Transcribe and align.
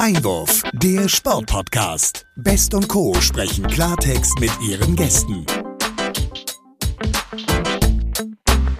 Einwurf, 0.00 0.62
der 0.72 1.10
Sportpodcast. 1.10 2.24
Best 2.34 2.72
und 2.72 2.88
Co. 2.88 3.12
sprechen 3.20 3.66
Klartext 3.66 4.40
mit 4.40 4.50
ihren 4.66 4.96
Gästen. 4.96 5.44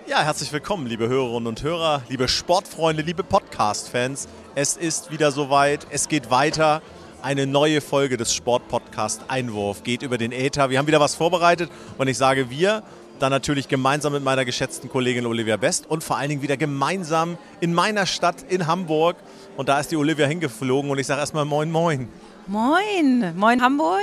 Ja, 0.06 0.22
herzlich 0.22 0.50
willkommen, 0.50 0.86
liebe 0.86 1.08
Hörerinnen 1.08 1.46
und 1.46 1.62
Hörer, 1.62 2.00
liebe 2.08 2.26
Sportfreunde, 2.26 3.02
liebe 3.02 3.22
Podcast-Fans. 3.22 4.28
Es 4.54 4.78
ist 4.78 5.12
wieder 5.12 5.30
soweit, 5.30 5.86
es 5.90 6.08
geht 6.08 6.30
weiter. 6.30 6.80
Eine 7.20 7.46
neue 7.46 7.82
Folge 7.82 8.16
des 8.16 8.34
Sportpodcast 8.34 9.24
Einwurf 9.28 9.82
geht 9.82 10.00
über 10.00 10.16
den 10.16 10.32
Äther. 10.32 10.70
Wir 10.70 10.78
haben 10.78 10.86
wieder 10.86 11.00
was 11.00 11.16
vorbereitet 11.16 11.70
und 11.98 12.08
ich 12.08 12.16
sage 12.16 12.48
wir, 12.48 12.82
dann 13.18 13.30
natürlich 13.30 13.68
gemeinsam 13.68 14.14
mit 14.14 14.24
meiner 14.24 14.46
geschätzten 14.46 14.88
Kollegin 14.88 15.26
Olivia 15.26 15.58
Best 15.58 15.84
und 15.88 16.02
vor 16.02 16.16
allen 16.16 16.30
Dingen 16.30 16.42
wieder 16.42 16.56
gemeinsam 16.56 17.36
in 17.60 17.74
meiner 17.74 18.06
Stadt 18.06 18.36
in 18.48 18.66
Hamburg. 18.66 19.16
Und 19.60 19.68
da 19.68 19.78
ist 19.78 19.90
die 19.90 19.96
Olivia 19.98 20.26
hingeflogen 20.26 20.90
und 20.90 20.98
ich 20.98 21.06
sage 21.06 21.20
erstmal 21.20 21.44
Moin, 21.44 21.70
Moin. 21.70 22.08
Moin, 22.46 23.34
moin 23.36 23.60
Hamburg, 23.60 24.00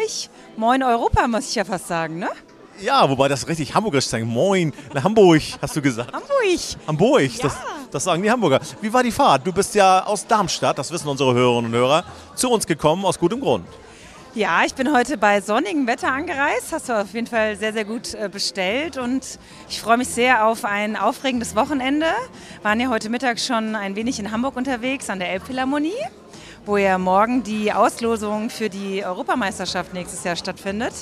moin 0.55 0.83
Europa, 0.83 1.27
muss 1.27 1.49
ich 1.49 1.55
ja 1.55 1.65
fast 1.65 1.87
sagen, 1.87 2.19
ne? 2.19 2.29
Ja, 2.79 3.09
wobei 3.09 3.27
das 3.27 3.47
richtig 3.47 3.73
hamburgerisch 3.73 4.05
sagen. 4.05 4.27
Moin, 4.27 4.71
Hamburg, 5.03 5.41
hast 5.59 5.75
du 5.75 5.81
gesagt. 5.81 6.13
Hamburg. 6.13 6.77
Hamburg, 6.87 7.23
Ja. 7.37 7.41
das, 7.41 7.55
das 7.89 8.03
sagen 8.03 8.21
die 8.21 8.29
Hamburger. 8.29 8.59
Wie 8.81 8.93
war 8.93 9.01
die 9.01 9.11
Fahrt? 9.11 9.47
Du 9.47 9.51
bist 9.51 9.73
ja 9.73 10.05
aus 10.05 10.27
Darmstadt, 10.27 10.77
das 10.77 10.91
wissen 10.91 11.07
unsere 11.07 11.33
Hörerinnen 11.33 11.73
und 11.73 11.75
Hörer, 11.79 12.03
zu 12.35 12.51
uns 12.51 12.67
gekommen 12.67 13.03
aus 13.03 13.17
gutem 13.17 13.39
Grund. 13.39 13.65
Ja, 14.35 14.63
ich 14.65 14.75
bin 14.75 14.93
heute 14.93 15.17
bei 15.17 15.41
sonnigem 15.41 15.87
Wetter 15.87 16.11
angereist. 16.11 16.71
Hast 16.71 16.89
du 16.89 16.93
auf 16.93 17.13
jeden 17.13 17.27
Fall 17.27 17.55
sehr, 17.55 17.73
sehr 17.73 17.85
gut 17.85 18.13
äh, 18.13 18.29
bestellt 18.29 18.97
und 18.97 19.39
ich 19.67 19.81
freue 19.81 19.97
mich 19.97 20.09
sehr 20.09 20.45
auf 20.45 20.63
ein 20.63 20.95
aufregendes 20.95 21.55
Wochenende. 21.55 22.07
Waren 22.61 22.79
ja 22.79 22.89
heute 22.89 23.09
Mittag 23.09 23.39
schon 23.39 23.75
ein 23.75 23.95
wenig 23.95 24.19
in 24.19 24.31
Hamburg 24.31 24.55
unterwegs 24.55 25.09
an 25.09 25.19
der 25.19 25.31
Elbphilharmonie, 25.31 25.97
wo 26.65 26.77
ja 26.77 26.97
morgen 26.99 27.43
die 27.43 27.73
Auslosung 27.73 28.49
für 28.51 28.69
die 28.69 29.03
Europameisterschaft 29.03 29.93
nächstes 29.93 30.23
Jahr 30.23 30.35
stattfindet. 30.35 30.93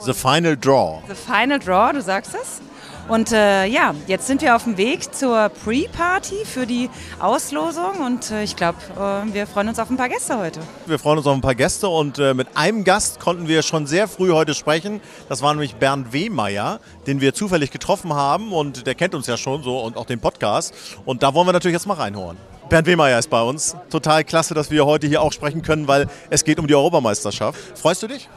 The 0.00 0.14
Final 0.14 0.56
Draw. 0.56 1.02
The 1.08 1.14
Final 1.14 1.58
Draw, 1.58 1.92
du 1.92 2.00
sagst 2.02 2.34
es. 2.34 2.62
Und 3.06 3.32
äh, 3.32 3.66
ja, 3.66 3.94
jetzt 4.06 4.26
sind 4.26 4.40
wir 4.40 4.56
auf 4.56 4.64
dem 4.64 4.78
Weg 4.78 5.14
zur 5.14 5.50
Pre-Party 5.50 6.46
für 6.46 6.66
die 6.66 6.88
Auslosung 7.20 8.00
und 8.04 8.30
äh, 8.30 8.42
ich 8.42 8.56
glaube, 8.56 8.78
äh, 8.96 9.34
wir 9.34 9.46
freuen 9.46 9.68
uns 9.68 9.78
auf 9.78 9.90
ein 9.90 9.98
paar 9.98 10.08
Gäste 10.08 10.38
heute. 10.38 10.60
Wir 10.86 10.98
freuen 10.98 11.18
uns 11.18 11.26
auf 11.26 11.34
ein 11.34 11.42
paar 11.42 11.54
Gäste 11.54 11.86
und 11.88 12.18
äh, 12.18 12.32
mit 12.32 12.56
einem 12.56 12.82
Gast 12.82 13.20
konnten 13.20 13.46
wir 13.46 13.62
schon 13.62 13.86
sehr 13.86 14.08
früh 14.08 14.32
heute 14.32 14.54
sprechen. 14.54 15.02
Das 15.28 15.42
war 15.42 15.52
nämlich 15.52 15.74
Bernd 15.76 16.14
Wehmeier, 16.14 16.80
den 17.06 17.20
wir 17.20 17.34
zufällig 17.34 17.70
getroffen 17.70 18.14
haben 18.14 18.52
und 18.52 18.86
der 18.86 18.94
kennt 18.94 19.14
uns 19.14 19.26
ja 19.26 19.36
schon 19.36 19.62
so 19.62 19.80
und 19.80 19.98
auch 19.98 20.06
den 20.06 20.20
Podcast. 20.20 20.72
Und 21.04 21.22
da 21.22 21.34
wollen 21.34 21.46
wir 21.46 21.52
natürlich 21.52 21.74
jetzt 21.74 21.86
mal 21.86 21.94
reinhören. 21.94 22.38
Bernd 22.70 22.86
Wehmeier 22.86 23.18
ist 23.18 23.28
bei 23.28 23.42
uns. 23.42 23.76
Total 23.90 24.24
klasse, 24.24 24.54
dass 24.54 24.70
wir 24.70 24.86
heute 24.86 25.06
hier 25.06 25.20
auch 25.20 25.32
sprechen 25.32 25.60
können, 25.60 25.86
weil 25.86 26.06
es 26.30 26.42
geht 26.42 26.58
um 26.58 26.66
die 26.66 26.74
Europameisterschaft. 26.74 27.58
Freust 27.78 28.02
du 28.02 28.06
dich? 28.06 28.30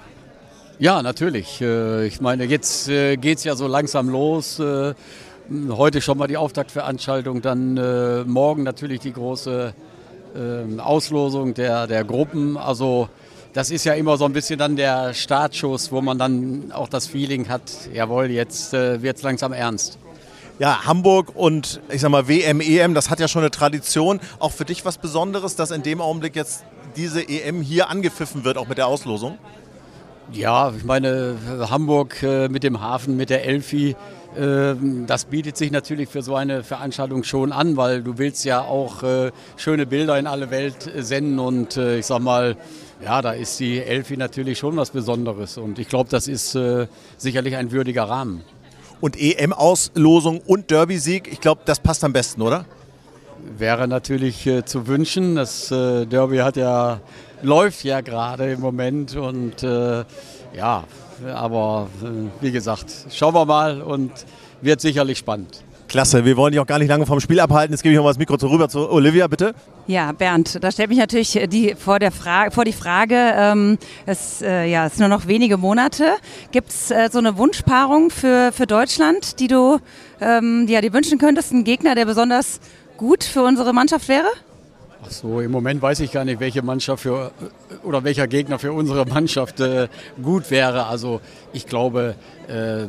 Ja, 0.80 1.02
natürlich. 1.02 1.60
Äh, 1.62 2.06
Ich 2.08 2.22
meine, 2.22 2.46
jetzt 2.46 2.88
geht 2.88 3.38
es 3.38 3.44
ja 3.44 3.56
so 3.56 3.68
langsam 3.68 4.10
los. 4.10 4.60
Äh, 4.60 4.94
Heute 5.70 6.02
schon 6.02 6.18
mal 6.18 6.28
die 6.28 6.36
Auftaktveranstaltung, 6.36 7.42
dann 7.42 7.78
äh, 7.78 8.26
morgen 8.26 8.64
natürlich 8.64 9.00
die 9.00 9.14
große 9.14 9.74
ähm, 10.36 10.82
Auslosung 10.82 11.54
der, 11.54 11.88
der 11.88 12.04
Gruppen. 12.04 12.58
Also 12.58 13.08
das 13.54 13.72
ist 13.72 13.86
ja 13.86 13.94
immer 13.94 14.18
so 14.18 14.26
ein 14.26 14.34
bisschen 14.34 14.60
dann 14.60 14.76
der 14.76 15.14
Startschuss, 15.14 15.90
wo 15.94 16.02
man 16.02 16.20
dann 16.20 16.74
auch 16.74 16.90
das 16.90 17.08
Feeling 17.08 17.48
hat, 17.48 17.62
jawohl, 17.94 18.26
jetzt 18.26 18.74
wird 18.74 19.16
es 19.16 19.24
langsam 19.24 19.54
ernst. 19.54 20.00
Ja, 20.60 20.84
Hamburg 20.84 21.32
und 21.34 21.80
ich 21.90 22.02
sag 22.02 22.10
mal 22.12 22.28
WM, 22.28 22.60
EM, 22.60 22.94
das 22.94 23.10
hat 23.10 23.22
ja 23.22 23.30
schon 23.30 23.42
eine 23.44 23.52
Tradition. 23.52 24.20
Auch 24.40 24.52
für 24.52 24.66
dich 24.66 24.84
was 24.84 24.98
Besonderes, 24.98 25.56
dass 25.56 25.72
in 25.72 25.82
dem 25.82 26.02
Augenblick 26.02 26.36
jetzt 26.36 26.66
diese 26.98 27.22
EM 27.22 27.62
hier 27.62 27.90
angepfiffen 27.90 28.44
wird, 28.44 28.58
auch 28.58 28.68
mit 28.68 28.78
der 28.78 28.88
Auslosung? 28.88 29.38
Ja, 30.34 30.74
ich 30.76 30.84
meine, 30.84 31.38
Hamburg 31.70 32.22
äh, 32.22 32.50
mit 32.50 32.64
dem 32.64 32.82
Hafen, 32.82 33.16
mit 33.16 33.30
der 33.30 33.46
Elfi, 33.46 33.96
äh, 34.36 34.76
das 35.08 35.26
bietet 35.26 35.56
sich 35.56 35.72
natürlich 35.72 36.10
für 36.10 36.22
so 36.22 36.36
eine 36.36 36.64
Veranstaltung 36.64 37.24
schon 37.24 37.54
an, 37.54 37.78
weil 37.78 38.04
du 38.04 38.18
willst 38.18 38.44
ja 38.44 38.62
auch 38.62 39.04
äh, 39.04 39.32
schöne 39.56 39.86
Bilder 39.86 40.20
in 40.20 40.28
alle 40.28 40.52
Welt 40.52 40.92
senden 40.98 41.40
und 41.40 41.78
ich 41.78 42.06
sag 42.06 42.20
mal, 42.20 42.58
ja, 43.04 43.22
da 43.22 43.32
ist 43.32 43.58
die 43.60 43.80
Elfi 43.80 44.18
natürlich 44.18 44.60
schon 44.60 44.76
was 44.76 44.90
Besonderes 44.90 45.58
und 45.58 45.80
ich 45.80 45.88
glaube, 45.88 46.10
das 46.10 46.28
ist 46.28 46.58
sicherlich 47.18 47.56
ein 47.56 47.72
würdiger 47.72 48.04
Rahmen. 48.04 48.44
Und 49.00 49.16
EM-Auslosung 49.20 50.42
und 50.42 50.72
Derby-Sieg, 50.72 51.32
ich 51.32 51.40
glaube, 51.40 51.62
das 51.66 51.80
passt 51.80 52.04
am 52.04 52.12
besten, 52.12 52.42
oder? 52.42 52.66
Wäre 53.58 53.88
natürlich 53.88 54.50
zu 54.66 54.88
wünschen. 54.88 55.36
Das 55.36 55.70
Derby 55.70 56.38
hat 56.38 56.58
ja, 56.58 57.00
läuft 57.42 57.84
ja 57.84 58.02
gerade 58.02 58.52
im 58.54 58.62
Moment 58.62 59.16
und 59.16 59.64
äh, 59.64 60.04
ja, 60.56 60.84
aber 61.34 61.88
äh, 62.04 62.44
wie 62.44 62.52
gesagt, 62.52 62.92
schauen 63.12 63.34
wir 63.34 63.46
mal 63.46 63.82
und 63.82 64.12
wird 64.62 64.82
sicherlich 64.82 65.18
spannend. 65.18 65.64
Klasse, 65.88 66.26
wir 66.26 66.36
wollen 66.36 66.52
dich 66.52 66.60
auch 66.60 66.68
gar 66.68 66.80
nicht 66.80 66.90
lange 66.90 67.06
vom 67.06 67.20
Spiel 67.20 67.40
abhalten. 67.40 67.74
Jetzt 67.74 67.82
gebe 67.82 67.94
ich 67.94 67.98
noch 67.98 68.04
mal 68.04 68.10
das 68.10 68.18
Mikro 68.18 68.38
zu, 68.38 68.48
rüber 68.48 68.68
zu 68.68 68.90
Olivia, 68.90 69.28
bitte. 69.28 69.54
Ja, 69.88 70.12
Bernd, 70.12 70.62
da 70.62 70.70
stellt 70.70 70.90
mich 70.90 70.98
natürlich 70.98 71.40
die, 71.50 71.76
vor, 71.76 72.00
der 72.00 72.12
Frage, 72.12 72.52
vor 72.52 72.66
die 72.66 72.74
Frage, 72.74 73.16
ähm, 73.16 73.78
es 74.06 74.42
äh, 74.42 74.66
ja, 74.66 74.88
es 74.88 74.96
sind 74.96 75.08
nur 75.08 75.18
noch 75.18 75.28
wenige 75.28 75.58
Monate. 75.58 76.16
Gibt 76.52 76.70
es 76.70 76.92
äh, 76.92 77.10
so 77.12 77.20
eine 77.20 77.38
Wunschpaarung 77.38 78.10
für, 78.10 78.52
für 78.52 78.68
Deutschland, 78.68 79.40
die 79.40 79.48
du 79.48 79.80
ähm, 80.20 80.66
ja, 80.68 80.82
dir 80.82 80.92
wünschen 80.92 81.20
könntest? 81.20 81.54
Ein 81.54 81.64
Gegner, 81.64 81.96
der 81.96 82.06
besonders 82.06 82.60
gut 82.98 83.24
für 83.24 83.44
unsere 83.44 83.74
Mannschaft 83.74 84.10
wäre? 84.10 84.28
Ach 85.08 85.12
so, 85.12 85.40
im 85.40 85.52
Moment 85.52 85.82
weiß 85.82 86.02
ich 86.02 86.12
gar 86.12 86.26
nicht, 86.26 86.42
welche 86.42 86.62
Mannschaft 86.62 87.04
für 87.04 87.32
oder 87.84 88.04
welcher 88.04 88.28
Gegner 88.28 88.60
für 88.60 88.74
unsere 88.74 89.06
Mannschaft 89.06 89.62
äh, 89.62 89.88
gut 90.22 90.52
wäre. 90.52 90.88
Also 90.88 91.22
ich 91.54 91.66
glaube, 91.66 92.16
äh, 92.50 92.88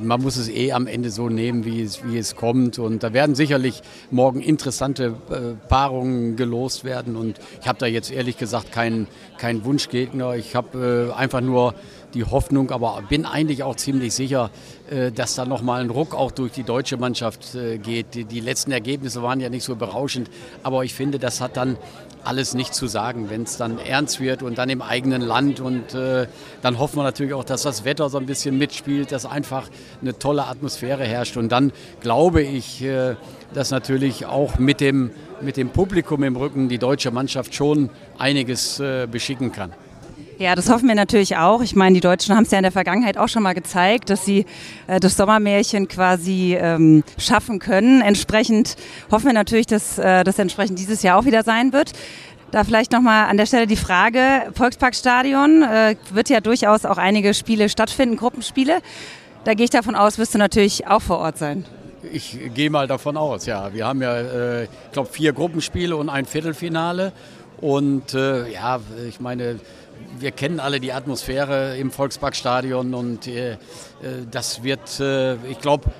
man 0.00 0.22
muss 0.22 0.36
es 0.36 0.48
eh 0.48 0.70
am 0.70 0.86
Ende 0.86 1.10
so 1.10 1.28
nehmen, 1.28 1.64
wie 1.64 1.82
es, 1.82 2.04
wie 2.04 2.16
es 2.16 2.36
kommt. 2.36 2.78
Und 2.78 3.02
da 3.02 3.12
werden 3.12 3.34
sicherlich 3.34 3.82
morgen 4.12 4.40
interessante 4.40 5.16
äh, 5.30 5.66
Paarungen 5.68 6.36
gelost 6.36 6.84
werden. 6.84 7.16
Und 7.16 7.40
ich 7.60 7.66
habe 7.66 7.78
da 7.78 7.86
jetzt 7.86 8.12
ehrlich 8.12 8.36
gesagt 8.36 8.70
keinen 8.70 9.08
keinen 9.36 9.64
Wunschgegner. 9.64 10.36
Ich 10.36 10.54
habe 10.54 11.10
äh, 11.10 11.18
einfach 11.18 11.40
nur 11.40 11.74
die 12.14 12.24
Hoffnung, 12.24 12.70
aber 12.70 13.02
bin 13.08 13.24
eigentlich 13.24 13.62
auch 13.62 13.74
ziemlich 13.76 14.14
sicher, 14.14 14.50
äh, 14.81 14.81
dass 15.10 15.34
da 15.34 15.44
nochmal 15.44 15.80
ein 15.80 15.90
Ruck 15.90 16.14
auch 16.14 16.30
durch 16.30 16.52
die 16.52 16.64
deutsche 16.64 16.96
Mannschaft 16.96 17.54
äh, 17.54 17.78
geht. 17.78 18.14
Die, 18.14 18.24
die 18.24 18.40
letzten 18.40 18.72
Ergebnisse 18.72 19.22
waren 19.22 19.40
ja 19.40 19.48
nicht 19.48 19.64
so 19.64 19.76
berauschend, 19.76 20.30
aber 20.62 20.84
ich 20.84 20.94
finde, 20.94 21.18
das 21.18 21.40
hat 21.40 21.56
dann 21.56 21.76
alles 22.24 22.54
nicht 22.54 22.74
zu 22.74 22.86
sagen, 22.86 23.30
wenn 23.30 23.42
es 23.42 23.56
dann 23.56 23.78
ernst 23.78 24.20
wird 24.20 24.42
und 24.42 24.58
dann 24.58 24.68
im 24.68 24.82
eigenen 24.82 25.22
Land. 25.22 25.60
Und 25.60 25.94
äh, 25.94 26.26
dann 26.62 26.78
hoffen 26.78 26.96
wir 26.96 27.02
natürlich 27.02 27.34
auch, 27.34 27.44
dass 27.44 27.62
das 27.62 27.84
Wetter 27.84 28.08
so 28.08 28.18
ein 28.18 28.26
bisschen 28.26 28.58
mitspielt, 28.58 29.12
dass 29.12 29.26
einfach 29.26 29.68
eine 30.00 30.18
tolle 30.18 30.46
Atmosphäre 30.46 31.04
herrscht. 31.04 31.36
Und 31.36 31.50
dann 31.50 31.72
glaube 32.00 32.42
ich, 32.42 32.82
äh, 32.82 33.16
dass 33.54 33.70
natürlich 33.70 34.26
auch 34.26 34.58
mit 34.58 34.80
dem, 34.80 35.10
mit 35.40 35.56
dem 35.56 35.70
Publikum 35.70 36.22
im 36.22 36.36
Rücken 36.36 36.68
die 36.68 36.78
deutsche 36.78 37.10
Mannschaft 37.10 37.54
schon 37.54 37.90
einiges 38.18 38.80
äh, 38.80 39.06
beschicken 39.10 39.52
kann. 39.52 39.72
Ja, 40.42 40.56
das 40.56 40.68
hoffen 40.68 40.88
wir 40.88 40.96
natürlich 40.96 41.36
auch. 41.36 41.62
Ich 41.62 41.76
meine, 41.76 41.94
die 41.94 42.00
Deutschen 42.00 42.34
haben 42.34 42.42
es 42.42 42.50
ja 42.50 42.58
in 42.58 42.64
der 42.64 42.72
Vergangenheit 42.72 43.16
auch 43.16 43.28
schon 43.28 43.44
mal 43.44 43.52
gezeigt, 43.52 44.10
dass 44.10 44.24
sie 44.24 44.44
äh, 44.88 44.98
das 44.98 45.16
Sommermärchen 45.16 45.86
quasi 45.86 46.58
ähm, 46.60 47.04
schaffen 47.16 47.60
können. 47.60 48.02
Entsprechend 48.02 48.74
hoffen 49.12 49.26
wir 49.26 49.34
natürlich, 49.34 49.66
dass 49.66 50.00
äh, 50.00 50.24
das 50.24 50.40
entsprechend 50.40 50.80
dieses 50.80 51.04
Jahr 51.04 51.16
auch 51.16 51.26
wieder 51.26 51.44
sein 51.44 51.72
wird. 51.72 51.92
Da 52.50 52.64
vielleicht 52.64 52.90
nochmal 52.90 53.28
an 53.28 53.36
der 53.36 53.46
Stelle 53.46 53.68
die 53.68 53.76
Frage, 53.76 54.50
Volksparkstadion 54.52 55.62
äh, 55.62 55.94
wird 56.10 56.28
ja 56.28 56.40
durchaus 56.40 56.86
auch 56.86 56.98
einige 56.98 57.34
Spiele 57.34 57.68
stattfinden, 57.68 58.16
Gruppenspiele. 58.16 58.80
Da 59.44 59.54
gehe 59.54 59.62
ich 59.62 59.70
davon 59.70 59.94
aus, 59.94 60.18
wirst 60.18 60.34
du 60.34 60.38
natürlich 60.38 60.88
auch 60.88 61.02
vor 61.02 61.18
Ort 61.18 61.38
sein. 61.38 61.66
Ich 62.12 62.36
gehe 62.52 62.68
mal 62.68 62.88
davon 62.88 63.16
aus, 63.16 63.46
ja. 63.46 63.72
Wir 63.72 63.86
haben 63.86 64.02
ja, 64.02 64.16
äh, 64.16 64.64
ich 64.64 64.70
glaube, 64.90 65.08
vier 65.08 65.34
Gruppenspiele 65.34 65.94
und 65.94 66.08
ein 66.08 66.26
Viertelfinale. 66.26 67.12
Und 67.60 68.12
äh, 68.14 68.50
ja, 68.50 68.80
ich 69.08 69.20
meine, 69.20 69.60
wir 70.18 70.30
kennen 70.30 70.60
alle 70.60 70.80
die 70.80 70.92
Atmosphäre 70.92 71.76
im 71.76 71.90
Volksparkstadion 71.90 72.94
und 72.94 73.26
äh, 73.26 73.52
äh, 73.52 73.56
das 74.30 74.62
wird, 74.62 75.00
äh, 75.00 75.34
ich 75.48 75.60
glaube, 75.60 75.90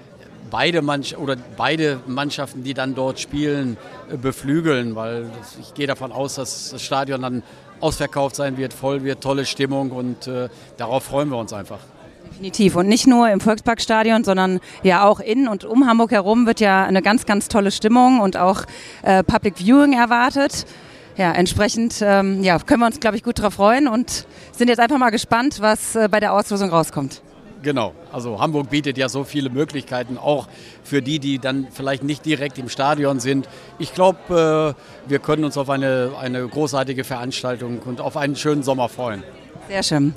beide, 0.51 0.83
oder 1.17 1.37
beide 1.57 2.01
Mannschaften, 2.07 2.63
die 2.63 2.75
dann 2.75 2.95
dort 2.95 3.19
spielen, 3.21 3.77
äh, 4.11 4.17
beflügeln, 4.17 4.95
weil 4.95 5.31
ich 5.61 5.75
gehe 5.75 5.87
davon 5.87 6.13
aus, 6.13 6.37
dass 6.37 6.71
das 6.71 6.83
Stadion 6.83 7.23
dann 7.23 7.43
ausverkauft 7.81 8.37
sein 8.37 8.57
wird, 8.57 8.73
voll 8.73 9.03
wird, 9.03 9.23
tolle 9.23 9.45
Stimmung 9.45 9.91
und 9.91 10.27
äh, 10.27 10.49
darauf 10.77 11.05
freuen 11.05 11.31
wir 11.31 11.39
uns 11.39 11.53
einfach. 11.53 11.81
Definitiv. 12.31 12.77
Und 12.77 12.89
nicht 12.89 13.07
nur 13.07 13.29
im 13.29 13.41
Volksparkstadion, 13.41 14.25
sondern 14.25 14.61
ja 14.83 15.05
auch 15.05 15.21
in 15.21 15.49
und 15.49 15.65
um 15.65 15.87
Hamburg 15.87 16.13
herum 16.13 16.47
wird 16.47 16.61
ja 16.61 16.85
eine 16.85 17.03
ganz, 17.03 17.27
ganz 17.27 17.49
tolle 17.49 17.71
Stimmung 17.71 18.21
und 18.21 18.37
auch 18.37 18.63
äh, 19.03 19.23
Public 19.23 19.59
Viewing 19.59 19.93
erwartet. 19.93 20.65
Ja, 21.17 21.33
entsprechend 21.33 22.01
ähm, 22.01 22.43
ja, 22.43 22.59
können 22.59 22.81
wir 22.81 22.87
uns, 22.87 23.01
glaube 23.01 23.17
ich, 23.17 23.23
gut 23.23 23.39
darauf 23.39 23.55
freuen 23.55 23.87
und 23.87 24.27
sind 24.53 24.69
jetzt 24.69 24.81
einfach 24.81 24.99
mal 24.99 25.11
gespannt, 25.11 25.61
was 25.61 25.95
äh, 25.95 26.09
bei 26.11 26.21
der 26.21 26.33
Auslosung 26.33 26.71
rauskommt. 26.71 27.23
Genau, 27.63 27.95
also 28.11 28.41
Hamburg 28.41 28.71
bietet 28.71 28.99
ja 28.99 29.09
so 29.09 29.23
viele 29.23 29.49
Möglichkeiten, 29.49 30.19
auch 30.19 30.49
für 30.83 31.01
die, 31.01 31.21
die 31.21 31.39
dann 31.39 31.69
vielleicht 31.71 32.03
nicht 32.03 32.25
direkt 32.25 32.59
im 32.59 32.69
Stadion 32.69 33.21
sind. 33.21 33.49
Ich 33.79 33.95
glaube, 33.95 34.75
äh, 35.07 35.09
wir 35.09 35.19
können 35.21 35.45
uns 35.45 35.57
auf 35.57 35.71
eine, 35.71 36.11
eine 36.21 36.47
großartige 36.47 37.05
Veranstaltung 37.05 37.79
und 37.81 38.01
auf 38.01 38.17
einen 38.17 38.35
schönen 38.35 38.65
Sommer 38.65 38.89
freuen. 38.89 39.23
Sehr 39.69 39.83
schön. 39.85 40.15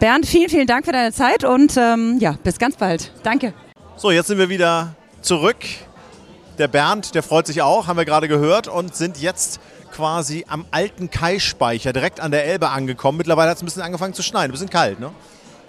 Bernd, 0.00 0.26
vielen, 0.26 0.50
vielen 0.50 0.66
Dank 0.66 0.84
für 0.84 0.92
deine 0.92 1.12
Zeit 1.12 1.44
und 1.44 1.76
ähm, 1.76 2.18
ja, 2.20 2.36
bis 2.44 2.58
ganz 2.58 2.76
bald. 2.76 3.10
Danke. 3.22 3.54
So, 3.96 4.10
jetzt 4.10 4.28
sind 4.28 4.38
wir 4.38 4.48
wieder 4.50 4.94
zurück. 5.22 5.56
Der 6.58 6.66
Bernd, 6.66 7.14
der 7.14 7.22
freut 7.22 7.46
sich 7.46 7.62
auch, 7.62 7.86
haben 7.86 7.96
wir 7.96 8.04
gerade 8.04 8.26
gehört, 8.26 8.66
und 8.66 8.96
sind 8.96 9.18
jetzt 9.18 9.60
quasi 9.92 10.44
am 10.48 10.64
alten 10.72 11.08
Kai-Speicher 11.08 11.92
direkt 11.92 12.18
an 12.18 12.32
der 12.32 12.46
Elbe 12.46 12.70
angekommen. 12.70 13.18
Mittlerweile 13.18 13.50
hat 13.50 13.58
es 13.58 13.62
ein 13.62 13.66
bisschen 13.66 13.82
angefangen 13.82 14.12
zu 14.12 14.22
schneien, 14.22 14.50
ein 14.50 14.52
bisschen 14.52 14.68
kalt, 14.68 14.98
ne? 14.98 15.12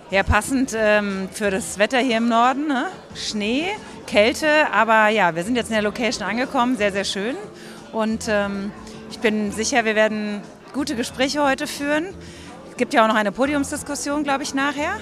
Ja, 0.09 0.23
passend 0.23 0.75
ähm, 0.75 1.29
für 1.31 1.51
das 1.51 1.77
Wetter 1.77 1.99
hier 1.99 2.17
im 2.17 2.27
Norden. 2.27 2.67
Ne? 2.67 2.87
Schnee, 3.13 3.67
Kälte, 4.07 4.47
aber 4.73 5.09
ja, 5.09 5.35
wir 5.35 5.43
sind 5.43 5.55
jetzt 5.55 5.67
in 5.67 5.75
der 5.75 5.83
Location 5.83 6.27
angekommen, 6.27 6.77
sehr, 6.77 6.91
sehr 6.91 7.03
schön. 7.03 7.35
Und 7.91 8.25
ähm, 8.27 8.71
ich 9.11 9.19
bin 9.19 9.51
sicher, 9.51 9.85
wir 9.85 9.93
werden 9.93 10.41
gute 10.73 10.95
Gespräche 10.95 11.43
heute 11.43 11.67
führen. 11.67 12.07
Es 12.71 12.77
gibt 12.77 12.95
ja 12.95 13.03
auch 13.03 13.07
noch 13.07 13.15
eine 13.15 13.31
Podiumsdiskussion, 13.31 14.23
glaube 14.23 14.41
ich, 14.41 14.55
nachher. 14.55 14.97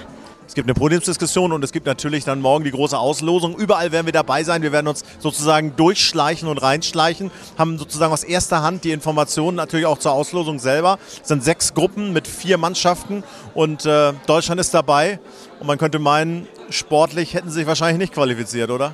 Es 0.48 0.56
gibt 0.56 0.68
eine 0.68 0.74
Podiumsdiskussion 0.74 1.52
und 1.52 1.64
es 1.64 1.74
gibt 1.74 1.86
natürlich 1.86 2.24
dann 2.24 2.40
morgen 2.40 2.64
die 2.64 2.72
große 2.72 2.98
Auslosung. 2.98 3.58
Überall 3.58 3.92
werden 3.92 4.06
wir 4.06 4.14
dabei 4.14 4.44
sein. 4.46 4.62
Wir 4.62 4.72
werden 4.72 4.88
uns 4.88 5.04
sozusagen 5.20 5.76
durchschleichen 5.76 6.48
und 6.48 6.58
reinschleichen, 6.60 7.32
haben 7.58 7.78
sozusagen 7.78 8.14
aus 8.14 8.24
erster 8.24 8.62
Hand 8.62 8.86
die 8.86 8.92
Informationen 8.92 9.58
natürlich 9.58 9.86
auch 9.86 10.00
zur 10.00 10.14
Auslosung 10.14 10.60
selber. 10.60 11.00
Es 11.22 11.28
sind 11.28 11.44
sechs 11.44 11.74
Gruppen 11.74 12.14
mit 12.14 12.28
vier 12.28 12.58
Mannschaften 12.58 13.24
und 13.54 13.86
äh, 13.86 14.14
Deutschland 14.26 14.62
ist 14.62 14.74
dabei. 14.74 15.20
Und 15.60 15.68
man 15.68 15.78
könnte 15.78 16.00
meinen, 16.00 16.48
sportlich 16.70 17.34
hätten 17.34 17.50
sie 17.50 17.60
sich 17.60 17.68
wahrscheinlich 17.68 17.98
nicht 17.98 18.14
qualifiziert, 18.14 18.72
oder? 18.72 18.94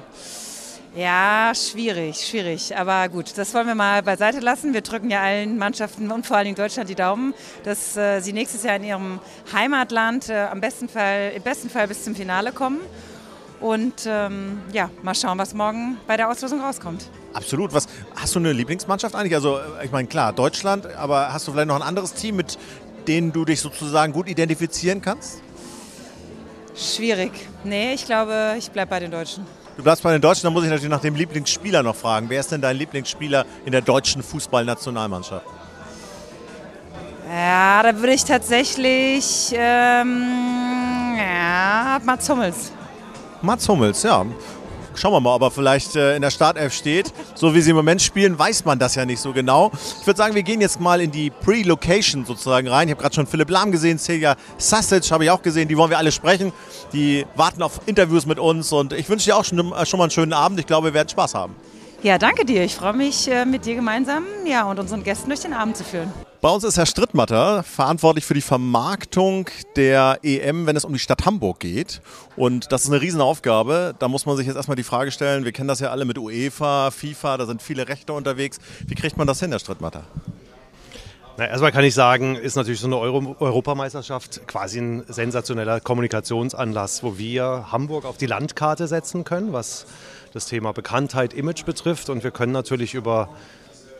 Ja, 0.96 1.54
schwierig, 1.56 2.18
schwierig. 2.18 2.78
Aber 2.78 3.10
gut, 3.10 3.36
das 3.36 3.52
wollen 3.56 3.66
wir 3.66 3.74
mal 3.74 4.04
beiseite 4.04 4.40
lassen. 4.42 4.76
Wir 4.76 4.82
drücken 4.82 5.10
ja 5.10 5.22
allen 5.22 5.58
Mannschaften 5.58 6.12
und 6.12 6.28
vor 6.28 6.38
allen 6.38 6.46
Dingen 6.46 6.56
Deutschland 6.56 6.88
die 6.88 6.96
Daumen, 6.96 7.34
dass 7.64 7.98
äh, 7.98 8.20
sie 8.20 8.32
nächstes 8.32 8.62
Jahr 8.62 8.76
in 8.76 8.84
ihrem 8.84 9.20
Heimatland 9.52 10.30
äh, 10.30 10.46
am 10.52 10.62
besten 10.62 10.88
Fall, 10.88 11.32
im 11.36 11.42
besten 11.42 11.72
Fall 11.72 11.88
bis 11.88 12.04
zum 12.04 12.16
Finale 12.16 12.52
kommen. 12.52 12.80
Und 13.60 14.06
ähm, 14.06 14.62
ja, 14.72 14.92
mal 15.02 15.16
schauen, 15.16 15.40
was 15.40 15.56
morgen 15.56 15.98
bei 16.06 16.16
der 16.16 16.30
Auslosung 16.30 16.62
rauskommt. 16.62 17.10
Absolut. 17.34 17.74
Was, 17.74 17.88
hast 18.16 18.36
du 18.36 18.40
eine 18.40 18.54
Lieblingsmannschaft 18.54 19.16
eigentlich? 19.16 19.34
Also, 19.34 19.60
ich 19.84 19.92
meine, 19.92 20.08
klar, 20.08 20.32
Deutschland, 20.32 20.86
aber 20.96 21.34
hast 21.34 21.48
du 21.48 21.54
vielleicht 21.54 21.70
noch 21.70 21.78
ein 21.78 21.82
anderes 21.82 22.14
Team, 22.14 22.36
mit 22.36 22.60
denen 23.08 23.32
du 23.32 23.46
dich 23.46 23.62
sozusagen 23.62 24.14
gut 24.14 24.28
identifizieren 24.28 25.02
kannst? 25.02 25.42
Schwierig. 26.76 27.32
Nee, 27.64 27.94
ich 27.94 28.06
glaube, 28.06 28.56
ich 28.60 28.70
bleibe 28.70 28.92
bei 28.92 29.00
den 29.00 29.10
Deutschen. 29.10 29.63
Du 29.76 29.82
bleibst 29.82 30.04
bei 30.04 30.12
den 30.12 30.22
Deutschen, 30.22 30.44
dann 30.44 30.54
muss 30.54 30.64
ich 30.64 30.70
natürlich 30.70 30.92
nach 30.92 31.02
dem 31.02 31.16
Lieblingsspieler 31.16 31.82
noch 31.82 31.96
fragen. 31.96 32.30
Wer 32.30 32.40
ist 32.40 32.52
denn 32.52 32.62
dein 32.62 32.78
Lieblingsspieler 32.78 33.46
in 33.66 33.72
der 33.72 33.82
deutschen 33.82 34.22
Fußballnationalmannschaft? 34.22 35.46
Ja, 37.28 37.82
da 37.82 37.96
würde 37.96 38.14
ich 38.14 38.24
tatsächlich 38.24 39.52
ähm, 39.54 41.16
ja, 41.18 42.00
Mats 42.04 42.30
Hummels. 42.30 42.72
Mats 43.42 43.68
Hummels, 43.68 44.04
ja. 44.04 44.24
Schauen 44.98 45.14
wir 45.14 45.20
mal, 45.20 45.36
ob 45.36 45.42
er 45.42 45.52
vielleicht 45.52 45.96
äh, 45.96 46.16
in 46.16 46.22
der 46.22 46.32
Startelf 46.32 46.74
steht. 46.74 47.14
So 47.36 47.54
wie 47.54 47.62
sie 47.62 47.72
im 47.72 47.76
Moment 47.76 48.02
spielen, 48.02 48.38
weiß 48.38 48.66
man 48.66 48.80
das 48.80 48.96
ja 48.96 49.06
nicht 49.06 49.20
so 49.20 49.34
genau. 49.34 49.72
Ich 50.02 50.08
würde 50.08 50.18
sagen, 50.18 50.36
wir 50.36 50.44
gehen 50.44 50.62
jetzt 50.62 50.80
mal 50.80 51.02
in 51.02 51.12
die 51.12 51.30
Pre-Location 51.30 52.26
sozusagen 52.26 52.68
rein. 52.68 52.88
Ich 52.88 52.94
habe 52.94 53.02
gerade 53.02 53.16
schon 53.16 53.28
Philipp 53.28 53.50
Lahm 53.50 53.72
gesehen, 53.72 54.00
Celia 54.00 54.36
Sasic 54.58 55.10
habe 55.12 55.26
ich 55.26 55.32
auch 55.32 55.42
gesehen. 55.42 55.68
Die 55.68 55.78
wollen 55.78 55.90
wir 55.90 55.98
alle 55.98 56.12
sprechen. 56.12 56.52
Die 56.94 57.26
warten 57.36 57.62
auf 57.62 57.82
Interviews 57.86 58.26
mit 58.26 58.40
uns 58.40 58.72
und 58.72 58.94
ich 58.94 59.10
wünsche 59.10 59.26
dir 59.26 59.38
auch 59.38 59.46
schon, 59.46 59.60
äh, 59.74 59.86
schon 59.86 59.98
mal 59.98 60.06
einen 60.06 60.12
schönen 60.12 60.34
Abend. 60.34 60.60
Ich 60.60 60.68
glaube, 60.68 60.88
wir 60.90 60.94
werden 60.94 61.10
Spaß 61.10 61.36
haben. 61.36 61.56
Ja, 62.04 62.18
danke 62.18 62.44
dir. 62.44 62.66
Ich 62.66 62.76
freue 62.76 62.92
mich, 62.92 63.30
äh, 63.30 63.46
mit 63.46 63.66
dir 63.66 63.76
gemeinsam 63.76 64.26
ja, 64.46 64.66
und 64.66 64.78
unseren 64.78 65.04
Gästen 65.04 65.30
durch 65.30 65.40
den 65.40 65.54
Abend 65.54 65.78
zu 65.78 65.86
führen. 65.86 66.12
Bei 66.42 66.50
uns 66.50 66.66
ist 66.66 66.76
Herr 66.76 66.86
Strittmatter 66.86 67.64
verantwortlich 67.64 68.26
für 68.26 68.34
die 68.34 68.42
Vermarktung 68.42 69.50
der 69.78 70.20
EM, 70.22 70.68
wenn 70.68 70.76
es 70.76 70.84
um 70.84 70.92
die 70.92 71.00
Stadt 71.00 71.26
Hamburg 71.26 71.62
geht. 71.62 72.02
Und 72.36 72.74
das 72.74 72.84
ist 72.84 72.90
eine 72.92 73.00
Riesenaufgabe. 73.00 73.96
Da 74.00 74.10
muss 74.10 74.26
man 74.26 74.36
sich 74.36 74.48
jetzt 74.48 74.58
erstmal 74.58 74.76
die 74.76 74.84
Frage 74.84 75.12
stellen, 75.12 75.46
wir 75.46 75.54
kennen 75.54 75.70
das 75.70 75.80
ja 75.80 75.92
alle 75.92 76.04
mit 76.04 76.18
UEFA, 76.18 76.92
FIFA, 76.92 77.38
da 77.38 77.46
sind 77.46 77.62
viele 77.62 77.88
Rechte 77.88 78.12
unterwegs. 78.12 78.58
Wie 78.86 78.96
kriegt 78.96 79.16
man 79.16 79.26
das 79.26 79.40
hin, 79.40 79.52
Herr 79.52 79.60
Strittmatter? 79.60 80.04
Na, 81.38 81.48
erstmal 81.48 81.72
kann 81.72 81.86
ich 81.86 81.94
sagen, 81.94 82.36
ist 82.36 82.58
natürlich 82.58 82.82
so 82.82 82.88
eine 82.88 82.98
Euro 82.98 83.38
Europameisterschaft 83.40 84.46
quasi 84.46 84.80
ein 84.80 85.06
sensationeller 85.08 85.80
Kommunikationsanlass, 85.80 87.02
wo 87.02 87.18
wir 87.18 87.72
Hamburg 87.72 88.04
auf 88.04 88.18
die 88.18 88.26
Landkarte 88.26 88.90
setzen 88.90 89.24
können, 89.24 89.54
was 89.54 89.86
das 90.34 90.48
Thema 90.48 90.74
Bekanntheit, 90.74 91.34
Image 91.34 91.66
betrifft. 91.66 92.10
Und 92.10 92.24
wir 92.24 92.32
können 92.32 92.52
natürlich 92.52 92.94
über 92.94 93.30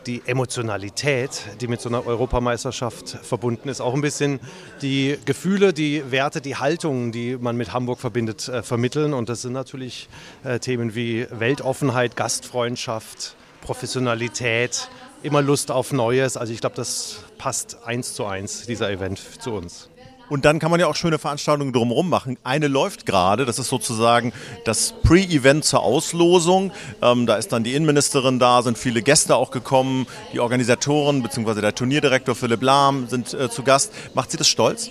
die 0.06 0.22
Emotionalität, 0.26 1.42
die 1.60 1.66
mit 1.66 1.80
so 1.80 1.88
einer 1.88 2.06
Europameisterschaft 2.06 3.08
verbunden 3.08 3.68
ist, 3.68 3.80
auch 3.80 3.94
ein 3.94 4.02
bisschen 4.02 4.40
die 4.82 5.16
Gefühle, 5.24 5.72
die 5.72 6.10
Werte, 6.10 6.40
die 6.40 6.56
Haltungen, 6.56 7.10
die 7.10 7.36
man 7.36 7.56
mit 7.56 7.72
Hamburg 7.72 8.00
verbindet, 8.00 8.48
äh, 8.48 8.62
vermitteln. 8.62 9.14
Und 9.14 9.28
das 9.28 9.42
sind 9.42 9.52
natürlich 9.52 10.08
äh, 10.42 10.58
Themen 10.58 10.94
wie 10.94 11.26
Weltoffenheit, 11.30 12.16
Gastfreundschaft, 12.16 13.36
Professionalität, 13.62 14.88
immer 15.22 15.40
Lust 15.40 15.70
auf 15.70 15.92
Neues. 15.92 16.36
Also 16.36 16.52
ich 16.52 16.60
glaube, 16.60 16.76
das 16.76 17.20
passt 17.38 17.78
eins 17.84 18.14
zu 18.14 18.26
eins, 18.26 18.66
dieser 18.66 18.90
Event 18.90 19.20
zu 19.40 19.52
uns. 19.52 19.88
Und 20.34 20.44
dann 20.44 20.58
kann 20.58 20.72
man 20.72 20.80
ja 20.80 20.88
auch 20.88 20.96
schöne 20.96 21.20
Veranstaltungen 21.20 21.72
drumherum 21.72 22.08
machen. 22.08 22.38
Eine 22.42 22.66
läuft 22.66 23.06
gerade, 23.06 23.44
das 23.44 23.60
ist 23.60 23.68
sozusagen 23.68 24.32
das 24.64 24.92
Pre-Event 25.04 25.64
zur 25.64 25.84
Auslosung. 25.84 26.72
Ähm, 27.00 27.26
da 27.26 27.36
ist 27.36 27.52
dann 27.52 27.62
die 27.62 27.72
Innenministerin 27.72 28.40
da, 28.40 28.60
sind 28.62 28.76
viele 28.76 29.00
Gäste 29.00 29.36
auch 29.36 29.52
gekommen. 29.52 30.08
Die 30.32 30.40
Organisatoren 30.40 31.22
bzw. 31.22 31.60
der 31.60 31.72
Turnierdirektor 31.72 32.34
Philipp 32.34 32.62
Lahm 32.62 33.06
sind 33.06 33.32
äh, 33.32 33.48
zu 33.48 33.62
Gast. 33.62 33.92
Macht 34.14 34.32
Sie 34.32 34.36
das 34.36 34.48
stolz? 34.48 34.90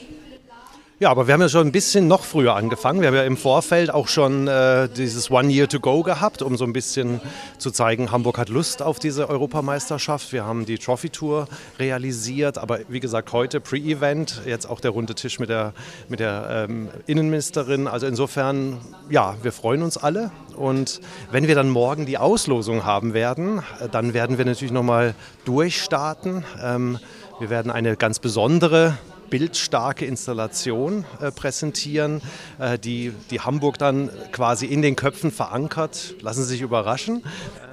Ja, 1.04 1.12
aber 1.12 1.28
wir 1.28 1.34
haben 1.34 1.42
ja 1.42 1.50
schon 1.50 1.68
ein 1.68 1.74
bisschen 1.74 2.08
noch 2.08 2.24
früher 2.24 2.56
angefangen. 2.56 3.02
Wir 3.02 3.10
haben 3.10 3.16
ja 3.16 3.26
im 3.26 3.36
Vorfeld 3.36 3.94
auch 3.94 4.08
schon 4.08 4.48
äh, 4.48 4.88
dieses 4.88 5.30
One 5.30 5.52
Year 5.52 5.68
to 5.68 5.82
Go 5.82 6.02
gehabt, 6.02 6.42
um 6.42 6.56
so 6.56 6.64
ein 6.64 6.72
bisschen 6.72 7.20
zu 7.58 7.72
zeigen, 7.72 8.10
Hamburg 8.10 8.38
hat 8.38 8.48
Lust 8.48 8.82
auf 8.82 9.00
diese 9.00 9.28
Europameisterschaft. 9.28 10.32
Wir 10.32 10.46
haben 10.46 10.66
die 10.66 10.78
Trophy 10.78 11.10
Tour 11.10 11.50
realisiert, 11.78 12.58
aber 12.58 12.80
wie 12.88 13.02
gesagt, 13.02 13.34
heute 13.34 13.60
Pre-Event, 13.60 14.44
jetzt 14.46 14.66
auch 14.66 14.80
der 14.80 14.92
runde 14.92 15.14
Tisch 15.14 15.40
mit 15.40 15.50
der, 15.50 15.74
mit 16.08 16.22
der 16.22 16.68
ähm, 16.70 16.88
Innenministerin. 17.06 17.90
Also 17.90 18.08
insofern, 18.08 18.78
ja, 19.10 19.36
wir 19.42 19.52
freuen 19.52 19.82
uns 19.82 19.98
alle. 19.98 20.32
Und 20.56 21.02
wenn 21.32 21.50
wir 21.50 21.56
dann 21.56 21.68
morgen 21.68 22.06
die 22.06 22.18
Auslosung 22.18 22.86
haben 22.86 23.14
werden, 23.14 23.62
äh, 23.82 23.90
dann 23.90 24.14
werden 24.14 24.38
wir 24.38 24.46
natürlich 24.46 24.72
nochmal 24.72 25.16
durchstarten. 25.44 26.46
Ähm, 26.64 26.98
wir 27.42 27.50
werden 27.50 27.74
eine 27.74 27.98
ganz 27.98 28.20
besondere 28.20 28.98
bildstarke 29.34 30.06
Installation 30.06 31.06
äh, 31.20 31.32
präsentieren, 31.32 32.22
äh, 32.60 32.78
die, 32.78 33.12
die 33.32 33.40
Hamburg 33.40 33.80
dann 33.80 34.12
quasi 34.32 34.68
in 34.68 34.84
den 34.84 34.96
Köpfen 34.96 35.32
verankert. 35.32 36.14
Lassen 36.22 36.44
Sie 36.44 36.50
sich 36.50 36.62
überraschen. 36.62 37.24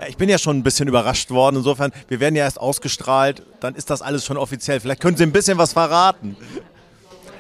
Ich 0.09 0.17
bin 0.17 0.31
ja 0.31 0.39
schon 0.39 0.57
ein 0.57 0.63
bisschen 0.63 0.89
überrascht 0.89 1.31
worden. 1.31 1.57
Insofern, 1.57 1.93
wir 2.09 2.19
werden 2.19 2.35
ja 2.35 2.45
erst 2.45 2.59
ausgestrahlt, 2.59 3.43
dann 3.61 3.75
ist 3.75 3.91
das 3.91 4.01
alles 4.01 4.25
schon 4.25 4.39
offiziell. 4.39 4.81
Vielleicht 4.81 5.03
können 5.03 5.19
Sie 5.19 5.23
ein 5.23 5.33
bisschen 5.33 5.59
was 5.59 5.75
verraten. 5.75 6.35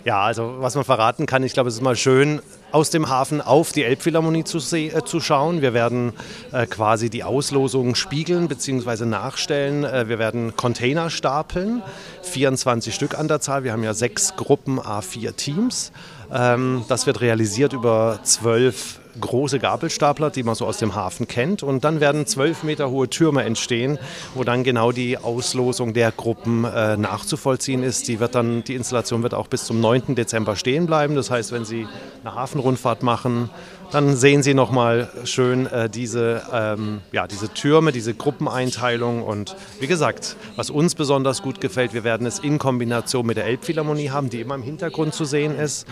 Ja, 0.04 0.20
also 0.20 0.56
was 0.58 0.74
man 0.74 0.84
verraten 0.84 1.24
kann, 1.24 1.42
ich 1.42 1.54
glaube, 1.54 1.70
es 1.70 1.76
ist 1.76 1.82
mal 1.82 1.96
schön, 1.96 2.42
aus 2.72 2.90
dem 2.90 3.08
Hafen 3.08 3.40
auf 3.40 3.72
die 3.72 3.84
Elbphilharmonie 3.84 4.44
zu, 4.44 4.58
äh, 4.76 5.04
zu 5.04 5.20
schauen. 5.20 5.62
Wir 5.62 5.74
werden 5.74 6.12
äh, 6.52 6.66
quasi 6.66 7.10
die 7.10 7.24
Auslosungen 7.24 7.94
spiegeln 7.94 8.48
bzw. 8.48 9.04
nachstellen. 9.04 9.84
Äh, 9.84 10.08
wir 10.08 10.18
werden 10.18 10.56
Container 10.56 11.10
stapeln, 11.10 11.82
24 12.22 12.94
Stück 12.94 13.18
an 13.18 13.28
der 13.28 13.40
Zahl. 13.40 13.64
Wir 13.64 13.72
haben 13.72 13.82
ja 13.84 13.94
sechs 13.94 14.36
Gruppen 14.36 14.78
A4 14.78 15.34
Teams. 15.34 15.92
Ähm, 16.32 16.84
das 16.88 17.06
wird 17.06 17.20
realisiert 17.20 17.72
über 17.72 18.20
zwölf 18.22 18.99
große 19.20 19.58
Gabelstapler, 19.58 20.30
die 20.30 20.42
man 20.42 20.54
so 20.54 20.66
aus 20.66 20.78
dem 20.78 20.94
Hafen 20.94 21.28
kennt. 21.28 21.62
Und 21.62 21.84
dann 21.84 22.00
werden 22.00 22.26
zwölf 22.26 22.62
Meter 22.62 22.90
hohe 22.90 23.08
Türme 23.08 23.44
entstehen, 23.44 23.98
wo 24.34 24.44
dann 24.44 24.64
genau 24.64 24.92
die 24.92 25.18
Auslosung 25.18 25.94
der 25.94 26.12
Gruppen 26.12 26.64
äh, 26.64 26.96
nachzuvollziehen 26.96 27.82
ist. 27.82 28.08
Die, 28.08 28.20
wird 28.20 28.34
dann, 28.34 28.64
die 28.64 28.74
Installation 28.74 29.22
wird 29.22 29.34
auch 29.34 29.48
bis 29.48 29.64
zum 29.64 29.80
9. 29.80 30.14
Dezember 30.14 30.56
stehen 30.56 30.86
bleiben. 30.86 31.14
Das 31.14 31.30
heißt, 31.30 31.52
wenn 31.52 31.64
Sie 31.64 31.86
eine 32.24 32.34
Hafenrundfahrt 32.34 33.02
machen, 33.02 33.50
dann 33.90 34.16
sehen 34.16 34.42
Sie 34.42 34.54
nochmal 34.54 35.08
schön 35.24 35.66
äh, 35.66 35.90
diese, 35.90 36.42
ähm, 36.52 37.00
ja, 37.12 37.26
diese 37.26 37.52
Türme, 37.52 37.92
diese 37.92 38.14
Gruppeneinteilung. 38.14 39.22
Und 39.22 39.56
wie 39.80 39.86
gesagt, 39.86 40.36
was 40.56 40.70
uns 40.70 40.94
besonders 40.94 41.42
gut 41.42 41.60
gefällt, 41.60 41.92
wir 41.92 42.04
werden 42.04 42.26
es 42.26 42.38
in 42.38 42.58
Kombination 42.58 43.26
mit 43.26 43.36
der 43.36 43.46
Elbphilharmonie 43.46 44.10
haben, 44.10 44.30
die 44.30 44.40
immer 44.40 44.54
im 44.54 44.62
Hintergrund 44.62 45.14
zu 45.14 45.24
sehen 45.24 45.58
ist. 45.58 45.86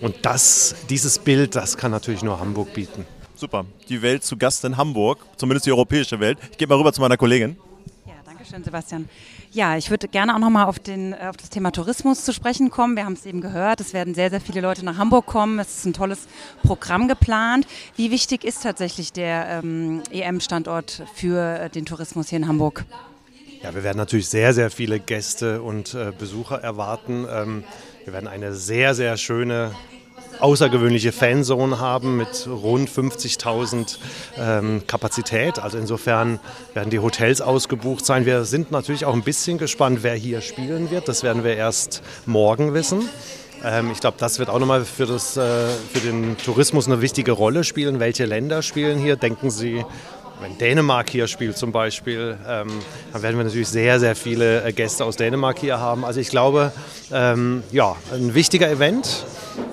Und 0.00 0.16
das, 0.22 0.74
dieses 0.90 1.18
Bild, 1.18 1.54
das 1.54 1.76
kann 1.76 1.90
natürlich 1.90 2.22
nur 2.22 2.40
Hamburg 2.40 2.74
bieten. 2.74 3.06
Super. 3.36 3.64
Die 3.88 4.02
Welt 4.02 4.24
zu 4.24 4.36
Gast 4.36 4.64
in 4.64 4.76
Hamburg, 4.76 5.18
zumindest 5.36 5.66
die 5.66 5.72
europäische 5.72 6.20
Welt. 6.20 6.38
Ich 6.50 6.58
gehe 6.58 6.68
mal 6.68 6.76
rüber 6.78 6.92
zu 6.92 7.00
meiner 7.00 7.16
Kollegin. 7.16 7.56
Ja, 8.06 8.12
danke 8.24 8.44
Dankeschön, 8.44 8.64
Sebastian. 8.64 9.08
Ja, 9.54 9.76
ich 9.76 9.88
würde 9.88 10.08
gerne 10.08 10.34
auch 10.34 10.40
nochmal 10.40 10.66
auf, 10.66 10.80
äh, 10.88 11.14
auf 11.28 11.36
das 11.36 11.48
Thema 11.48 11.70
Tourismus 11.70 12.24
zu 12.24 12.32
sprechen 12.32 12.70
kommen. 12.70 12.96
Wir 12.96 13.04
haben 13.04 13.12
es 13.12 13.24
eben 13.24 13.40
gehört, 13.40 13.80
es 13.80 13.92
werden 13.92 14.12
sehr, 14.12 14.28
sehr 14.28 14.40
viele 14.40 14.60
Leute 14.60 14.84
nach 14.84 14.98
Hamburg 14.98 15.26
kommen. 15.26 15.60
Es 15.60 15.78
ist 15.78 15.84
ein 15.84 15.92
tolles 15.92 16.26
Programm 16.64 17.06
geplant. 17.06 17.64
Wie 17.94 18.10
wichtig 18.10 18.42
ist 18.42 18.64
tatsächlich 18.64 19.12
der 19.12 19.62
ähm, 19.62 20.02
EM-Standort 20.10 21.04
für 21.14 21.60
äh, 21.60 21.70
den 21.70 21.86
Tourismus 21.86 22.30
hier 22.30 22.38
in 22.38 22.48
Hamburg? 22.48 22.84
Ja, 23.62 23.72
wir 23.72 23.84
werden 23.84 23.98
natürlich 23.98 24.28
sehr, 24.28 24.54
sehr 24.54 24.72
viele 24.72 24.98
Gäste 24.98 25.62
und 25.62 25.94
äh, 25.94 26.10
Besucher 26.18 26.60
erwarten. 26.60 27.24
Ähm, 27.30 27.62
wir 28.02 28.12
werden 28.12 28.26
eine 28.26 28.54
sehr, 28.54 28.96
sehr 28.96 29.16
schöne 29.16 29.72
außergewöhnliche 30.40 31.12
Fanzone 31.12 31.78
haben 31.80 32.16
mit 32.16 32.48
rund 32.48 32.90
50.000 32.90 33.96
ähm, 34.38 34.82
Kapazität. 34.86 35.58
Also 35.58 35.78
insofern 35.78 36.40
werden 36.74 36.90
die 36.90 36.98
Hotels 36.98 37.40
ausgebucht 37.40 38.04
sein. 38.04 38.26
Wir 38.26 38.44
sind 38.44 38.70
natürlich 38.70 39.04
auch 39.04 39.14
ein 39.14 39.22
bisschen 39.22 39.58
gespannt, 39.58 40.00
wer 40.02 40.14
hier 40.14 40.40
spielen 40.40 40.90
wird. 40.90 41.08
Das 41.08 41.22
werden 41.22 41.44
wir 41.44 41.56
erst 41.56 42.02
morgen 42.26 42.74
wissen. 42.74 43.08
Ähm, 43.64 43.90
ich 43.90 44.00
glaube, 44.00 44.16
das 44.18 44.38
wird 44.38 44.50
auch 44.50 44.58
nochmal 44.58 44.84
für, 44.84 45.04
äh, 45.04 45.16
für 45.16 46.00
den 46.04 46.36
Tourismus 46.36 46.86
eine 46.86 47.00
wichtige 47.00 47.32
Rolle 47.32 47.64
spielen. 47.64 48.00
Welche 48.00 48.26
Länder 48.26 48.62
spielen 48.62 48.98
hier? 48.98 49.16
Denken 49.16 49.50
Sie 49.50 49.84
wenn 50.40 50.58
Dänemark 50.58 51.10
hier 51.10 51.26
spielt 51.26 51.56
zum 51.56 51.72
Beispiel, 51.72 52.36
ähm, 52.48 52.68
dann 53.12 53.22
werden 53.22 53.36
wir 53.36 53.44
natürlich 53.44 53.68
sehr, 53.68 54.00
sehr 54.00 54.16
viele 54.16 54.64
äh, 54.64 54.72
Gäste 54.72 55.04
aus 55.04 55.16
Dänemark 55.16 55.58
hier 55.58 55.80
haben. 55.80 56.04
Also 56.04 56.20
ich 56.20 56.28
glaube, 56.28 56.72
ähm, 57.12 57.62
ja, 57.72 57.96
ein 58.12 58.34
wichtiger 58.34 58.70
Event, 58.70 59.24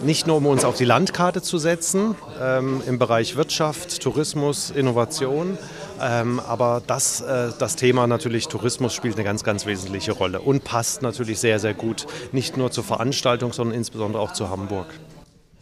nicht 0.03 0.27
nur 0.27 0.37
um 0.37 0.45
uns 0.45 0.63
auf 0.63 0.77
die 0.77 0.85
Landkarte 0.85 1.41
zu 1.41 1.57
setzen 1.57 2.15
ähm, 2.41 2.81
im 2.87 2.99
Bereich 2.99 3.35
Wirtschaft, 3.35 4.01
Tourismus, 4.01 4.71
Innovation, 4.71 5.57
ähm, 6.01 6.39
aber 6.39 6.81
das, 6.85 7.21
äh, 7.21 7.49
das 7.59 7.75
Thema 7.75 8.07
natürlich 8.07 8.47
Tourismus 8.47 8.93
spielt 8.93 9.15
eine 9.15 9.23
ganz, 9.23 9.43
ganz 9.43 9.65
wesentliche 9.65 10.11
Rolle 10.13 10.41
und 10.41 10.63
passt 10.63 11.01
natürlich 11.01 11.39
sehr, 11.39 11.59
sehr 11.59 11.73
gut, 11.73 12.07
nicht 12.31 12.57
nur 12.57 12.71
zur 12.71 12.83
Veranstaltung, 12.83 13.53
sondern 13.53 13.75
insbesondere 13.75 14.21
auch 14.21 14.33
zu 14.33 14.49
Hamburg. 14.49 14.87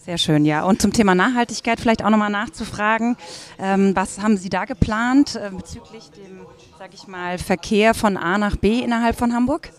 Sehr 0.10 0.18
schön, 0.18 0.44
ja. 0.44 0.64
Und 0.64 0.82
zum 0.82 0.92
Thema 0.92 1.14
Nachhaltigkeit 1.14 1.80
vielleicht 1.80 2.04
auch 2.04 2.10
nochmal 2.10 2.32
nachzufragen. 2.32 3.16
Ähm, 3.60 3.96
was 3.96 4.20
haben 4.20 4.38
Sie 4.38 4.50
da 4.50 4.66
geplant 4.66 5.36
äh, 5.36 5.52
bezüglich 5.56 6.10
dem, 6.10 6.48
sage 6.80 6.96
ich 6.96 7.08
mal, 7.08 7.38
Verkehr 7.38 7.94
von 7.94 8.18
A 8.18 8.40
nach 8.40 8.56
B 8.56 8.80
innerhalb 8.80 9.16
von 9.16 9.36
Hamburg? 9.36 9.70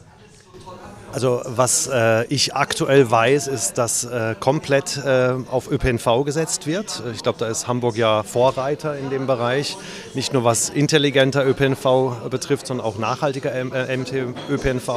Also 1.12 1.42
was 1.46 1.88
äh, 1.92 2.26
ich 2.26 2.54
aktuell 2.54 3.10
weiß, 3.10 3.48
ist, 3.48 3.76
dass 3.76 4.04
äh, 4.04 4.36
komplett 4.38 4.98
äh, 4.98 5.34
auf 5.50 5.68
ÖPNV 5.68 6.24
gesetzt 6.24 6.68
wird. 6.68 7.02
Ich 7.12 7.24
glaube, 7.24 7.40
da 7.40 7.48
ist 7.48 7.66
Hamburg 7.66 7.96
ja 7.96 8.22
Vorreiter 8.22 8.96
in 8.96 9.10
dem 9.10 9.26
Bereich. 9.26 9.76
Nicht 10.14 10.32
nur 10.32 10.44
was 10.44 10.68
intelligenter 10.68 11.44
ÖPNV 11.44 12.28
betrifft, 12.30 12.68
sondern 12.68 12.86
auch 12.86 12.98
nachhaltiger 12.98 13.50
MT-ÖPNV. 13.64 14.90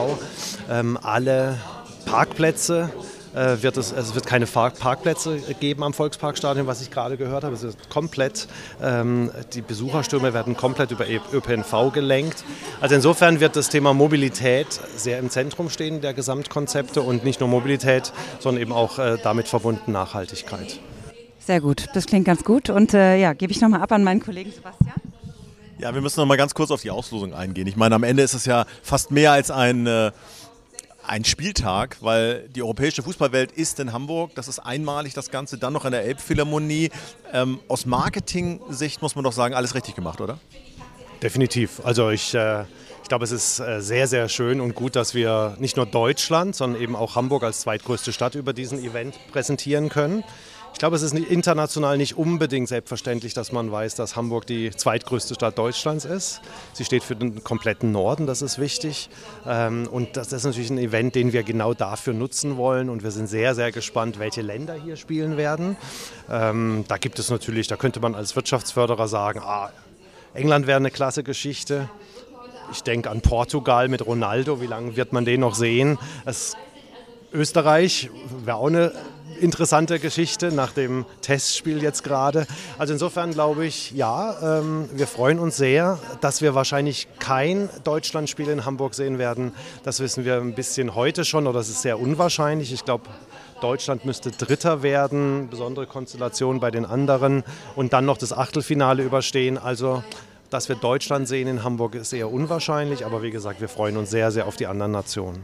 Ähm, 0.69 0.99
alle 1.01 1.57
Parkplätze 2.05 2.91
äh, 2.93 3.12
wird 3.33 3.77
es, 3.77 3.91
es 3.91 4.15
wird 4.15 4.25
keine 4.25 4.45
Parkplätze 4.45 5.39
geben 5.59 5.83
am 5.83 5.93
Volksparkstadion, 5.93 6.67
was 6.67 6.81
ich 6.81 6.91
gerade 6.91 7.17
gehört 7.17 7.43
habe. 7.43 7.55
Es 7.55 7.63
ist 7.63 7.89
komplett, 7.89 8.47
ähm, 8.81 9.31
die 9.53 9.61
Besucherstürme 9.61 10.33
werden 10.33 10.55
komplett 10.55 10.91
über 10.91 11.05
ÖPNV 11.09 11.91
gelenkt. 11.93 12.43
Also 12.81 12.95
insofern 12.95 13.39
wird 13.39 13.55
das 13.55 13.69
Thema 13.69 13.93
Mobilität 13.93 14.67
sehr 14.95 15.19
im 15.19 15.29
Zentrum 15.29 15.69
stehen 15.69 16.01
der 16.01 16.13
Gesamtkonzepte 16.13 17.01
und 17.01 17.23
nicht 17.23 17.39
nur 17.39 17.49
Mobilität, 17.49 18.13
sondern 18.39 18.61
eben 18.61 18.71
auch 18.71 18.99
äh, 18.99 19.17
damit 19.23 19.47
verbunden 19.47 19.91
Nachhaltigkeit. 19.91 20.79
Sehr 21.39 21.59
gut, 21.59 21.87
das 21.93 22.05
klingt 22.05 22.25
ganz 22.25 22.43
gut. 22.43 22.69
Und 22.69 22.93
äh, 22.93 23.17
ja, 23.17 23.33
gebe 23.33 23.51
ich 23.51 23.59
nochmal 23.59 23.81
ab 23.81 23.91
an 23.91 24.03
meinen 24.03 24.21
Kollegen 24.21 24.51
Sebastian. 24.51 24.93
Ja, 25.79 25.93
wir 25.93 26.01
müssen 26.01 26.21
noch 26.21 26.27
mal 26.27 26.37
ganz 26.37 26.53
kurz 26.53 26.71
auf 26.71 26.81
die 26.81 26.91
Auslosung 26.91 27.33
eingehen. 27.33 27.67
Ich 27.67 27.75
meine, 27.75 27.95
am 27.95 28.03
Ende 28.03 28.23
ist 28.23 28.33
es 28.33 28.45
ja 28.45 28.65
fast 28.81 29.11
mehr 29.11 29.33
als 29.33 29.51
ein 29.51 29.85
äh, 29.85 30.11
ein 31.05 31.25
Spieltag, 31.25 31.98
weil 32.01 32.48
die 32.50 32.62
europäische 32.62 33.03
Fußballwelt 33.03 33.51
ist 33.51 33.79
in 33.79 33.93
Hamburg. 33.93 34.36
Das 34.36 34.48
ist 34.48 34.60
einmalig, 34.60 35.13
das 35.13 35.29
Ganze. 35.29 35.57
Dann 35.57 35.74
noch 35.74 35.86
in 35.86 35.91
der 35.91 36.03
Elbphilharmonie. 36.03 36.91
Ähm, 37.31 37.60
aus 37.67 37.86
Marketing-Sicht 37.86 39.01
muss 39.01 39.15
man 39.15 39.24
doch 39.24 39.33
sagen, 39.33 39.53
alles 39.53 39.75
richtig 39.75 39.95
gemacht, 39.95 40.22
oder? 40.22 40.39
Definitiv. 41.22 41.81
Also 41.83 42.10
ich, 42.10 42.33
äh, 42.33 42.63
ich 43.01 43.10
glaube, 43.10 43.25
es 43.25 43.31
ist 43.31 43.60
äh, 43.60 43.81
sehr, 43.81 44.07
sehr 44.07 44.29
schön 44.29 44.62
und 44.62 44.75
gut, 44.75 44.95
dass 44.95 45.13
wir 45.13 45.55
nicht 45.60 45.77
nur 45.77 45.86
Deutschland, 45.86 46.55
sondern 46.55 46.81
eben 46.81 46.95
auch 46.95 47.15
Hamburg 47.15 47.43
als 47.43 47.62
zweitgrößte 47.62 48.13
Stadt 48.13 48.36
über 48.36 48.53
diesen 48.53 48.83
Event 48.83 49.17
präsentieren 49.31 49.89
können. 49.89 50.24
Ich 50.74 50.80
glaube, 50.80 50.96
es 50.96 51.03
ist 51.03 51.13
international 51.13 51.98
nicht 51.98 52.18
unbedingt 52.18 52.68
selbstverständlich, 52.68 53.34
dass 53.34 53.51
man 53.51 53.72
weiß, 53.72 53.96
dass 53.96 54.15
Hamburg 54.15 54.48
die 54.48 54.72
zweitgrößte 54.72 55.36
Stadt 55.36 55.58
Deutschlands 55.58 56.03
ist. 56.03 56.42
Sie 56.74 56.84
steht 56.84 57.03
für 57.03 57.15
den 57.15 57.44
kompletten 57.44 57.92
Norden, 57.92 58.25
das 58.25 58.42
ist 58.42 58.60
wichtig. 58.60 59.10
Ähm, 59.48 59.88
und 59.89 60.18
das 60.18 60.34
ist 60.34 60.44
natürlich 60.44 60.72
ein 60.72 60.80
Event, 60.80 61.15
den 61.15 61.32
wir 61.32 61.44
genau 61.44 61.74
dafür 61.74 62.13
nutzen 62.13 62.58
wollen. 62.58 62.89
Und 62.89 63.03
wir 63.03 63.12
sind 63.12 63.27
sehr, 63.27 63.56
sehr 63.56 63.72
gespannt, 63.72 64.20
welche 64.20 64.42
Länder 64.42 64.74
hier 64.74 64.98
spielen 64.98 65.38
werden. 65.38 65.77
Ähm, 66.30 66.84
da 66.88 66.98
gibt 66.98 67.20
es 67.20 67.30
natürlich, 67.30 67.68
da 67.68 67.77
könnte 67.77 68.00
man 68.00 68.15
als 68.15 68.36
Wirtschaftsförderer 68.36 69.08
sagen, 69.08 69.39
ah, 69.42 69.72
England 70.34 70.68
wäre 70.68 70.77
eine 70.77 70.92
klasse 70.92 71.24
Geschichte. 71.24 71.88
Ich 72.72 72.82
denke 72.82 73.12
an 73.12 73.22
Portugal 73.22 73.88
mit 73.88 74.06
Ronaldo. 74.06 74.60
Wie 74.60 74.68
lange 74.68 74.96
wird 74.96 75.13
man 75.13 75.24
den 75.24 75.42
noch 75.42 75.53
sehen? 75.53 76.00
Es 76.25 76.58
Österreich 77.34 78.12
wäre 78.46 78.58
auch 78.58 78.68
eine 78.68 78.92
interessante 79.43 80.00
Geschichte 80.00 80.53
nach 80.53 80.71
dem 80.71 81.05
Testspiel 81.21 81.83
jetzt 81.83 82.03
gerade. 82.03 82.47
Also 82.77 82.93
insofern 82.93 83.33
glaube 83.33 83.65
ich, 83.65 83.91
ja, 83.91 84.59
ähm, 84.59 84.89
wir 84.93 85.05
freuen 85.05 85.38
uns 85.38 85.57
sehr, 85.57 86.00
dass 86.21 86.41
wir 86.41 86.55
wahrscheinlich 86.55 87.07
kein 87.19 87.69
Deutschlandspiel 87.83 88.47
in 88.47 88.65
Hamburg 88.65 88.95
sehen 88.95 89.19
werden. 89.19 89.51
Das 89.83 90.00
wissen 90.00 90.23
wir 90.23 90.38
ein 90.38 90.55
bisschen 90.55 90.95
heute 90.95 91.25
schon 91.25 91.45
oder 91.45 91.59
es 91.59 91.69
ist 91.69 91.81
sehr 91.81 92.00
unwahrscheinlich. 92.00 92.71
Ich 92.71 92.85
glaube, 92.85 93.03
Deutschland 93.62 94.05
müsste 94.05 94.31
Dritter 94.31 94.81
werden, 94.81 95.50
besondere 95.50 95.88
Konstellation 95.88 96.62
bei 96.62 96.71
den 96.71 96.85
anderen 96.85 97.43
und 97.75 97.91
dann 97.91 98.05
noch 98.05 98.17
das 98.17 98.31
Achtelfinale 98.31 99.03
überstehen. 99.03 99.57
Also 99.57 100.03
dass 100.50 100.69
wir 100.69 100.75
Deutschland 100.75 101.27
sehen 101.27 101.47
in 101.47 101.63
Hamburg 101.63 101.95
ist 101.95 102.13
eher 102.13 102.31
unwahrscheinlich, 102.31 103.07
aber 103.07 103.23
wie 103.23 103.31
gesagt, 103.31 103.59
wir 103.59 103.67
freuen 103.67 103.97
uns 103.97 104.12
sehr, 104.12 104.31
sehr 104.31 104.45
auf 104.45 104.55
die 104.55 104.67
anderen 104.67 104.91
Nationen. 104.91 105.43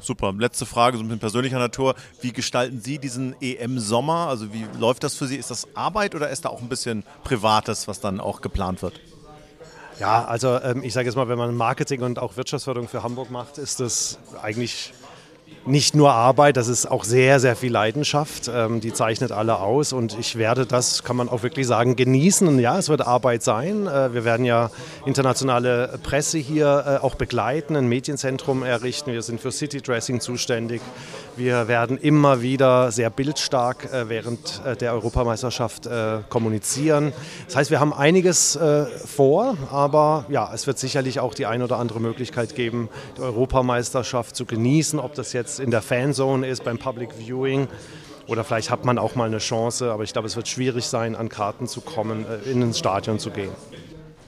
Super. 0.00 0.32
Letzte 0.36 0.66
Frage, 0.66 0.96
so 0.96 1.02
ein 1.02 1.08
bisschen 1.08 1.20
persönlicher 1.20 1.58
Natur. 1.58 1.94
Wie 2.20 2.32
gestalten 2.32 2.80
Sie 2.80 2.98
diesen 2.98 3.34
EM-Sommer? 3.40 4.28
Also 4.28 4.52
wie 4.52 4.66
läuft 4.78 5.04
das 5.04 5.14
für 5.14 5.26
Sie? 5.26 5.36
Ist 5.36 5.50
das 5.50 5.68
Arbeit 5.74 6.14
oder 6.14 6.30
ist 6.30 6.44
da 6.44 6.48
auch 6.48 6.62
ein 6.62 6.68
bisschen 6.68 7.04
Privates, 7.22 7.86
was 7.86 8.00
dann 8.00 8.20
auch 8.20 8.40
geplant 8.40 8.82
wird? 8.82 9.00
Ja, 9.98 10.24
also 10.24 10.58
ähm, 10.62 10.82
ich 10.82 10.94
sage 10.94 11.06
jetzt 11.06 11.16
mal, 11.16 11.28
wenn 11.28 11.36
man 11.36 11.54
Marketing 11.54 12.00
und 12.00 12.18
auch 12.18 12.38
Wirtschaftsförderung 12.38 12.88
für 12.88 13.02
Hamburg 13.02 13.30
macht, 13.30 13.58
ist 13.58 13.80
das 13.80 14.18
eigentlich 14.42 14.94
nicht 15.66 15.94
nur 15.94 16.12
Arbeit, 16.12 16.56
das 16.56 16.68
ist 16.68 16.90
auch 16.90 17.04
sehr, 17.04 17.38
sehr 17.38 17.54
viel 17.54 17.70
Leidenschaft. 17.70 18.50
Ähm, 18.52 18.80
die 18.80 18.92
zeichnet 18.92 19.30
alle 19.30 19.58
aus 19.58 19.92
und 19.92 20.18
ich 20.18 20.36
werde 20.36 20.66
das, 20.66 21.04
kann 21.04 21.16
man 21.16 21.28
auch 21.28 21.42
wirklich 21.42 21.66
sagen, 21.66 21.96
genießen. 21.96 22.48
Und 22.48 22.58
ja, 22.58 22.78
es 22.78 22.88
wird 22.88 23.02
Arbeit 23.02 23.42
sein. 23.42 23.86
Äh, 23.86 24.14
wir 24.14 24.24
werden 24.24 24.46
ja 24.46 24.70
internationale 25.04 25.98
Presse 26.02 26.38
hier 26.38 26.84
äh, 26.86 27.04
auch 27.04 27.14
begleiten, 27.14 27.76
ein 27.76 27.86
Medienzentrum 27.86 28.62
errichten. 28.62 29.12
Wir 29.12 29.22
sind 29.22 29.40
für 29.40 29.52
City 29.52 29.82
Dressing 29.82 30.20
zuständig. 30.20 30.80
Wir 31.36 31.68
werden 31.68 31.96
immer 31.96 32.42
wieder 32.42 32.90
sehr 32.92 33.08
bildstark 33.10 33.92
äh, 33.92 34.08
während 34.08 34.60
äh, 34.64 34.76
der 34.76 34.92
Europameisterschaft 34.92 35.86
äh, 35.86 36.18
kommunizieren. 36.28 37.12
Das 37.46 37.56
heißt, 37.56 37.70
wir 37.70 37.80
haben 37.80 37.92
einiges 37.92 38.56
äh, 38.56 38.86
vor, 38.86 39.56
aber 39.70 40.26
ja, 40.28 40.50
es 40.52 40.66
wird 40.66 40.78
sicherlich 40.78 41.20
auch 41.20 41.34
die 41.34 41.46
ein 41.46 41.62
oder 41.62 41.78
andere 41.78 42.00
Möglichkeit 42.00 42.54
geben, 42.54 42.88
die 43.16 43.22
Europameisterschaft 43.22 44.36
zu 44.36 44.44
genießen, 44.44 44.98
ob 44.98 45.14
das 45.14 45.32
jetzt 45.32 45.60
in 45.60 45.70
der 45.70 45.82
Fanzone 45.82 46.46
ist, 46.46 46.64
beim 46.64 46.78
Public 46.78 47.10
Viewing. 47.14 47.68
Oder 48.26 48.44
vielleicht 48.44 48.70
hat 48.70 48.84
man 48.84 48.98
auch 48.98 49.14
mal 49.14 49.26
eine 49.26 49.38
Chance, 49.38 49.90
aber 49.90 50.04
ich 50.04 50.12
glaube, 50.12 50.28
es 50.28 50.36
wird 50.36 50.46
schwierig 50.46 50.86
sein, 50.86 51.16
an 51.16 51.28
Karten 51.28 51.66
zu 51.66 51.80
kommen, 51.80 52.26
in 52.44 52.62
ins 52.62 52.78
Stadion 52.78 53.18
zu 53.18 53.30
gehen. 53.30 53.50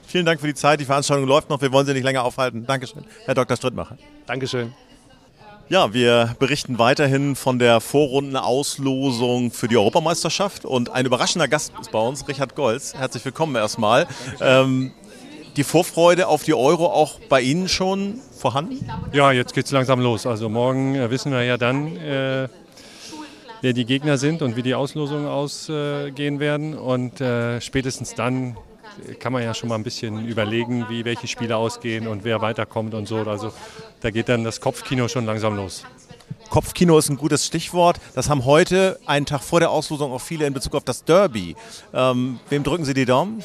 Vielen 0.05 0.25
Dank 0.25 0.41
für 0.41 0.47
die 0.47 0.53
Zeit. 0.53 0.79
Die 0.81 0.85
Veranstaltung 0.85 1.25
läuft 1.25 1.49
noch. 1.49 1.61
Wir 1.61 1.71
wollen 1.71 1.85
Sie 1.85 1.93
nicht 1.93 2.03
länger 2.03 2.23
aufhalten. 2.23 2.65
Dankeschön, 2.65 3.05
Herr 3.25 3.33
Dr. 3.33 3.55
Strittmacher. 3.55 3.97
Dankeschön. 4.25 4.73
Ja, 5.73 5.91
wir 5.91 6.35
berichten 6.37 6.77
weiterhin 6.77 7.35
von 7.35 7.57
der 7.57 7.81
Vorrundenauslosung 7.81 9.49
für 9.49 9.67
die 9.67 9.75
Europameisterschaft 9.75 10.65
und 10.65 10.91
ein 10.91 11.07
überraschender 11.07 11.47
Gast 11.47 11.73
ist 11.81 11.91
bei 11.91 11.97
uns, 11.97 12.27
Richard 12.27 12.53
Golz. 12.53 12.93
Herzlich 12.93 13.25
willkommen 13.25 13.55
erstmal. 13.55 14.05
Ähm, 14.39 14.91
die 15.57 15.63
Vorfreude 15.63 16.27
auf 16.27 16.43
die 16.43 16.53
Euro 16.53 16.85
auch 16.85 17.19
bei 17.21 17.41
Ihnen 17.41 17.67
schon 17.69 18.21
vorhanden? 18.37 18.87
Ja, 19.13 19.31
jetzt 19.31 19.55
geht 19.55 19.65
es 19.65 19.71
langsam 19.71 19.99
los. 19.99 20.27
Also 20.27 20.47
morgen 20.47 20.93
äh, 20.93 21.09
wissen 21.09 21.31
wir 21.31 21.41
ja 21.41 21.57
dann, 21.57 21.97
äh, 21.97 22.49
wer 23.61 23.73
die 23.73 23.85
Gegner 23.85 24.19
sind 24.19 24.43
und 24.43 24.55
wie 24.55 24.61
die 24.61 24.75
Auslosungen 24.75 25.25
ausgehen 25.25 26.39
werden. 26.39 26.77
Und 26.77 27.19
äh, 27.19 27.59
spätestens 27.61 28.13
dann 28.13 28.57
kann 29.19 29.33
man 29.33 29.43
ja 29.43 29.53
schon 29.53 29.69
mal 29.69 29.75
ein 29.75 29.83
bisschen 29.83 30.27
überlegen, 30.27 30.85
wie 30.89 31.05
welche 31.05 31.27
Spiele 31.27 31.57
ausgehen 31.57 32.07
und 32.07 32.23
wer 32.23 32.41
weiterkommt 32.41 32.93
und 32.93 33.07
so. 33.07 33.17
Also 33.17 33.51
da 34.01 34.11
geht 34.11 34.29
dann 34.29 34.43
das 34.43 34.61
Kopfkino 34.61 35.07
schon 35.07 35.25
langsam 35.25 35.55
los. 35.55 35.85
Kopfkino 36.49 36.97
ist 36.97 37.09
ein 37.09 37.17
gutes 37.17 37.45
Stichwort. 37.45 37.99
Das 38.15 38.29
haben 38.29 38.45
heute, 38.45 38.99
einen 39.05 39.25
Tag 39.25 39.41
vor 39.41 39.59
der 39.59 39.71
Auslosung, 39.71 40.11
auch 40.11 40.21
viele 40.21 40.45
in 40.45 40.53
Bezug 40.53 40.75
auf 40.75 40.83
das 40.83 41.03
Derby. 41.03 41.55
Ähm, 41.93 42.39
wem 42.49 42.63
drücken 42.63 42.85
Sie 42.85 42.93
die 42.93 43.05
Daumen? 43.05 43.43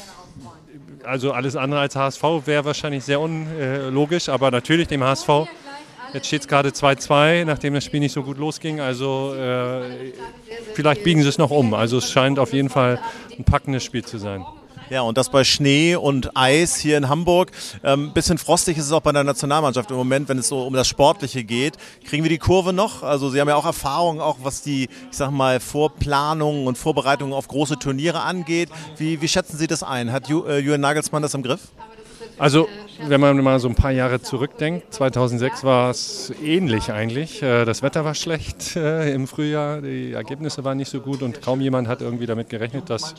also 1.09 1.31
alles 1.31 1.55
andere 1.55 1.79
als 1.79 1.95
HSV 1.95 2.23
wäre 2.45 2.65
wahrscheinlich 2.65 3.03
sehr 3.03 3.19
unlogisch, 3.19 4.29
aber 4.29 4.51
natürlich 4.51 4.87
dem 4.87 5.03
HSV. 5.03 5.29
Jetzt 6.13 6.27
steht 6.27 6.41
es 6.41 6.47
gerade 6.47 6.69
2-2, 6.69 7.45
nachdem 7.45 7.75
das 7.75 7.85
Spiel 7.85 7.99
nicht 7.99 8.13
so 8.13 8.23
gut 8.23 8.37
losging. 8.37 8.79
Also 8.79 9.35
äh, 9.35 10.11
vielleicht 10.73 11.03
biegen 11.03 11.21
sie 11.21 11.29
es 11.29 11.37
noch 11.37 11.51
um. 11.51 11.73
Also 11.73 11.97
es 11.97 12.09
scheint 12.11 12.39
auf 12.39 12.53
jeden 12.53 12.69
Fall 12.69 12.99
ein 13.37 13.43
packendes 13.43 13.83
Spiel 13.83 14.03
zu 14.03 14.17
sein. 14.17 14.43
Ja, 14.89 15.01
und 15.01 15.19
das 15.19 15.29
bei 15.29 15.43
Schnee 15.43 15.95
und 15.95 16.35
Eis 16.35 16.77
hier 16.77 16.97
in 16.97 17.09
Hamburg. 17.09 17.51
Ähm, 17.83 18.11
bisschen 18.11 18.39
frostig 18.39 18.75
ist 18.77 18.85
es 18.85 18.91
auch 18.91 19.01
bei 19.01 19.11
der 19.11 19.23
Nationalmannschaft 19.23 19.91
im 19.91 19.97
Moment, 19.97 20.29
wenn 20.29 20.39
es 20.39 20.47
so 20.47 20.63
um 20.63 20.73
das 20.73 20.87
Sportliche 20.87 21.43
geht. 21.43 21.75
Kriegen 22.05 22.23
wir 22.23 22.29
die 22.29 22.39
Kurve 22.39 22.73
noch? 22.73 23.03
Also 23.03 23.29
Sie 23.29 23.39
haben 23.39 23.47
ja 23.47 23.55
auch 23.55 23.65
Erfahrung, 23.65 24.19
auch 24.19 24.37
was 24.41 24.63
die, 24.63 24.85
ich 25.11 25.17
sag 25.17 25.29
mal, 25.29 25.59
Vorplanungen 25.59 26.65
und 26.65 26.75
Vorbereitungen 26.75 27.33
auf 27.33 27.47
große 27.47 27.77
Turniere 27.77 28.21
angeht. 28.21 28.69
Wie, 28.97 29.21
wie 29.21 29.27
schätzen 29.27 29.57
Sie 29.57 29.67
das 29.67 29.83
ein? 29.83 30.11
Hat 30.11 30.27
Ju, 30.27 30.43
äh, 30.45 30.57
Jürgen 30.57 30.81
Nagelsmann 30.81 31.21
das 31.21 31.35
im 31.35 31.43
Griff? 31.43 31.61
Also, 32.39 32.69
wenn 33.05 33.19
man 33.19 33.37
mal 33.43 33.59
so 33.59 33.67
ein 33.67 33.75
paar 33.75 33.91
Jahre 33.91 34.21
zurückdenkt, 34.21 34.93
2006 34.93 35.65
war 35.65 35.89
es 35.89 36.31
ähnlich 36.41 36.89
eigentlich. 36.91 37.43
Äh, 37.43 37.65
das 37.65 37.83
Wetter 37.83 38.05
war 38.05 38.15
schlecht 38.15 38.77
äh, 38.77 39.13
im 39.13 39.27
Frühjahr, 39.27 39.81
die 39.81 40.13
Ergebnisse 40.13 40.63
waren 40.63 40.77
nicht 40.77 40.89
so 40.89 41.01
gut 41.01 41.21
und 41.21 41.41
kaum 41.41 41.59
jemand 41.59 41.89
hat 41.89 42.01
irgendwie 42.01 42.25
damit 42.25 42.49
gerechnet, 42.49 42.89
dass 42.89 43.13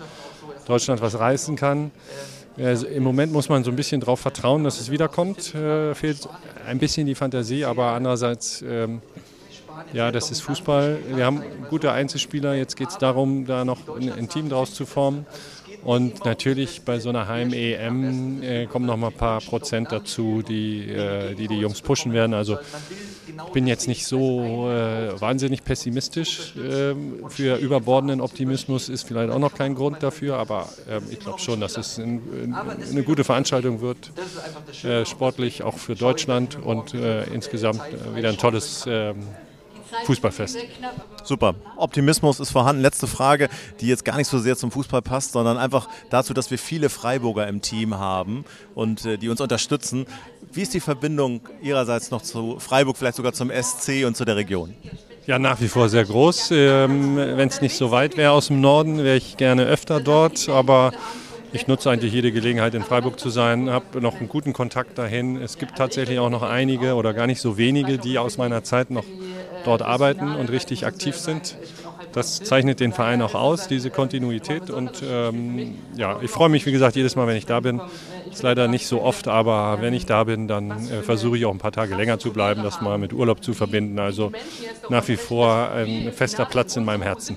Deutschland 0.70 1.02
was 1.02 1.18
reißen 1.18 1.56
kann. 1.56 1.90
Also 2.56 2.86
Im 2.86 3.02
Moment 3.02 3.32
muss 3.32 3.48
man 3.48 3.64
so 3.64 3.70
ein 3.70 3.76
bisschen 3.76 4.00
darauf 4.00 4.20
vertrauen, 4.20 4.64
dass 4.64 4.80
es 4.80 4.90
wiederkommt. 4.90 5.54
Äh, 5.54 5.94
fehlt 5.94 6.28
ein 6.66 6.78
bisschen 6.78 7.06
die 7.06 7.14
Fantasie, 7.14 7.64
aber 7.64 7.92
andererseits, 7.92 8.62
ähm, 8.62 9.02
ja, 9.92 10.12
das 10.12 10.30
ist 10.30 10.42
Fußball. 10.42 10.98
Wir 11.14 11.24
haben 11.24 11.42
gute 11.70 11.90
Einzelspieler. 11.90 12.54
Jetzt 12.54 12.76
geht 12.76 12.90
es 12.90 12.98
darum, 12.98 13.46
da 13.46 13.64
noch 13.64 13.96
ein, 13.96 14.12
ein 14.12 14.28
Team 14.28 14.48
draus 14.48 14.74
zu 14.74 14.86
formen. 14.86 15.26
Und 15.82 16.24
natürlich 16.24 16.82
bei 16.82 16.98
so 16.98 17.08
einer 17.08 17.26
Heim-EM 17.26 18.42
äh, 18.42 18.66
kommen 18.66 18.86
noch 18.86 18.96
mal 18.96 19.08
ein 19.08 19.12
paar 19.12 19.40
Prozent 19.40 19.90
dazu, 19.90 20.42
die, 20.46 20.88
äh, 20.90 21.34
die 21.34 21.48
die 21.48 21.58
Jungs 21.58 21.80
pushen 21.80 22.12
werden. 22.12 22.34
Also 22.34 22.58
ich 23.46 23.52
bin 23.52 23.66
jetzt 23.66 23.88
nicht 23.88 24.06
so 24.06 24.68
äh, 24.68 25.20
wahnsinnig 25.20 25.64
pessimistisch. 25.64 26.54
Ähm, 26.56 27.24
für 27.28 27.56
überbordenden 27.56 28.20
Optimismus 28.20 28.88
ist 28.88 29.04
vielleicht 29.04 29.32
auch 29.32 29.38
noch 29.38 29.54
kein 29.54 29.74
Grund 29.74 30.02
dafür, 30.02 30.36
aber 30.36 30.68
ähm, 30.88 31.02
ich 31.10 31.20
glaube 31.20 31.38
schon, 31.38 31.60
dass 31.60 31.76
es 31.76 31.98
ein, 31.98 32.54
eine 32.90 33.02
gute 33.02 33.24
Veranstaltung 33.24 33.80
wird, 33.80 34.12
äh, 34.84 35.04
sportlich 35.06 35.62
auch 35.62 35.78
für 35.78 35.94
Deutschland 35.94 36.58
und 36.62 36.94
äh, 36.94 37.24
insgesamt 37.24 37.80
äh, 37.80 38.16
wieder 38.16 38.28
ein 38.28 38.38
tolles 38.38 38.84
ähm, 38.86 39.16
Fußballfest. 40.04 40.58
Super. 41.24 41.54
Optimismus 41.76 42.40
ist 42.40 42.50
vorhanden. 42.50 42.82
Letzte 42.82 43.06
Frage, 43.06 43.48
die 43.80 43.88
jetzt 43.88 44.04
gar 44.04 44.16
nicht 44.16 44.28
so 44.28 44.38
sehr 44.38 44.56
zum 44.56 44.70
Fußball 44.70 45.02
passt, 45.02 45.32
sondern 45.32 45.58
einfach 45.58 45.88
dazu, 46.10 46.34
dass 46.34 46.50
wir 46.50 46.58
viele 46.58 46.88
Freiburger 46.88 47.46
im 47.48 47.62
Team 47.62 47.98
haben 47.98 48.44
und 48.74 49.04
äh, 49.04 49.18
die 49.18 49.28
uns 49.28 49.40
unterstützen. 49.40 50.06
Wie 50.52 50.62
ist 50.62 50.74
die 50.74 50.80
Verbindung 50.80 51.40
Ihrerseits 51.62 52.10
noch 52.10 52.22
zu 52.22 52.58
Freiburg, 52.58 52.96
vielleicht 52.96 53.16
sogar 53.16 53.32
zum 53.32 53.50
SC 53.50 54.04
und 54.06 54.16
zu 54.16 54.24
der 54.24 54.36
Region? 54.36 54.74
Ja, 55.26 55.38
nach 55.38 55.60
wie 55.60 55.68
vor 55.68 55.88
sehr 55.88 56.04
groß. 56.04 56.50
Ähm, 56.52 57.16
Wenn 57.16 57.48
es 57.48 57.60
nicht 57.60 57.76
so 57.76 57.90
weit 57.90 58.16
wäre 58.16 58.32
aus 58.32 58.48
dem 58.48 58.60
Norden, 58.60 59.04
wäre 59.04 59.16
ich 59.16 59.36
gerne 59.36 59.64
öfter 59.64 60.00
dort. 60.00 60.48
Aber 60.48 60.92
ich 61.52 61.66
nutze 61.66 61.90
eigentlich 61.90 62.12
jede 62.12 62.32
Gelegenheit, 62.32 62.74
in 62.74 62.82
Freiburg 62.82 63.18
zu 63.18 63.28
sein, 63.28 63.70
habe 63.70 64.00
noch 64.00 64.18
einen 64.18 64.28
guten 64.28 64.52
Kontakt 64.52 64.98
dahin. 64.98 65.36
Es 65.36 65.58
gibt 65.58 65.76
tatsächlich 65.76 66.18
auch 66.18 66.30
noch 66.30 66.42
einige 66.42 66.94
oder 66.94 67.12
gar 67.12 67.26
nicht 67.26 67.40
so 67.40 67.56
wenige, 67.56 67.98
die 67.98 68.18
aus 68.18 68.38
meiner 68.38 68.62
Zeit 68.64 68.90
noch 68.90 69.04
dort 69.64 69.82
arbeiten 69.82 70.34
und 70.34 70.50
richtig 70.50 70.86
aktiv 70.86 71.16
sind. 71.16 71.56
Das 72.12 72.40
zeichnet 72.40 72.80
den 72.80 72.92
Verein 72.92 73.22
auch 73.22 73.34
aus, 73.34 73.68
diese 73.68 73.90
Kontinuität. 73.90 74.70
Und 74.70 75.02
ähm, 75.08 75.74
ja, 75.96 76.18
ich 76.22 76.30
freue 76.30 76.48
mich, 76.48 76.66
wie 76.66 76.72
gesagt, 76.72 76.96
jedes 76.96 77.14
Mal, 77.16 77.26
wenn 77.26 77.36
ich 77.36 77.46
da 77.46 77.60
bin. 77.60 77.80
Ist 78.30 78.42
leider 78.42 78.68
nicht 78.68 78.86
so 78.86 79.02
oft, 79.02 79.28
aber 79.28 79.78
wenn 79.80 79.94
ich 79.94 80.06
da 80.06 80.24
bin, 80.24 80.48
dann 80.48 80.70
äh, 80.70 81.02
versuche 81.02 81.36
ich 81.36 81.46
auch 81.46 81.52
ein 81.52 81.58
paar 81.58 81.72
Tage 81.72 81.94
länger 81.94 82.18
zu 82.18 82.32
bleiben, 82.32 82.62
das 82.62 82.80
mal 82.80 82.98
mit 82.98 83.12
Urlaub 83.12 83.42
zu 83.42 83.54
verbinden. 83.54 83.98
Also 83.98 84.32
nach 84.88 85.06
wie 85.08 85.16
vor 85.16 85.70
ein 85.70 86.12
fester 86.12 86.44
Platz 86.44 86.76
in 86.76 86.84
meinem 86.84 87.02
Herzen. 87.02 87.36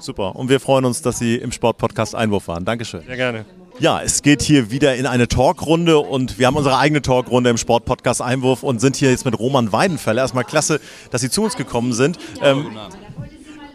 Super. 0.00 0.34
Und 0.36 0.48
wir 0.48 0.60
freuen 0.60 0.84
uns, 0.84 1.02
dass 1.02 1.18
Sie 1.18 1.36
im 1.36 1.52
Sportpodcast 1.52 2.14
Einwurf 2.14 2.48
waren. 2.48 2.64
Dankeschön. 2.64 3.02
Sehr 3.06 3.16
gerne. 3.16 3.44
Ja, 3.80 4.02
es 4.02 4.20
geht 4.20 4.42
hier 4.42 4.70
wieder 4.70 4.96
in 4.96 5.06
eine 5.06 5.26
Talkrunde 5.26 5.98
und 6.00 6.38
wir 6.38 6.46
haben 6.46 6.56
unsere 6.56 6.76
eigene 6.76 7.00
Talkrunde 7.00 7.48
im 7.48 7.56
Sportpodcast 7.56 8.20
Einwurf 8.20 8.62
und 8.62 8.78
sind 8.78 8.94
hier 8.94 9.08
jetzt 9.10 9.24
mit 9.24 9.38
Roman 9.38 9.72
Weidenfeller. 9.72 10.20
Erstmal 10.20 10.44
klasse, 10.44 10.82
dass 11.10 11.22
Sie 11.22 11.30
zu 11.30 11.42
uns 11.42 11.56
gekommen 11.56 11.94
sind. 11.94 12.18
Ähm, 12.42 12.64
guten, 12.64 12.76
Abend. 12.76 12.98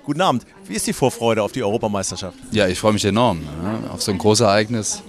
guten 0.04 0.22
Abend. 0.22 0.46
Wie 0.68 0.76
ist 0.76 0.86
die 0.86 0.94
Vorfreude 0.94 1.41
auf 1.41 1.54
die 1.54 1.63
Europameisterschaft? 1.63 2.38
Ja, 2.52 2.68
ich 2.68 2.78
freue 2.78 2.94
mich 2.94 3.04
enorm 3.04 3.39
ne, 3.39 3.89
auf 3.91 4.04
so 4.04 4.12
ein 4.12 4.20
großes 4.20 4.46
Ereignis, 4.46 5.02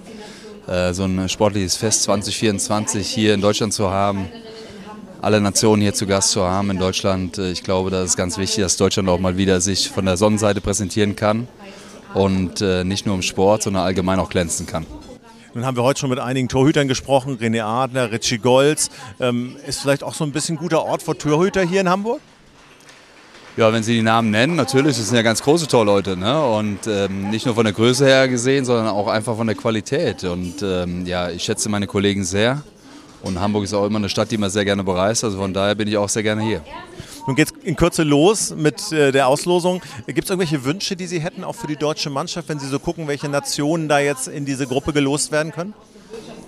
äh, 0.65 0.91
so 0.95 1.03
ein 1.03 1.29
sportliches 1.29 1.75
Fest 1.75 2.01
2024 2.01 3.07
hier 3.07 3.35
in 3.35 3.41
Deutschland 3.41 3.73
zu 3.73 3.91
haben 3.91 4.27
alle 5.21 5.41
Nationen 5.41 5.81
hier 5.81 5.93
zu 5.93 6.05
Gast 6.05 6.29
zu 6.29 6.43
haben 6.43 6.69
in 6.69 6.77
Deutschland. 6.77 7.37
Äh, 7.37 7.51
ich 7.51 7.63
glaube, 7.63 7.91
das 7.91 8.09
ist 8.09 8.17
ganz 8.17 8.37
wichtig, 8.37 8.63
dass 8.63 8.77
Deutschland 8.77 9.09
auch 9.09 9.19
mal 9.19 9.37
wieder 9.37 9.61
sich 9.61 9.89
von 9.89 10.05
der 10.05 10.17
Sonnenseite 10.17 10.61
präsentieren 10.61 11.15
kann 11.15 11.47
und 12.17 12.61
äh, 12.61 12.83
nicht 12.83 13.05
nur 13.05 13.15
im 13.15 13.21
Sport, 13.21 13.63
sondern 13.63 13.83
allgemein 13.83 14.19
auch 14.19 14.29
glänzen 14.29 14.65
kann. 14.65 14.85
Nun 15.53 15.65
haben 15.65 15.77
wir 15.77 15.83
heute 15.83 15.99
schon 15.99 16.09
mit 16.09 16.19
einigen 16.19 16.49
Torhütern 16.49 16.87
gesprochen, 16.87 17.37
René 17.37 17.63
Adler, 17.63 18.11
Richie 18.11 18.37
Golz. 18.37 18.89
Ähm, 19.19 19.55
ist 19.65 19.81
vielleicht 19.81 20.03
auch 20.03 20.13
so 20.13 20.23
ein 20.23 20.31
bisschen 20.31 20.57
guter 20.57 20.83
Ort 20.83 21.03
für 21.03 21.17
Torhüter 21.17 21.61
hier 21.61 21.81
in 21.81 21.89
Hamburg? 21.89 22.19
Ja, 23.55 23.73
wenn 23.73 23.81
Sie 23.81 23.95
die 23.95 24.03
Namen 24.03 24.29
nennen, 24.29 24.55
natürlich, 24.55 24.97
das 24.97 25.07
sind 25.07 25.15
ja 25.15 25.23
ganz 25.23 25.41
große 25.41 25.67
Torleute. 25.67 26.15
Ne? 26.15 26.39
Und 26.43 26.85
ähm, 26.85 27.31
nicht 27.31 27.47
nur 27.47 27.55
von 27.55 27.63
der 27.63 27.73
Größe 27.73 28.05
her 28.05 28.27
gesehen, 28.27 28.65
sondern 28.65 28.87
auch 28.87 29.07
einfach 29.07 29.35
von 29.35 29.47
der 29.47 29.55
Qualität. 29.55 30.23
Und 30.25 30.61
ähm, 30.61 31.07
ja, 31.07 31.31
ich 31.31 31.43
schätze 31.43 31.69
meine 31.69 31.87
Kollegen 31.87 32.23
sehr. 32.23 32.61
Und 33.23 33.39
Hamburg 33.39 33.63
ist 33.63 33.73
auch 33.73 33.85
immer 33.85 33.97
eine 33.97 34.09
Stadt, 34.09 34.29
die 34.29 34.37
man 34.37 34.51
sehr 34.51 34.63
gerne 34.63 34.83
bereist. 34.83 35.23
Also 35.23 35.37
von 35.37 35.53
daher 35.53 35.73
bin 35.73 35.87
ich 35.87 35.97
auch 35.97 36.09
sehr 36.09 36.21
gerne 36.21 36.43
hier. 36.43 36.61
Nun 37.27 37.35
geht 37.35 37.49
es 37.49 37.63
in 37.63 37.75
Kürze 37.75 38.03
los 38.03 38.55
mit 38.55 38.91
äh, 38.93 39.11
der 39.11 39.27
Auslosung. 39.27 39.81
Gibt 40.07 40.23
es 40.23 40.29
irgendwelche 40.29 40.63
Wünsche, 40.63 40.95
die 40.95 41.07
Sie 41.07 41.19
hätten, 41.19 41.43
auch 41.43 41.55
für 41.55 41.67
die 41.67 41.75
deutsche 41.75 42.09
Mannschaft, 42.09 42.47
wenn 42.47 42.57
Sie 42.57 42.67
so 42.67 42.79
gucken, 42.79 43.09
welche 43.09 43.27
Nationen 43.27 43.89
da 43.89 43.99
jetzt 43.99 44.29
in 44.29 44.45
diese 44.45 44.65
Gruppe 44.65 44.93
gelost 44.93 45.33
werden 45.33 45.51
können? 45.51 45.73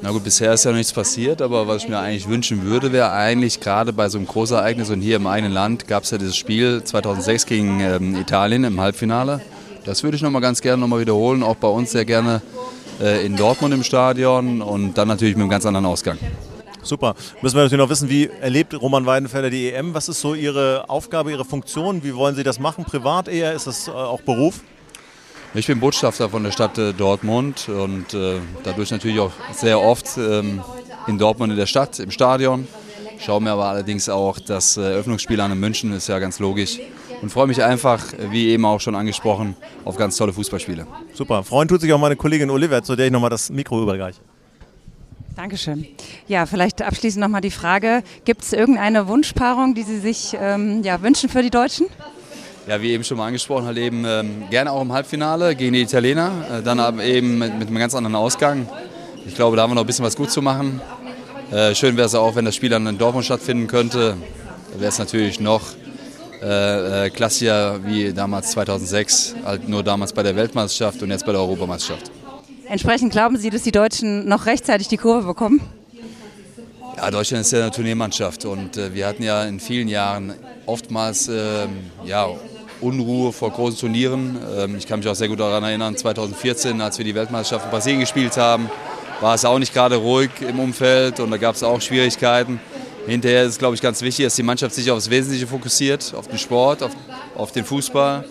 Na 0.02 0.12
gut, 0.12 0.24
bisher 0.24 0.54
ist 0.54 0.64
ja 0.64 0.72
nichts 0.72 0.94
passiert, 0.94 1.42
aber 1.42 1.68
was 1.68 1.84
ich 1.84 1.90
mir 1.90 2.00
eigentlich 2.00 2.30
wünschen 2.30 2.64
würde, 2.64 2.94
wäre 2.94 3.12
eigentlich 3.12 3.60
gerade 3.60 3.92
bei 3.92 4.08
so 4.08 4.18
einem 4.18 4.28
Großereignis 4.28 4.90
und 4.90 5.02
hier 5.02 5.18
im 5.18 5.28
eigenen 5.28 5.52
Land 5.52 5.90
gab 5.90 6.04
es 6.04 6.12
ja 6.12 6.18
dieses 6.18 6.38
Spiel 6.38 6.82
2006 6.82 7.46
gegen 7.46 7.82
ähm, 7.82 8.16
Italien 8.16 8.64
im 8.64 8.80
Halbfinale. 8.80 9.42
Das 9.84 10.04
würde 10.04 10.16
ich 10.16 10.24
noch 10.24 10.32
mal 10.32 10.40
ganz 10.40 10.62
gerne 10.62 10.80
noch 10.80 10.88
mal 10.88 11.02
wiederholen, 11.02 11.44
auch 11.44 11.58
bei 11.58 11.68
uns 11.68 11.92
sehr 11.92 12.06
gerne 12.06 12.42
äh, 13.02 13.26
in 13.26 13.36
Dortmund 13.36 13.74
im 13.74 13.84
Stadion 13.84 14.62
und 14.62 14.98
dann 14.98 15.10
natürlich 15.10 15.36
mit 15.36 15.42
einem 15.42 15.50
ganz 15.50 15.66
anderen 15.66 15.86
Ausgang. 15.86 16.18
Super. 16.90 17.14
Müssen 17.44 17.56
wir 17.56 17.64
natürlich 17.64 17.84
noch 17.84 17.92
wissen, 17.92 18.10
wie 18.10 18.32
erlebt 18.42 18.74
Roman 18.74 19.06
Weidenfeller 19.06 19.52
die 19.52 19.72
EM? 19.72 19.94
Was 19.94 20.10
ist 20.10 20.22
so 20.22 20.34
Ihre 20.34 20.90
Aufgabe, 20.90 21.30
Ihre 21.30 21.46
Funktion? 21.46 22.04
Wie 22.04 22.16
wollen 22.16 22.36
Sie 22.36 22.42
das 22.42 22.60
machen? 22.60 22.84
Privat 22.84 23.28
eher? 23.28 23.54
Ist 23.54 23.68
das 23.68 23.88
äh, 23.88 23.92
auch 23.92 24.22
Beruf? 24.22 24.62
Ich 25.54 25.68
bin 25.68 25.80
Botschafter 25.80 26.30
von 26.30 26.44
der 26.44 26.52
Stadt 26.52 26.80
äh, 26.80 26.94
Dortmund 26.94 27.70
und 27.70 28.16
äh, 28.16 28.40
dadurch 28.64 28.90
natürlich 28.90 29.20
auch 29.20 29.32
sehr 29.52 29.80
oft 29.80 30.18
ähm, 30.18 30.64
in 31.06 31.20
Dortmund 31.20 31.52
in 31.52 31.60
der 31.60 31.68
Stadt, 31.68 32.00
im 32.00 32.10
Stadion. 32.10 32.68
Schaue 33.20 33.42
mir 33.42 33.52
aber 33.52 33.66
allerdings 33.66 34.10
auch 34.10 34.40
das 34.40 34.76
äh, 34.76 34.82
Eröffnungsspiel 34.82 35.40
an 35.42 35.52
in 35.52 35.60
München, 35.60 35.94
ist 35.94 36.08
ja 36.08 36.18
ganz 36.18 36.40
logisch. 36.40 36.80
Und 37.22 37.30
freue 37.30 37.46
mich 37.46 37.62
einfach, 37.62 38.04
wie 38.32 38.48
eben 38.48 38.66
auch 38.66 38.82
schon 38.82 38.96
angesprochen, 38.96 39.56
auf 39.86 39.96
ganz 39.96 40.18
tolle 40.18 40.34
Fußballspiele. 40.34 40.88
Super. 41.14 41.44
Freuen 41.44 41.68
tut 41.68 41.82
sich 41.82 41.94
auch 41.94 42.00
meine 42.00 42.16
Kollegin 42.16 42.50
Oliver, 42.50 42.82
zu 42.82 42.96
der 42.96 43.06
ich 43.06 43.12
nochmal 43.12 43.30
das 43.30 43.52
Mikro 43.52 43.80
überreiche. 43.84 44.22
Dankeschön. 45.40 45.88
Ja, 46.28 46.46
vielleicht 46.46 46.82
abschließend 46.82 47.22
nochmal 47.22 47.40
die 47.40 47.50
Frage, 47.50 48.04
gibt 48.26 48.44
es 48.44 48.52
irgendeine 48.52 49.08
Wunschpaarung, 49.08 49.74
die 49.74 49.84
Sie 49.84 49.98
sich 49.98 50.36
ähm, 50.38 50.84
ja, 50.84 51.02
wünschen 51.02 51.30
für 51.30 51.42
die 51.42 51.50
Deutschen? 51.50 51.88
Ja, 52.68 52.82
wie 52.82 52.92
eben 52.92 53.06
schon 53.06 53.16
mal 53.16 53.28
angesprochen, 53.28 53.66
halt 53.66 53.78
eben 53.78 54.04
ähm, 54.06 54.50
gerne 54.50 54.70
auch 54.70 54.82
im 54.82 54.92
Halbfinale 54.92 55.56
gegen 55.56 55.72
die 55.72 55.84
Italiener, 55.84 56.30
äh, 56.52 56.62
dann 56.62 56.82
aber 56.82 57.06
eben 57.06 57.38
mit, 57.38 57.58
mit, 57.58 57.70
einem 57.70 57.78
ganz 57.78 57.96
anderen 57.96 58.18
Ausgang. 58.18 58.68
Ich 59.26 59.34
glaube, 59.34 59.56
da 59.56 59.64
haben 59.64 59.72
wir 59.72 59.76
noch 59.76 59.84
ein 59.84 59.88
bisschen 59.88 60.04
was 60.04 60.18
gut 60.18 60.30
zu 60.30 60.42
machen. 60.42 60.82
Äh, 61.52 61.74
schön 61.74 61.96
wäre 61.96 62.08
es 62.08 62.16
auch, 62.16 62.36
wenn 62.36 62.44
das 62.44 62.58
Spiel 62.58 62.70
dann 62.70 62.86
in 62.86 62.98
Dortmund 62.98 63.24
stattfinden 63.24 63.68
könnte. 63.68 64.18
Da 64.74 64.80
wäre 64.82 64.90
es 64.90 65.00
natürlich 65.00 65.40
noch 65.40 65.62
äh, 66.42 67.06
äh, 67.06 67.10
klassischer 67.12 67.80
wie 67.86 68.12
damals 68.12 68.52
2006, 68.52 69.36
halt 69.46 69.70
nur 69.70 69.84
damals 69.84 70.12
bei 70.12 70.22
der 70.22 70.36
Weltmeisterschaft 70.36 71.02
und 71.02 71.12
jetzt 71.12 71.26
bei 71.26 71.32
der 71.32 71.40
Europameisterschaft. 71.40 72.12
Entsprechend 72.70 73.12
glauben 73.12 73.36
Sie, 73.36 73.50
dass 73.50 73.64
die 73.64 73.72
Deutschen 73.72 74.28
noch 74.28 74.46
rechtzeitig 74.46 74.88
die 74.88 74.98
Kurve 74.98 75.26
bekommen? 75.26 75.60
Ja, 76.96 77.10
Deutschland 77.10 77.42
ist 77.42 77.52
ja 77.52 77.64
eine 77.64 77.72
Turniermannschaft 77.72 78.46
und 78.46 78.78
äh, 78.78 78.94
wir 78.94 79.08
hatten 79.08 79.24
ja 79.24 79.44
in 79.46 79.60
vielen 79.60 79.88
Jahren 79.88 80.34
oftmals 80.68 81.28
äh, 81.30 81.66
ja, 82.06 82.28
Unruhe 82.80 83.34
vor 83.34 83.50
großen 83.50 83.80
Turnieren. 83.80 84.38
Ähm, 84.56 84.76
ich 84.78 84.86
kann 84.86 85.00
mich 85.00 85.08
auch 85.08 85.16
sehr 85.16 85.30
gut 85.30 85.40
daran 85.40 85.64
erinnern, 85.64 85.98
2014, 85.98 86.80
als 86.80 87.00
wir 87.00 87.06
die 87.06 87.16
Weltmeisterschaft 87.16 87.66
in 87.66 87.72
Brasilien 87.72 88.00
gespielt 88.02 88.38
haben, 88.38 88.70
war 89.20 89.34
es 89.34 89.46
auch 89.46 89.58
nicht 89.58 89.74
gerade 89.74 89.96
ruhig 89.96 90.30
im 90.48 90.60
Umfeld 90.60 91.20
und 91.20 91.32
da 91.32 91.38
gab 91.38 91.56
es 91.56 91.64
auch 91.64 91.82
Schwierigkeiten. 91.82 92.60
Hinterher 93.08 93.46
ist 93.46 93.54
es, 93.54 93.58
glaube 93.58 93.74
ich, 93.74 93.82
ganz 93.82 94.04
wichtig, 94.04 94.26
dass 94.26 94.36
die 94.36 94.44
Mannschaft 94.44 94.76
sich 94.76 94.92
aufs 94.92 95.10
Wesentliche 95.10 95.48
fokussiert, 95.48 96.14
auf 96.16 96.28
den 96.28 96.38
Sport, 96.38 96.84
auf, 96.84 96.92
auf 97.36 97.52
den 97.52 97.66
Fußball. 97.66 98.26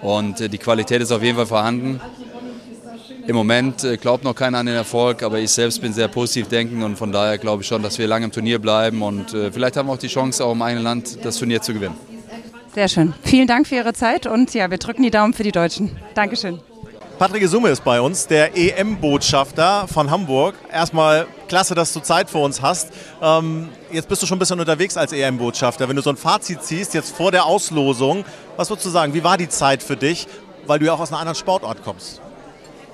Und 0.00 0.40
äh, 0.40 0.48
die 0.48 0.58
Qualität 0.58 1.02
ist 1.02 1.10
auf 1.10 1.22
jeden 1.22 1.36
Fall 1.36 1.46
vorhanden. 1.46 2.00
Im 3.26 3.36
Moment 3.36 3.84
äh, 3.84 3.96
glaubt 3.96 4.24
noch 4.24 4.34
keiner 4.34 4.58
an 4.58 4.66
den 4.66 4.74
Erfolg, 4.74 5.22
aber 5.22 5.38
ich 5.38 5.50
selbst 5.50 5.80
bin 5.80 5.92
sehr 5.92 6.08
positiv 6.08 6.48
denken 6.48 6.82
und 6.82 6.96
von 6.96 7.10
daher 7.12 7.38
glaube 7.38 7.62
ich 7.62 7.68
schon, 7.68 7.82
dass 7.82 7.98
wir 7.98 8.06
lange 8.06 8.26
im 8.26 8.32
Turnier 8.32 8.58
bleiben 8.58 9.02
und 9.02 9.32
äh, 9.32 9.50
vielleicht 9.50 9.76
haben 9.76 9.88
wir 9.88 9.92
auch 9.92 9.98
die 9.98 10.08
Chance, 10.08 10.44
auch 10.44 10.52
im 10.52 10.62
eigenen 10.62 10.84
Land 10.84 11.24
das 11.24 11.38
Turnier 11.38 11.62
zu 11.62 11.72
gewinnen. 11.72 11.96
Sehr 12.74 12.88
schön. 12.88 13.14
Vielen 13.22 13.46
Dank 13.46 13.66
für 13.66 13.76
Ihre 13.76 13.92
Zeit 13.92 14.26
und 14.26 14.52
ja, 14.52 14.70
wir 14.70 14.78
drücken 14.78 15.02
die 15.02 15.10
Daumen 15.10 15.32
für 15.32 15.44
die 15.44 15.52
Deutschen. 15.52 15.96
Dankeschön. 16.14 16.60
Patrick 17.18 17.46
Summe 17.46 17.68
ist 17.68 17.84
bei 17.84 18.00
uns, 18.00 18.26
der 18.26 18.56
EM-Botschafter 18.56 19.86
von 19.86 20.10
Hamburg. 20.10 20.56
Erstmal 20.72 21.28
klasse, 21.46 21.76
dass 21.76 21.92
du 21.92 22.00
Zeit 22.00 22.28
für 22.28 22.38
uns 22.38 22.60
hast. 22.60 22.88
Ähm, 23.22 23.68
jetzt 23.92 24.08
bist 24.08 24.20
du 24.22 24.26
schon 24.26 24.36
ein 24.36 24.40
bisschen 24.40 24.58
unterwegs 24.58 24.96
als 24.96 25.12
EM-Botschafter. 25.12 25.88
Wenn 25.88 25.94
du 25.94 26.02
so 26.02 26.10
ein 26.10 26.16
Fazit 26.16 26.64
ziehst, 26.64 26.92
jetzt 26.92 27.14
vor 27.14 27.30
der 27.30 27.46
Auslosung, 27.46 28.24
was 28.56 28.68
würdest 28.68 28.86
du 28.86 28.90
sagen? 28.90 29.14
Wie 29.14 29.22
war 29.22 29.38
die 29.38 29.48
Zeit 29.48 29.80
für 29.80 29.96
dich, 29.96 30.26
weil 30.66 30.80
du 30.80 30.86
ja 30.86 30.94
auch 30.94 31.00
aus 31.00 31.10
einem 31.10 31.20
anderen 31.20 31.36
Sportort 31.36 31.84
kommst? 31.84 32.20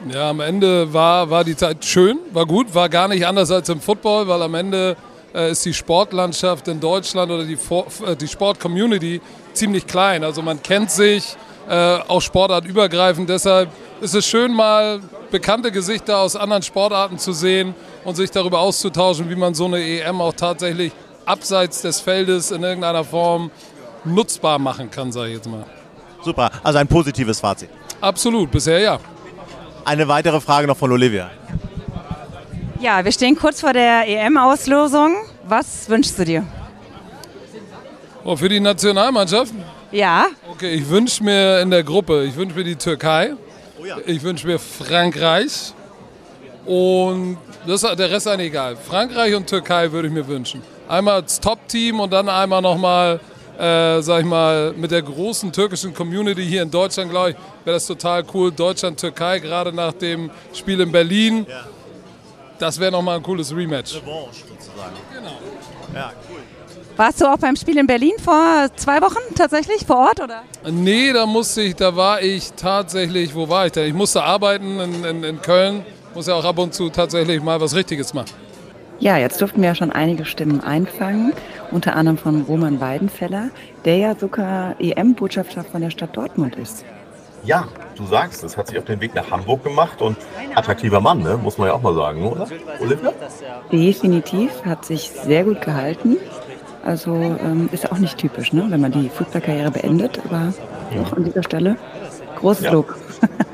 Ja, 0.08 0.30
am 0.30 0.40
Ende 0.40 0.92
war, 0.92 1.28
war 1.28 1.44
die 1.44 1.56
Zeit 1.56 1.84
schön, 1.84 2.18
war 2.32 2.46
gut, 2.46 2.74
war 2.74 2.88
gar 2.88 3.08
nicht 3.08 3.26
anders 3.26 3.50
als 3.50 3.68
im 3.68 3.80
Football, 3.80 4.26
weil 4.28 4.40
am 4.42 4.54
Ende 4.54 4.96
äh, 5.34 5.50
ist 5.50 5.64
die 5.66 5.74
Sportlandschaft 5.74 6.68
in 6.68 6.80
Deutschland 6.80 7.30
oder 7.30 7.44
die, 7.44 7.58
äh, 8.06 8.16
die 8.16 8.28
Sport-Community 8.28 9.20
ziemlich 9.52 9.86
klein. 9.86 10.24
Also 10.24 10.40
man 10.40 10.62
kennt 10.62 10.90
sich, 10.90 11.36
äh, 11.68 11.98
auch 12.08 12.20
sportartübergreifend. 12.20 13.28
Deshalb 13.28 13.70
ist 14.00 14.14
es 14.14 14.26
schön, 14.26 14.52
mal 14.52 15.00
bekannte 15.30 15.70
Gesichter 15.70 16.18
aus 16.18 16.34
anderen 16.34 16.62
Sportarten 16.62 17.18
zu 17.18 17.32
sehen 17.32 17.74
und 18.04 18.16
sich 18.16 18.30
darüber 18.30 18.58
auszutauschen, 18.58 19.30
wie 19.30 19.36
man 19.36 19.54
so 19.54 19.66
eine 19.66 19.80
EM 19.80 20.20
auch 20.20 20.32
tatsächlich 20.32 20.92
abseits 21.26 21.82
des 21.82 22.00
Feldes 22.00 22.50
in 22.50 22.62
irgendeiner 22.62 23.04
Form 23.04 23.50
nutzbar 24.04 24.58
machen 24.58 24.90
kann, 24.90 25.12
sage 25.12 25.28
ich 25.28 25.36
jetzt 25.36 25.48
mal. 25.48 25.64
Super, 26.24 26.50
also 26.62 26.78
ein 26.78 26.88
positives 26.88 27.38
Fazit. 27.38 27.68
Absolut, 28.00 28.50
bisher 28.50 28.80
ja. 28.80 28.98
Eine 29.90 30.06
weitere 30.06 30.40
Frage 30.40 30.68
noch 30.68 30.76
von 30.76 30.92
Olivia. 30.92 31.32
Ja, 32.80 33.04
wir 33.04 33.10
stehen 33.10 33.34
kurz 33.34 33.60
vor 33.60 33.72
der 33.72 34.06
EM-Auslosung. 34.06 35.16
Was 35.42 35.88
wünschst 35.88 36.16
du 36.16 36.24
dir? 36.24 36.46
Oh, 38.22 38.36
für 38.36 38.48
die 38.48 38.60
Nationalmannschaft? 38.60 39.52
Ja. 39.90 40.26
Okay, 40.48 40.74
ich 40.74 40.88
wünsche 40.88 41.24
mir 41.24 41.58
in 41.58 41.72
der 41.72 41.82
Gruppe, 41.82 42.22
ich 42.22 42.36
wünsche 42.36 42.56
mir 42.56 42.62
die 42.62 42.76
Türkei. 42.76 43.32
Oh 43.80 43.84
ja. 43.84 43.96
Ich 44.06 44.22
wünsche 44.22 44.46
mir 44.46 44.60
Frankreich. 44.60 45.74
Und 46.64 47.38
das, 47.66 47.80
der 47.80 47.98
Rest 47.98 48.26
ist 48.26 48.28
eigentlich 48.28 48.50
egal. 48.50 48.76
Frankreich 48.76 49.34
und 49.34 49.48
Türkei 49.48 49.90
würde 49.90 50.06
ich 50.06 50.14
mir 50.14 50.28
wünschen. 50.28 50.62
Einmal 50.88 51.14
als 51.14 51.40
Top-Team 51.40 51.98
und 51.98 52.12
dann 52.12 52.28
einmal 52.28 52.62
nochmal, 52.62 53.18
äh, 53.60 54.00
sag 54.02 54.20
ich 54.20 54.26
mal, 54.26 54.72
mit 54.72 54.90
der 54.90 55.02
großen 55.02 55.52
türkischen 55.52 55.92
Community 55.92 56.44
hier 56.44 56.62
in 56.62 56.70
Deutschland, 56.70 57.10
glaube 57.10 57.30
ich, 57.30 57.36
wäre 57.64 57.76
das 57.76 57.86
total 57.86 58.24
cool. 58.32 58.50
Deutschland-Türkei, 58.50 59.38
gerade 59.40 59.72
nach 59.72 59.92
dem 59.92 60.30
Spiel 60.52 60.80
in 60.80 60.90
Berlin. 60.90 61.46
Ja. 61.48 61.64
Das 62.58 62.78
wäre 62.78 62.92
nochmal 62.92 63.16
ein 63.16 63.22
cooles 63.22 63.54
Rematch. 63.54 63.96
Revanche 63.96 64.44
sozusagen. 64.48 64.96
Genau. 65.14 65.38
Ja, 65.94 66.12
warst 67.00 67.18
du 67.18 67.32
auch 67.32 67.38
beim 67.38 67.56
Spiel 67.56 67.78
in 67.78 67.86
Berlin 67.86 68.12
vor 68.22 68.68
zwei 68.76 69.00
Wochen 69.00 69.34
tatsächlich 69.34 69.86
vor 69.86 69.96
Ort 69.96 70.20
oder? 70.20 70.42
Nee, 70.70 71.14
da 71.14 71.24
musste 71.24 71.62
ich, 71.62 71.74
da 71.74 71.96
war 71.96 72.20
ich 72.20 72.52
tatsächlich, 72.52 73.34
wo 73.34 73.48
war 73.48 73.64
ich 73.64 73.72
denn? 73.72 73.86
Ich 73.86 73.94
musste 73.94 74.22
arbeiten 74.22 74.78
in, 74.78 75.04
in, 75.04 75.24
in 75.24 75.40
Köln, 75.40 75.82
muss 76.14 76.26
ja 76.26 76.34
auch 76.34 76.44
ab 76.44 76.58
und 76.58 76.74
zu 76.74 76.90
tatsächlich 76.90 77.42
mal 77.42 77.58
was 77.58 77.74
Richtiges 77.74 78.12
machen. 78.12 78.28
Ja, 79.00 79.16
jetzt 79.16 79.40
durften 79.40 79.62
wir 79.62 79.70
ja 79.70 79.74
schon 79.74 79.90
einige 79.90 80.26
Stimmen 80.26 80.60
einfangen, 80.60 81.32
unter 81.70 81.96
anderem 81.96 82.18
von 82.18 82.42
Roman 82.42 82.80
Weidenfeller, 82.80 83.48
der 83.86 83.96
ja 83.96 84.14
sogar 84.14 84.78
EM-Botschafter 84.78 85.64
von 85.64 85.80
der 85.80 85.88
Stadt 85.88 86.14
Dortmund 86.14 86.56
ist. 86.56 86.84
Ja, 87.42 87.66
du 87.96 88.04
sagst 88.04 88.44
es, 88.44 88.58
hat 88.58 88.66
sich 88.66 88.78
auf 88.78 88.84
den 88.84 89.00
Weg 89.00 89.14
nach 89.14 89.30
Hamburg 89.30 89.64
gemacht 89.64 90.02
und 90.02 90.18
attraktiver 90.54 91.00
Mann, 91.00 91.22
ne? 91.22 91.38
muss 91.42 91.56
man 91.56 91.68
ja 91.68 91.74
auch 91.74 91.80
mal 91.80 91.94
sagen, 91.94 92.26
oder? 92.26 92.46
Olivia? 92.78 93.12
Definitiv, 93.72 94.50
hat 94.66 94.84
sich 94.84 95.10
sehr 95.10 95.44
gut 95.44 95.62
gehalten. 95.62 96.18
Also 96.84 97.14
ähm, 97.14 97.70
ist 97.72 97.90
auch 97.90 97.98
nicht 97.98 98.18
typisch, 98.18 98.52
ne? 98.52 98.66
wenn 98.68 98.82
man 98.82 98.92
die 98.92 99.08
Fußballkarriere 99.08 99.70
beendet, 99.70 100.20
aber 100.26 100.52
auch 101.02 101.12
an 101.14 101.24
dieser 101.24 101.42
Stelle 101.42 101.76
großes 102.36 102.64
ja. 102.64 102.72
Lob. 102.72 102.94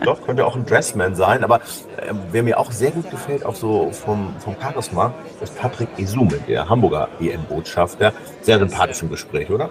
Doch, 0.05 0.25
könnte 0.25 0.47
auch 0.47 0.55
ein 0.55 0.65
Dressman 0.65 1.15
sein, 1.15 1.43
aber 1.43 1.57
äh, 1.57 2.13
wer 2.31 2.43
mir 2.43 2.59
auch 2.59 2.71
sehr 2.71 2.93
gut 2.93 3.11
gefällt, 3.11 3.45
auch 3.45 3.55
so 3.55 3.91
vom, 3.91 4.35
vom 4.39 4.55
Charisma, 4.61 5.13
ist 5.41 5.59
Patrick 5.59 5.89
Esume, 5.99 6.39
der 6.47 6.69
Hamburger 6.69 7.09
EM-Botschafter. 7.21 8.13
Sehr 8.43 8.59
sympathisch 8.59 9.03
im 9.03 9.11
Gespräch, 9.11 9.51
oder? 9.51 9.71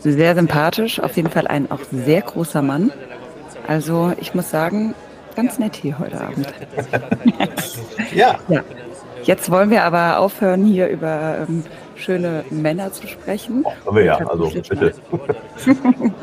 Sehr 0.00 0.34
sympathisch, 0.34 1.00
auf 1.00 1.16
jeden 1.16 1.30
Fall 1.30 1.46
ein 1.46 1.70
auch 1.70 1.80
sehr 1.90 2.22
großer 2.22 2.62
Mann. 2.62 2.92
Also 3.68 4.12
ich 4.18 4.34
muss 4.34 4.50
sagen, 4.50 4.94
ganz 5.36 5.58
nett 5.58 5.76
hier 5.76 5.98
heute 5.98 6.20
Abend. 6.20 6.46
ja. 8.14 8.38
ja. 8.48 8.62
Jetzt 9.22 9.50
wollen 9.50 9.70
wir 9.70 9.84
aber 9.84 10.18
aufhören, 10.18 10.64
hier 10.64 10.88
über 10.88 11.46
ähm, 11.48 11.64
schöne 11.96 12.44
Männer 12.50 12.92
zu 12.92 13.06
sprechen. 13.06 13.64
Oh, 13.84 13.94
wir 13.94 14.04
ja, 14.04 14.16
also 14.18 14.50
bitte. 14.50 14.94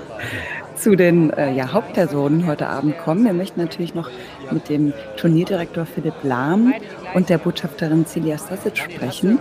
zu 0.83 0.97
den 0.97 1.31
äh, 1.31 1.53
ja, 1.53 1.71
Hauptpersonen 1.71 2.45
heute 2.45 2.67
Abend 2.67 2.97
kommen. 2.97 3.23
Wir 3.23 3.33
möchten 3.33 3.61
natürlich 3.61 3.95
noch 3.95 4.09
mit 4.51 4.67
dem 4.67 4.93
Turnierdirektor 5.15 5.85
Philipp 5.85 6.15
Lahm 6.23 6.73
und 7.13 7.29
der 7.29 7.37
Botschafterin 7.37 8.05
Celia 8.05 8.37
Stasic 8.37 8.77
sprechen. 8.77 9.39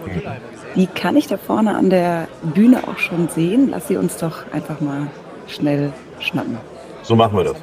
Die 0.76 0.86
kann 0.86 1.16
ich 1.16 1.26
da 1.26 1.36
vorne 1.36 1.74
an 1.74 1.90
der 1.90 2.28
Bühne 2.54 2.86
auch 2.86 2.98
schon 2.98 3.28
sehen. 3.28 3.70
Lass 3.70 3.88
sie 3.88 3.96
uns 3.96 4.18
doch 4.18 4.44
einfach 4.52 4.80
mal 4.80 5.08
schnell 5.48 5.92
schnappen. 6.20 6.58
So 7.02 7.16
machen 7.16 7.36
wir 7.36 7.44
das. 7.44 7.56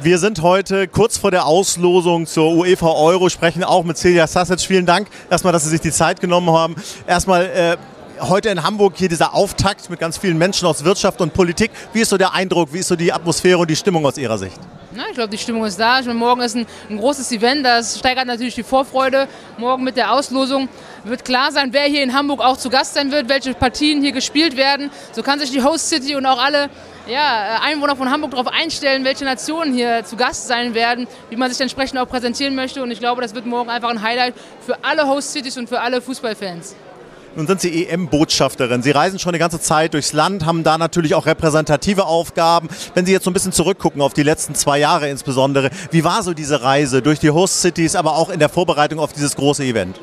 Wir 0.00 0.18
sind 0.18 0.42
heute 0.42 0.86
kurz 0.86 1.18
vor 1.18 1.30
der 1.32 1.46
Auslosung 1.46 2.26
zur 2.26 2.52
UEFA 2.52 2.92
Euro, 2.92 3.28
sprechen 3.28 3.64
auch 3.64 3.84
mit 3.84 3.98
Celia 3.98 4.26
Sasic. 4.26 4.60
Vielen 4.60 4.86
Dank 4.86 5.08
erstmal, 5.28 5.52
dass 5.52 5.64
Sie 5.64 5.70
sich 5.70 5.80
die 5.80 5.90
Zeit 5.90 6.20
genommen 6.20 6.50
haben. 6.50 6.76
Erstmal 7.06 7.46
äh, 7.46 7.76
heute 8.22 8.50
in 8.50 8.62
Hamburg 8.62 8.94
hier 8.96 9.08
dieser 9.08 9.34
Auftakt 9.34 9.90
mit 9.90 9.98
ganz 9.98 10.16
vielen 10.16 10.38
Menschen 10.38 10.66
aus 10.66 10.84
Wirtschaft 10.84 11.20
und 11.20 11.34
Politik. 11.34 11.70
Wie 11.92 12.00
ist 12.00 12.10
so 12.10 12.16
der 12.16 12.32
Eindruck, 12.32 12.72
wie 12.72 12.78
ist 12.78 12.88
so 12.88 12.96
die 12.96 13.12
Atmosphäre 13.12 13.58
und 13.58 13.68
die 13.70 13.76
Stimmung 13.76 14.06
aus 14.06 14.16
Ihrer 14.16 14.38
Sicht? 14.38 14.58
Na, 14.94 15.04
ich 15.08 15.14
glaube, 15.14 15.30
die 15.30 15.38
Stimmung 15.38 15.64
ist 15.64 15.80
da. 15.80 16.00
Ich 16.00 16.06
meine, 16.06 16.18
morgen 16.18 16.42
ist 16.42 16.54
ein, 16.54 16.66
ein, 16.90 16.98
großes 16.98 17.32
Event, 17.32 17.64
das 17.64 17.98
steigert 17.98 18.26
natürlich 18.26 18.54
die 18.54 18.62
Vorfreude. 18.62 19.26
Morgen 19.56 19.84
mit 19.84 19.96
der 19.96 20.12
Auslosung 20.12 20.68
wird 21.04 21.24
klar 21.24 21.50
sein, 21.50 21.72
wer 21.72 21.84
hier 21.84 22.02
in 22.02 22.12
Hamburg 22.12 22.40
auch 22.40 22.58
zu 22.58 22.68
Gast 22.68 22.94
sein 22.94 23.10
wird, 23.10 23.28
welche 23.28 23.54
Partien 23.54 24.02
hier 24.02 24.12
gespielt 24.12 24.56
werden. 24.56 24.90
So 25.12 25.22
kann 25.22 25.38
sich 25.38 25.50
die 25.50 25.62
Host 25.62 25.88
City 25.88 26.14
und 26.14 26.26
auch 26.26 26.42
alle 26.42 26.68
ja, 27.08 27.56
äh, 27.56 27.72
Einwohner 27.72 27.96
von 27.96 28.10
Hamburg 28.10 28.32
darauf 28.32 28.48
einstellen, 28.48 29.04
welche 29.04 29.24
Nationen 29.24 29.74
hier 29.74 30.04
zu 30.04 30.16
Gast 30.16 30.46
sein 30.46 30.74
werden, 30.74 31.08
wie 31.30 31.36
man 31.36 31.50
sich 31.50 31.60
entsprechend 31.60 31.98
auch 31.98 32.08
präsentieren 32.08 32.54
möchte. 32.54 32.82
Und 32.82 32.90
ich 32.90 33.00
glaube, 33.00 33.22
das 33.22 33.34
wird 33.34 33.46
morgen 33.46 33.70
einfach 33.70 33.88
ein 33.88 34.02
Highlight 34.02 34.34
für 34.64 34.84
alle 34.84 35.08
Host-Cities 35.08 35.56
und 35.56 35.68
für 35.68 35.80
alle 35.80 36.02
Fußballfans. 36.02 36.76
Nun 37.34 37.46
sind 37.46 37.62
Sie 37.62 37.86
EM-Botschafterin. 37.86 38.82
Sie 38.82 38.90
reisen 38.90 39.18
schon 39.18 39.32
die 39.32 39.38
ganze 39.38 39.58
Zeit 39.58 39.94
durchs 39.94 40.12
Land, 40.12 40.44
haben 40.44 40.64
da 40.64 40.76
natürlich 40.76 41.14
auch 41.14 41.24
repräsentative 41.24 42.04
Aufgaben. 42.04 42.68
Wenn 42.92 43.06
Sie 43.06 43.12
jetzt 43.12 43.24
so 43.24 43.30
ein 43.30 43.32
bisschen 43.32 43.52
zurückgucken 43.52 44.02
auf 44.02 44.12
die 44.12 44.22
letzten 44.22 44.54
zwei 44.54 44.78
Jahre 44.78 45.08
insbesondere, 45.08 45.70
wie 45.90 46.04
war 46.04 46.22
so 46.22 46.34
diese 46.34 46.62
Reise 46.62 47.00
durch 47.00 47.20
die 47.20 47.30
Host-Cities, 47.30 47.96
aber 47.96 48.16
auch 48.16 48.28
in 48.28 48.38
der 48.38 48.50
Vorbereitung 48.50 48.98
auf 48.98 49.14
dieses 49.14 49.34
große 49.34 49.64
Event? 49.64 49.98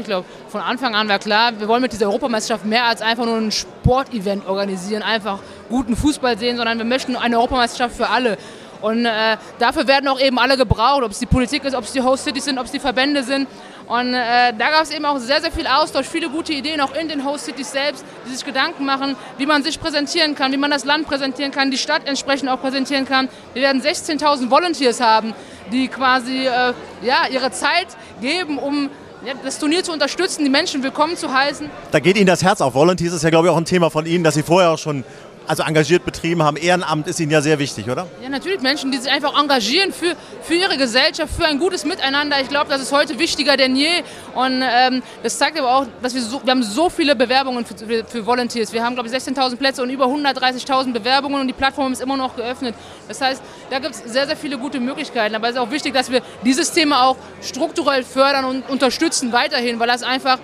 Ich 0.00 0.04
glaube, 0.06 0.26
von 0.48 0.60
Anfang 0.60 0.96
an 0.96 1.08
war 1.08 1.20
klar, 1.20 1.52
wir 1.56 1.68
wollen 1.68 1.82
mit 1.82 1.92
dieser 1.92 2.06
Europameisterschaft 2.06 2.64
mehr 2.64 2.86
als 2.86 3.00
einfach 3.00 3.24
nur 3.24 3.36
ein 3.36 3.52
Sportevent 3.52 4.48
organisieren, 4.48 5.04
einfach 5.04 5.38
guten 5.68 5.94
Fußball 5.94 6.36
sehen, 6.36 6.56
sondern 6.56 6.78
wir 6.78 6.84
möchten 6.84 7.14
eine 7.14 7.36
Europameisterschaft 7.36 7.94
für 7.94 8.08
alle. 8.08 8.38
Und 8.82 9.06
äh, 9.06 9.36
dafür 9.58 9.86
werden 9.86 10.08
auch 10.08 10.20
eben 10.20 10.38
alle 10.38 10.56
gebraucht, 10.56 11.02
ob 11.02 11.12
es 11.12 11.18
die 11.18 11.26
Politik 11.26 11.64
ist, 11.64 11.74
ob 11.74 11.84
es 11.84 11.92
die 11.92 12.02
Host 12.02 12.24
Cities 12.24 12.44
sind, 12.44 12.58
ob 12.58 12.66
es 12.66 12.72
die 12.72 12.80
Verbände 12.80 13.22
sind. 13.22 13.46
Und 13.86 14.14
äh, 14.14 14.52
da 14.58 14.70
gab 14.70 14.82
es 14.82 14.90
eben 14.90 15.04
auch 15.04 15.18
sehr, 15.18 15.40
sehr 15.40 15.52
viel 15.52 15.66
Austausch, 15.66 16.06
viele 16.06 16.28
gute 16.28 16.52
Ideen 16.52 16.80
auch 16.80 16.94
in 16.94 17.08
den 17.08 17.24
Host 17.24 17.44
Cities 17.44 17.70
selbst, 17.70 18.04
die 18.26 18.34
sich 18.34 18.44
Gedanken 18.44 18.84
machen, 18.84 19.14
wie 19.38 19.46
man 19.46 19.62
sich 19.62 19.80
präsentieren 19.80 20.34
kann, 20.34 20.50
wie 20.52 20.56
man 20.56 20.70
das 20.70 20.84
Land 20.84 21.06
präsentieren 21.06 21.52
kann, 21.52 21.70
die 21.70 21.78
Stadt 21.78 22.02
entsprechend 22.06 22.48
auch 22.48 22.60
präsentieren 22.60 23.04
kann. 23.04 23.28
Wir 23.54 23.62
werden 23.62 23.80
16.000 23.80 24.50
Volunteers 24.50 25.00
haben, 25.00 25.34
die 25.70 25.86
quasi 25.86 26.46
äh, 26.46 26.72
ja, 27.02 27.26
ihre 27.30 27.52
Zeit 27.52 27.86
geben, 28.20 28.58
um 28.58 28.90
ja, 29.24 29.34
das 29.44 29.58
Turnier 29.58 29.84
zu 29.84 29.92
unterstützen, 29.92 30.44
die 30.44 30.50
Menschen 30.50 30.82
willkommen 30.82 31.16
zu 31.16 31.32
heißen. 31.32 31.70
Da 31.92 32.00
geht 32.00 32.16
Ihnen 32.16 32.26
das 32.26 32.42
Herz 32.42 32.60
auf. 32.60 32.74
Volunteers 32.74 33.14
ist 33.14 33.22
ja, 33.22 33.30
glaube 33.30 33.48
ich, 33.48 33.52
auch 33.52 33.56
ein 33.56 33.64
Thema 33.64 33.90
von 33.90 34.04
Ihnen, 34.04 34.24
das 34.24 34.34
Sie 34.34 34.42
vorher 34.42 34.70
auch 34.70 34.78
schon 34.78 35.04
also 35.46 35.62
engagiert 35.62 36.04
betrieben 36.04 36.42
haben. 36.42 36.56
Ehrenamt 36.56 37.06
ist 37.06 37.20
Ihnen 37.20 37.30
ja 37.30 37.40
sehr 37.40 37.58
wichtig, 37.58 37.88
oder? 37.88 38.06
Ja, 38.22 38.28
natürlich 38.28 38.60
Menschen, 38.60 38.90
die 38.90 38.98
sich 38.98 39.10
einfach 39.10 39.38
engagieren 39.38 39.92
für, 39.92 40.14
für 40.42 40.54
ihre 40.54 40.76
Gesellschaft, 40.76 41.34
für 41.34 41.44
ein 41.44 41.58
gutes 41.58 41.84
Miteinander. 41.84 42.40
Ich 42.40 42.48
glaube, 42.48 42.70
das 42.70 42.80
ist 42.80 42.92
heute 42.92 43.18
wichtiger 43.18 43.56
denn 43.56 43.76
je. 43.76 44.02
Und 44.34 44.62
ähm, 44.62 45.02
das 45.22 45.38
zeigt 45.38 45.58
aber 45.58 45.74
auch, 45.74 45.86
dass 46.02 46.14
wir 46.14 46.22
so, 46.22 46.40
wir 46.44 46.50
haben 46.50 46.62
so 46.62 46.90
viele 46.90 47.14
Bewerbungen 47.16 47.64
für, 47.64 47.76
für, 47.76 48.04
für 48.04 48.26
Volunteers. 48.26 48.72
Wir 48.72 48.84
haben, 48.84 48.94
glaube 48.94 49.08
ich, 49.08 49.14
16.000 49.14 49.56
Plätze 49.56 49.82
und 49.82 49.90
über 49.90 50.06
130.000 50.06 50.92
Bewerbungen 50.92 51.40
und 51.40 51.46
die 51.46 51.52
Plattform 51.52 51.92
ist 51.92 52.00
immer 52.00 52.16
noch 52.16 52.36
geöffnet. 52.36 52.74
Das 53.08 53.20
heißt, 53.20 53.42
da 53.70 53.78
gibt 53.78 53.94
es 53.94 54.12
sehr, 54.12 54.26
sehr 54.26 54.36
viele 54.36 54.58
gute 54.58 54.80
Möglichkeiten. 54.80 55.34
Aber 55.34 55.48
es 55.48 55.54
ist 55.54 55.60
auch 55.60 55.70
wichtig, 55.70 55.94
dass 55.94 56.10
wir 56.10 56.22
dieses 56.44 56.72
Thema 56.72 57.04
auch 57.04 57.16
strukturell 57.42 58.02
fördern 58.02 58.44
und 58.44 58.68
unterstützen 58.68 59.32
weiterhin, 59.32 59.78
weil 59.78 59.88
das 59.88 60.02
einfach 60.02 60.38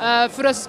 äh, 0.00 0.28
für 0.28 0.42
das 0.42 0.68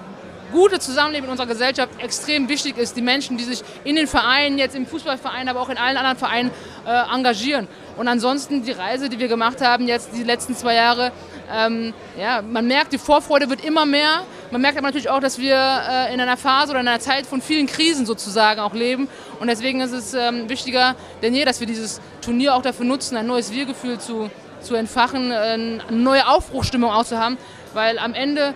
gute 0.52 0.78
Zusammenleben 0.78 1.26
in 1.26 1.30
unserer 1.30 1.46
Gesellschaft 1.46 2.00
extrem 2.02 2.48
wichtig 2.48 2.76
ist. 2.76 2.96
Die 2.96 3.02
Menschen, 3.02 3.36
die 3.36 3.44
sich 3.44 3.62
in 3.84 3.96
den 3.96 4.06
Vereinen, 4.06 4.58
jetzt 4.58 4.76
im 4.76 4.86
Fußballverein, 4.86 5.48
aber 5.48 5.60
auch 5.60 5.68
in 5.68 5.78
allen 5.78 5.96
anderen 5.96 6.16
Vereinen 6.16 6.50
äh, 6.86 7.14
engagieren. 7.14 7.68
Und 7.96 8.08
ansonsten 8.08 8.62
die 8.62 8.72
Reise, 8.72 9.08
die 9.08 9.18
wir 9.18 9.28
gemacht 9.28 9.60
haben 9.60 9.86
jetzt 9.86 10.10
die 10.14 10.24
letzten 10.24 10.56
zwei 10.56 10.74
Jahre, 10.74 11.12
ähm, 11.52 11.92
ja, 12.18 12.42
man 12.42 12.66
merkt, 12.66 12.92
die 12.92 12.98
Vorfreude 12.98 13.50
wird 13.50 13.64
immer 13.64 13.84
mehr. 13.84 14.22
Man 14.50 14.60
merkt 14.60 14.78
aber 14.78 14.86
natürlich 14.86 15.10
auch, 15.10 15.20
dass 15.20 15.38
wir 15.38 15.56
äh, 15.56 16.14
in 16.14 16.20
einer 16.20 16.36
Phase 16.36 16.70
oder 16.70 16.80
in 16.80 16.88
einer 16.88 17.00
Zeit 17.00 17.26
von 17.26 17.42
vielen 17.42 17.66
Krisen 17.66 18.06
sozusagen 18.06 18.60
auch 18.60 18.74
leben. 18.74 19.08
Und 19.40 19.48
deswegen 19.48 19.80
ist 19.80 19.92
es 19.92 20.14
ähm, 20.14 20.48
wichtiger 20.48 20.94
denn 21.22 21.34
je, 21.34 21.44
dass 21.44 21.60
wir 21.60 21.66
dieses 21.66 22.00
Turnier 22.22 22.54
auch 22.54 22.62
dafür 22.62 22.86
nutzen, 22.86 23.16
ein 23.16 23.26
neues 23.26 23.52
Wir-Gefühl 23.52 23.98
zu, 23.98 24.30
zu 24.60 24.74
entfachen, 24.74 25.30
äh, 25.30 25.34
eine 25.34 25.82
neue 25.90 26.28
Aufbruchstimmung 26.28 26.90
auch 26.90 27.04
zu 27.04 27.18
haben. 27.18 27.36
Weil 27.74 27.98
am 27.98 28.14
Ende 28.14 28.54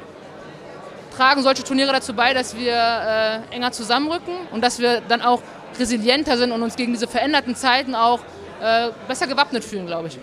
tragen 1.16 1.42
solche 1.42 1.64
Turniere 1.64 1.92
dazu 1.92 2.14
bei, 2.14 2.35
dass 2.35 2.57
wir 2.57 2.72
äh, 2.72 3.55
enger 3.55 3.72
zusammenrücken 3.72 4.35
und 4.53 4.62
dass 4.62 4.79
wir 4.79 5.00
dann 5.00 5.22
auch 5.22 5.40
resilienter 5.79 6.37
sind 6.37 6.53
und 6.53 6.62
uns 6.62 6.77
gegen 6.77 6.92
diese 6.92 7.09
veränderten 7.09 7.57
Zeiten 7.57 7.94
auch 7.94 8.20
äh, 8.61 8.90
besser 9.09 9.27
gewappnet 9.27 9.64
fühlen, 9.64 9.87
glaube 9.87 10.09
ich. 10.09 10.18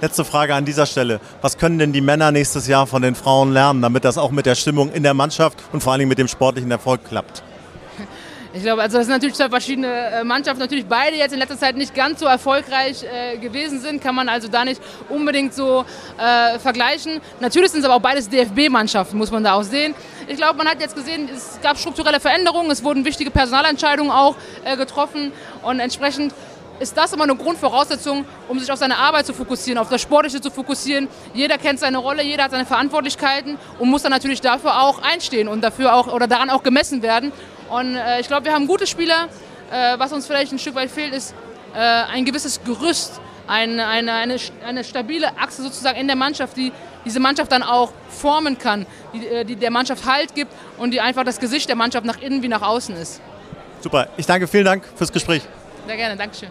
Letzte 0.00 0.24
Frage 0.24 0.54
an 0.54 0.64
dieser 0.64 0.86
Stelle. 0.86 1.20
Was 1.40 1.56
können 1.56 1.78
denn 1.78 1.92
die 1.92 2.00
Männer 2.00 2.30
nächstes 2.30 2.66
Jahr 2.66 2.86
von 2.86 3.00
den 3.02 3.14
Frauen 3.14 3.52
lernen, 3.52 3.80
damit 3.80 4.04
das 4.04 4.18
auch 4.18 4.30
mit 4.30 4.44
der 4.44 4.54
Stimmung 4.54 4.92
in 4.92 5.02
der 5.02 5.14
Mannschaft 5.14 5.62
und 5.72 5.82
vor 5.82 5.92
allem 5.92 6.08
mit 6.08 6.18
dem 6.18 6.28
sportlichen 6.28 6.70
Erfolg 6.70 7.04
klappt? 7.08 7.42
Ich 8.56 8.62
glaube, 8.62 8.82
also 8.82 8.98
das 8.98 9.06
sind 9.06 9.14
natürlich 9.16 9.34
zwei 9.34 9.48
verschiedene 9.48 9.88
äh, 9.88 10.22
Mannschaften, 10.22 10.60
natürlich 10.60 10.86
beide 10.86 11.16
jetzt 11.16 11.32
in 11.32 11.40
letzter 11.40 11.58
Zeit 11.58 11.76
nicht 11.76 11.92
ganz 11.92 12.20
so 12.20 12.26
erfolgreich 12.26 13.02
äh, 13.02 13.36
gewesen 13.38 13.80
sind, 13.80 14.00
kann 14.00 14.14
man 14.14 14.28
also 14.28 14.46
da 14.46 14.64
nicht 14.64 14.80
unbedingt 15.08 15.52
so 15.52 15.84
äh, 16.18 16.60
vergleichen. 16.60 17.20
Natürlich 17.40 17.72
sind 17.72 17.80
es 17.80 17.84
aber 17.84 17.96
auch 17.96 18.00
beides 18.00 18.28
DFB-Mannschaften, 18.28 19.18
muss 19.18 19.32
man 19.32 19.42
da 19.42 19.54
auch 19.54 19.64
sehen. 19.64 19.92
Ich 20.28 20.36
glaube, 20.36 20.56
man 20.56 20.68
hat 20.68 20.80
jetzt 20.80 20.94
gesehen, 20.94 21.28
es 21.34 21.58
gab 21.64 21.76
strukturelle 21.78 22.20
Veränderungen, 22.20 22.70
es 22.70 22.84
wurden 22.84 23.04
wichtige 23.04 23.32
Personalentscheidungen 23.32 24.12
auch 24.12 24.36
äh, 24.64 24.76
getroffen 24.76 25.32
und 25.64 25.80
entsprechend 25.80 26.32
ist 26.78 26.96
das 26.96 27.12
immer 27.12 27.24
eine 27.24 27.34
Grundvoraussetzung, 27.34 28.24
um 28.48 28.58
sich 28.60 28.70
auf 28.70 28.78
seine 28.78 28.98
Arbeit 28.98 29.26
zu 29.26 29.34
fokussieren, 29.34 29.78
auf 29.78 29.88
das 29.88 30.00
Sportliche 30.00 30.40
zu 30.40 30.50
fokussieren. 30.50 31.08
Jeder 31.32 31.58
kennt 31.58 31.80
seine 31.80 31.98
Rolle, 31.98 32.22
jeder 32.22 32.44
hat 32.44 32.52
seine 32.52 32.66
Verantwortlichkeiten 32.66 33.58
und 33.78 33.90
muss 33.90 34.02
dann 34.02 34.12
natürlich 34.12 34.40
dafür 34.40 34.80
auch 34.80 35.02
einstehen 35.02 35.48
und 35.48 35.60
dafür 35.62 35.94
auch 35.94 36.12
oder 36.12 36.28
daran 36.28 36.50
auch 36.50 36.62
gemessen 36.62 37.02
werden. 37.02 37.32
Und 37.74 37.96
äh, 37.96 38.20
ich 38.20 38.28
glaube, 38.28 38.46
wir 38.46 38.52
haben 38.52 38.68
gute 38.68 38.86
Spieler. 38.86 39.28
Äh, 39.72 39.98
was 39.98 40.12
uns 40.12 40.28
vielleicht 40.28 40.52
ein 40.52 40.60
Stück 40.60 40.76
weit 40.76 40.90
fehlt, 40.92 41.12
ist 41.12 41.34
äh, 41.74 41.78
ein 41.78 42.24
gewisses 42.24 42.60
Gerüst, 42.64 43.20
eine, 43.48 43.84
eine, 43.88 44.12
eine, 44.12 44.36
eine 44.64 44.84
stabile 44.84 45.36
Achse 45.38 45.62
sozusagen 45.62 45.98
in 45.98 46.06
der 46.06 46.14
Mannschaft, 46.14 46.56
die 46.56 46.70
diese 47.04 47.18
Mannschaft 47.18 47.50
dann 47.50 47.64
auch 47.64 47.92
formen 48.08 48.58
kann, 48.58 48.86
die, 49.12 49.26
äh, 49.26 49.44
die 49.44 49.56
der 49.56 49.72
Mannschaft 49.72 50.06
Halt 50.06 50.36
gibt 50.36 50.52
und 50.78 50.92
die 50.92 51.00
einfach 51.00 51.24
das 51.24 51.40
Gesicht 51.40 51.68
der 51.68 51.74
Mannschaft 51.74 52.06
nach 52.06 52.20
innen 52.20 52.42
wie 52.44 52.48
nach 52.48 52.62
außen 52.62 52.94
ist. 52.96 53.20
Super, 53.80 54.06
ich 54.16 54.26
danke, 54.26 54.46
vielen 54.46 54.66
Dank 54.66 54.84
fürs 54.94 55.12
Gespräch. 55.12 55.42
Sehr 55.86 55.96
gerne, 55.96 56.16
Dankeschön. 56.16 56.50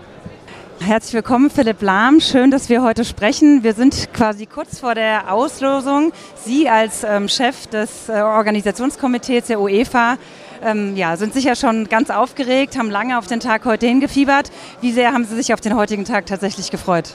Herzlich 0.80 1.14
willkommen, 1.14 1.50
Philipp 1.50 1.82
Lahm. 1.82 2.20
Schön, 2.20 2.52
dass 2.52 2.68
wir 2.68 2.84
heute 2.84 3.06
sprechen. 3.06 3.64
Wir 3.64 3.74
sind 3.74 4.12
quasi 4.12 4.46
kurz 4.46 4.80
vor 4.80 4.96
der 4.96 5.32
Auslosung. 5.32 6.12
Sie 6.44 6.68
als 6.68 7.06
ähm, 7.06 7.30
Chef 7.30 7.68
des 7.68 8.10
äh, 8.10 8.22
Organisationskomitees 8.22 9.46
der 9.46 9.62
UEFA 9.62 10.18
ähm, 10.66 10.96
ja, 10.96 11.18
sind 11.18 11.34
sicher 11.34 11.56
schon 11.56 11.90
ganz 11.90 12.10
aufgeregt, 12.10 12.78
haben 12.78 12.90
lange 12.90 13.18
auf 13.18 13.28
den 13.28 13.40
Tag 13.40 13.66
heute 13.66 13.86
hingefiebert. 13.88 14.52
Wie 14.82 14.92
sehr 14.92 15.14
haben 15.14 15.26
Sie 15.26 15.36
sich 15.36 15.54
auf 15.54 15.62
den 15.62 15.76
heutigen 15.76 16.06
Tag 16.06 16.26
tatsächlich 16.26 16.72
gefreut? 16.72 17.14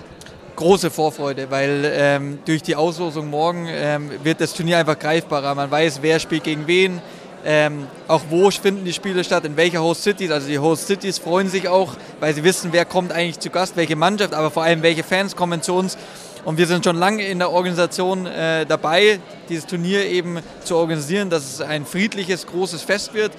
große 0.59 0.91
Vorfreude, 0.91 1.53
weil 1.53 1.89
ähm, 1.95 2.41
durch 2.45 2.63
die 2.63 2.75
Auslosung 2.75 3.31
morgen 3.31 3.69
ähm, 3.71 4.11
wird 4.25 4.41
das 4.41 4.55
Turnier 4.55 4.79
einfach 4.79 4.99
greifbarer. 4.99 5.55
Man 5.55 5.71
weiß, 5.71 6.01
wer 6.03 6.19
spielt 6.19 6.43
gegen 6.43 6.67
wen, 6.67 7.01
ähm, 7.45 7.87
auch 8.09 8.23
wo 8.29 8.51
finden 8.51 8.85
die 8.85 8.93
Spiele 8.93 9.23
statt, 9.23 9.45
in 9.45 9.57
welcher 9.57 9.83
Host 9.83 10.03
Cities. 10.03 10.33
Also 10.33 10.49
die 10.49 10.59
Host 10.59 10.89
Cities 10.89 11.19
freuen 11.19 11.49
sich 11.49 11.69
auch, 11.69 11.95
weil 12.19 12.35
sie 12.35 12.43
wissen, 12.43 12.73
wer 12.73 12.85
kommt 12.85 13.13
eigentlich 13.13 13.39
zu 13.39 13.51
Gast, 13.51 13.77
welche 13.77 13.95
Mannschaft, 13.95 14.35
aber 14.35 14.51
vor 14.51 14.65
allem 14.65 14.83
welche 14.83 15.05
Fans 15.05 15.37
kommen 15.37 15.63
zu 15.63 15.75
uns. 15.75 15.97
Und 16.45 16.59
wir 16.59 16.67
sind 16.67 16.85
schon 16.85 16.97
lange 16.97 17.27
in 17.27 17.39
der 17.39 17.51
Organisation 17.51 18.27
äh, 18.27 18.65
dabei, 18.67 19.21
dieses 19.49 19.67
Turnier 19.67 20.05
eben 20.07 20.39
zu 20.65 20.77
organisieren, 20.77 21.31
dass 21.31 21.45
es 21.45 21.61
ein 21.61 21.85
friedliches, 21.85 22.47
großes 22.47 22.83
Fest 22.83 23.15
wird. 23.15 23.33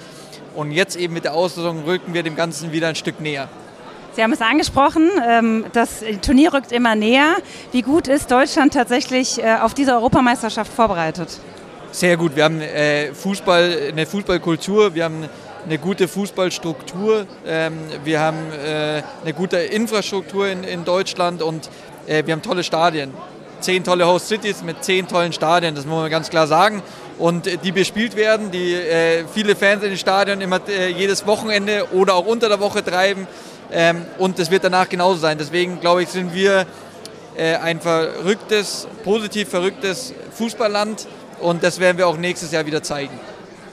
Und 0.54 0.72
jetzt 0.72 0.96
eben 0.96 1.14
mit 1.14 1.24
der 1.24 1.34
Auslosung 1.34 1.84
rücken 1.84 2.14
wir 2.14 2.22
dem 2.22 2.36
Ganzen 2.36 2.72
wieder 2.72 2.88
ein 2.88 2.96
Stück 2.96 3.20
näher. 3.20 3.48
Sie 4.12 4.22
haben 4.22 4.32
es 4.32 4.40
angesprochen, 4.40 5.08
ähm, 5.26 5.66
das 5.72 6.02
Turnier 6.22 6.52
rückt 6.52 6.72
immer 6.72 6.96
näher. 6.96 7.36
Wie 7.70 7.82
gut 7.82 8.08
ist 8.08 8.30
Deutschland 8.30 8.74
tatsächlich 8.74 9.42
äh, 9.42 9.56
auf 9.62 9.72
diese 9.72 9.92
Europameisterschaft 9.94 10.72
vorbereitet? 10.72 11.38
Sehr 11.92 12.16
gut. 12.16 12.34
Wir 12.34 12.44
haben 12.44 12.60
äh, 12.60 13.14
Fußball, 13.14 13.90
eine 13.92 14.06
Fußballkultur, 14.06 14.94
wir 14.94 15.04
haben 15.04 15.28
eine 15.64 15.78
gute 15.78 16.08
Fußballstruktur, 16.08 17.26
ähm, 17.46 17.74
wir 18.04 18.20
haben 18.20 18.38
äh, 18.52 19.02
eine 19.22 19.32
gute 19.34 19.58
Infrastruktur 19.58 20.48
in, 20.48 20.64
in 20.64 20.84
Deutschland 20.84 21.42
und 21.42 21.68
äh, 22.10 22.26
wir 22.26 22.32
haben 22.32 22.42
tolle 22.42 22.64
Stadien. 22.64 23.14
Zehn 23.60 23.84
tolle 23.84 24.06
Host 24.06 24.28
Cities 24.28 24.62
mit 24.62 24.82
zehn 24.82 25.06
tollen 25.06 25.32
Stadien, 25.32 25.74
das 25.74 25.84
muss 25.84 26.00
man 26.00 26.10
ganz 26.10 26.30
klar 26.30 26.46
sagen. 26.46 26.82
Und 27.18 27.46
äh, 27.46 27.56
die 27.56 27.72
bespielt 27.72 28.16
werden, 28.16 28.50
die 28.50 28.74
äh, 28.74 29.24
viele 29.32 29.54
Fans 29.54 29.82
in 29.82 29.90
den 29.90 29.98
Stadien 29.98 30.40
immer 30.40 30.60
äh, 30.68 30.88
jedes 30.90 31.26
Wochenende 31.26 31.86
oder 31.92 32.14
auch 32.14 32.26
unter 32.26 32.48
der 32.48 32.58
Woche 32.58 32.82
treiben. 32.84 33.28
Ähm, 33.70 34.04
und 34.18 34.38
das 34.38 34.50
wird 34.50 34.64
danach 34.64 34.88
genauso 34.88 35.20
sein. 35.20 35.38
Deswegen 35.38 35.80
glaube 35.80 36.02
ich, 36.02 36.08
sind 36.08 36.34
wir 36.34 36.66
äh, 37.36 37.54
ein 37.56 37.80
verrücktes, 37.80 38.88
positiv 39.04 39.48
verrücktes 39.48 40.12
Fußballland 40.36 41.06
und 41.40 41.62
das 41.62 41.78
werden 41.78 41.96
wir 41.96 42.08
auch 42.08 42.16
nächstes 42.16 42.50
Jahr 42.50 42.66
wieder 42.66 42.82
zeigen. 42.82 43.18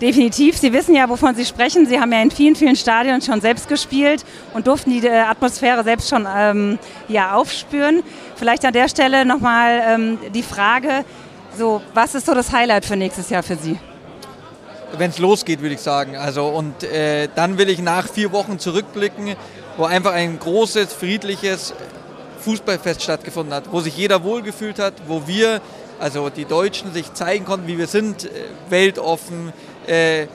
Definitiv. 0.01 0.57
Sie 0.57 0.73
wissen 0.73 0.93
ja, 0.93 1.09
wovon 1.09 1.33
Sie 1.33 1.45
sprechen. 1.45 1.87
Sie 1.87 1.99
haben 1.99 2.11
ja 2.11 2.21
in 2.21 2.29
vielen, 2.29 2.55
vielen 2.55 2.75
Stadien 2.75 3.21
schon 3.21 3.41
selbst 3.41 3.67
gespielt 3.67 4.23
und 4.53 4.67
durften 4.67 4.91
die 4.91 5.05
äh, 5.05 5.21
Atmosphäre 5.21 5.83
selbst 5.83 6.09
schon 6.09 6.27
ähm, 6.31 6.77
ja, 7.07 7.33
aufspüren. 7.33 8.03
Vielleicht 8.35 8.63
an 8.63 8.73
der 8.73 8.89
Stelle 8.89 9.25
nochmal 9.25 9.81
ähm, 9.87 10.19
die 10.33 10.43
Frage, 10.43 11.03
so, 11.57 11.81
was 11.95 12.13
ist 12.13 12.27
so 12.27 12.35
das 12.35 12.51
Highlight 12.51 12.85
für 12.85 12.95
nächstes 12.95 13.31
Jahr 13.31 13.41
für 13.41 13.55
Sie? 13.55 13.79
Wenn 14.97 15.09
es 15.09 15.17
losgeht, 15.17 15.61
würde 15.61 15.73
ich 15.73 15.81
sagen. 15.81 16.15
Also, 16.15 16.45
und 16.45 16.83
äh, 16.83 17.27
dann 17.33 17.57
will 17.57 17.69
ich 17.69 17.79
nach 17.79 18.07
vier 18.07 18.31
Wochen 18.31 18.59
zurückblicken, 18.59 19.35
wo 19.77 19.85
einfach 19.85 20.13
ein 20.13 20.37
großes, 20.37 20.93
friedliches 20.93 21.73
Fußballfest 22.41 23.01
stattgefunden 23.01 23.53
hat, 23.53 23.71
wo 23.71 23.79
sich 23.79 23.97
jeder 23.97 24.23
wohlgefühlt 24.23 24.77
hat, 24.77 24.93
wo 25.07 25.27
wir 25.27 25.59
also 25.99 26.29
die 26.29 26.45
Deutschen 26.45 26.93
sich 26.93 27.13
zeigen 27.13 27.45
konnten, 27.45 27.67
wie 27.67 27.77
wir 27.77 27.87
sind, 27.87 28.25
äh, 28.25 28.29
weltoffen, 28.69 29.51
äh, 29.87 30.27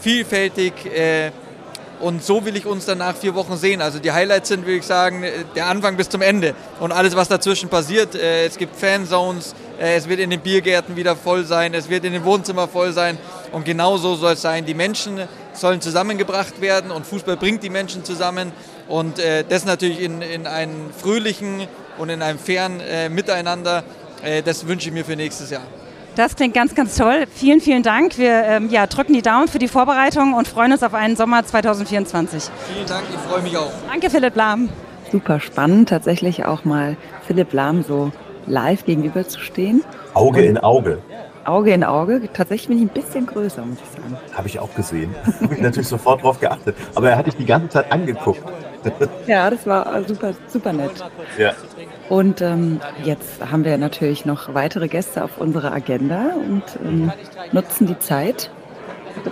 vielfältig. 0.00 0.86
Äh, 0.86 1.30
und 2.00 2.22
so 2.22 2.44
will 2.44 2.56
ich 2.56 2.64
uns 2.64 2.84
dann 2.84 2.98
nach 2.98 3.16
vier 3.16 3.34
Wochen 3.34 3.56
sehen. 3.56 3.82
Also 3.82 3.98
die 3.98 4.12
Highlights 4.12 4.48
sind, 4.48 4.64
würde 4.64 4.78
ich 4.78 4.86
sagen, 4.86 5.24
äh, 5.24 5.44
der 5.56 5.66
Anfang 5.66 5.96
bis 5.96 6.08
zum 6.08 6.22
Ende. 6.22 6.54
Und 6.78 6.92
alles, 6.92 7.16
was 7.16 7.28
dazwischen 7.28 7.68
passiert. 7.68 8.14
Äh, 8.14 8.46
es 8.46 8.56
gibt 8.56 8.76
Fanzones, 8.76 9.54
äh, 9.80 9.96
es 9.96 10.08
wird 10.08 10.20
in 10.20 10.30
den 10.30 10.40
Biergärten 10.40 10.94
wieder 10.94 11.16
voll 11.16 11.44
sein, 11.44 11.74
es 11.74 11.88
wird 11.88 12.04
in 12.04 12.12
den 12.12 12.24
Wohnzimmern 12.24 12.68
voll 12.68 12.92
sein. 12.92 13.18
Und 13.50 13.64
genau 13.64 13.96
so 13.96 14.14
soll 14.14 14.34
es 14.34 14.42
sein. 14.42 14.64
Die 14.64 14.74
Menschen 14.74 15.20
sollen 15.54 15.80
zusammengebracht 15.80 16.60
werden 16.60 16.92
und 16.92 17.04
Fußball 17.04 17.36
bringt 17.36 17.64
die 17.64 17.70
Menschen 17.70 18.04
zusammen. 18.04 18.52
Und 18.86 19.18
das 19.48 19.66
natürlich 19.66 20.00
in, 20.00 20.22
in 20.22 20.46
einem 20.46 20.90
fröhlichen 20.96 21.66
und 21.98 22.08
in 22.08 22.22
einem 22.22 22.38
fairen 22.38 22.80
Miteinander. 23.10 23.84
das 24.44 24.66
wünsche 24.66 24.88
ich 24.88 24.94
mir 24.94 25.04
für 25.04 25.16
nächstes 25.16 25.50
Jahr. 25.50 25.64
Das 26.18 26.34
klingt 26.34 26.52
ganz, 26.52 26.74
ganz 26.74 26.96
toll. 26.96 27.26
Vielen, 27.32 27.60
vielen 27.60 27.84
Dank. 27.84 28.18
Wir 28.18 28.42
ähm, 28.42 28.70
ja, 28.70 28.88
drücken 28.88 29.12
die 29.12 29.22
Daumen 29.22 29.46
für 29.46 29.60
die 29.60 29.68
Vorbereitung 29.68 30.34
und 30.34 30.48
freuen 30.48 30.72
uns 30.72 30.82
auf 30.82 30.92
einen 30.92 31.14
Sommer 31.14 31.46
2024. 31.46 32.50
Vielen 32.74 32.86
Dank, 32.88 33.04
ich 33.08 33.20
freue 33.20 33.40
mich 33.40 33.56
auch. 33.56 33.70
Danke, 33.88 34.10
Philipp 34.10 34.34
Lahm. 34.34 34.68
Super 35.12 35.38
spannend, 35.38 35.90
tatsächlich 35.90 36.44
auch 36.44 36.64
mal 36.64 36.96
Philipp 37.24 37.52
Lahm 37.52 37.84
so 37.84 38.10
live 38.46 38.84
gegenüberzustehen. 38.84 39.84
Auge 40.12 40.42
in 40.42 40.58
Auge. 40.58 40.98
Auge 41.44 41.72
in 41.72 41.84
Auge. 41.84 42.28
Tatsächlich 42.32 42.66
bin 42.66 42.78
ich 42.78 42.90
ein 42.90 43.00
bisschen 43.00 43.24
größer, 43.24 43.64
muss 43.64 43.78
ich 43.78 44.02
sagen. 44.02 44.16
Habe 44.34 44.48
ich 44.48 44.58
auch 44.58 44.74
gesehen. 44.74 45.14
Habe 45.40 45.54
ich 45.54 45.60
natürlich 45.60 45.88
sofort 45.88 46.24
drauf 46.24 46.40
geachtet. 46.40 46.74
Aber 46.96 47.10
er 47.10 47.16
hat 47.16 47.28
dich 47.28 47.36
die 47.36 47.46
ganze 47.46 47.68
Zeit 47.68 47.92
angeguckt. 47.92 48.42
ja, 49.28 49.48
das 49.48 49.64
war 49.68 50.02
super, 50.02 50.32
super 50.48 50.72
nett. 50.72 50.90
Ja. 51.38 51.52
Und 52.08 52.40
ähm, 52.40 52.80
jetzt 53.04 53.50
haben 53.50 53.64
wir 53.64 53.76
natürlich 53.76 54.24
noch 54.24 54.54
weitere 54.54 54.88
Gäste 54.88 55.24
auf 55.24 55.38
unserer 55.38 55.72
Agenda 55.72 56.30
und 56.34 56.62
ähm, 56.84 57.12
nutzen 57.52 57.86
die 57.86 57.98
Zeit. 57.98 58.50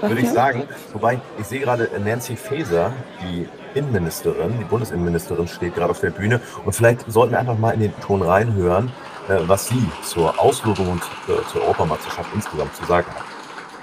Würde 0.00 0.20
ich 0.20 0.30
sagen. 0.30 0.64
Wobei, 0.92 1.20
ich 1.38 1.46
sehe 1.46 1.60
gerade 1.60 1.88
Nancy 2.04 2.36
Faeser, 2.36 2.92
die 3.22 3.48
Innenministerin, 3.78 4.58
die 4.58 4.64
Bundesinnenministerin, 4.64 5.46
steht 5.46 5.74
gerade 5.74 5.90
auf 5.90 6.00
der 6.00 6.10
Bühne. 6.10 6.40
Und 6.64 6.74
vielleicht 6.74 7.10
sollten 7.10 7.32
wir 7.32 7.38
einfach 7.38 7.58
mal 7.58 7.72
in 7.72 7.80
den 7.80 8.00
Ton 8.00 8.22
reinhören, 8.22 8.90
äh, 9.28 9.36
was 9.46 9.68
sie 9.68 9.88
zur 10.02 10.38
Auslosung 10.40 10.88
und 10.88 11.02
äh, 11.28 11.42
zur 11.52 11.62
Europameisterschaft 11.62 12.28
insgesamt 12.34 12.74
zu 12.74 12.84
sagen 12.84 13.06
hat. 13.08 13.35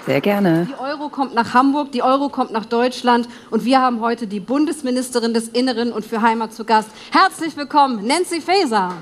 Sehr 0.06 0.20
gerne. 0.20 0.66
Die 0.68 0.78
Euro 0.78 1.08
kommt 1.08 1.34
nach 1.34 1.54
Hamburg, 1.54 1.90
die 1.92 2.02
Euro 2.02 2.28
kommt 2.28 2.50
nach 2.50 2.66
Deutschland 2.66 3.26
und 3.50 3.64
wir 3.64 3.80
haben 3.80 4.00
heute 4.00 4.26
die 4.26 4.40
Bundesministerin 4.40 5.32
des 5.32 5.48
Inneren 5.48 5.92
und 5.92 6.04
für 6.04 6.20
Heimat 6.20 6.52
zu 6.52 6.66
Gast. 6.66 6.90
Herzlich 7.10 7.56
willkommen, 7.56 8.06
Nancy 8.06 8.42
Faeser. 8.42 8.92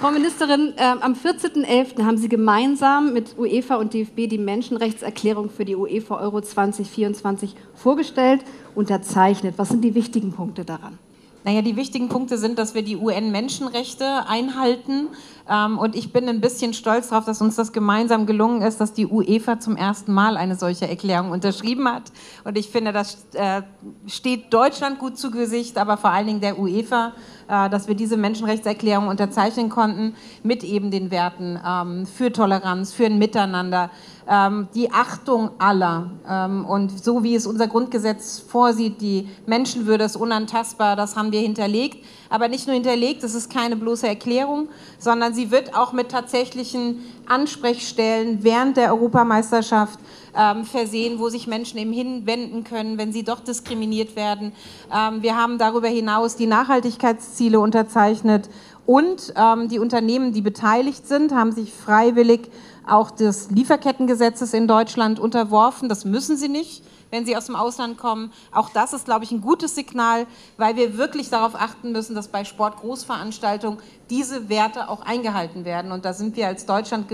Frau 0.00 0.12
Ministerin, 0.12 0.74
äh, 0.76 0.94
am 1.00 1.14
14.11. 1.14 2.04
haben 2.04 2.18
Sie 2.18 2.28
gemeinsam 2.28 3.12
mit 3.12 3.36
UEFA 3.36 3.76
und 3.76 3.94
DFB 3.94 4.28
die 4.28 4.38
Menschenrechtserklärung 4.38 5.50
für 5.50 5.64
die 5.64 5.74
UEFA 5.74 6.20
Euro 6.20 6.40
2024 6.40 7.56
vorgestellt, 7.74 8.42
unterzeichnet. 8.76 9.54
Was 9.56 9.70
sind 9.70 9.82
die 9.82 9.96
wichtigen 9.96 10.32
Punkte 10.32 10.64
daran? 10.64 10.98
Naja, 11.42 11.62
die 11.62 11.74
wichtigen 11.76 12.10
Punkte 12.10 12.36
sind, 12.36 12.58
dass 12.58 12.74
wir 12.74 12.82
die 12.82 12.96
UN-Menschenrechte 12.98 14.26
einhalten. 14.28 15.08
Ähm, 15.50 15.78
und 15.78 15.96
ich 15.96 16.12
bin 16.12 16.28
ein 16.28 16.40
bisschen 16.40 16.72
stolz 16.72 17.08
darauf, 17.08 17.24
dass 17.24 17.40
uns 17.40 17.56
das 17.56 17.72
gemeinsam 17.72 18.24
gelungen 18.24 18.62
ist, 18.62 18.80
dass 18.80 18.92
die 18.92 19.06
UEFA 19.06 19.58
zum 19.58 19.76
ersten 19.76 20.12
Mal 20.12 20.36
eine 20.36 20.54
solche 20.54 20.88
Erklärung 20.88 21.32
unterschrieben 21.32 21.88
hat. 21.88 22.04
Und 22.44 22.56
ich 22.56 22.68
finde, 22.68 22.92
das 22.92 23.26
äh, 23.34 23.62
steht 24.06 24.54
Deutschland 24.54 25.00
gut 25.00 25.18
zu 25.18 25.32
Gesicht, 25.32 25.76
aber 25.76 25.96
vor 25.96 26.10
allen 26.10 26.28
Dingen 26.28 26.40
der 26.40 26.58
UEFA, 26.58 27.12
dass 27.50 27.88
wir 27.88 27.96
diese 27.96 28.16
Menschenrechtserklärung 28.16 29.08
unterzeichnen 29.08 29.68
konnten 29.70 30.14
mit 30.42 30.62
eben 30.62 30.90
den 30.90 31.10
Werten 31.10 31.58
ähm, 31.66 32.06
für 32.06 32.32
Toleranz, 32.32 32.92
für 32.92 33.06
ein 33.06 33.18
Miteinander, 33.18 33.90
ähm, 34.28 34.68
die 34.74 34.92
Achtung 34.92 35.50
aller. 35.58 36.10
Ähm, 36.28 36.64
und 36.64 37.02
so 37.02 37.24
wie 37.24 37.34
es 37.34 37.46
unser 37.46 37.66
Grundgesetz 37.66 38.38
vorsieht, 38.38 39.00
die 39.00 39.28
Menschenwürde 39.46 40.04
ist 40.04 40.16
unantastbar, 40.16 40.94
das 40.94 41.16
haben 41.16 41.32
wir 41.32 41.40
hinterlegt. 41.40 42.04
Aber 42.28 42.46
nicht 42.46 42.68
nur 42.68 42.74
hinterlegt, 42.74 43.24
es 43.24 43.34
ist 43.34 43.52
keine 43.52 43.74
bloße 43.74 44.06
Erklärung, 44.06 44.68
sondern 44.98 45.34
sie 45.34 45.50
wird 45.50 45.74
auch 45.74 45.92
mit 45.92 46.10
tatsächlichen 46.10 47.00
Ansprechstellen 47.26 48.44
während 48.44 48.76
der 48.76 48.92
Europameisterschaft 48.92 49.98
ähm, 50.36 50.64
versehen, 50.64 51.18
wo 51.18 51.28
sich 51.28 51.46
Menschen 51.46 51.78
eben 51.78 51.92
hinwenden 51.92 52.64
können, 52.64 52.98
wenn 52.98 53.12
sie 53.12 53.22
doch 53.22 53.40
diskriminiert 53.40 54.16
werden. 54.16 54.52
Ähm, 54.92 55.22
wir 55.22 55.36
haben 55.36 55.58
darüber 55.58 55.88
hinaus 55.88 56.36
die 56.36 56.46
Nachhaltigkeitsziele 56.46 57.58
unterzeichnet 57.58 58.48
und 58.86 59.32
ähm, 59.36 59.68
die 59.68 59.78
Unternehmen, 59.78 60.32
die 60.32 60.40
beteiligt 60.40 61.06
sind, 61.06 61.32
haben 61.32 61.52
sich 61.52 61.72
freiwillig 61.72 62.50
auch 62.88 63.10
des 63.10 63.50
Lieferkettengesetzes 63.50 64.52
in 64.52 64.66
Deutschland 64.66 65.20
unterworfen. 65.20 65.88
Das 65.88 66.04
müssen 66.04 66.36
sie 66.36 66.48
nicht, 66.48 66.82
wenn 67.10 67.24
sie 67.24 67.36
aus 67.36 67.46
dem 67.46 67.56
Ausland 67.56 67.98
kommen. 67.98 68.32
Auch 68.52 68.70
das 68.70 68.92
ist, 68.92 69.04
glaube 69.04 69.24
ich, 69.24 69.30
ein 69.30 69.40
gutes 69.42 69.74
Signal, 69.74 70.26
weil 70.56 70.76
wir 70.76 70.96
wirklich 70.98 71.30
darauf 71.30 71.54
achten 71.54 71.92
müssen, 71.92 72.14
dass 72.14 72.28
bei 72.28 72.44
Sportgroßveranstaltungen 72.44 73.78
diese 74.08 74.48
Werte 74.48 74.88
auch 74.88 75.02
eingehalten 75.02 75.64
werden. 75.64 75.92
Und 75.92 76.04
da 76.04 76.12
sind 76.12 76.36
wir 76.36 76.48
als 76.48 76.66
Deutschland 76.66 77.06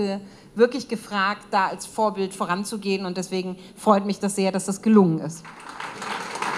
wirklich 0.57 0.87
gefragt, 0.87 1.43
da 1.51 1.67
als 1.67 1.85
Vorbild 1.85 2.33
voranzugehen. 2.33 3.05
Und 3.05 3.17
deswegen 3.17 3.57
freut 3.75 4.05
mich 4.05 4.19
das 4.19 4.35
sehr, 4.35 4.51
dass 4.51 4.65
das 4.65 4.81
gelungen 4.81 5.19
ist. 5.19 5.43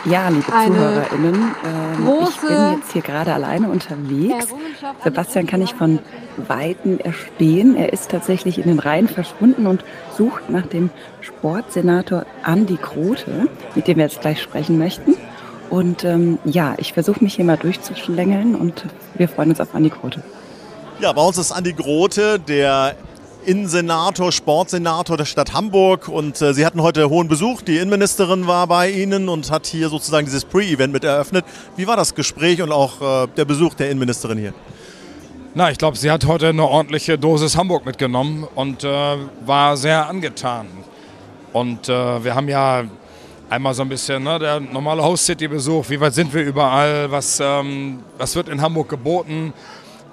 Ja, 0.06 0.30
liebe 0.30 0.52
Eine 0.54 0.76
ZuhörerInnen, 0.76 1.56
ähm, 1.66 2.10
ich 2.30 2.38
bin 2.38 2.80
jetzt 2.80 2.94
hier 2.94 3.02
gerade 3.02 3.34
alleine 3.34 3.70
unterwegs. 3.70 4.48
Sebastian 5.04 5.46
kann 5.46 5.62
ich 5.62 5.74
von 5.74 6.00
Weitem 6.48 7.00
erspähen. 7.00 7.76
Er 7.76 7.92
ist 7.92 8.10
tatsächlich 8.10 8.60
in 8.60 8.64
den 8.64 8.80
Reihen 8.80 9.10
verschwunden 9.10 9.68
und 9.68 9.84
sucht 10.18 10.50
nach 10.50 10.66
dem 10.66 10.90
Sportsenator 11.20 12.26
Andi 12.44 12.78
Grote, 12.82 13.50
mit 13.76 13.88
dem 13.88 13.98
wir 13.98 14.06
jetzt 14.06 14.22
gleich 14.22 14.42
sprechen 14.42 14.78
möchten. 14.78 15.16
Und 15.70 16.06
ähm, 16.06 16.40
ja, 16.46 16.76
ich 16.78 16.94
versuche 16.94 17.22
mich 17.22 17.36
hier 17.36 17.46
mal 17.46 17.58
durchzuschlängeln 17.58 18.56
und 18.56 18.86
wir 19.16 19.28
freuen 19.28 19.50
uns 19.50 19.60
auf 19.60 19.76
Andi 19.76 19.90
Grote. 19.90 20.24
Ja, 21.02 21.12
bei 21.12 21.22
uns 21.22 21.38
ist 21.38 21.52
Andi 21.52 21.74
Grote, 21.74 22.40
der 22.40 22.96
Innensenator, 23.46 24.32
Sportsenator 24.32 25.18
der 25.18 25.26
Stadt 25.26 25.54
Hamburg. 25.54 26.08
Und 26.08 26.42
äh, 26.42 26.54
Sie 26.54 26.66
hatten 26.66 26.82
heute 26.82 27.10
hohen 27.10 27.28
Besuch. 27.28 27.62
Die 27.62 27.78
Innenministerin 27.78 28.48
war 28.48 28.68
bei 28.68 28.90
Ihnen 28.90 29.30
und 29.30 29.52
hat 29.52 29.68
hier 29.68 29.90
sozusagen 29.90 30.26
dieses 30.26 30.46
Pre-Event 30.46 30.94
mit 30.94 31.04
eröffnet. 31.04 31.46
Wie 31.76 31.88
war 31.88 31.96
das 31.96 32.16
Gespräch 32.16 32.62
und 32.62 32.72
auch 32.72 33.02
äh, 33.02 33.28
der 33.38 33.46
Besuch 33.46 33.74
der 33.74 33.90
Innenministerin 33.90 34.38
hier? 34.38 34.54
Na, 35.56 35.72
ich 35.72 35.78
glaube, 35.78 35.98
sie 35.98 36.12
hat 36.12 36.26
heute 36.28 36.50
eine 36.50 36.64
ordentliche 36.64 37.18
Dosis 37.18 37.58
Hamburg 37.58 37.86
mitgenommen 37.86 38.48
und 38.56 38.84
äh, 38.84 39.18
war 39.46 39.78
sehr 39.78 40.08
angetan. 40.08 40.68
Und 41.54 41.90
äh, 41.90 42.24
wir 42.24 42.36
haben 42.36 42.48
ja 42.48 42.84
einmal 43.50 43.74
so 43.74 43.82
ein 43.82 43.90
bisschen 43.90 44.24
ne, 44.24 44.38
der 44.38 44.60
normale 44.60 45.04
Host-City-Besuch. 45.04 45.90
Wie 45.90 46.00
weit 46.00 46.14
sind 46.14 46.34
wir 46.34 46.44
überall? 46.44 47.10
Was, 47.10 47.40
ähm, 47.42 48.04
was 48.18 48.36
wird 48.36 48.48
in 48.48 48.62
Hamburg 48.62 48.90
geboten? 48.90 49.54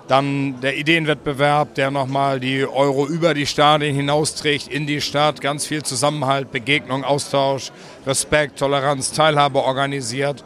Dann 0.08 0.60
der 0.60 0.76
Ideenwettbewerb, 0.76 1.74
der 1.74 1.90
nochmal 1.90 2.38
die 2.38 2.64
Euro 2.64 3.06
über 3.06 3.34
die 3.34 3.46
Stadien 3.46 3.94
hinausträgt, 3.94 4.68
in 4.68 4.86
die 4.86 5.00
Stadt. 5.00 5.40
Ganz 5.40 5.66
viel 5.66 5.82
Zusammenhalt, 5.82 6.52
Begegnung, 6.52 7.02
Austausch, 7.02 7.72
Respekt, 8.06 8.58
Toleranz, 8.58 9.12
Teilhabe 9.12 9.62
organisiert. 9.62 10.44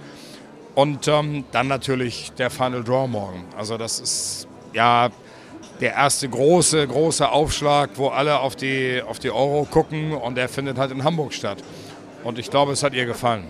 Und 0.75 1.09
ähm, 1.09 1.45
dann 1.53 1.69
natürlich 1.69 2.33
der 2.39 2.49
Final 2.49 2.83
Draw 2.83 3.07
morgen. 3.07 3.45
Also 3.57 3.77
das 3.77 4.01
ist 4.01 4.49
ja 4.73 5.11
der 5.81 5.95
erste 5.95 6.29
große, 6.29 6.87
große 6.87 7.29
Aufschlag, 7.29 7.91
wo 7.97 8.09
alle 8.09 8.39
auf 8.41 8.57
die, 8.57 9.03
auf 9.07 9.19
die 9.19 9.31
Euro 9.31 9.67
gucken 9.71 10.13
und 10.13 10.37
der 10.37 10.49
findet 10.49 10.79
halt 10.79 10.91
in 10.91 11.05
Hamburg 11.05 11.33
statt. 11.33 11.59
Und 12.23 12.39
ich 12.39 12.51
glaube, 12.51 12.73
es 12.73 12.83
hat 12.83 12.95
ihr 12.95 13.07
gefallen. 13.07 13.45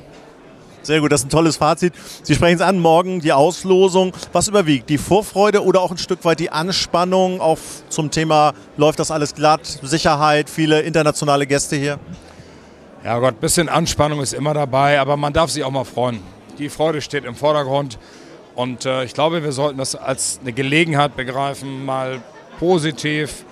Sehr 0.83 1.01
gut, 1.01 1.13
das 1.13 1.21
ist 1.21 1.27
ein 1.27 1.31
tolles 1.31 1.57
Fazit. 1.57 1.93
Sie 2.23 2.35
sprechen 2.35 2.57
es 2.57 2.63
an, 2.63 2.79
morgen 2.79 3.21
die 3.21 3.33
Auslosung. 3.33 4.13
Was 4.33 4.49
überwiegt? 4.49 4.89
Die 4.89 4.97
Vorfreude 4.97 5.63
oder 5.63 5.83
auch 5.83 5.91
ein 5.91 5.99
Stück 5.99 6.25
weit 6.25 6.41
die 6.41 6.51
Anspannung 6.51 7.41
auch 7.41 7.59
zum 7.91 8.11
Thema, 8.11 8.55
läuft 8.77 8.99
das 8.99 9.11
alles 9.11 9.35
glatt, 9.35 9.67
Sicherheit, 9.83 10.49
viele 10.49 10.81
internationale 10.81 11.47
Gäste 11.47 11.77
hier? 11.77 11.99
Ja 13.05 13.19
Gott, 13.19 13.35
ein 13.35 13.41
bisschen 13.41 13.69
Anspannung 13.69 14.21
ist 14.21 14.33
immer 14.33 14.55
dabei, 14.55 15.01
aber 15.01 15.17
man 15.17 15.33
darf 15.33 15.51
sich 15.51 15.65
auch 15.65 15.71
mal 15.71 15.85
freuen. 15.85 16.21
Die 16.59 16.69
Freude 16.69 17.01
steht 17.03 17.25
im 17.25 17.35
Vordergrund 17.35 17.99
und 18.55 18.85
äh, 18.87 19.05
ich 19.05 19.15
glaube, 19.15 19.43
wir 19.43 19.53
sollten 19.53 19.79
das 19.79 19.95
als 19.95 20.41
eine 20.43 20.53
Gelegenheit 20.53 21.17
begreifen, 21.17 21.85
mal 21.85 22.21
positiv 22.59 23.45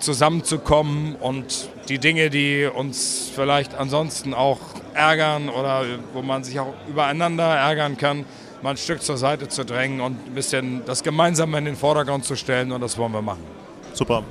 zusammenzukommen 0.00 1.14
und 1.16 1.68
die 1.88 1.98
Dinge, 1.98 2.30
die 2.30 2.66
uns 2.66 3.30
vielleicht 3.34 3.74
ansonsten 3.74 4.34
auch 4.34 4.58
ärgern 4.94 5.48
oder 5.48 5.84
wo 6.12 6.22
man 6.22 6.44
sich 6.44 6.58
auch 6.60 6.74
übereinander 6.88 7.44
ärgern 7.44 7.96
kann, 7.96 8.24
mal 8.62 8.70
ein 8.70 8.76
Stück 8.76 9.02
zur 9.02 9.16
Seite 9.16 9.48
zu 9.48 9.64
drängen 9.64 10.00
und 10.00 10.26
ein 10.26 10.34
bisschen 10.34 10.82
das 10.84 11.02
Gemeinsame 11.02 11.58
in 11.58 11.64
den 11.64 11.76
Vordergrund 11.76 12.24
zu 12.24 12.36
stellen 12.36 12.72
und 12.72 12.80
das 12.80 12.98
wollen 12.98 13.12
wir 13.12 13.22
machen. 13.22 13.44
Super. 13.92 14.22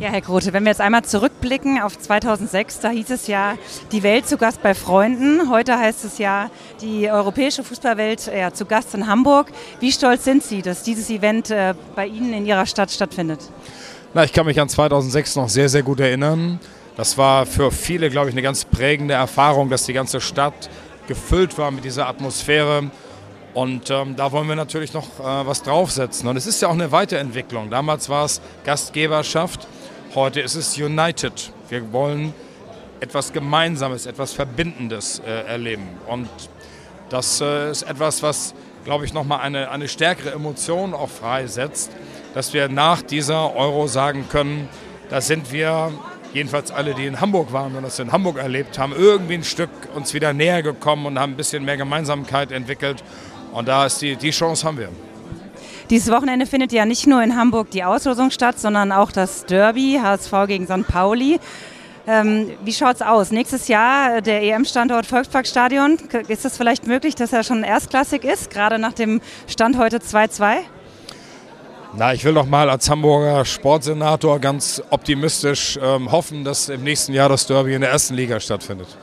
Ja, 0.00 0.08
Herr 0.08 0.22
Grote, 0.22 0.54
wenn 0.54 0.62
wir 0.64 0.70
jetzt 0.70 0.80
einmal 0.80 1.04
zurückblicken 1.04 1.78
auf 1.78 1.98
2006, 1.98 2.80
da 2.80 2.88
hieß 2.88 3.10
es 3.10 3.26
ja, 3.26 3.58
die 3.92 4.02
Welt 4.02 4.26
zu 4.26 4.38
Gast 4.38 4.62
bei 4.62 4.72
Freunden. 4.72 5.50
Heute 5.50 5.78
heißt 5.78 6.06
es 6.06 6.16
ja, 6.16 6.50
die 6.80 7.10
europäische 7.10 7.62
Fußballwelt 7.62 8.30
ja, 8.34 8.50
zu 8.50 8.64
Gast 8.64 8.94
in 8.94 9.06
Hamburg. 9.06 9.52
Wie 9.78 9.92
stolz 9.92 10.24
sind 10.24 10.42
Sie, 10.42 10.62
dass 10.62 10.82
dieses 10.82 11.10
Event 11.10 11.50
äh, 11.50 11.74
bei 11.94 12.06
Ihnen 12.06 12.32
in 12.32 12.46
Ihrer 12.46 12.64
Stadt 12.64 12.90
stattfindet? 12.90 13.40
Na, 14.12 14.24
ich 14.24 14.32
kann 14.32 14.44
mich 14.44 14.60
an 14.60 14.68
2006 14.68 15.36
noch 15.36 15.48
sehr, 15.48 15.68
sehr 15.68 15.84
gut 15.84 16.00
erinnern. 16.00 16.58
Das 16.96 17.16
war 17.16 17.46
für 17.46 17.70
viele, 17.70 18.10
glaube 18.10 18.28
ich, 18.28 18.34
eine 18.34 18.42
ganz 18.42 18.64
prägende 18.64 19.14
Erfahrung, 19.14 19.70
dass 19.70 19.86
die 19.86 19.92
ganze 19.92 20.20
Stadt 20.20 20.68
gefüllt 21.06 21.56
war 21.58 21.70
mit 21.70 21.84
dieser 21.84 22.08
Atmosphäre. 22.08 22.90
Und 23.54 23.88
ähm, 23.90 24.16
da 24.16 24.32
wollen 24.32 24.48
wir 24.48 24.56
natürlich 24.56 24.92
noch 24.94 25.04
äh, 25.20 25.46
was 25.46 25.62
draufsetzen. 25.62 26.28
Und 26.28 26.36
es 26.36 26.48
ist 26.48 26.60
ja 26.60 26.66
auch 26.66 26.72
eine 26.72 26.90
Weiterentwicklung. 26.90 27.70
Damals 27.70 28.08
war 28.08 28.24
es 28.24 28.40
Gastgeberschaft, 28.64 29.68
heute 30.16 30.40
ist 30.40 30.56
es 30.56 30.76
United. 30.76 31.52
Wir 31.68 31.92
wollen 31.92 32.34
etwas 32.98 33.32
Gemeinsames, 33.32 34.06
etwas 34.06 34.32
Verbindendes 34.32 35.22
äh, 35.24 35.46
erleben. 35.46 35.86
Und 36.08 36.28
das 37.10 37.40
äh, 37.40 37.70
ist 37.70 37.82
etwas, 37.82 38.24
was, 38.24 38.54
glaube 38.84 39.04
ich, 39.04 39.14
nochmal 39.14 39.42
eine, 39.42 39.70
eine 39.70 39.86
stärkere 39.86 40.32
Emotion 40.32 40.94
auch 40.94 41.10
freisetzt, 41.10 41.92
dass 42.34 42.52
wir 42.52 42.68
nach 42.68 43.02
dieser 43.02 43.54
Euro 43.54 43.86
sagen 43.86 44.26
können, 44.30 44.68
da 45.08 45.20
sind 45.20 45.52
wir, 45.52 45.92
jedenfalls 46.32 46.70
alle, 46.70 46.94
die 46.94 47.06
in 47.06 47.20
Hamburg 47.20 47.52
waren 47.52 47.74
und 47.74 47.82
das 47.82 47.98
in 47.98 48.12
Hamburg 48.12 48.38
erlebt 48.38 48.78
haben, 48.78 48.92
irgendwie 48.96 49.34
ein 49.34 49.44
Stück 49.44 49.70
uns 49.94 50.14
wieder 50.14 50.32
näher 50.32 50.62
gekommen 50.62 51.06
und 51.06 51.18
haben 51.18 51.32
ein 51.32 51.36
bisschen 51.36 51.64
mehr 51.64 51.76
Gemeinsamkeit 51.76 52.52
entwickelt. 52.52 53.02
Und 53.52 53.66
da 53.66 53.86
ist 53.86 54.00
die, 54.00 54.16
die 54.16 54.30
Chance 54.30 54.66
haben 54.66 54.78
wir. 54.78 54.90
Dieses 55.90 56.12
Wochenende 56.12 56.46
findet 56.46 56.70
ja 56.70 56.84
nicht 56.84 57.08
nur 57.08 57.20
in 57.20 57.36
Hamburg 57.36 57.70
die 57.72 57.82
Auslosung 57.82 58.30
statt, 58.30 58.60
sondern 58.60 58.92
auch 58.92 59.10
das 59.10 59.44
Derby 59.46 59.98
HSV 60.00 60.32
gegen 60.46 60.66
St. 60.66 60.86
Pauli. 60.86 61.40
Ähm, 62.06 62.52
wie 62.64 62.72
schaut 62.72 62.96
es 62.96 63.02
aus? 63.02 63.32
Nächstes 63.32 63.66
Jahr 63.66 64.16
äh, 64.16 64.22
der 64.22 64.42
EM-Standort 64.42 65.04
Volksparkstadion. 65.06 65.98
Ist 66.28 66.44
es 66.44 66.56
vielleicht 66.56 66.86
möglich, 66.86 67.16
dass 67.16 67.32
er 67.32 67.42
schon 67.42 67.64
erstklassig 67.64 68.24
ist, 68.24 68.50
gerade 68.50 68.78
nach 68.78 68.92
dem 68.92 69.20
Stand 69.48 69.76
heute 69.76 69.98
2-2? 69.98 70.58
Na, 71.96 72.14
ich 72.14 72.24
will 72.24 72.34
doch 72.34 72.46
mal 72.46 72.70
als 72.70 72.88
Hamburger 72.88 73.44
Sportsenator 73.44 74.38
ganz 74.38 74.80
optimistisch 74.90 75.78
ähm, 75.82 76.10
hoffen, 76.12 76.44
dass 76.44 76.68
im 76.68 76.84
nächsten 76.84 77.12
Jahr 77.12 77.28
das 77.28 77.46
Derby 77.46 77.74
in 77.74 77.80
der 77.80 77.90
ersten 77.90 78.14
Liga 78.14 78.38
stattfindet. 78.38 78.96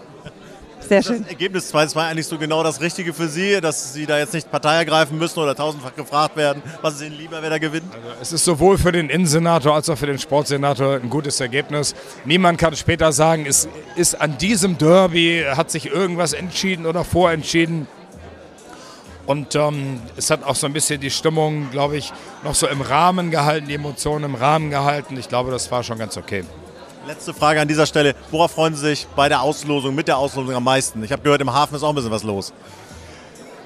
Sehr 0.87 1.03
schön. 1.03 1.19
Das 1.23 1.31
Ergebnis 1.31 1.73
2-2 1.73 1.97
eigentlich 1.97 2.27
so 2.27 2.37
genau 2.37 2.63
das 2.63 2.79
Richtige 2.79 3.13
für 3.13 3.27
Sie, 3.27 3.59
dass 3.59 3.93
Sie 3.93 4.05
da 4.05 4.17
jetzt 4.19 4.33
nicht 4.33 4.49
Partei 4.49 4.77
ergreifen 4.77 5.17
müssen 5.17 5.37
oder 5.39 5.53
tausendfach 5.53 5.93
gefragt 5.95 6.37
werden, 6.37 6.61
was 6.81 6.95
ist 6.95 7.01
Ihnen 7.01 7.17
lieber, 7.17 7.41
wer 7.41 7.49
da 7.49 7.57
gewinnt? 7.57 7.93
Also 7.93 8.21
es 8.21 8.31
ist 8.31 8.45
sowohl 8.45 8.77
für 8.77 8.93
den 8.93 9.09
Innensenator 9.09 9.75
als 9.75 9.89
auch 9.89 9.97
für 9.97 10.05
den 10.05 10.17
Sportsenator 10.17 10.95
ein 10.95 11.09
gutes 11.09 11.41
Ergebnis. 11.41 11.93
Niemand 12.23 12.57
kann 12.57 12.73
später 12.77 13.11
sagen, 13.11 13.45
es 13.45 13.67
ist 13.97 14.19
an 14.21 14.37
diesem 14.37 14.77
Derby, 14.77 15.43
hat 15.57 15.71
sich 15.71 15.87
irgendwas 15.87 16.31
entschieden 16.31 16.85
oder 16.85 17.03
vorentschieden. 17.03 17.87
Und 19.27 19.55
ähm, 19.55 20.01
es 20.15 20.31
hat 20.31 20.43
auch 20.45 20.55
so 20.55 20.65
ein 20.67 20.73
bisschen 20.73 21.01
die 21.01 21.11
Stimmung, 21.11 21.69
glaube 21.69 21.97
ich, 21.97 22.13
noch 22.43 22.55
so 22.55 22.65
im 22.65 22.81
Rahmen 22.81 23.29
gehalten, 23.29 23.67
die 23.67 23.75
Emotionen 23.75 24.23
im 24.23 24.35
Rahmen 24.35 24.69
gehalten. 24.69 25.17
Ich 25.17 25.27
glaube, 25.27 25.51
das 25.51 25.69
war 25.69 25.83
schon 25.83 25.99
ganz 25.99 26.15
okay. 26.15 26.45
Letzte 27.05 27.33
Frage 27.33 27.59
an 27.59 27.67
dieser 27.67 27.85
Stelle. 27.85 28.15
Worauf 28.31 28.51
freuen 28.51 28.73
Sie 28.73 28.87
sich 28.87 29.05
bei 29.17 29.27
der 29.27 29.41
Auslosung, 29.41 29.93
mit 29.95 30.07
der 30.07 30.17
Auslosung 30.17 30.55
am 30.55 30.63
meisten? 30.63 31.03
Ich 31.03 31.11
habe 31.11 31.21
gehört, 31.21 31.41
im 31.41 31.53
Hafen 31.53 31.75
ist 31.75 31.83
auch 31.83 31.89
ein 31.89 31.95
bisschen 31.95 32.11
was 32.11 32.23
los. 32.23 32.53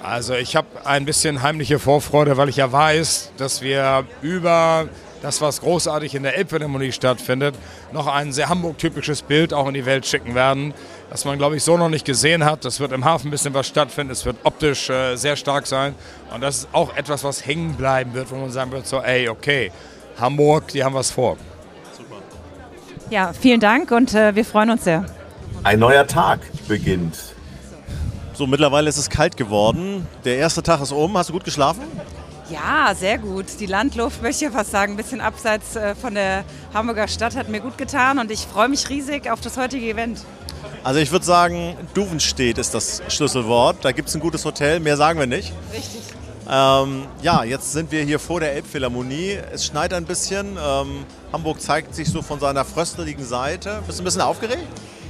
Also 0.01 0.33
ich 0.33 0.55
habe 0.55 0.67
ein 0.83 1.05
bisschen 1.05 1.43
heimliche 1.43 1.77
Vorfreude, 1.77 2.37
weil 2.37 2.49
ich 2.49 2.55
ja 2.55 2.71
weiß, 2.71 3.33
dass 3.37 3.61
wir 3.61 4.05
über 4.23 4.89
das, 5.21 5.41
was 5.41 5.61
großartig 5.61 6.15
in 6.15 6.23
der 6.23 6.37
Elbphilharmonie 6.37 6.91
stattfindet, 6.91 7.55
noch 7.91 8.07
ein 8.07 8.31
sehr 8.31 8.49
Hamburg-typisches 8.49 9.21
Bild 9.21 9.53
auch 9.53 9.67
in 9.67 9.73
die 9.73 9.85
Welt 9.85 10.05
schicken 10.05 10.35
werden, 10.35 10.73
das 11.09 11.25
man, 11.25 11.37
glaube 11.37 11.57
ich, 11.57 11.63
so 11.63 11.77
noch 11.77 11.89
nicht 11.89 12.05
gesehen 12.05 12.43
hat. 12.43 12.65
Das 12.65 12.79
wird 12.79 12.91
im 12.91 13.05
Hafen 13.05 13.27
ein 13.27 13.31
bisschen 13.31 13.53
was 13.53 13.67
stattfinden, 13.67 14.11
es 14.11 14.25
wird 14.25 14.37
optisch 14.43 14.89
äh, 14.89 15.15
sehr 15.15 15.35
stark 15.35 15.67
sein 15.67 15.95
und 16.33 16.41
das 16.41 16.59
ist 16.59 16.69
auch 16.71 16.95
etwas, 16.95 17.23
was 17.23 17.45
hängen 17.45 17.75
bleiben 17.75 18.13
wird, 18.13 18.31
wo 18.31 18.35
man 18.35 18.51
sagen 18.51 18.71
wird, 18.71 18.87
so, 18.87 18.99
ey, 18.99 19.29
okay, 19.29 19.71
Hamburg, 20.19 20.69
die 20.69 20.83
haben 20.83 20.95
was 20.95 21.11
vor. 21.11 21.37
Ja, 23.09 23.33
vielen 23.33 23.59
Dank 23.59 23.91
und 23.91 24.13
äh, 24.13 24.35
wir 24.35 24.45
freuen 24.45 24.69
uns 24.69 24.85
sehr. 24.85 25.05
Ein 25.63 25.79
neuer 25.79 26.07
Tag 26.07 26.39
beginnt. 26.67 27.17
So, 28.33 28.47
mittlerweile 28.47 28.89
ist 28.89 28.97
es 28.97 29.09
kalt 29.09 29.37
geworden. 29.37 30.07
Der 30.23 30.37
erste 30.37 30.63
Tag 30.63 30.81
ist 30.81 30.91
um. 30.91 31.15
Hast 31.17 31.29
du 31.29 31.33
gut 31.33 31.43
geschlafen? 31.43 31.83
Ja, 32.51 32.93
sehr 32.93 33.17
gut. 33.17 33.45
Die 33.59 33.65
Landluft, 33.65 34.21
möchte 34.21 34.45
ich 34.45 34.51
fast 34.51 34.71
sagen, 34.71 34.93
ein 34.93 34.97
bisschen 34.97 35.21
abseits 35.21 35.75
äh, 35.75 35.95
von 35.95 36.15
der 36.15 36.43
Hamburger 36.73 37.07
Stadt 37.07 37.35
hat 37.35 37.47
mir 37.47 37.61
gut 37.61 37.77
getan 37.77 38.19
und 38.19 38.29
ich 38.29 38.41
freue 38.41 38.67
mich 38.67 38.89
riesig 38.89 39.29
auf 39.31 39.39
das 39.39 39.55
heutige 39.55 39.89
Event. 39.89 40.25
Also 40.83 40.99
ich 40.99 41.11
würde 41.11 41.25
sagen, 41.25 41.77
Duvenstedt 41.93 42.57
ist 42.57 42.73
das 42.73 43.01
Schlüsselwort. 43.07 43.77
Da 43.85 43.91
gibt 43.91 44.09
es 44.09 44.15
ein 44.15 44.21
gutes 44.21 44.43
Hotel, 44.43 44.79
mehr 44.79 44.97
sagen 44.97 45.19
wir 45.19 45.27
nicht. 45.27 45.53
Richtig. 45.73 46.01
Ähm, 46.49 47.05
ja, 47.21 47.43
jetzt 47.43 47.71
sind 47.71 47.91
wir 47.91 48.03
hier 48.03 48.19
vor 48.19 48.41
der 48.41 48.53
Elbphilharmonie. 48.53 49.37
Es 49.53 49.65
schneit 49.65 49.93
ein 49.93 50.05
bisschen. 50.05 50.57
Ähm, 50.57 51.05
Hamburg 51.31 51.61
zeigt 51.61 51.95
sich 51.95 52.09
so 52.09 52.21
von 52.21 52.39
seiner 52.39 52.65
frösteligen 52.65 53.23
Seite. 53.23 53.81
Bist 53.87 53.99
du 53.99 54.03
ein 54.03 54.05
bisschen 54.05 54.21
aufgeregt? 54.21 54.67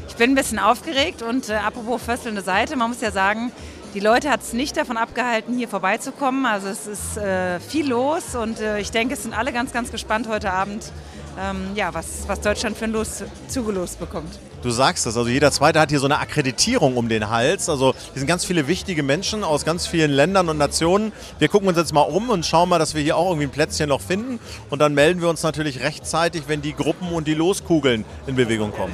Ich 0.07 0.15
bin 0.15 0.31
ein 0.31 0.35
bisschen 0.35 0.59
aufgeregt 0.59 1.23
und 1.23 1.49
äh, 1.49 1.53
apropos 1.53 2.03
fröstelnde 2.03 2.41
Seite, 2.41 2.75
man 2.75 2.89
muss 2.89 3.01
ja 3.01 3.11
sagen, 3.11 3.51
die 3.93 3.99
Leute 3.99 4.29
hat 4.29 4.41
es 4.41 4.53
nicht 4.53 4.77
davon 4.77 4.97
abgehalten, 4.97 5.57
hier 5.57 5.67
vorbeizukommen. 5.67 6.45
Also 6.45 6.67
es 6.67 6.87
ist 6.87 7.17
äh, 7.17 7.59
viel 7.59 7.89
los 7.89 8.35
und 8.35 8.59
äh, 8.59 8.79
ich 8.79 8.91
denke, 8.91 9.15
es 9.15 9.23
sind 9.23 9.37
alle 9.37 9.51
ganz, 9.51 9.73
ganz 9.73 9.91
gespannt 9.91 10.27
heute 10.27 10.51
Abend, 10.51 10.91
ähm, 11.39 11.71
ja, 11.75 11.93
was, 11.93 12.27
was 12.27 12.39
Deutschland 12.41 12.77
für 12.77 12.85
ein 12.85 12.91
Los 12.91 13.23
zugelost 13.47 13.99
bekommt. 13.99 14.39
Du 14.61 14.69
sagst 14.69 15.07
das, 15.07 15.17
also 15.17 15.27
jeder 15.27 15.51
Zweite 15.51 15.79
hat 15.79 15.89
hier 15.89 15.99
so 15.99 16.05
eine 16.05 16.19
Akkreditierung 16.19 16.95
um 16.95 17.09
den 17.09 17.29
Hals. 17.29 17.67
Also 17.67 17.93
hier 18.13 18.19
sind 18.19 18.27
ganz 18.27 18.45
viele 18.45 18.67
wichtige 18.67 19.01
Menschen 19.01 19.43
aus 19.43 19.65
ganz 19.65 19.87
vielen 19.87 20.11
Ländern 20.11 20.49
und 20.49 20.57
Nationen. 20.57 21.11
Wir 21.39 21.47
gucken 21.47 21.67
uns 21.67 21.77
jetzt 21.77 21.93
mal 21.93 22.01
um 22.01 22.29
und 22.29 22.45
schauen 22.45 22.69
mal, 22.69 22.77
dass 22.77 22.93
wir 22.93 23.01
hier 23.01 23.17
auch 23.17 23.29
irgendwie 23.29 23.47
ein 23.47 23.51
Plätzchen 23.51 23.89
noch 23.89 24.01
finden. 24.01 24.39
Und 24.69 24.79
dann 24.79 24.93
melden 24.93 25.19
wir 25.19 25.29
uns 25.29 25.41
natürlich 25.41 25.81
rechtzeitig, 25.81 26.43
wenn 26.47 26.61
die 26.61 26.73
Gruppen 26.73 27.11
und 27.11 27.27
die 27.27 27.33
Loskugeln 27.33 28.05
in 28.27 28.35
Bewegung 28.35 28.71
kommen. 28.71 28.93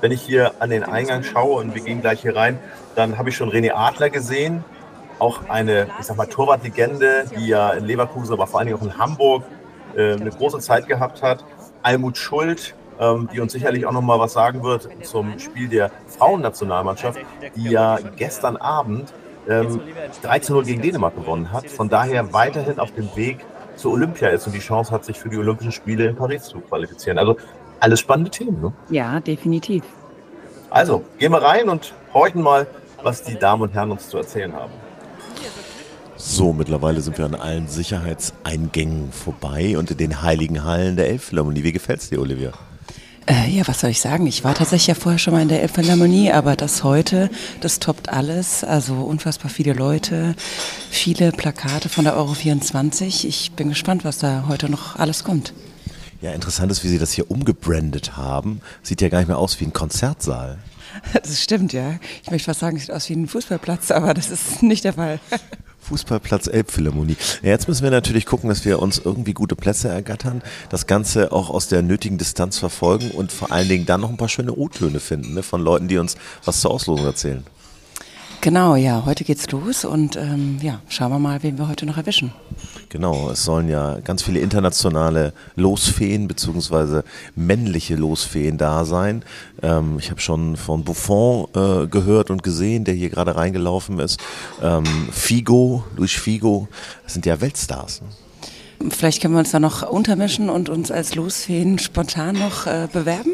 Wenn 0.00 0.12
ich 0.12 0.22
hier 0.22 0.52
an 0.60 0.70
den 0.70 0.82
Eingang 0.82 1.22
schaue 1.22 1.60
und 1.60 1.74
wir 1.74 1.82
gehen 1.82 2.00
gleich 2.00 2.22
hier 2.22 2.34
rein, 2.34 2.58
dann 2.94 3.18
habe 3.18 3.28
ich 3.28 3.36
schon 3.36 3.50
René 3.50 3.72
Adler 3.74 4.10
gesehen. 4.10 4.64
Auch 5.18 5.48
eine, 5.48 5.88
ich 5.98 6.06
sag 6.06 6.16
mal, 6.16 6.26
Torwartlegende, 6.26 7.24
die 7.36 7.48
ja 7.48 7.70
in 7.72 7.84
Leverkusen, 7.84 8.32
aber 8.32 8.46
vor 8.46 8.60
allen 8.60 8.68
Dingen 8.68 8.78
auch 8.78 8.84
in 8.84 8.96
Hamburg 8.96 9.44
äh, 9.94 10.14
eine 10.14 10.30
große 10.30 10.60
Zeit 10.60 10.86
gehabt 10.86 11.22
hat. 11.22 11.44
Almut 11.82 12.16
Schuld, 12.16 12.74
ähm, 12.98 13.28
die 13.32 13.40
uns 13.40 13.52
sicherlich 13.52 13.84
auch 13.84 13.92
noch 13.92 14.00
mal 14.00 14.18
was 14.18 14.32
sagen 14.32 14.62
wird 14.62 14.88
zum 15.02 15.38
Spiel 15.38 15.68
der 15.68 15.90
Frauennationalmannschaft, 16.06 17.20
die 17.56 17.70
ja 17.70 17.98
gestern 18.16 18.56
Abend 18.56 19.12
ähm, 19.48 19.80
13-0 20.22 20.64
gegen 20.64 20.82
Dänemark 20.82 21.14
gewonnen 21.14 21.52
hat. 21.52 21.66
Von 21.68 21.90
daher 21.90 22.32
weiterhin 22.32 22.78
auf 22.78 22.92
dem 22.92 23.14
Weg 23.16 23.44
zur 23.76 23.92
Olympia 23.92 24.28
ist 24.28 24.46
und 24.46 24.54
die 24.54 24.60
Chance 24.60 24.90
hat, 24.92 25.04
sich 25.04 25.18
für 25.18 25.28
die 25.28 25.38
Olympischen 25.38 25.72
Spiele 25.72 26.06
in 26.06 26.16
Paris 26.16 26.44
zu 26.44 26.60
qualifizieren. 26.60 27.18
Also 27.18 27.36
alles 27.80 28.00
spannende 28.00 28.30
Themen. 28.30 28.60
Ne? 28.60 28.72
Ja, 28.90 29.20
definitiv. 29.20 29.82
Also, 30.70 31.02
gehen 31.18 31.32
wir 31.32 31.42
rein 31.42 31.68
und 31.68 31.92
horchen 32.14 32.42
mal, 32.42 32.66
was 33.02 33.22
die 33.22 33.36
Damen 33.36 33.62
und 33.62 33.74
Herren 33.74 33.90
uns 33.90 34.08
zu 34.08 34.18
erzählen 34.18 34.52
haben. 34.52 34.72
So, 36.16 36.52
mittlerweile 36.52 37.00
sind 37.00 37.16
wir 37.16 37.24
an 37.24 37.34
allen 37.34 37.66
Sicherheitseingängen 37.66 39.10
vorbei 39.10 39.78
und 39.78 39.90
in 39.90 39.96
den 39.96 40.22
heiligen 40.22 40.64
Hallen 40.64 40.96
der 40.96 41.08
Elbphilharmonie. 41.08 41.64
Wie 41.64 41.72
gefällt 41.72 42.00
es 42.00 42.10
dir, 42.10 42.20
Olivia? 42.20 42.52
Äh, 43.26 43.48
ja, 43.50 43.66
was 43.66 43.80
soll 43.80 43.90
ich 43.90 44.00
sagen? 44.00 44.26
Ich 44.26 44.44
war 44.44 44.54
tatsächlich 44.54 44.88
ja 44.88 44.94
vorher 44.94 45.18
schon 45.18 45.32
mal 45.32 45.42
in 45.42 45.48
der 45.48 45.62
Elbphilharmonie, 45.62 46.30
aber 46.30 46.56
das 46.56 46.84
heute, 46.84 47.30
das 47.60 47.78
toppt 47.78 48.10
alles. 48.10 48.64
Also 48.64 48.94
unfassbar 48.94 49.50
viele 49.50 49.72
Leute, 49.72 50.34
viele 50.90 51.32
Plakate 51.32 51.88
von 51.88 52.04
der 52.04 52.16
Euro 52.16 52.34
24. 52.34 53.26
Ich 53.26 53.52
bin 53.52 53.70
gespannt, 53.70 54.04
was 54.04 54.18
da 54.18 54.44
heute 54.46 54.70
noch 54.70 54.96
alles 54.96 55.24
kommt. 55.24 55.54
Ja, 56.20 56.32
interessant 56.32 56.70
ist, 56.70 56.84
wie 56.84 56.88
sie 56.88 56.98
das 56.98 57.12
hier 57.12 57.30
umgebrandet 57.30 58.16
haben. 58.16 58.60
Sieht 58.82 59.00
ja 59.00 59.08
gar 59.08 59.18
nicht 59.18 59.28
mehr 59.28 59.38
aus 59.38 59.58
wie 59.60 59.64
ein 59.64 59.72
Konzertsaal. 59.72 60.58
Das 61.12 61.40
stimmt, 61.40 61.72
ja. 61.72 62.00
Ich 62.22 62.32
möchte 62.32 62.46
fast 62.46 62.60
sagen, 62.60 62.76
es 62.76 62.82
sieht 62.82 62.92
aus 62.92 63.08
wie 63.08 63.14
ein 63.14 63.28
Fußballplatz, 63.28 63.92
aber 63.92 64.12
das 64.12 64.28
ist 64.28 64.62
nicht 64.62 64.84
der 64.84 64.94
Fall. 64.94 65.20
Fußballplatz 65.82 66.46
Elbphilharmonie. 66.46 67.16
Ja, 67.42 67.50
jetzt 67.50 67.68
müssen 67.68 67.84
wir 67.84 67.90
natürlich 67.90 68.26
gucken, 68.26 68.48
dass 68.48 68.64
wir 68.64 68.80
uns 68.80 68.98
irgendwie 68.98 69.32
gute 69.32 69.56
Plätze 69.56 69.88
ergattern, 69.88 70.42
das 70.68 70.86
Ganze 70.86 71.32
auch 71.32 71.48
aus 71.48 71.68
der 71.68 71.82
nötigen 71.82 72.18
Distanz 72.18 72.58
verfolgen 72.58 73.10
und 73.12 73.32
vor 73.32 73.50
allen 73.50 73.68
Dingen 73.68 73.86
dann 73.86 74.00
noch 74.00 74.10
ein 74.10 74.16
paar 74.16 74.28
schöne 74.28 74.52
O-Töne 74.52 75.00
finden 75.00 75.34
ne, 75.34 75.42
von 75.42 75.62
Leuten, 75.62 75.88
die 75.88 75.98
uns 75.98 76.16
was 76.44 76.60
zur 76.60 76.70
Auslosung 76.70 77.06
erzählen. 77.06 77.44
Genau, 78.42 78.74
ja, 78.74 79.04
heute 79.04 79.24
geht's 79.24 79.50
los 79.50 79.84
und 79.84 80.16
ähm, 80.16 80.58
ja, 80.62 80.80
schauen 80.88 81.12
wir 81.12 81.18
mal, 81.18 81.42
wen 81.42 81.58
wir 81.58 81.68
heute 81.68 81.84
noch 81.84 81.98
erwischen. 81.98 82.32
Genau, 82.88 83.28
es 83.30 83.44
sollen 83.44 83.68
ja 83.68 84.00
ganz 84.00 84.22
viele 84.22 84.40
internationale 84.40 85.34
Losfeen 85.56 86.26
bzw. 86.26 87.02
männliche 87.36 87.96
Losfeen 87.96 88.56
da 88.56 88.86
sein. 88.86 89.24
Ähm, 89.62 89.98
ich 89.98 90.10
habe 90.10 90.22
schon 90.22 90.56
von 90.56 90.84
Buffon 90.84 91.48
äh, 91.54 91.86
gehört 91.86 92.30
und 92.30 92.42
gesehen, 92.42 92.84
der 92.84 92.94
hier 92.94 93.10
gerade 93.10 93.36
reingelaufen 93.36 93.98
ist. 93.98 94.18
Ähm, 94.62 94.84
Figo, 95.12 95.84
Luis 95.96 96.12
Figo, 96.12 96.66
das 97.04 97.12
sind 97.12 97.26
ja 97.26 97.42
Weltstars. 97.42 98.00
Ne? 98.00 98.90
Vielleicht 98.90 99.20
können 99.20 99.34
wir 99.34 99.40
uns 99.40 99.50
da 99.50 99.60
noch 99.60 99.82
untermischen 99.82 100.48
und 100.48 100.70
uns 100.70 100.90
als 100.90 101.14
Losfeen 101.14 101.78
spontan 101.78 102.38
noch 102.38 102.66
äh, 102.66 102.88
bewerben. 102.90 103.32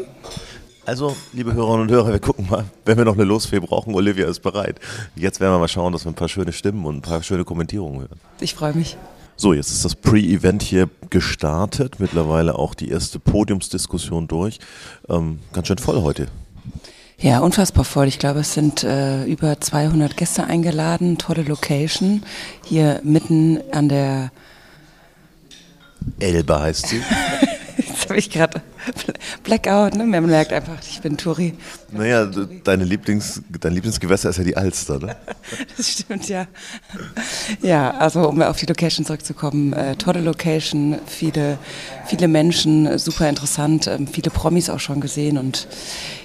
Also, 0.87 1.17
liebe 1.33 1.53
Hörerinnen 1.53 1.81
und 1.81 1.91
Hörer, 1.91 2.13
wir 2.13 2.19
gucken 2.19 2.47
mal, 2.49 2.63
wenn 2.85 2.97
wir 2.97 3.03
noch 3.03 3.15
eine 3.15 3.25
Losfee 3.25 3.59
brauchen, 3.59 3.93
Olivia 3.93 4.25
ist 4.25 4.39
bereit. 4.39 4.79
Jetzt 5.17 5.41
werden 5.41 5.51
wir 5.51 5.59
mal 5.59 5.67
schauen, 5.67 5.91
dass 5.91 6.05
wir 6.05 6.11
ein 6.13 6.15
paar 6.15 6.29
schöne 6.29 6.53
Stimmen 6.53 6.85
und 6.85 6.95
ein 6.95 7.01
paar 7.01 7.21
schöne 7.23 7.43
Kommentierungen 7.43 8.03
hören. 8.03 8.19
Ich 8.39 8.55
freue 8.55 8.73
mich. 8.73 8.95
So, 9.35 9.51
jetzt 9.51 9.69
ist 9.69 9.83
das 9.83 9.95
Pre-Event 9.95 10.63
hier 10.63 10.87
gestartet. 11.09 11.99
Mittlerweile 11.99 12.55
auch 12.55 12.73
die 12.73 12.87
erste 12.87 13.19
Podiumsdiskussion 13.19 14.29
durch. 14.29 14.59
Ähm, 15.09 15.39
ganz 15.51 15.67
schön 15.67 15.77
voll 15.77 16.01
heute. 16.03 16.27
Ja, 17.17 17.39
unfassbar 17.39 17.83
voll. 17.83 18.07
Ich 18.07 18.17
glaube, 18.17 18.39
es 18.39 18.53
sind 18.53 18.85
äh, 18.85 19.25
über 19.25 19.59
200 19.59 20.15
Gäste 20.15 20.45
eingeladen. 20.45 21.17
Tolle 21.17 21.41
Location. 21.41 22.23
Hier 22.63 23.01
mitten 23.03 23.59
an 23.73 23.89
der 23.89 24.31
Elbe 26.19 26.57
heißt 26.61 26.87
sie. 26.87 27.01
Habe 28.07 28.19
ich 28.19 28.29
gerade 28.29 28.61
Blackout, 29.43 29.95
ne? 29.95 30.05
Man 30.05 30.25
merkt 30.25 30.53
einfach, 30.53 30.77
ich 30.81 31.01
bin 31.01 31.17
Touri. 31.17 31.53
Naja, 31.91 32.25
deine 32.63 32.85
Lieblings, 32.85 33.41
dein 33.59 33.73
Lieblingsgewässer 33.73 34.29
ist 34.29 34.37
ja 34.37 34.43
die 34.43 34.55
Alster, 34.55 34.99
ne? 34.99 35.15
Das 35.77 35.91
stimmt, 35.91 36.29
ja. 36.29 36.47
Ja, 37.61 37.91
also 37.91 38.27
um 38.29 38.41
auf 38.41 38.57
die 38.57 38.65
Location 38.65 39.05
zurückzukommen, 39.05 39.73
äh, 39.73 39.95
tolle 39.95 40.21
Location, 40.21 40.97
viele, 41.05 41.57
viele 42.05 42.27
Menschen, 42.27 42.97
super 42.97 43.29
interessant, 43.29 43.87
äh, 43.87 43.99
viele 44.11 44.31
Promis 44.31 44.69
auch 44.69 44.79
schon 44.79 45.01
gesehen 45.01 45.37
und 45.37 45.67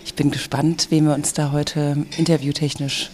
ich 0.04 0.14
bin 0.14 0.30
gespannt, 0.30 0.88
wen 0.90 1.06
wir 1.06 1.14
uns 1.14 1.32
da 1.32 1.52
heute 1.52 2.06
interviewtechnisch 2.16 3.10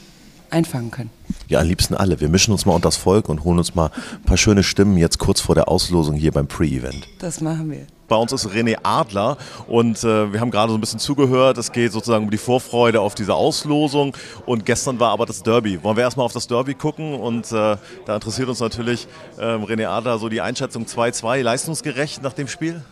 einfangen 0.51 0.91
können. 0.91 1.11
Ja, 1.49 1.61
am 1.61 1.66
liebsten 1.66 1.95
alle. 1.95 2.21
Wir 2.21 2.29
mischen 2.29 2.53
uns 2.53 2.66
mal 2.66 2.75
unter 2.75 2.89
das 2.89 2.97
Volk 2.97 3.29
und 3.29 3.45
holen 3.45 3.59
uns 3.59 3.75
mal 3.75 3.91
ein 4.14 4.23
paar 4.25 4.37
schöne 4.37 4.62
Stimmen 4.62 4.97
jetzt 4.97 5.19
kurz 5.19 5.41
vor 5.41 5.55
der 5.55 5.69
Auslosung 5.69 6.16
hier 6.16 6.33
beim 6.33 6.47
Pre-Event. 6.47 7.07
Das 7.19 7.41
machen 7.41 7.71
wir. 7.71 7.87
Bei 8.09 8.16
uns 8.16 8.32
ist 8.32 8.46
René 8.46 8.78
Adler 8.82 9.36
und 9.66 10.02
äh, 10.02 10.32
wir 10.32 10.40
haben 10.40 10.50
gerade 10.50 10.72
so 10.72 10.78
ein 10.78 10.80
bisschen 10.80 10.98
zugehört. 10.98 11.59
Es 11.59 11.72
geht 11.72 11.92
sozusagen 11.92 12.24
um 12.24 12.30
die 12.30 12.38
Vorfreude 12.38 13.02
auf 13.02 13.14
diese 13.14 13.34
Auslosung 13.34 14.16
und 14.46 14.64
gestern 14.64 14.98
war 14.98 15.11
aber 15.11 15.26
das 15.26 15.42
Derby. 15.42 15.82
Wollen 15.84 15.96
wir 15.96 16.04
erstmal 16.04 16.24
auf 16.24 16.32
das 16.32 16.46
Derby 16.46 16.74
gucken 16.74 17.14
und 17.14 17.52
äh, 17.52 17.76
da 18.06 18.14
interessiert 18.14 18.48
uns 18.48 18.61
natürlich 18.61 19.06
äh, 19.36 19.42
René 19.42 19.86
Adler 19.88 20.18
so 20.18 20.30
die 20.30 20.40
Einschätzung 20.40 20.86
2-2, 20.86 21.42
leistungsgerecht 21.42 22.22
nach 22.22 22.32
dem 22.32 22.48
Spiel? 22.48 22.82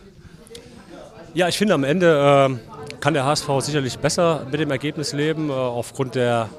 Ja, 1.33 1.47
ich 1.47 1.57
finde 1.57 1.73
am 1.73 1.83
Ende 1.83 2.51
äh, 2.51 2.97
kann 2.99 3.15
der 3.15 3.25
HSV 3.25 3.49
sicherlich 3.59 3.97
besser 3.97 4.45
mit 4.51 4.59
dem 4.59 4.69
Ergebnis 4.69 5.13
leben, 5.13 5.49
äh, 5.49 5.53
aufgrund 5.53 6.13
der 6.13 6.49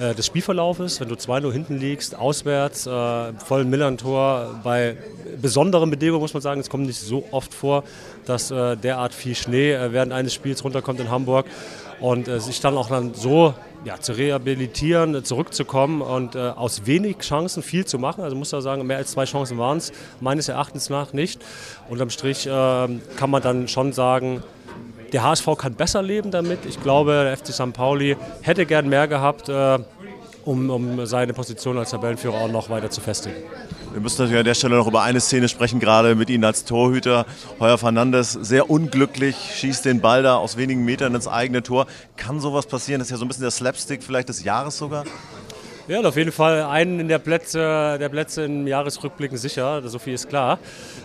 äh, 0.00 0.14
des 0.14 0.26
Spielverlaufes, 0.26 0.98
wenn 1.00 1.08
du 1.08 1.14
2-0 1.14 1.52
hinten 1.52 1.76
liegst, 1.78 2.16
auswärts, 2.16 2.86
äh, 2.86 3.32
vollen 3.34 3.68
Millern-Tor, 3.68 4.60
bei 4.64 4.96
besonderen 5.40 5.90
Bedingungen 5.90 6.22
muss 6.22 6.32
man 6.32 6.40
sagen, 6.42 6.60
es 6.60 6.70
kommt 6.70 6.86
nicht 6.86 6.98
so 6.98 7.24
oft 7.32 7.52
vor, 7.52 7.84
dass 8.24 8.50
äh, 8.50 8.76
derart 8.76 9.12
viel 9.12 9.34
Schnee 9.34 9.72
äh, 9.72 9.92
während 9.92 10.12
eines 10.12 10.32
Spiels 10.32 10.64
runterkommt 10.64 11.00
in 11.00 11.10
Hamburg 11.10 11.44
und 12.00 12.28
äh, 12.28 12.40
sich 12.40 12.60
dann 12.60 12.78
auch 12.78 12.88
dann 12.88 13.12
so 13.12 13.52
ja, 13.84 14.00
zu 14.00 14.12
rehabilitieren, 14.12 15.22
zurückzukommen 15.22 16.00
und 16.00 16.34
äh, 16.34 16.38
aus 16.38 16.86
wenig 16.86 17.18
Chancen 17.18 17.62
viel 17.62 17.84
zu 17.84 17.98
machen. 17.98 18.24
Also 18.24 18.36
muss 18.36 18.50
da 18.50 18.62
sagen, 18.62 18.86
mehr 18.86 18.96
als 18.96 19.10
zwei 19.10 19.24
Chancen 19.26 19.58
waren 19.58 19.78
es 19.78 19.92
meines 20.20 20.48
Erachtens 20.48 20.88
nach 20.88 21.12
nicht. 21.12 21.42
Unterm 21.90 22.08
Strich 22.10 22.44
kann 22.44 23.30
man 23.30 23.42
dann 23.42 23.68
schon 23.68 23.92
sagen, 23.92 24.42
der 25.12 25.22
HSV 25.22 25.48
kann 25.56 25.74
besser 25.74 26.02
leben 26.02 26.30
damit. 26.30 26.66
Ich 26.66 26.82
glaube, 26.82 27.24
der 27.24 27.36
FC 27.36 27.52
St. 27.52 27.72
Pauli 27.72 28.16
hätte 28.42 28.66
gern 28.66 28.88
mehr 28.88 29.08
gehabt, 29.08 29.48
äh, 29.48 29.78
um, 30.44 30.70
um 30.70 31.06
seine 31.06 31.32
Position 31.32 31.78
als 31.78 31.90
Tabellenführer 31.90 32.34
auch 32.34 32.50
noch 32.50 32.70
weiter 32.70 32.90
zu 32.90 33.00
festigen. 33.00 33.36
Wir 33.92 34.00
müssen 34.00 34.22
natürlich 34.22 34.38
an 34.38 34.44
der 34.44 34.54
Stelle 34.54 34.76
noch 34.76 34.86
über 34.86 35.02
eine 35.02 35.20
Szene 35.20 35.48
sprechen, 35.48 35.80
gerade 35.80 36.14
mit 36.14 36.30
Ihnen 36.30 36.44
als 36.44 36.64
Torhüter. 36.64 37.26
Heuer 37.58 37.76
Fernandes, 37.76 38.32
sehr 38.32 38.70
unglücklich, 38.70 39.36
schießt 39.56 39.84
den 39.84 40.00
Ball 40.00 40.22
da 40.22 40.36
aus 40.36 40.56
wenigen 40.56 40.84
Metern 40.84 41.14
ins 41.14 41.26
eigene 41.26 41.62
Tor. 41.62 41.86
Kann 42.16 42.40
sowas 42.40 42.66
passieren? 42.66 43.00
Das 43.00 43.08
ist 43.08 43.12
ja 43.12 43.16
so 43.16 43.24
ein 43.24 43.28
bisschen 43.28 43.42
der 43.42 43.50
Slapstick 43.50 44.04
vielleicht 44.04 44.28
des 44.28 44.44
Jahres 44.44 44.78
sogar. 44.78 45.04
Ja, 45.88 46.00
auf 46.02 46.16
jeden 46.16 46.30
Fall 46.30 46.62
einen 46.62 47.08
der 47.08 47.18
Plätze, 47.18 47.98
der 47.98 48.08
Plätze 48.08 48.44
im 48.44 48.68
Jahresrückblicken 48.68 49.36
sicher, 49.36 49.82
so 49.88 49.98
viel 49.98 50.14
ist 50.14 50.28
klar. 50.28 50.60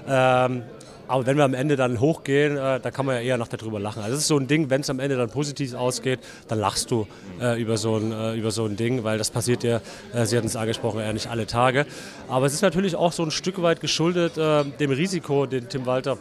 Ähm, 0.07 0.61
aber 1.07 1.25
wenn 1.25 1.37
wir 1.37 1.43
am 1.43 1.53
Ende 1.53 1.75
dann 1.75 1.99
hochgehen, 1.99 2.57
äh, 2.57 2.79
da 2.79 2.91
kann 2.91 3.05
man 3.05 3.15
ja 3.15 3.21
eher 3.21 3.37
noch 3.37 3.47
darüber 3.47 3.79
lachen. 3.79 4.01
Also 4.01 4.13
das 4.13 4.21
ist 4.21 4.27
so 4.27 4.37
ein 4.37 4.47
Ding, 4.47 4.69
wenn 4.69 4.81
es 4.81 4.89
am 4.89 4.99
Ende 4.99 5.17
dann 5.17 5.29
positiv 5.29 5.73
ausgeht, 5.73 6.19
dann 6.47 6.59
lachst 6.59 6.91
du 6.91 7.07
äh, 7.41 7.61
über, 7.61 7.77
so 7.77 7.97
ein, 7.97 8.11
äh, 8.11 8.35
über 8.35 8.51
so 8.51 8.65
ein 8.65 8.75
Ding, 8.75 9.03
weil 9.03 9.17
das 9.17 9.29
passiert 9.29 9.63
ja, 9.63 9.81
äh, 10.13 10.25
Sie 10.25 10.37
hatten 10.37 10.47
es 10.47 10.55
angesprochen, 10.55 10.99
ja 10.99 11.13
nicht 11.13 11.27
alle 11.27 11.47
Tage. 11.47 11.85
Aber 12.27 12.45
es 12.45 12.53
ist 12.53 12.61
natürlich 12.61 12.95
auch 12.95 13.11
so 13.11 13.23
ein 13.23 13.31
Stück 13.31 13.61
weit 13.61 13.81
geschuldet 13.81 14.37
äh, 14.37 14.63
dem 14.63 14.91
Risiko, 14.91 15.45
den 15.45 15.69
Tim 15.69 15.85
Walter 15.85 16.17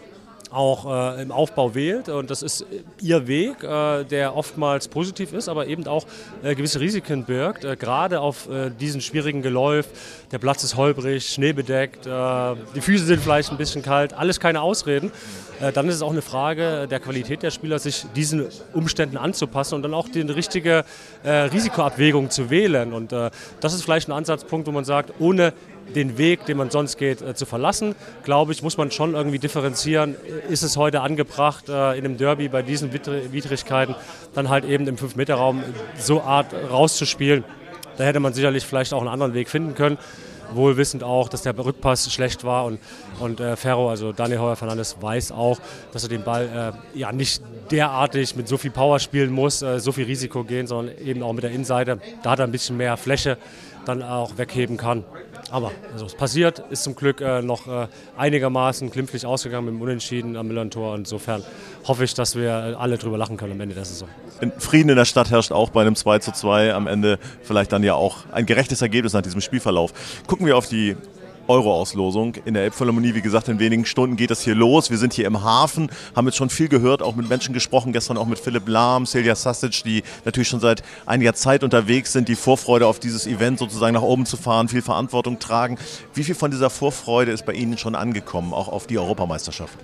auch 0.54 1.16
äh, 1.18 1.22
im 1.22 1.32
Aufbau 1.32 1.74
wählt. 1.74 2.08
Und 2.08 2.30
das 2.30 2.42
ist 2.42 2.64
ihr 3.00 3.26
Weg, 3.26 3.62
äh, 3.62 4.04
der 4.04 4.36
oftmals 4.36 4.88
positiv 4.88 5.32
ist, 5.32 5.48
aber 5.48 5.66
eben 5.66 5.86
auch 5.86 6.06
äh, 6.42 6.54
gewisse 6.54 6.80
Risiken 6.80 7.24
birgt. 7.24 7.64
Äh, 7.64 7.76
gerade 7.76 8.20
auf 8.20 8.48
äh, 8.48 8.70
diesen 8.70 9.00
schwierigen 9.00 9.42
Geläuf. 9.42 9.86
Der 10.30 10.38
Platz 10.38 10.64
ist 10.64 10.76
holprig, 10.76 11.26
schneebedeckt, 11.26 12.06
äh, 12.06 12.10
die 12.74 12.80
Füße 12.80 13.04
sind 13.04 13.20
vielleicht 13.20 13.50
ein 13.50 13.56
bisschen 13.56 13.82
kalt, 13.82 14.14
alles 14.14 14.40
keine 14.40 14.60
Ausreden. 14.60 15.10
dann 15.74 15.88
ist 15.88 15.94
es 15.94 16.02
auch 16.02 16.10
eine 16.10 16.22
Frage 16.22 16.88
der 16.88 17.00
Qualität 17.00 17.42
der 17.42 17.50
Spieler, 17.50 17.78
sich 17.78 18.04
diesen 18.16 18.46
Umständen 18.72 19.16
anzupassen 19.16 19.76
und 19.76 19.82
dann 19.82 19.94
auch 19.94 20.08
die 20.08 20.20
richtige 20.22 20.84
Risikoabwägung 21.24 22.30
zu 22.30 22.50
wählen. 22.50 22.92
Und 22.92 23.12
das 23.12 23.74
ist 23.74 23.82
vielleicht 23.82 24.08
ein 24.08 24.12
Ansatzpunkt, 24.12 24.66
wo 24.66 24.72
man 24.72 24.84
sagt, 24.84 25.12
ohne 25.20 25.52
den 25.94 26.18
Weg, 26.18 26.46
den 26.46 26.56
man 26.56 26.70
sonst 26.70 26.96
geht, 26.98 27.22
äh, 27.22 27.34
zu 27.34 27.46
verlassen. 27.46 27.94
Glaube 28.24 28.52
ich, 28.52 28.62
muss 28.62 28.76
man 28.76 28.90
schon 28.90 29.14
irgendwie 29.14 29.38
differenzieren. 29.38 30.16
Ist 30.48 30.62
es 30.62 30.76
heute 30.76 31.00
angebracht, 31.00 31.68
äh, 31.68 31.92
in 31.98 32.04
einem 32.04 32.16
Derby 32.16 32.48
bei 32.48 32.62
diesen 32.62 32.92
Widrigkeiten 32.92 33.94
dann 34.34 34.48
halt 34.48 34.64
eben 34.64 34.86
im 34.86 34.96
5-Meter-Raum 34.96 35.62
so 35.98 36.22
Art 36.22 36.54
rauszuspielen? 36.70 37.44
Da 37.96 38.04
hätte 38.04 38.20
man 38.20 38.32
sicherlich 38.32 38.64
vielleicht 38.64 38.92
auch 38.92 39.00
einen 39.00 39.08
anderen 39.08 39.34
Weg 39.34 39.48
finden 39.48 39.74
können. 39.74 39.98
Wohl 40.52 40.76
wissend 40.76 41.02
auch, 41.02 41.28
dass 41.28 41.42
der 41.42 41.56
Rückpass 41.56 42.12
schlecht 42.12 42.44
war 42.44 42.66
und, 42.66 42.78
und 43.18 43.40
äh, 43.40 43.56
Ferro, 43.56 43.88
also 43.88 44.12
Daniel 44.12 44.40
Heuer 44.40 44.56
Fernandes, 44.56 44.96
weiß 45.00 45.32
auch, 45.32 45.58
dass 45.92 46.02
er 46.02 46.10
den 46.10 46.22
Ball 46.22 46.74
äh, 46.94 46.98
ja 46.98 47.12
nicht 47.12 47.42
derartig 47.70 48.36
mit 48.36 48.46
so 48.46 48.58
viel 48.58 48.70
Power 48.70 48.98
spielen 48.98 49.32
muss, 49.32 49.60
so 49.60 49.90
viel 49.90 50.04
Risiko 50.04 50.44
gehen, 50.44 50.66
sondern 50.66 50.98
eben 50.98 51.22
auch 51.22 51.32
mit 51.32 51.44
der 51.44 51.50
Innenseite. 51.50 51.98
Da 52.22 52.32
hat 52.32 52.40
er 52.40 52.44
ein 52.44 52.52
bisschen 52.52 52.76
mehr 52.76 52.98
Fläche 52.98 53.38
dann 53.84 54.02
auch 54.02 54.36
wegheben 54.38 54.76
kann. 54.76 55.04
Aber 55.50 55.72
also 55.92 56.06
es 56.06 56.14
passiert, 56.14 56.60
ist 56.70 56.82
zum 56.84 56.94
Glück 56.94 57.20
äh, 57.20 57.42
noch 57.42 57.66
äh, 57.68 57.86
einigermaßen 58.16 58.90
glimpflich 58.90 59.26
ausgegangen 59.26 59.66
mit 59.66 59.74
dem 59.74 59.82
Unentschieden 59.82 60.36
am 60.36 60.48
Millern-Tor. 60.48 60.96
Insofern 60.96 61.42
hoffe 61.86 62.04
ich, 62.04 62.14
dass 62.14 62.34
wir 62.34 62.76
alle 62.78 62.98
drüber 62.98 63.18
lachen 63.18 63.36
können 63.36 63.52
am 63.52 63.60
Ende 63.60 63.74
der 63.74 63.84
Saison. 63.84 64.08
Frieden 64.58 64.88
in 64.88 64.96
der 64.96 65.04
Stadt 65.04 65.30
herrscht 65.30 65.52
auch 65.52 65.70
bei 65.70 65.82
einem 65.82 65.96
2 65.96 66.18
zu 66.18 66.32
2. 66.32 66.74
Am 66.74 66.86
Ende 66.86 67.18
vielleicht 67.42 67.72
dann 67.72 67.82
ja 67.82 67.94
auch 67.94 68.24
ein 68.32 68.46
gerechtes 68.46 68.82
Ergebnis 68.82 69.12
nach 69.12 69.22
diesem 69.22 69.40
Spielverlauf. 69.40 69.92
Gucken 70.26 70.46
wir 70.46 70.56
auf 70.56 70.68
die 70.68 70.96
Euro-Auslosung 71.48 72.34
in 72.44 72.54
der 72.54 72.64
Elbphilharmonie. 72.64 73.14
Wie 73.14 73.20
gesagt, 73.20 73.48
in 73.48 73.58
wenigen 73.58 73.84
Stunden 73.84 74.16
geht 74.16 74.30
das 74.30 74.42
hier 74.42 74.54
los. 74.54 74.90
Wir 74.90 74.98
sind 74.98 75.12
hier 75.12 75.26
im 75.26 75.42
Hafen, 75.42 75.90
haben 76.14 76.26
jetzt 76.26 76.36
schon 76.36 76.50
viel 76.50 76.68
gehört, 76.68 77.02
auch 77.02 77.16
mit 77.16 77.28
Menschen 77.28 77.54
gesprochen, 77.54 77.92
gestern 77.92 78.16
auch 78.16 78.26
mit 78.26 78.38
Philipp 78.38 78.68
Lahm, 78.68 79.06
Celia 79.06 79.34
Sasic, 79.34 79.82
die 79.84 80.02
natürlich 80.24 80.48
schon 80.48 80.60
seit 80.60 80.82
einiger 81.06 81.34
Zeit 81.34 81.64
unterwegs 81.64 82.12
sind, 82.12 82.28
die 82.28 82.36
Vorfreude 82.36 82.86
auf 82.86 82.98
dieses 82.98 83.26
Event 83.26 83.58
sozusagen 83.58 83.94
nach 83.94 84.02
oben 84.02 84.26
zu 84.26 84.36
fahren, 84.36 84.68
viel 84.68 84.82
Verantwortung 84.82 85.38
tragen. 85.38 85.78
Wie 86.14 86.24
viel 86.24 86.34
von 86.34 86.50
dieser 86.50 86.70
Vorfreude 86.70 87.32
ist 87.32 87.46
bei 87.46 87.52
Ihnen 87.52 87.78
schon 87.78 87.94
angekommen, 87.94 88.52
auch 88.52 88.68
auf 88.68 88.86
die 88.86 88.98
Europameisterschaft? 88.98 89.78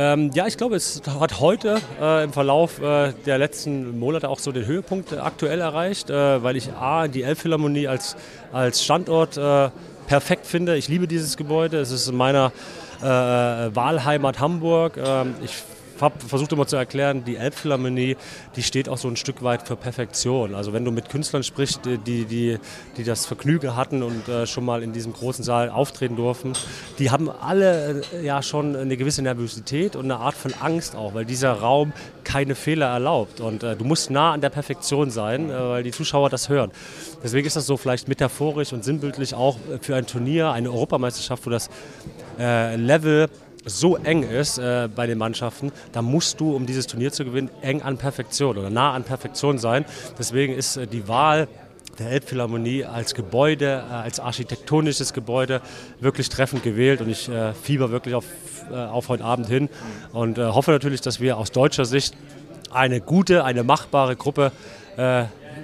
Ähm, 0.00 0.30
ja, 0.32 0.46
ich 0.46 0.56
glaube, 0.56 0.76
es 0.76 1.02
hat 1.18 1.40
heute 1.40 1.80
äh, 2.00 2.22
im 2.22 2.32
Verlauf 2.32 2.80
äh, 2.80 3.12
der 3.26 3.36
letzten 3.36 3.98
Monate 3.98 4.28
auch 4.28 4.38
so 4.38 4.52
den 4.52 4.64
Höhepunkt 4.64 5.10
äh, 5.10 5.16
aktuell 5.16 5.60
erreicht, 5.60 6.08
äh, 6.08 6.40
weil 6.40 6.56
ich 6.56 6.72
A, 6.72 7.08
die 7.08 7.24
Elbphilharmonie 7.24 7.88
als, 7.88 8.14
als 8.52 8.84
Standort 8.84 9.36
äh, 9.36 9.70
perfekt 10.08 10.46
finde. 10.46 10.76
Ich 10.76 10.88
liebe 10.88 11.06
dieses 11.06 11.36
Gebäude. 11.36 11.78
Es 11.78 11.90
ist 11.90 12.08
in 12.08 12.16
meiner 12.16 12.50
äh, 13.00 13.04
Wahlheimat 13.04 14.40
Hamburg. 14.40 14.96
Ähm, 14.96 15.34
ich 15.42 15.62
habe 16.02 16.18
versucht 16.20 16.52
immer 16.52 16.66
zu 16.66 16.76
erklären, 16.76 17.24
die 17.24 17.36
Elbphilharmonie, 17.36 18.16
die 18.56 18.62
steht 18.62 18.88
auch 18.88 18.98
so 18.98 19.08
ein 19.08 19.16
Stück 19.16 19.42
weit 19.42 19.66
für 19.66 19.76
Perfektion. 19.76 20.54
Also 20.54 20.72
wenn 20.72 20.84
du 20.84 20.90
mit 20.90 21.08
Künstlern 21.08 21.42
sprichst, 21.42 21.80
die, 21.84 22.24
die, 22.24 22.58
die 22.96 23.04
das 23.04 23.26
Vergnügen 23.26 23.76
hatten 23.76 24.02
und 24.02 24.28
äh, 24.28 24.46
schon 24.46 24.64
mal 24.64 24.82
in 24.82 24.92
diesem 24.92 25.12
großen 25.12 25.44
Saal 25.44 25.70
auftreten 25.70 26.16
durften, 26.16 26.52
die 26.98 27.10
haben 27.10 27.30
alle 27.30 28.02
äh, 28.12 28.24
ja 28.24 28.42
schon 28.42 28.76
eine 28.76 28.96
gewisse 28.96 29.22
Nervosität 29.22 29.96
und 29.96 30.04
eine 30.04 30.16
Art 30.16 30.34
von 30.34 30.52
Angst 30.60 30.96
auch, 30.96 31.14
weil 31.14 31.24
dieser 31.24 31.52
Raum 31.52 31.92
keine 32.24 32.54
Fehler 32.54 32.86
erlaubt. 32.86 33.40
Und 33.40 33.62
äh, 33.62 33.76
du 33.76 33.84
musst 33.84 34.10
nah 34.10 34.32
an 34.32 34.40
der 34.40 34.50
Perfektion 34.50 35.10
sein, 35.10 35.50
äh, 35.50 35.54
weil 35.54 35.82
die 35.82 35.90
Zuschauer 35.90 36.30
das 36.30 36.48
hören. 36.48 36.70
Deswegen 37.22 37.46
ist 37.46 37.56
das 37.56 37.66
so 37.66 37.76
vielleicht 37.76 38.08
metaphorisch 38.08 38.72
und 38.72 38.84
sinnbildlich 38.84 39.34
auch 39.34 39.56
für 39.80 39.96
ein 39.96 40.06
Turnier, 40.06 40.50
eine 40.50 40.70
Europameisterschaft, 40.70 41.46
wo 41.46 41.50
das 41.50 41.68
äh, 42.38 42.76
Level 42.76 43.28
so 43.68 43.96
eng 43.96 44.22
ist 44.22 44.58
äh, 44.58 44.88
bei 44.94 45.06
den 45.06 45.18
Mannschaften, 45.18 45.72
da 45.92 46.02
musst 46.02 46.40
du, 46.40 46.54
um 46.54 46.66
dieses 46.66 46.86
Turnier 46.86 47.12
zu 47.12 47.24
gewinnen, 47.24 47.50
eng 47.62 47.82
an 47.82 47.98
Perfektion 47.98 48.56
oder 48.56 48.70
nah 48.70 48.92
an 48.92 49.04
Perfektion 49.04 49.58
sein. 49.58 49.84
Deswegen 50.18 50.54
ist 50.54 50.76
äh, 50.76 50.86
die 50.86 51.08
Wahl 51.08 51.48
der 51.98 52.10
Elbphilharmonie 52.10 52.84
als 52.84 53.14
Gebäude, 53.14 53.84
äh, 53.88 53.92
als 53.92 54.20
architektonisches 54.20 55.12
Gebäude 55.12 55.60
wirklich 56.00 56.28
treffend 56.28 56.62
gewählt 56.62 57.00
und 57.00 57.08
ich 57.08 57.28
äh, 57.28 57.54
fieber 57.54 57.90
wirklich 57.90 58.14
auf, 58.14 58.24
äh, 58.70 58.74
auf 58.74 59.08
heute 59.08 59.24
Abend 59.24 59.48
hin 59.48 59.68
und 60.12 60.38
äh, 60.38 60.46
hoffe 60.46 60.70
natürlich, 60.70 61.00
dass 61.00 61.20
wir 61.20 61.36
aus 61.36 61.50
deutscher 61.50 61.84
Sicht 61.84 62.16
eine 62.70 63.00
gute, 63.00 63.44
eine 63.44 63.64
machbare 63.64 64.14
Gruppe 64.14 64.52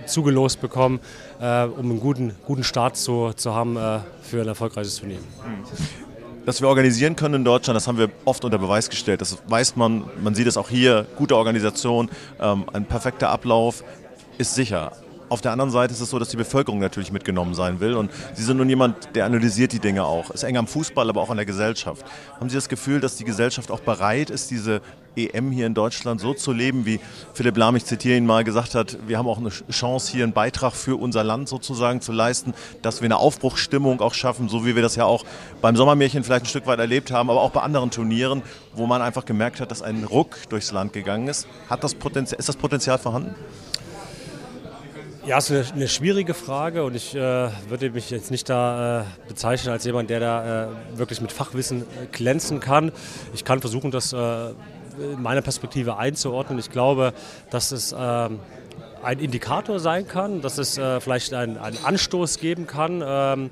zugelost 0.06 0.60
bekommen, 0.60 1.00
um 1.38 1.44
einen 1.44 2.00
guten, 2.00 2.34
guten 2.46 2.62
Start 2.62 2.96
zu, 2.96 3.32
zu 3.34 3.52
haben 3.52 3.76
für 4.22 4.40
ein 4.40 4.46
erfolgreiches 4.46 5.00
Turnier. 5.00 5.18
Mhm 5.18 6.03
dass 6.46 6.60
wir 6.60 6.68
organisieren 6.68 7.16
können 7.16 7.34
in 7.34 7.44
Deutschland, 7.44 7.76
das 7.76 7.86
haben 7.86 7.98
wir 7.98 8.10
oft 8.24 8.44
unter 8.44 8.58
Beweis 8.58 8.90
gestellt. 8.90 9.20
Das 9.20 9.38
weiß 9.46 9.76
man, 9.76 10.04
man 10.22 10.34
sieht 10.34 10.46
es 10.46 10.56
auch 10.56 10.68
hier, 10.68 11.06
gute 11.16 11.36
Organisation, 11.36 12.10
ähm, 12.40 12.64
ein 12.72 12.84
perfekter 12.86 13.30
Ablauf 13.30 13.84
ist 14.38 14.54
sicher. 14.54 14.92
Auf 15.30 15.40
der 15.40 15.52
anderen 15.52 15.70
Seite 15.70 15.94
ist 15.94 16.00
es 16.00 16.10
so, 16.10 16.18
dass 16.18 16.28
die 16.28 16.36
Bevölkerung 16.36 16.78
natürlich 16.80 17.10
mitgenommen 17.10 17.54
sein 17.54 17.80
will. 17.80 17.94
Und 17.94 18.10
Sie 18.34 18.42
sind 18.42 18.58
nun 18.58 18.68
jemand, 18.68 19.14
der 19.14 19.24
analysiert 19.24 19.72
die 19.72 19.78
Dinge 19.78 20.04
auch. 20.04 20.30
Ist 20.30 20.42
eng 20.42 20.56
am 20.56 20.66
Fußball, 20.66 21.08
aber 21.08 21.22
auch 21.22 21.30
an 21.30 21.38
der 21.38 21.46
Gesellschaft. 21.46 22.04
Haben 22.38 22.50
Sie 22.50 22.56
das 22.56 22.68
Gefühl, 22.68 23.00
dass 23.00 23.16
die 23.16 23.24
Gesellschaft 23.24 23.70
auch 23.70 23.80
bereit 23.80 24.28
ist, 24.30 24.50
diese 24.50 24.82
EM 25.16 25.50
hier 25.50 25.66
in 25.66 25.74
Deutschland 25.74 26.20
so 26.20 26.34
zu 26.34 26.52
leben, 26.52 26.86
wie 26.86 27.00
Philipp 27.32 27.56
Lahm, 27.56 27.76
ich 27.76 27.84
zitiere 27.84 28.16
ihn 28.16 28.26
mal, 28.26 28.44
gesagt 28.44 28.74
hat, 28.74 28.98
wir 29.06 29.16
haben 29.16 29.28
auch 29.28 29.38
eine 29.38 29.50
Chance, 29.70 30.12
hier 30.12 30.24
einen 30.24 30.32
Beitrag 30.32 30.72
für 30.72 30.96
unser 30.96 31.24
Land 31.24 31.48
sozusagen 31.48 32.00
zu 32.00 32.12
leisten, 32.12 32.52
dass 32.82 33.00
wir 33.00 33.06
eine 33.06 33.16
Aufbruchsstimmung 33.16 34.00
auch 34.00 34.14
schaffen, 34.14 34.48
so 34.48 34.66
wie 34.66 34.74
wir 34.74 34.82
das 34.82 34.96
ja 34.96 35.04
auch 35.04 35.24
beim 35.60 35.76
Sommermärchen 35.76 36.24
vielleicht 36.24 36.46
ein 36.46 36.48
Stück 36.48 36.66
weit 36.66 36.80
erlebt 36.80 37.12
haben, 37.12 37.30
aber 37.30 37.40
auch 37.40 37.52
bei 37.52 37.60
anderen 37.60 37.90
Turnieren, 37.90 38.42
wo 38.74 38.86
man 38.86 39.02
einfach 39.02 39.24
gemerkt 39.24 39.60
hat, 39.60 39.70
dass 39.70 39.82
ein 39.82 40.04
Ruck 40.04 40.36
durchs 40.48 40.72
Land 40.72 40.92
gegangen 40.92 41.28
ist. 41.28 41.46
Hat 41.70 41.84
das 41.84 41.94
Potenzial, 41.94 42.38
ist 42.38 42.48
das 42.48 42.56
Potenzial 42.56 42.98
vorhanden? 42.98 43.34
Ja, 45.26 45.38
es 45.38 45.48
ist 45.48 45.70
eine, 45.70 45.76
eine, 45.76 45.88
schwierige 45.88 46.34
Frage 46.34 46.84
und 46.84 46.94
ich 46.94 47.14
äh, 47.14 47.18
würde 47.70 47.88
mich 47.88 48.10
jetzt 48.10 48.30
nicht 48.30 48.46
da 48.50 49.00
äh, 49.00 49.04
bezeichnen 49.26 49.72
als 49.72 49.86
jemand, 49.86 50.10
der 50.10 50.20
da 50.20 50.64
äh, 50.64 50.98
wirklich 50.98 51.22
mit 51.22 51.32
Fachwissen 51.32 51.80
äh, 51.80 52.06
glänzen 52.12 52.60
kann. 52.60 52.92
Ich 53.32 53.42
kann 53.42 53.62
versuchen, 53.62 53.90
das 53.90 54.12
äh, 54.12 54.50
in 54.98 55.22
meiner 55.22 55.40
Perspektive 55.40 55.96
einzuordnen. 55.96 56.58
Ich 56.58 56.70
glaube, 56.70 57.14
dass 57.48 57.72
es 57.72 57.94
ähm, 57.98 58.38
ein 59.02 59.18
Indikator 59.18 59.80
sein 59.80 60.06
kann, 60.06 60.42
dass 60.42 60.58
es 60.58 60.76
äh, 60.76 61.00
vielleicht 61.00 61.32
einen, 61.32 61.56
einen, 61.56 61.82
Anstoß 61.82 62.38
geben 62.38 62.66
kann, 62.66 63.02
ähm, 63.02 63.50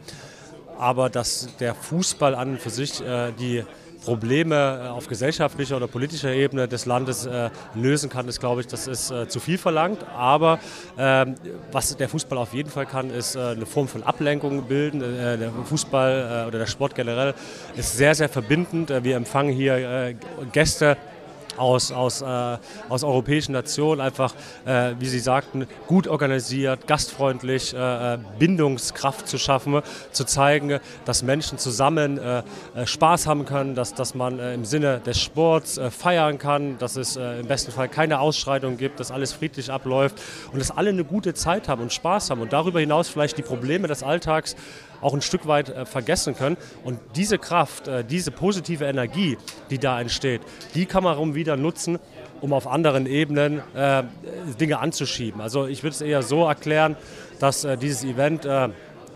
aber 0.79 1.09
dass 1.09 1.57
der 1.59 1.75
Fußball 1.75 2.35
an 2.35 2.51
und 2.51 2.61
für 2.61 2.70
sich 2.70 3.03
die 3.39 3.62
Probleme 4.05 4.83
äh, 4.85 4.89
auf 4.89 5.07
gesellschaftlicher 5.07 5.77
oder 5.77 5.87
politischer 5.87 6.33
Ebene 6.33 6.69
des 6.69 6.87
Landes 6.87 7.27
äh, 7.27 7.51
lösen 7.75 8.11
kann, 8.11 8.29
ist, 8.29 8.41
glaube 8.41 8.61
ich, 8.61 8.67
das 8.67 8.87
ist 8.87 9.11
äh, 9.11 9.29
zu 9.29 9.41
viel 9.41 9.59
verlangt. 9.59 10.05
Aber 10.17 10.59
ähm, 10.99 11.35
was 11.71 11.97
der 11.97 12.09
Fußball 12.09 12.39
auf 12.39 12.53
jeden 12.55 12.71
Fall 12.71 12.87
kann, 12.87 13.11
ist 13.11 13.37
eine 13.37 13.67
Form 13.67 13.89
von 13.89 14.03
Ablenkung 14.03 14.63
bilden. 14.65 15.01
Der 15.01 15.51
Fußball 15.65 16.47
oder 16.49 16.59
der 16.59 16.67
Sport 16.67 16.95
generell 16.95 17.35
ist 17.77 17.97
sehr, 17.97 18.15
sehr 18.15 18.29
verbindend. 18.29 18.91
wir 19.03 19.17
empfangen 19.17 19.53
hier 19.53 20.15
Gäste 20.53 20.97
aus, 21.57 21.93
aus, 21.93 22.23
äh, 22.23 22.59
aus 22.89 23.05
europäischen 23.05 23.53
Nationen, 23.53 24.01
einfach, 24.01 24.35
äh, 24.65 24.95
wie 24.99 25.07
Sie 25.07 25.19
sagten, 25.19 25.67
gut 25.87 26.09
organisiert, 26.09 26.87
gastfreundlich, 26.87 27.75
äh, 27.75 28.15
äh 28.15 28.19
Bindungskraft 28.39 29.29
zu 29.29 29.39
schaffen, 29.39 29.83
zu 30.13 30.25
zeigen, 30.25 30.81
dass 31.05 31.23
Menschen 31.23 31.59
zusammen 31.59 32.19
äh, 32.19 32.43
äh, 32.75 32.87
Spaß 32.87 33.27
haben 33.27 33.45
können, 33.45 33.75
dass, 33.75 33.95
dass 33.95 34.15
man 34.15 34.39
im 34.39 34.65
Sinne 34.65 35.01
des 35.01 35.21
Sports 35.21 35.81
feiern 35.91 36.39
kann, 36.39 36.79
dass 36.79 36.97
es 36.97 37.17
im 37.17 37.47
besten 37.47 37.73
Fall 37.73 37.89
keine 37.89 38.21
Ausschreitungen 38.21 38.77
gibt, 38.77 39.01
dass 39.01 39.11
alles 39.11 39.33
friedlich 39.33 39.71
abläuft 39.71 40.21
und 40.53 40.59
dass 40.59 40.71
alle 40.71 40.91
eine 40.91 41.05
gute 41.05 41.35
Zeit 41.35 41.69
haben 41.69 41.83
und 41.83 41.93
Spaß 41.93 42.31
haben 42.31 42.41
und 42.41 42.53
darüber 42.53 42.81
hinaus 42.81 43.09
vielleicht 43.09 43.39
die 43.39 43.43
Probleme 43.43 43.89
des 43.89 44.03
Alltags 44.03 44.57
auch 45.03 45.13
ein 45.13 45.21
Stück 45.21 45.47
weit 45.47 45.69
äh, 45.69 45.85
vergessen 45.85 46.35
können. 46.35 46.57
Und 46.85 46.99
diese 47.17 47.37
Kraft, 47.37 47.89
äh, 47.89 48.05
diese 48.05 48.31
positive 48.31 48.87
Energie, 48.87 49.37
die 49.69 49.79
da 49.79 50.01
entsteht, 50.01 50.41
die 50.75 50.87
kann 50.87 51.05
man 51.05 51.35
wieder 51.35 51.57
nutzen, 51.57 51.99
um 52.41 52.53
auf 52.53 52.67
anderen 52.67 53.07
Ebenen 53.07 53.61
äh, 53.75 54.05
Dinge 54.59 54.79
anzuschieben. 54.79 55.41
Also 55.41 55.67
ich 55.67 55.83
würde 55.83 55.95
es 55.95 56.01
eher 56.01 56.23
so 56.23 56.47
erklären, 56.47 56.97
dass 57.39 57.65
äh, 57.65 57.77
dieses 57.77 58.05
Event 58.05 58.45
äh, 58.45 58.69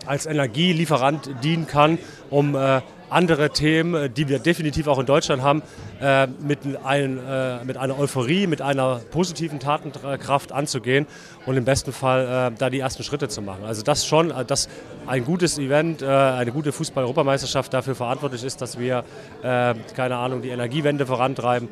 als 0.05 0.25
Energielieferant 0.25 1.31
dienen 1.43 1.67
kann, 1.67 1.97
um 2.29 2.55
äh, 2.55 2.81
andere 3.09 3.49
Themen, 3.49 3.93
äh, 3.95 4.09
die 4.09 4.27
wir 4.27 4.39
definitiv 4.39 4.87
auch 4.87 4.99
in 4.99 5.05
Deutschland 5.05 5.41
haben, 5.41 5.63
äh, 6.01 6.27
mit, 6.27 6.59
ein, 6.83 7.19
äh, 7.25 7.63
mit 7.63 7.77
einer 7.77 7.97
Euphorie, 7.97 8.47
mit 8.47 8.61
einer 8.61 9.01
positiven 9.11 9.59
Tatenkraft 9.59 10.51
anzugehen 10.51 11.07
und 11.45 11.57
im 11.57 11.65
besten 11.65 11.93
Fall 11.93 12.53
da 12.57 12.69
die 12.69 12.79
ersten 12.79 13.03
Schritte 13.03 13.29
zu 13.29 13.41
machen. 13.41 13.63
Also 13.65 13.81
das 13.81 14.05
schon, 14.05 14.33
dass 14.47 14.67
ein 15.05 15.23
gutes 15.23 15.57
Event, 15.57 16.03
eine 16.03 16.51
gute 16.51 16.71
Fußball-Europameisterschaft 16.71 17.73
dafür 17.73 17.95
verantwortlich 17.95 18.43
ist, 18.43 18.61
dass 18.61 18.77
wir, 18.77 19.03
keine 19.41 20.17
Ahnung, 20.17 20.41
die 20.41 20.49
Energiewende 20.49 21.05
vorantreiben. 21.05 21.69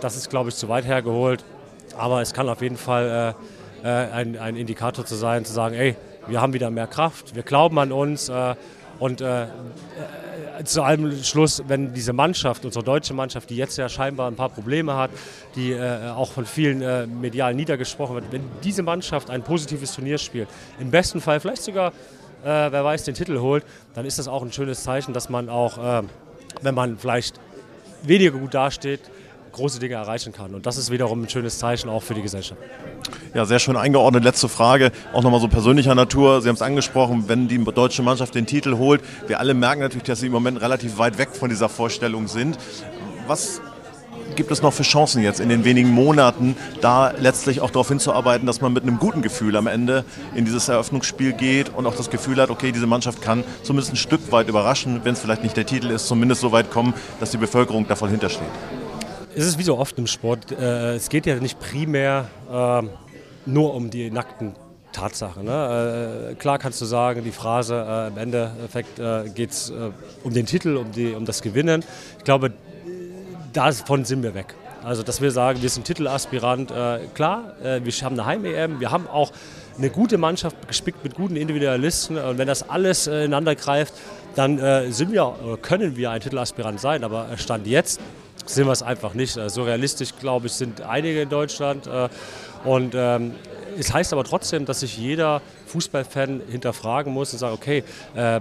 das 0.00 0.16
ist, 0.16 0.30
glaube 0.30 0.48
ich, 0.50 0.56
zu 0.56 0.68
weit 0.68 0.84
hergeholt. 0.84 1.44
Aber 1.96 2.22
es 2.22 2.32
kann 2.32 2.48
auf 2.48 2.60
jeden 2.60 2.76
Fall 2.76 3.34
ein, 3.82 4.36
ein 4.36 4.56
Indikator 4.56 5.04
zu 5.04 5.14
sein, 5.14 5.44
zu 5.44 5.52
sagen, 5.52 5.74
ey, 5.74 5.96
wir 6.26 6.40
haben 6.40 6.52
wieder 6.52 6.70
mehr 6.70 6.86
Kraft, 6.88 7.34
wir 7.34 7.42
glauben 7.42 7.78
an 7.78 7.92
uns 7.92 8.30
und 9.02 9.20
äh, 9.20 9.46
zu 10.64 10.82
allem 10.82 11.22
Schluss, 11.22 11.62
wenn 11.66 11.94
diese 11.94 12.12
Mannschaft, 12.12 12.64
unsere 12.64 12.84
deutsche 12.84 13.14
Mannschaft, 13.14 13.50
die 13.50 13.56
jetzt 13.56 13.76
ja 13.78 13.88
scheinbar 13.88 14.28
ein 14.30 14.36
paar 14.36 14.48
Probleme 14.48 14.94
hat, 14.94 15.10
die 15.56 15.72
äh, 15.72 16.10
auch 16.10 16.32
von 16.32 16.46
vielen 16.46 16.82
äh, 16.82 17.06
medial 17.06 17.54
niedergesprochen 17.54 18.16
wird, 18.16 18.24
wenn 18.30 18.42
diese 18.62 18.82
Mannschaft 18.82 19.30
ein 19.30 19.42
positives 19.42 19.94
Turnier 19.94 20.18
spielt, 20.18 20.48
im 20.78 20.90
besten 20.90 21.20
Fall 21.20 21.40
vielleicht 21.40 21.62
sogar, 21.62 21.88
äh, 21.88 21.92
wer 22.44 22.84
weiß, 22.84 23.04
den 23.04 23.14
Titel 23.14 23.38
holt, 23.38 23.64
dann 23.94 24.04
ist 24.04 24.18
das 24.18 24.28
auch 24.28 24.42
ein 24.42 24.52
schönes 24.52 24.82
Zeichen, 24.82 25.12
dass 25.12 25.28
man 25.28 25.48
auch, 25.48 25.78
äh, 25.78 26.02
wenn 26.62 26.74
man 26.74 26.98
vielleicht 26.98 27.38
weniger 28.02 28.32
gut 28.38 28.54
dasteht, 28.54 29.00
große 29.52 29.78
Dinge 29.78 29.94
erreichen 29.94 30.32
kann. 30.32 30.54
Und 30.54 30.66
das 30.66 30.76
ist 30.76 30.90
wiederum 30.90 31.22
ein 31.22 31.28
schönes 31.28 31.58
Zeichen 31.58 31.88
auch 31.88 32.02
für 32.02 32.14
die 32.14 32.22
Gesellschaft. 32.22 32.60
Ja, 33.34 33.44
sehr 33.44 33.58
schön 33.58 33.76
eingeordnet. 33.76 34.24
Letzte 34.24 34.48
Frage, 34.48 34.92
auch 35.12 35.22
nochmal 35.22 35.40
so 35.40 35.48
persönlicher 35.48 35.94
Natur. 35.94 36.42
Sie 36.42 36.48
haben 36.48 36.56
es 36.56 36.62
angesprochen, 36.62 37.24
wenn 37.28 37.48
die 37.48 37.62
deutsche 37.62 38.02
Mannschaft 38.02 38.34
den 38.34 38.46
Titel 38.46 38.76
holt. 38.78 39.02
Wir 39.26 39.38
alle 39.38 39.54
merken 39.54 39.80
natürlich, 39.80 40.04
dass 40.04 40.20
sie 40.20 40.26
im 40.26 40.32
Moment 40.32 40.60
relativ 40.60 40.98
weit 40.98 41.18
weg 41.18 41.30
von 41.32 41.48
dieser 41.48 41.68
Vorstellung 41.68 42.28
sind. 42.28 42.58
Was 43.26 43.60
gibt 44.36 44.50
es 44.50 44.62
noch 44.62 44.72
für 44.72 44.82
Chancen 44.82 45.22
jetzt 45.22 45.40
in 45.40 45.48
den 45.48 45.64
wenigen 45.64 45.90
Monaten, 45.90 46.56
da 46.80 47.12
letztlich 47.18 47.60
auch 47.60 47.70
darauf 47.70 47.88
hinzuarbeiten, 47.88 48.46
dass 48.46 48.60
man 48.60 48.72
mit 48.72 48.82
einem 48.82 48.98
guten 48.98 49.22
Gefühl 49.22 49.56
am 49.56 49.66
Ende 49.66 50.04
in 50.34 50.44
dieses 50.44 50.68
Eröffnungsspiel 50.68 51.32
geht 51.32 51.68
und 51.68 51.86
auch 51.86 51.94
das 51.94 52.10
Gefühl 52.10 52.40
hat, 52.40 52.50
okay, 52.50 52.72
diese 52.72 52.86
Mannschaft 52.86 53.22
kann 53.22 53.44
zumindest 53.62 53.92
ein 53.92 53.96
Stück 53.96 54.32
weit 54.32 54.48
überraschen, 54.48 55.00
wenn 55.04 55.12
es 55.12 55.20
vielleicht 55.20 55.42
nicht 55.42 55.56
der 55.56 55.66
Titel 55.66 55.90
ist, 55.90 56.06
zumindest 56.06 56.40
so 56.40 56.52
weit 56.52 56.70
kommen, 56.70 56.94
dass 57.20 57.30
die 57.30 57.36
Bevölkerung 57.36 57.86
da 57.86 57.94
voll 57.94 58.10
hintersteht 58.10 58.48
es 59.34 59.46
ist 59.46 59.58
wie 59.58 59.62
so 59.62 59.78
oft 59.78 59.98
im 59.98 60.06
Sport, 60.06 60.52
äh, 60.52 60.94
es 60.94 61.08
geht 61.08 61.26
ja 61.26 61.36
nicht 61.36 61.58
primär 61.58 62.28
äh, 62.50 62.82
nur 63.46 63.74
um 63.74 63.90
die 63.90 64.10
nackten 64.10 64.54
Tatsachen. 64.92 65.44
Ne? 65.44 66.30
Äh, 66.32 66.34
klar 66.34 66.58
kannst 66.58 66.80
du 66.80 66.84
sagen, 66.84 67.24
die 67.24 67.32
Phrase, 67.32 67.74
äh, 67.88 68.08
im 68.08 68.18
Endeffekt 68.18 68.98
äh, 68.98 69.28
geht 69.34 69.50
es 69.50 69.70
äh, 69.70 69.90
um 70.22 70.32
den 70.32 70.46
Titel, 70.46 70.76
um, 70.76 70.92
die, 70.92 71.14
um 71.14 71.24
das 71.24 71.42
Gewinnen. 71.42 71.84
Ich 72.18 72.24
glaube, 72.24 72.52
davon 73.52 74.04
sind 74.04 74.22
wir 74.22 74.34
weg. 74.34 74.54
Also, 74.84 75.02
dass 75.02 75.20
wir 75.20 75.30
sagen, 75.30 75.62
wir 75.62 75.68
sind 75.68 75.84
Titelaspirant, 75.86 76.72
klar, 77.14 77.54
wir 77.60 77.92
haben 77.92 78.18
eine 78.18 78.26
Heim-EM, 78.26 78.80
wir 78.80 78.90
haben 78.90 79.06
auch 79.06 79.30
eine 79.78 79.90
gute 79.90 80.18
Mannschaft 80.18 80.56
gespickt 80.66 81.04
mit 81.04 81.14
guten 81.14 81.36
Individualisten 81.36 82.18
und 82.18 82.36
wenn 82.36 82.48
das 82.48 82.68
alles 82.68 83.06
ineinander 83.06 83.54
greift, 83.54 83.94
dann 84.34 84.58
sind 84.92 85.12
wir, 85.12 85.36
können 85.62 85.96
wir 85.96 86.10
ein 86.10 86.20
Titelaspirant 86.20 86.80
sein, 86.80 87.04
aber 87.04 87.28
Stand 87.36 87.68
jetzt 87.68 88.00
sind 88.46 88.66
wir 88.66 88.72
es 88.72 88.82
einfach 88.82 89.14
nicht. 89.14 89.36
Äh, 89.36 89.50
so 89.50 89.62
realistisch, 89.64 90.10
glaube 90.18 90.46
ich, 90.46 90.52
sind 90.52 90.80
einige 90.82 91.22
in 91.22 91.28
Deutschland. 91.28 91.86
Äh, 91.86 92.08
und 92.64 92.94
ähm, 92.94 93.34
es 93.78 93.92
heißt 93.92 94.12
aber 94.12 94.24
trotzdem, 94.24 94.66
dass 94.66 94.80
sich 94.80 94.96
jeder 94.98 95.40
Fußballfan 95.66 96.42
hinterfragen 96.48 97.12
muss 97.12 97.32
und 97.32 97.38
sagt, 97.38 97.54
okay, 97.54 97.84
äh, 98.14 98.40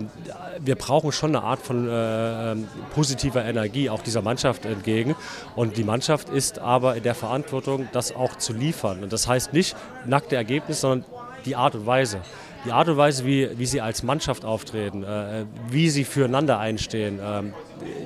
wir 0.60 0.76
brauchen 0.76 1.12
schon 1.12 1.36
eine 1.36 1.46
Art 1.46 1.62
von 1.62 1.88
äh, 1.88 2.52
ähm, 2.52 2.68
positiver 2.94 3.44
Energie 3.46 3.90
auch 3.90 4.02
dieser 4.02 4.22
Mannschaft 4.22 4.66
entgegen. 4.66 5.16
Und 5.56 5.78
die 5.78 5.84
Mannschaft 5.84 6.30
ist 6.30 6.60
aber 6.60 6.96
in 6.98 7.04
der 7.04 7.16
Verantwortung, 7.16 7.88
das 7.94 8.14
auch 8.14 8.38
zu 8.38 8.54
liefern. 8.54 9.04
Und 9.04 9.14
das 9.14 9.28
heißt 9.28 9.54
nicht 9.54 9.76
nackte 10.06 10.36
Ergebnisse, 10.36 10.82
sondern 10.82 11.06
die 11.46 11.56
Art 11.56 11.76
und 11.76 11.86
Weise 11.86 12.22
die 12.66 12.72
Art 12.72 12.88
und 12.90 12.98
Weise, 12.98 13.26
wie, 13.26 13.50
wie 13.58 13.66
sie 13.66 13.82
als 13.82 14.04
Mannschaft 14.04 14.46
auftreten, 14.46 15.04
äh, 15.04 15.46
wie 15.70 15.90
sie 15.90 16.04
füreinander 16.04 16.60
einstehen. 16.60 17.20
Ähm, 17.24 17.54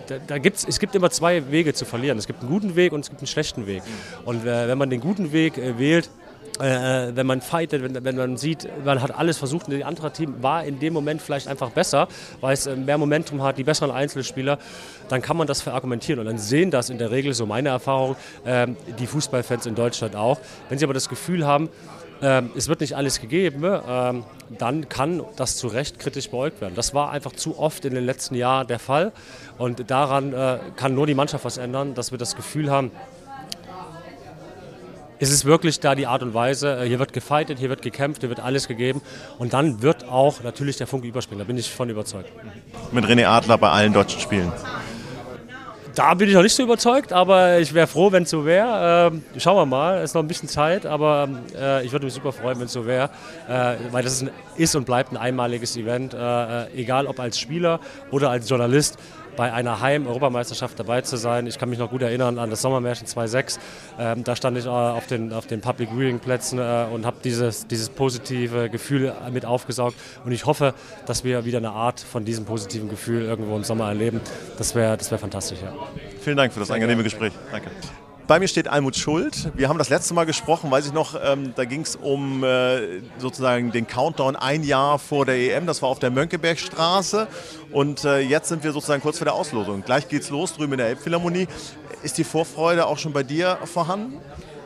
da, 0.07 0.15
da 0.25 0.37
gibt's, 0.37 0.65
es 0.67 0.79
gibt 0.79 0.95
immer 0.95 1.09
zwei 1.09 1.51
Wege 1.51 1.73
zu 1.73 1.85
verlieren. 1.85 2.17
Es 2.17 2.27
gibt 2.27 2.41
einen 2.41 2.49
guten 2.49 2.75
Weg 2.75 2.93
und 2.93 3.01
es 3.01 3.09
gibt 3.09 3.21
einen 3.21 3.27
schlechten 3.27 3.67
Weg. 3.67 3.83
Und 4.23 4.45
äh, 4.45 4.67
wenn 4.67 4.77
man 4.77 4.89
den 4.89 5.01
guten 5.01 5.31
Weg 5.31 5.57
äh, 5.57 5.77
wählt, 5.77 6.09
äh, 6.59 7.15
wenn 7.15 7.27
man 7.27 7.41
fightet, 7.41 7.83
wenn, 7.83 8.03
wenn, 8.03 8.15
man 8.15 8.37
sieht, 8.37 8.67
man 8.85 9.01
hat 9.01 9.17
alles 9.17 9.37
versucht 9.37 9.67
und 9.67 9.73
das 9.73 9.83
andere 9.83 10.11
Team 10.11 10.41
war 10.41 10.63
in 10.63 10.79
dem 10.79 10.93
Moment 10.93 11.21
vielleicht 11.21 11.47
einfach 11.47 11.71
besser, 11.71 12.07
weil 12.39 12.53
es 12.53 12.65
äh, 12.65 12.75
mehr 12.75 12.97
Momentum 12.97 13.41
hat, 13.43 13.57
die 13.57 13.63
besseren 13.63 13.91
Einzelspieler, 13.91 14.57
dann 15.09 15.21
kann 15.21 15.37
man 15.37 15.47
das 15.47 15.61
verargumentieren 15.61 16.19
und 16.19 16.27
dann 16.27 16.37
sehen 16.37 16.71
das 16.71 16.89
in 16.89 16.97
der 16.97 17.11
Regel, 17.11 17.33
so 17.33 17.45
meine 17.45 17.69
Erfahrung, 17.69 18.15
äh, 18.45 18.67
die 18.99 19.07
Fußballfans 19.07 19.65
in 19.65 19.75
Deutschland 19.75 20.15
auch. 20.15 20.39
Wenn 20.69 20.77
sie 20.77 20.85
aber 20.85 20.93
das 20.93 21.09
Gefühl 21.09 21.45
haben, 21.45 21.69
ähm, 22.21 22.51
es 22.55 22.67
wird 22.67 22.81
nicht 22.81 22.95
alles 22.95 23.19
gegeben, 23.19 23.63
ähm, 23.63 24.23
dann 24.57 24.89
kann 24.89 25.23
das 25.35 25.57
zu 25.57 25.67
Recht 25.67 25.99
kritisch 25.99 26.29
beäugt 26.29 26.61
werden. 26.61 26.73
Das 26.75 26.93
war 26.93 27.11
einfach 27.11 27.33
zu 27.33 27.57
oft 27.59 27.85
in 27.85 27.93
den 27.93 28.05
letzten 28.05 28.35
Jahren 28.35 28.67
der 28.67 28.79
Fall 28.79 29.11
und 29.57 29.89
daran 29.89 30.33
äh, 30.33 30.59
kann 30.75 30.95
nur 30.95 31.07
die 31.07 31.15
Mannschaft 31.15 31.45
was 31.45 31.57
ändern, 31.57 31.93
dass 31.93 32.11
wir 32.11 32.17
das 32.17 32.35
Gefühl 32.35 32.71
haben, 32.71 32.91
es 35.17 35.31
ist 35.31 35.45
wirklich 35.45 35.79
da 35.79 35.95
die 35.95 36.07
Art 36.07 36.23
und 36.23 36.33
Weise, 36.33 36.77
äh, 36.77 36.87
hier 36.87 36.99
wird 36.99 37.13
gefightet, 37.13 37.59
hier 37.59 37.69
wird 37.69 37.81
gekämpft, 37.81 38.21
hier 38.21 38.29
wird 38.29 38.39
alles 38.39 38.67
gegeben 38.67 39.01
und 39.39 39.53
dann 39.53 39.81
wird 39.81 40.07
auch 40.07 40.43
natürlich 40.43 40.77
der 40.77 40.87
Funke 40.87 41.07
überspringen, 41.07 41.39
da 41.39 41.45
bin 41.45 41.57
ich 41.57 41.71
von 41.71 41.89
überzeugt. 41.89 42.31
Mit 42.91 43.05
René 43.05 43.25
Adler 43.25 43.57
bei 43.57 43.69
allen 43.69 43.93
deutschen 43.93 44.19
Spielen. 44.19 44.51
Da 45.95 46.13
bin 46.13 46.27
ich 46.27 46.35
noch 46.35 46.41
nicht 46.43 46.53
so 46.53 46.61
überzeugt, 46.61 47.13
aber 47.13 47.59
ich 47.59 47.73
wäre 47.73 47.87
froh, 47.87 48.11
wenn 48.11 48.23
es 48.23 48.29
so 48.29 48.45
wäre. 48.45 49.11
Ähm, 49.13 49.23
schauen 49.37 49.55
wir 49.55 49.65
mal, 49.65 49.99
es 49.99 50.11
ist 50.11 50.13
noch 50.13 50.23
ein 50.23 50.27
bisschen 50.27 50.49
Zeit, 50.49 50.85
aber 50.85 51.29
äh, 51.57 51.85
ich 51.85 51.91
würde 51.93 52.03
mich 52.05 52.13
super 52.13 52.33
freuen, 52.33 52.59
wenn 52.59 52.65
es 52.65 52.73
so 52.73 52.85
wäre, 52.85 53.09
äh, 53.47 53.75
weil 53.91 54.03
das 54.03 54.15
ist, 54.15 54.23
ein, 54.23 54.29
ist, 54.57 54.75
und 54.75 54.85
bleibt 54.85 55.13
ein 55.13 55.17
einmaliges 55.17 55.77
Event, 55.77 56.13
äh, 56.13 56.17
äh 56.65 56.81
egal 56.81 57.07
ob 57.07 57.21
als 57.21 57.39
Spieler 57.39 57.79
oder 58.11 58.29
als 58.29 58.49
Journalist 58.49 58.97
bei 59.35 59.51
einer 59.51 59.81
Heim-Europameisterschaft 59.81 60.79
dabei 60.79 61.01
zu 61.01 61.17
sein. 61.17 61.47
Ich 61.47 61.57
kann 61.57 61.69
mich 61.69 61.79
noch 61.79 61.89
gut 61.89 62.01
erinnern 62.01 62.39
an 62.39 62.49
das 62.49 62.61
Sommermärchen 62.61 63.07
2.6. 63.07 63.59
Ähm, 63.99 64.23
da 64.23 64.35
stand 64.35 64.57
ich 64.57 64.65
äh, 64.65 64.69
auf 64.69 65.07
den, 65.07 65.33
auf 65.33 65.47
den 65.47 65.61
Public 65.61 65.89
Viewing 65.91 66.19
Plätzen 66.19 66.59
äh, 66.59 66.85
und 66.91 67.05
habe 67.05 67.17
dieses, 67.23 67.67
dieses 67.67 67.89
positive 67.89 68.69
Gefühl 68.69 69.13
mit 69.31 69.45
aufgesaugt. 69.45 69.95
Und 70.23 70.31
ich 70.31 70.45
hoffe, 70.45 70.73
dass 71.05 71.23
wir 71.23 71.45
wieder 71.45 71.57
eine 71.57 71.71
Art 71.71 71.99
von 71.99 72.25
diesem 72.25 72.45
positiven 72.45 72.89
Gefühl 72.89 73.23
irgendwo 73.23 73.55
im 73.55 73.63
Sommer 73.63 73.87
erleben. 73.87 74.21
Das 74.57 74.75
wäre 74.75 74.97
das 74.97 75.11
wär 75.11 75.19
fantastisch. 75.19 75.59
Ja. 75.61 75.73
Vielen 76.21 76.37
Dank 76.37 76.53
für 76.53 76.59
das 76.59 76.71
angenehme 76.71 77.03
Gespräch. 77.03 77.33
Danke. 77.51 77.69
Bei 78.27 78.39
mir 78.39 78.47
steht 78.47 78.67
Almut 78.67 78.95
Schuld. 78.95 79.51
Wir 79.53 79.69
haben 79.69 79.77
das 79.77 79.89
letzte 79.89 80.15
Mal 80.15 80.25
gesprochen, 80.25 80.71
weiß 80.71 80.87
ich 80.87 80.93
noch, 80.93 81.15
ähm, 81.23 81.53
da 81.55 81.63
ging 81.65 81.81
es 81.81 81.95
um 81.95 82.43
äh, 82.43 83.01
sozusagen 83.19 83.71
den 83.71 83.85
Countdown 83.85 84.35
ein 84.35 84.63
Jahr 84.63 84.97
vor 84.97 85.27
der 85.27 85.35
EM. 85.35 85.67
Das 85.67 85.83
war 85.83 85.89
auf 85.89 85.99
der 85.99 86.09
Mönckebergstraße. 86.09 87.27
Und 87.71 88.03
äh, 88.03 88.21
jetzt 88.21 88.49
sind 88.49 88.63
wir 88.63 88.71
sozusagen 88.71 89.03
kurz 89.03 89.19
vor 89.19 89.25
der 89.25 89.35
Auslosung. 89.35 89.83
Gleich 89.83 90.07
geht's 90.07 90.31
los 90.31 90.55
drüben 90.55 90.73
in 90.73 90.79
der 90.79 90.87
Elbphilharmonie. 90.87 91.47
Ist 92.01 92.17
die 92.17 92.23
Vorfreude 92.23 92.87
auch 92.87 92.97
schon 92.97 93.13
bei 93.13 93.21
dir 93.21 93.59
vorhanden? 93.65 94.19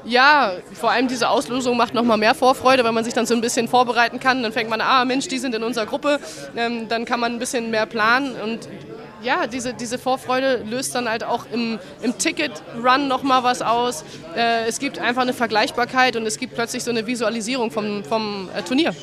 Ja, 0.05 0.53
vor 0.73 0.91
allem 0.91 1.09
diese 1.09 1.27
Auslosung 1.27 1.75
macht 1.75 1.93
noch 1.93 2.03
mal 2.03 2.15
mehr 2.15 2.35
Vorfreude, 2.35 2.85
weil 2.85 2.93
man 2.93 3.03
sich 3.03 3.13
dann 3.13 3.25
so 3.25 3.33
ein 3.33 3.41
bisschen 3.41 3.67
vorbereiten 3.67 4.21
kann. 4.21 4.41
Dann 4.41 4.53
fängt 4.53 4.69
man, 4.69 4.79
ah 4.79 5.03
Mensch, 5.03 5.27
die 5.27 5.37
sind 5.37 5.53
in 5.53 5.63
unserer 5.63 5.85
Gruppe. 5.85 6.19
Ähm, 6.55 6.87
dann 6.87 7.03
kann 7.03 7.19
man 7.19 7.33
ein 7.33 7.39
bisschen 7.39 7.69
mehr 7.71 7.85
planen 7.85 8.35
und 8.41 8.69
ja, 9.21 9.47
diese, 9.47 9.73
diese 9.73 9.97
Vorfreude 9.97 10.63
löst 10.69 10.95
dann 10.95 11.09
halt 11.09 11.23
auch 11.23 11.45
im, 11.51 11.79
im 12.01 12.17
Ticket-Run 12.17 13.07
nochmal 13.07 13.43
was 13.43 13.61
aus. 13.61 14.03
Äh, 14.35 14.67
es 14.67 14.79
gibt 14.79 14.99
einfach 14.99 15.21
eine 15.21 15.33
Vergleichbarkeit 15.33 16.15
und 16.15 16.25
es 16.25 16.37
gibt 16.37 16.55
plötzlich 16.55 16.83
so 16.83 16.91
eine 16.91 17.05
Visualisierung 17.05 17.71
vom, 17.71 18.03
vom 18.03 18.49
äh, 18.55 18.61
Turnier. 18.61 18.93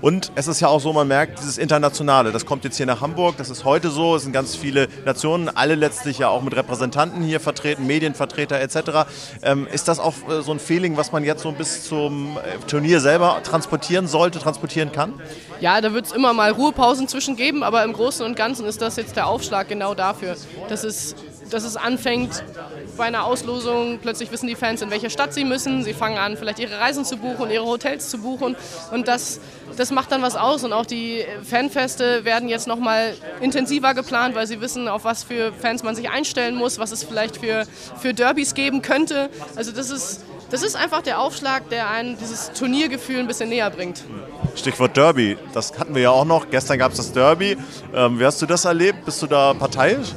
Und 0.00 0.32
es 0.34 0.48
ist 0.48 0.60
ja 0.60 0.68
auch 0.68 0.80
so, 0.80 0.92
man 0.92 1.08
merkt, 1.08 1.38
dieses 1.38 1.58
Internationale, 1.58 2.32
das 2.32 2.46
kommt 2.46 2.64
jetzt 2.64 2.76
hier 2.76 2.86
nach 2.86 3.00
Hamburg, 3.00 3.36
das 3.36 3.50
ist 3.50 3.64
heute 3.64 3.90
so, 3.90 4.16
es 4.16 4.22
sind 4.22 4.32
ganz 4.32 4.56
viele 4.56 4.88
Nationen, 5.04 5.48
alle 5.48 5.74
letztlich 5.74 6.18
ja 6.18 6.28
auch 6.28 6.42
mit 6.42 6.54
Repräsentanten 6.56 7.22
hier 7.22 7.40
vertreten, 7.40 7.86
Medienvertreter 7.86 8.60
etc. 8.60 9.08
Ähm, 9.42 9.66
ist 9.72 9.88
das 9.88 9.98
auch 9.98 10.14
äh, 10.28 10.42
so 10.42 10.52
ein 10.52 10.58
Feeling, 10.58 10.96
was 10.96 11.12
man 11.12 11.24
jetzt 11.24 11.42
so 11.42 11.52
bis 11.52 11.84
zum 11.84 12.36
äh, 12.36 12.58
Turnier 12.66 13.00
selber 13.00 13.40
transportieren 13.42 14.06
sollte, 14.06 14.38
transportieren 14.38 14.92
kann? 14.92 15.14
Ja, 15.60 15.80
da 15.80 15.92
wird 15.92 16.06
es 16.06 16.12
immer 16.12 16.32
mal 16.32 16.50
Ruhepausen 16.50 17.08
zwischen 17.08 17.36
geben, 17.36 17.62
aber 17.62 17.84
im 17.84 17.92
Großen 17.92 18.24
und 18.24 18.36
Ganzen 18.36 18.66
ist 18.66 18.82
das 18.82 18.96
jetzt 18.96 19.16
der 19.16 19.26
Aufschlag 19.26 19.68
genau 19.68 19.94
dafür, 19.94 20.36
dass 20.68 20.84
es, 20.84 21.14
dass 21.54 21.64
es 21.64 21.76
anfängt, 21.76 22.42
bei 22.96 23.04
einer 23.04 23.24
Auslosung 23.24 23.98
plötzlich 24.00 24.30
wissen 24.32 24.46
die 24.46 24.56
Fans, 24.56 24.82
in 24.82 24.90
welche 24.90 25.08
Stadt 25.08 25.32
sie 25.32 25.44
müssen. 25.44 25.84
Sie 25.84 25.94
fangen 25.94 26.18
an, 26.18 26.36
vielleicht 26.36 26.58
ihre 26.58 26.78
Reisen 26.78 27.04
zu 27.04 27.16
buchen, 27.16 27.50
ihre 27.50 27.64
Hotels 27.64 28.10
zu 28.10 28.18
buchen. 28.18 28.56
Und 28.92 29.08
das, 29.08 29.40
das 29.76 29.90
macht 29.90 30.12
dann 30.12 30.22
was 30.22 30.36
aus. 30.36 30.64
Und 30.64 30.72
auch 30.72 30.86
die 30.86 31.24
Fanfeste 31.48 32.24
werden 32.24 32.48
jetzt 32.48 32.66
nochmal 32.66 33.14
intensiver 33.40 33.94
geplant, 33.94 34.34
weil 34.34 34.46
sie 34.46 34.60
wissen, 34.60 34.88
auf 34.88 35.04
was 35.04 35.24
für 35.24 35.52
Fans 35.52 35.82
man 35.82 35.94
sich 35.94 36.10
einstellen 36.10 36.56
muss, 36.56 36.78
was 36.78 36.92
es 36.92 37.04
vielleicht 37.04 37.38
für, 37.38 37.64
für 38.00 38.14
Derbys 38.14 38.54
geben 38.54 38.82
könnte. 38.82 39.30
Also 39.56 39.72
das 39.72 39.90
ist, 39.90 40.24
das 40.50 40.62
ist 40.62 40.76
einfach 40.76 41.02
der 41.02 41.20
Aufschlag, 41.20 41.68
der 41.70 41.90
einen 41.90 42.18
dieses 42.18 42.52
Turniergefühl 42.52 43.18
ein 43.18 43.26
bisschen 43.26 43.48
näher 43.48 43.70
bringt. 43.70 44.04
Stichwort 44.56 44.96
Derby, 44.96 45.36
das 45.52 45.76
hatten 45.78 45.94
wir 45.94 46.02
ja 46.02 46.10
auch 46.10 46.24
noch. 46.24 46.50
Gestern 46.50 46.78
gab 46.78 46.92
es 46.92 46.98
das 46.98 47.12
Derby. 47.12 47.56
Ähm, 47.94 48.18
wie 48.18 48.24
hast 48.24 48.42
du 48.42 48.46
das 48.46 48.64
erlebt? 48.64 49.04
Bist 49.04 49.22
du 49.22 49.26
da 49.26 49.54
parteiisch? 49.54 50.14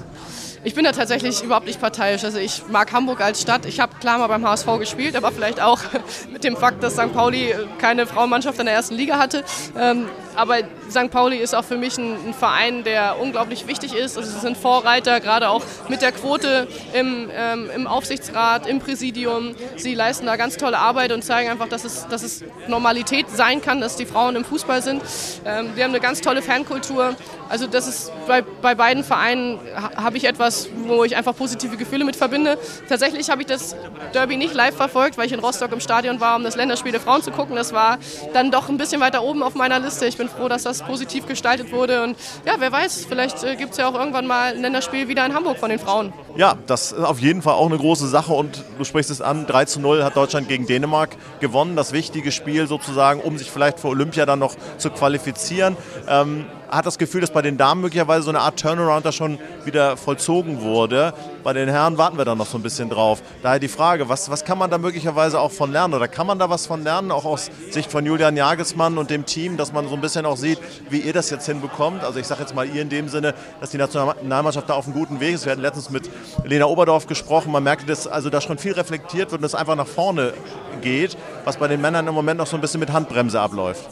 Ich 0.68 0.76
bin 0.76 0.84
da 0.84 0.92
tatsächlich 0.92 1.42
überhaupt 1.42 1.66
nicht 1.66 1.80
parteiisch. 1.80 2.26
Also 2.26 2.40
ich 2.40 2.68
mag 2.68 2.92
Hamburg 2.92 3.22
als 3.22 3.42
Stadt. 3.42 3.66
Ich 3.66 3.80
habe 3.80 3.96
klar 4.02 4.18
mal 4.18 4.28
beim 4.28 4.46
HSV 4.46 4.68
gespielt, 4.80 5.16
aber 5.16 5.32
vielleicht 5.32 5.62
auch 5.62 5.80
mit 6.30 6.44
dem 6.44 6.58
Fakt, 6.58 6.84
dass 6.84 6.96
St. 6.96 7.14
Pauli 7.14 7.56
keine 7.78 8.06
Frauenmannschaft 8.06 8.60
in 8.60 8.66
der 8.66 8.76
ersten 8.76 8.96
Liga 8.96 9.18
hatte. 9.18 9.46
Ähm, 9.80 10.10
aber 10.36 10.58
St. 10.90 11.10
Pauli 11.10 11.38
ist 11.38 11.56
auch 11.56 11.64
für 11.64 11.78
mich 11.78 11.98
ein, 11.98 12.16
ein, 12.28 12.34
Verein, 12.34 12.84
der 12.84 13.20
unglaublich 13.20 13.66
wichtig 13.68 13.96
ist. 13.96 14.18
Also 14.18 14.30
sie 14.30 14.40
sind 14.40 14.58
Vorreiter, 14.58 15.20
gerade 15.20 15.50
auch 15.50 15.64
mit 15.88 16.02
der 16.02 16.12
Quote 16.12 16.68
im, 16.94 17.30
ähm, 17.34 17.70
im 17.74 17.88
Aufsichtsrat, 17.88 18.68
im 18.68 18.80
Präsidium. 18.80 19.56
Sie 19.78 19.96
leisten 19.96 20.26
da 20.26 20.36
ganz 20.36 20.58
tolle 20.58 20.80
Arbeit 20.80 21.14
und 21.14 21.24
zeigen 21.24 21.50
einfach, 21.50 21.70
dass 21.70 21.86
es, 21.86 22.08
dass 22.10 22.24
es 22.24 22.44
Normalität 22.68 23.30
sein 23.32 23.62
kann, 23.62 23.80
dass 23.80 23.96
die 23.96 24.06
Frauen 24.06 24.36
im 24.36 24.44
Fußball 24.46 24.84
sind. 24.84 25.02
Ähm, 25.46 25.72
wir 25.76 25.86
haben 25.86 25.92
eine 25.92 26.02
ganz 26.02 26.22
tolle 26.22 26.42
Fankultur. 26.42 27.16
Also 27.50 27.66
das 27.66 27.88
ist 27.88 28.12
bei, 28.28 28.42
bei 28.42 28.76
beiden 28.76 29.04
Vereinen 29.04 29.60
habe 29.96 30.18
ich 30.18 30.26
etwas, 30.26 30.57
wo 30.86 31.04
ich 31.04 31.16
einfach 31.16 31.36
positive 31.36 31.78
Gefühle 31.78 32.06
mit 32.06 32.16
verbinde. 32.16 32.58
Tatsächlich 32.90 33.30
habe 33.30 33.42
ich 33.42 33.48
das 33.48 33.76
Derby 34.14 34.38
nicht 34.38 34.54
live 34.54 34.76
verfolgt, 34.76 35.18
weil 35.18 35.26
ich 35.28 35.34
in 35.34 35.40
Rostock 35.40 35.72
im 35.72 35.80
Stadion 35.80 36.20
war, 36.20 36.36
um 36.36 36.44
das 36.44 36.56
Länderspiel 36.56 36.92
der 36.92 37.02
Frauen 37.02 37.22
zu 37.22 37.32
gucken. 37.32 37.56
Das 37.56 37.74
war 37.74 37.98
dann 38.34 38.52
doch 38.52 38.70
ein 38.70 38.78
bisschen 38.78 39.02
weiter 39.02 39.24
oben 39.24 39.44
auf 39.44 39.56
meiner 39.56 39.80
Liste. 39.80 40.06
Ich 40.06 40.18
bin 40.18 40.30
froh, 40.30 40.48
dass 40.48 40.64
das 40.64 40.84
positiv 40.84 41.28
gestaltet 41.28 41.72
wurde. 41.72 42.04
Und 42.04 42.18
ja, 42.46 42.54
wer 42.60 42.72
weiß, 42.72 43.06
vielleicht 43.08 43.44
äh, 43.44 43.56
gibt 43.56 43.72
es 43.72 43.78
ja 43.78 43.88
auch 43.88 43.96
irgendwann 43.96 44.28
mal 44.28 44.54
ein 44.54 44.62
Länderspiel 44.62 45.08
wieder 45.08 45.26
in 45.26 45.34
Hamburg 45.34 45.58
von 45.58 45.70
den 45.70 45.80
Frauen. 45.80 46.14
Ja, 46.36 46.56
das 46.68 46.92
ist 46.92 47.04
auf 47.04 47.20
jeden 47.20 47.42
Fall 47.42 47.54
auch 47.54 47.68
eine 47.68 47.78
große 47.78 48.08
Sache. 48.08 48.34
Und 48.34 48.64
du 48.78 48.84
sprichst 48.84 49.12
es 49.12 49.22
an, 49.22 49.46
3 49.48 49.66
zu 49.66 49.80
0 49.80 50.04
hat 50.04 50.16
Deutschland 50.16 50.48
gegen 50.48 50.66
Dänemark 50.68 51.16
gewonnen. 51.40 51.76
Das 51.76 51.94
wichtige 51.94 52.32
Spiel 52.32 52.68
sozusagen, 52.68 53.22
um 53.22 53.38
sich 53.38 53.52
vielleicht 53.52 53.80
für 53.80 53.88
Olympia 53.88 54.26
dann 54.26 54.40
noch 54.40 54.56
zu 54.78 54.90
qualifizieren. 54.90 55.78
Ähm, 56.08 56.46
hat 56.70 56.86
das 56.86 56.98
Gefühl, 56.98 57.22
dass 57.22 57.32
bei 57.32 57.42
den 57.42 57.58
Damen 57.58 57.82
möglicherweise 57.82 58.24
so 58.24 58.30
eine 58.30 58.40
Art 58.40 58.60
Turnaround 58.60 59.06
da 59.06 59.12
schon 59.12 59.40
wieder 59.66 59.98
vollzogen 59.98 60.62
wurde. 60.62 61.14
Bei 61.44 61.54
den 61.54 61.70
Herren 61.70 61.98
warten 61.98 62.18
wir 62.18 62.26
da 62.26 62.36
noch 62.36 62.46
so 62.46 62.58
ein 62.58 62.62
bisschen 62.62 62.90
drauf. 62.90 63.22
Daher 63.42 63.60
die 63.60 63.68
Frage, 63.68 64.10
was, 64.10 64.30
was 64.30 64.44
kann 64.44 64.58
man 64.58 64.70
da 64.70 64.78
möglicherweise 64.78 65.40
auch 65.40 65.52
von 65.52 65.72
lernen? 65.72 65.94
Oder 65.94 66.08
kann 66.08 66.28
man 66.28 66.40
da 66.40 66.50
was 66.50 66.68
von 66.68 66.84
lernen, 66.84 67.12
auch 67.12 67.26
aus 67.26 67.50
Sicht 67.70 67.92
von 67.92 68.06
Julian 68.06 68.36
Jagelsmann 68.36 68.98
und 68.98 69.10
dem 69.10 69.26
Team, 69.26 69.58
dass 69.58 69.72
man 69.72 69.88
so 69.88 69.96
ein 69.96 70.02
bisschen 70.02 70.26
auch 70.26 70.38
sieht, 70.38 70.60
wie 70.90 71.00
ihr 71.00 71.14
das 71.14 71.30
jetzt 71.30 71.46
hinbekommt? 71.46 72.04
Also 72.04 72.20
ich 72.20 72.28
sage 72.28 72.42
jetzt 72.42 72.54
mal 72.54 72.68
ihr 72.68 72.82
in 72.82 72.90
dem 72.90 73.08
Sinne, 73.08 73.34
dass 73.62 73.70
die 73.70 73.78
Nationalmannschaft 73.78 74.70
da 74.70 74.74
auf 74.74 74.86
einem 74.86 74.94
guten 74.94 75.20
Weg 75.20 75.36
ist. 75.36 75.46
Wir 75.46 75.54
hatten 75.54 75.62
letztens 75.62 75.90
mit 75.90 76.10
Lena 76.44 76.66
Oberdorf 76.66 77.08
gesprochen. 77.08 77.52
Man 77.52 77.64
merkte, 77.64 77.86
dass 77.86 78.08
also 78.08 78.30
da 78.30 78.42
schon 78.42 78.58
viel 78.58 78.74
reflektiert 78.74 79.32
wird 79.32 79.42
und 79.42 79.46
es 79.46 79.56
einfach 79.56 79.76
nach 79.76 79.88
vorne 79.88 80.34
geht, 80.82 81.18
was 81.46 81.58
bei 81.58 81.68
den 81.68 81.82
Männern 81.82 82.08
im 82.08 82.14
Moment 82.14 82.40
noch 82.40 82.48
so 82.48 82.58
ein 82.58 82.62
bisschen 82.62 82.80
mit 82.80 82.92
Handbremse 82.92 83.40
abläuft. 83.40 83.84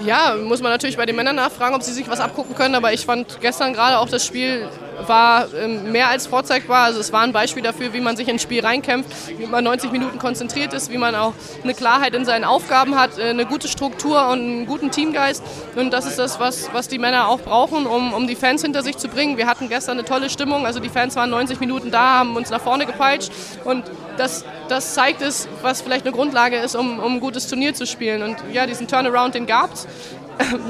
Ja, 0.00 0.34
muss 0.34 0.60
man 0.60 0.72
natürlich 0.72 0.96
bei 0.96 1.06
den 1.06 1.16
Männern 1.16 1.36
nachfragen, 1.36 1.74
ob 1.74 1.82
sie 1.82 1.92
sich 1.92 2.08
was 2.08 2.20
abgucken 2.20 2.54
können. 2.54 2.74
Aber 2.74 2.92
ich 2.92 3.06
fand 3.06 3.40
gestern 3.40 3.72
gerade 3.72 3.98
auch 3.98 4.08
das 4.08 4.26
Spiel 4.26 4.68
war 5.06 5.52
ähm, 5.54 5.92
mehr 5.92 6.08
als 6.08 6.26
vorzeigbar. 6.26 6.84
Also 6.84 7.00
es 7.00 7.12
war 7.12 7.22
ein 7.22 7.32
Beispiel 7.32 7.62
dafür, 7.62 7.92
wie 7.92 8.00
man 8.00 8.16
sich 8.16 8.28
ins 8.28 8.42
Spiel 8.42 8.64
reinkämpft, 8.64 9.38
wie 9.38 9.46
man 9.46 9.64
90 9.64 9.92
Minuten 9.92 10.18
konzentriert 10.18 10.72
ist, 10.72 10.90
wie 10.90 10.98
man 10.98 11.14
auch 11.14 11.32
eine 11.62 11.74
Klarheit 11.74 12.14
in 12.14 12.24
seinen 12.24 12.44
Aufgaben 12.44 12.96
hat, 12.96 13.18
äh, 13.18 13.30
eine 13.30 13.46
gute 13.46 13.68
Struktur 13.68 14.28
und 14.28 14.40
einen 14.40 14.66
guten 14.66 14.90
Teamgeist. 14.90 15.42
Und 15.76 15.92
das 15.92 16.06
ist 16.06 16.18
das, 16.18 16.40
was, 16.40 16.72
was 16.72 16.88
die 16.88 16.98
Männer 16.98 17.28
auch 17.28 17.40
brauchen, 17.40 17.86
um, 17.86 18.12
um 18.12 18.26
die 18.26 18.36
Fans 18.36 18.62
hinter 18.62 18.82
sich 18.82 18.96
zu 18.96 19.08
bringen. 19.08 19.36
Wir 19.36 19.46
hatten 19.46 19.68
gestern 19.68 19.98
eine 19.98 20.06
tolle 20.06 20.30
Stimmung. 20.30 20.66
Also 20.66 20.80
die 20.80 20.88
Fans 20.88 21.16
waren 21.16 21.30
90 21.30 21.60
Minuten 21.60 21.90
da, 21.90 22.18
haben 22.18 22.36
uns 22.36 22.50
nach 22.50 22.60
vorne 22.60 22.86
gepeitscht. 22.86 23.30
Und 23.64 23.84
das, 24.16 24.44
das 24.68 24.94
zeigt 24.94 25.22
es, 25.22 25.48
was 25.62 25.80
vielleicht 25.82 26.06
eine 26.06 26.14
Grundlage 26.14 26.56
ist, 26.56 26.74
um, 26.76 26.98
um 26.98 27.14
ein 27.14 27.20
gutes 27.20 27.46
Turnier 27.46 27.74
zu 27.74 27.86
spielen. 27.86 28.22
Und 28.22 28.36
ja, 28.52 28.66
diesen 28.66 28.88
Turnaround, 28.88 29.34
den 29.34 29.46
gab 29.46 29.72
es. 29.74 29.86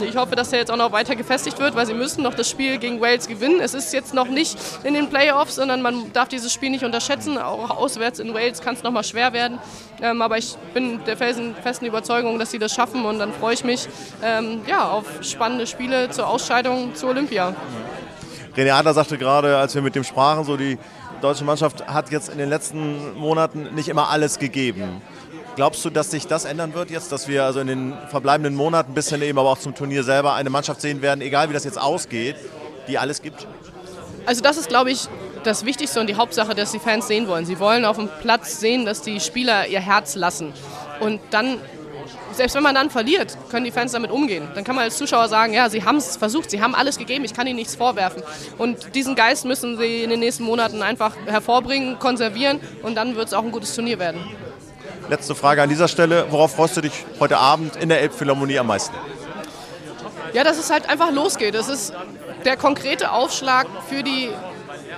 Ich 0.06 0.16
hoffe, 0.16 0.36
dass 0.36 0.52
er 0.52 0.58
jetzt 0.58 0.70
auch 0.70 0.76
noch 0.76 0.92
weiter 0.92 1.16
gefestigt 1.16 1.58
wird, 1.58 1.74
weil 1.74 1.86
sie 1.86 1.94
müssen 1.94 2.22
noch 2.22 2.34
das 2.34 2.50
Spiel 2.50 2.78
gegen 2.78 3.00
Wales 3.00 3.28
gewinnen. 3.28 3.60
Es 3.60 3.72
ist 3.72 3.92
jetzt 3.94 4.12
noch 4.12 4.28
nicht 4.28 4.58
in 4.82 4.92
den 4.92 5.08
Playoffs, 5.08 5.54
sondern 5.54 5.80
man 5.80 6.12
darf 6.12 6.28
dieses 6.28 6.52
Spiel 6.52 6.70
nicht 6.70 6.84
unterschätzen. 6.84 7.38
Auch 7.38 7.70
auswärts 7.70 8.18
in 8.18 8.34
Wales 8.34 8.60
kann 8.60 8.74
es 8.74 8.82
noch 8.82 8.90
mal 8.90 9.04
schwer 9.04 9.32
werden. 9.32 9.58
Ähm, 10.02 10.22
aber 10.22 10.38
ich 10.38 10.56
bin 10.74 11.02
der 11.06 11.16
felsenfesten 11.16 11.86
Überzeugung, 11.86 12.38
dass 12.38 12.50
sie 12.50 12.58
das 12.58 12.74
schaffen 12.74 13.04
und 13.04 13.18
dann 13.18 13.32
freue 13.32 13.54
ich 13.54 13.64
mich 13.64 13.88
ähm, 14.22 14.60
ja, 14.66 14.88
auf 14.90 15.06
spannende 15.22 15.66
Spiele 15.66 16.10
zur 16.10 16.28
Ausscheidung 16.28 16.94
zur 16.94 17.10
Olympia. 17.10 17.54
René 18.56 18.72
Adler 18.72 18.94
sagte 18.94 19.18
gerade, 19.18 19.56
als 19.56 19.74
wir 19.74 19.82
mit 19.82 19.94
dem 19.94 20.04
sprachen, 20.04 20.44
so 20.44 20.56
die 20.56 20.78
deutsche 21.24 21.44
Mannschaft 21.44 21.86
hat 21.86 22.10
jetzt 22.10 22.28
in 22.28 22.36
den 22.36 22.50
letzten 22.50 23.14
Monaten 23.14 23.74
nicht 23.74 23.88
immer 23.88 24.10
alles 24.10 24.38
gegeben. 24.38 25.00
Glaubst 25.56 25.84
du, 25.84 25.90
dass 25.90 26.10
sich 26.10 26.26
das 26.26 26.44
ändern 26.44 26.74
wird 26.74 26.90
jetzt, 26.90 27.12
dass 27.12 27.28
wir 27.28 27.44
also 27.44 27.60
in 27.60 27.66
den 27.66 27.94
verbleibenden 28.10 28.54
Monaten 28.54 28.92
bis 28.92 29.08
hin 29.08 29.22
eben 29.22 29.38
aber 29.38 29.48
auch 29.50 29.58
zum 29.58 29.74
Turnier 29.74 30.02
selber 30.04 30.34
eine 30.34 30.50
Mannschaft 30.50 30.80
sehen 30.82 31.00
werden, 31.00 31.22
egal 31.22 31.48
wie 31.48 31.54
das 31.54 31.64
jetzt 31.64 31.80
ausgeht, 31.80 32.36
die 32.88 32.98
alles 32.98 33.22
gibt? 33.22 33.46
Also 34.26 34.42
das 34.42 34.58
ist, 34.58 34.68
glaube 34.68 34.90
ich, 34.90 35.08
das 35.44 35.64
Wichtigste 35.64 36.00
und 36.00 36.08
die 36.08 36.16
Hauptsache, 36.16 36.54
dass 36.54 36.72
die 36.72 36.78
Fans 36.78 37.08
sehen 37.08 37.26
wollen. 37.26 37.46
Sie 37.46 37.58
wollen 37.58 37.84
auf 37.84 37.96
dem 37.96 38.08
Platz 38.20 38.60
sehen, 38.60 38.84
dass 38.84 39.00
die 39.00 39.20
Spieler 39.20 39.66
ihr 39.66 39.80
Herz 39.80 40.16
lassen. 40.16 40.52
Und 41.00 41.20
dann, 41.30 41.58
selbst 42.32 42.54
wenn 42.54 42.62
man 42.62 42.74
dann 42.74 42.90
verliert, 42.90 43.36
können 43.50 43.64
die 43.64 43.70
Fans 43.70 43.92
damit 43.92 44.10
umgehen. 44.10 44.48
Dann 44.54 44.64
kann 44.64 44.74
man 44.74 44.84
als 44.84 44.96
Zuschauer 44.96 45.28
sagen, 45.28 45.52
ja, 45.52 45.68
sie 45.68 45.84
haben 45.84 45.96
es 45.96 46.16
versucht, 46.16 46.50
sie 46.50 46.60
haben 46.60 46.74
alles 46.74 46.98
gegeben, 46.98 47.24
ich 47.24 47.34
kann 47.34 47.46
ihnen 47.46 47.56
nichts 47.56 47.76
vorwerfen. 47.76 48.22
Und 48.58 48.94
diesen 48.94 49.14
Geist 49.14 49.44
müssen 49.44 49.78
sie 49.78 50.02
in 50.02 50.10
den 50.10 50.20
nächsten 50.20 50.44
Monaten 50.44 50.82
einfach 50.82 51.14
hervorbringen, 51.26 51.98
konservieren 51.98 52.60
und 52.82 52.94
dann 52.96 53.16
wird 53.16 53.28
es 53.28 53.34
auch 53.34 53.44
ein 53.44 53.52
gutes 53.52 53.74
Turnier 53.74 53.98
werden. 53.98 54.20
Letzte 55.08 55.34
Frage 55.34 55.62
an 55.62 55.68
dieser 55.68 55.88
Stelle. 55.88 56.26
Worauf 56.30 56.54
freust 56.54 56.76
du 56.76 56.80
dich 56.80 57.04
heute 57.20 57.36
Abend 57.36 57.76
in 57.76 57.88
der 57.88 58.00
Elbphilharmonie 58.00 58.58
am 58.58 58.66
meisten? 58.66 58.94
Ja, 60.32 60.42
dass 60.44 60.58
es 60.58 60.70
halt 60.70 60.88
einfach 60.88 61.12
losgeht. 61.12 61.54
Das 61.54 61.68
ist 61.68 61.92
der 62.44 62.56
konkrete 62.56 63.12
Aufschlag 63.12 63.66
für 63.88 64.02
die 64.02 64.30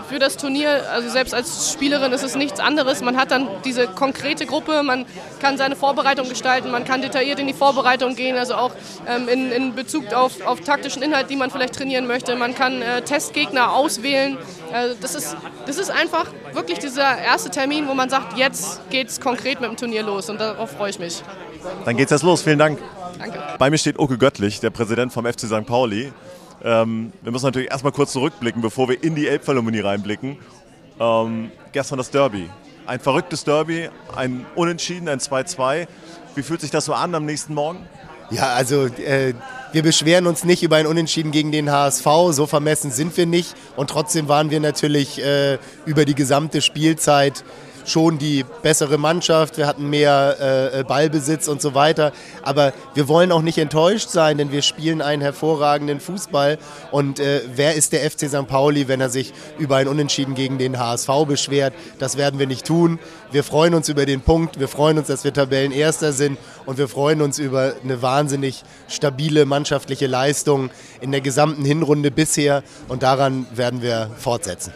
für 0.09 0.19
das 0.19 0.37
Turnier, 0.37 0.91
also 0.91 1.09
selbst 1.09 1.35
als 1.35 1.73
Spielerin 1.73 2.13
ist 2.13 2.23
es 2.23 2.37
nichts 2.37 2.61
anderes. 2.61 3.03
Man 3.03 3.17
hat 3.17 3.31
dann 3.31 3.49
diese 3.65 3.87
konkrete 3.87 4.47
Gruppe, 4.47 4.83
man 4.83 5.07
kann 5.41 5.59
seine 5.59 5.77
Vorbereitung 5.77 6.29
gestalten, 6.29 6.71
man 6.71 6.85
kann 6.85 7.03
detailliert 7.03 7.39
in 7.39 7.47
die 7.47 7.53
Vorbereitung 7.53 8.15
gehen, 8.15 8.37
also 8.37 8.55
auch 8.55 8.73
ähm, 9.07 9.29
in, 9.29 9.53
in, 9.53 9.75
Bezug 9.75 10.13
auf, 10.13 10.41
auf, 10.47 10.61
taktischen 10.61 11.03
Inhalt, 11.03 11.31
die 11.31 11.37
man 11.37 11.51
vielleicht 11.51 11.75
trainieren 11.75 12.07
möchte. 12.07 12.37
Man 12.37 12.55
kann 12.55 12.83
äh, 12.83 13.03
Testgegner 13.03 13.73
auswählen. 13.73 14.39
Also 14.73 14.97
das, 15.01 15.15
ist, 15.15 15.37
das 15.67 15.79
ist 15.79 15.91
einfach 15.91 16.27
wirklich 16.53 16.79
dieser 16.79 17.19
erste 17.19 17.51
Termin, 17.51 17.89
wo 17.89 17.95
man 17.95 18.09
sagt, 18.09 18.37
jetzt 18.39 18.89
geht 18.91 19.09
es 19.09 19.21
konkret 19.21 19.61
mit 19.61 19.71
dem 19.71 19.77
Turnier 19.77 20.03
los 20.03 20.31
und 20.31 20.41
darauf 20.41 20.71
freue 20.71 20.91
ich 20.91 20.99
mich. 20.99 21.23
Dann 21.85 21.97
geht's 21.97 22.11
jetzt 22.11 22.23
los. 22.23 22.43
Vielen 22.43 22.59
Dank. 22.59 22.79
Danke. 23.19 23.39
Bei 23.59 23.71
mir 23.71 23.79
steht 23.79 23.99
Oke 23.99 24.19
Göttlich, 24.19 24.61
der 24.61 24.71
Präsident 24.71 25.13
vom 25.13 25.27
FC 25.27 25.41
St. 25.41 25.67
Pauli. 25.67 26.13
Ähm, 26.65 27.13
wir 27.23 27.33
müssen 27.33 27.47
natürlich 27.47 27.71
erstmal 27.71 27.93
kurz 27.93 28.13
zurückblicken, 28.13 28.63
bevor 28.63 28.89
wir 28.89 29.03
in 29.03 29.15
die 29.15 29.29
Elbphilharmonie 29.29 29.81
reinblicken. 29.81 30.39
Ähm, 30.99 31.51
gestern 31.73 31.99
das 31.99 32.11
Derby. 32.11 32.49
Ein 32.87 33.01
verrücktes 33.01 33.45
Derby, 33.45 33.91
ein 34.15 34.47
Unentschieden, 34.55 35.09
ein 35.09 35.19
2-2. 35.19 35.87
Wie 36.35 36.43
fühlt 36.43 36.61
sich 36.61 36.71
das 36.71 36.85
so 36.85 36.95
an 36.95 37.15
am 37.15 37.25
nächsten 37.25 37.55
Morgen? 37.55 37.87
Ja, 38.31 38.55
also 38.55 38.87
äh, 38.87 39.35
wir 39.73 39.83
beschweren 39.83 40.27
uns 40.27 40.45
nicht 40.45 40.63
über 40.63 40.77
ein 40.77 40.87
Unentschieden 40.87 41.33
gegen 41.33 41.53
den 41.53 41.71
HSV, 41.71 42.07
so 42.31 42.47
vermessen 42.47 42.91
sind 42.91 43.17
wir 43.17 43.27
nicht. 43.27 43.55
Und 43.77 43.91
trotzdem 43.91 44.29
waren 44.29 44.51
wir 44.51 44.61
natürlich 44.61 45.23
äh, 45.23 45.59
über 45.85 46.05
die 46.05 46.15
gesamte 46.15 46.63
Spielzeit 46.63 47.45
schon 47.87 48.19
die 48.19 48.45
bessere 48.63 48.99
Mannschaft, 48.99 49.57
wir 49.57 49.67
hatten 49.67 49.89
mehr 49.89 50.73
äh, 50.73 50.85
Ballbesitz 50.85 51.49
und 51.49 51.63
so 51.63 51.75
weiter. 51.75 52.13
Aber 52.43 52.73
wir 52.95 53.09
wollen 53.09 53.33
auch 53.33 53.43
nicht 53.43 53.59
enttäuscht 53.59 54.11
sein, 54.11 54.39
denn 54.39 54.53
wir 54.53 54.63
spielen 54.63 55.03
einen 55.03 55.23
hervorragenden 55.23 56.01
Fußball. 56.01 56.59
Und 56.91 57.21
äh, 57.21 57.43
wer 57.55 57.75
ist 57.75 57.93
der 57.93 58.09
FC 58.11 58.29
St. 58.29 58.47
Pauli, 58.47 58.89
wenn 58.89 59.01
er 59.01 59.09
sich 59.09 59.33
über 59.59 59.77
ein 59.77 59.89
Unentschieden 59.89 60.35
gegen 60.35 60.59
den 60.59 60.79
HSV 60.79 61.09
beschwert? 61.27 61.75
Das 61.99 62.17
werden 62.17 62.39
wir 62.39 62.47
nicht 62.47 62.67
tun. 62.67 62.99
Wir 63.31 63.45
freuen 63.45 63.75
uns 63.75 63.89
über 63.89 64.07
den 64.07 64.21
Punkt, 64.21 64.61
wir 64.61 64.69
freuen 64.69 64.99
uns, 64.99 65.09
dass 65.09 65.25
wir 65.25 65.33
Tabellenerster 65.33 66.13
sind 66.13 66.39
und 66.65 66.79
wir 66.79 66.89
freuen 66.89 67.21
uns 67.23 67.39
über 67.39 67.75
eine 67.83 68.03
wahnsinnig 68.03 68.63
stabile 68.89 69.47
mannschaftliche 69.47 70.07
Leistung 70.07 70.71
in 71.01 71.11
der 71.13 71.21
gesamten 71.21 71.65
Hinrunde 71.65 72.11
bisher 72.11 72.63
und 72.89 73.03
daran 73.03 73.47
werden 73.55 73.83
wir 73.83 74.11
fortsetzen. 74.17 74.73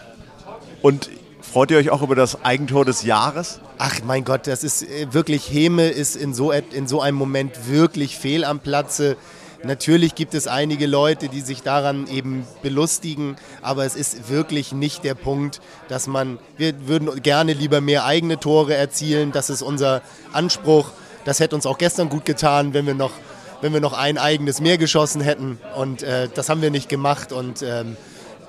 Und 0.83 1.11
freut 1.51 1.71
ihr 1.73 1.79
euch 1.79 1.91
auch 1.91 2.03
über 2.03 2.15
das 2.15 2.45
Eigentor 2.45 2.85
des 2.85 3.03
Jahres? 3.03 3.61
Ach 3.79 4.01
mein 4.05 4.25
Gott, 4.25 4.47
das 4.47 4.63
ist 4.63 4.83
äh, 4.83 5.13
wirklich, 5.13 5.51
Heme 5.51 5.89
ist 5.89 6.15
in 6.15 6.33
so, 6.33 6.53
in 6.53 6.87
so 6.87 7.01
einem 7.01 7.17
Moment 7.17 7.69
wirklich 7.69 8.17
fehl 8.17 8.45
am 8.45 8.61
Platze. 8.61 9.17
Natürlich 9.65 10.15
gibt 10.15 10.35
es 10.35 10.47
einige 10.47 10.87
Leute, 10.87 11.29
die 11.29 11.41
sich 11.41 11.63
daran 11.63 12.07
eben 12.07 12.47
belustigen, 12.63 13.37
aber 13.63 13.85
es 13.85 13.95
ist 13.97 14.31
wirklich 14.31 14.73
nicht 14.73 15.05
der 15.05 15.15
Punkt, 15.15 15.61
dass 15.89 16.07
man, 16.07 16.39
wir 16.57 16.87
würden 16.87 17.21
gerne 17.21 17.53
lieber 17.53 17.81
mehr 17.81 18.05
eigene 18.05 18.39
Tore 18.39 18.75
erzielen, 18.75 19.33
das 19.33 19.51
ist 19.51 19.61
unser 19.61 20.03
Anspruch. 20.33 20.91
Das 21.25 21.41
hätte 21.41 21.57
uns 21.57 21.67
auch 21.67 21.77
gestern 21.77 22.09
gut 22.09 22.25
getan, 22.25 22.73
wenn 22.73 22.87
wir 22.87 22.95
noch, 22.95 23.13
wenn 23.61 23.75
wir 23.75 23.81
noch 23.81 23.93
ein 23.93 24.17
eigenes 24.17 24.61
mehr 24.61 24.79
geschossen 24.79 25.21
hätten 25.21 25.59
und 25.77 26.03
äh, 26.03 26.29
das 26.33 26.49
haben 26.49 26.63
wir 26.63 26.71
nicht 26.71 26.89
gemacht 26.89 27.33
und 27.33 27.63
ähm, 27.63 27.97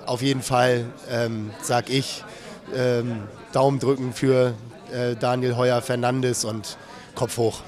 auf 0.05 0.21
jeden 0.21 0.41
Fall 0.41 0.85
ähm, 1.09 1.49
sage 1.61 1.91
ich 1.91 2.23
ähm, 2.75 3.23
Daumen 3.51 3.79
drücken 3.79 4.13
für 4.13 4.53
äh, 4.91 5.15
Daniel 5.15 5.55
Heuer 5.55 5.81
Fernandes 5.81 6.45
und 6.45 6.77
Kopf 7.15 7.37
hoch 7.37 7.61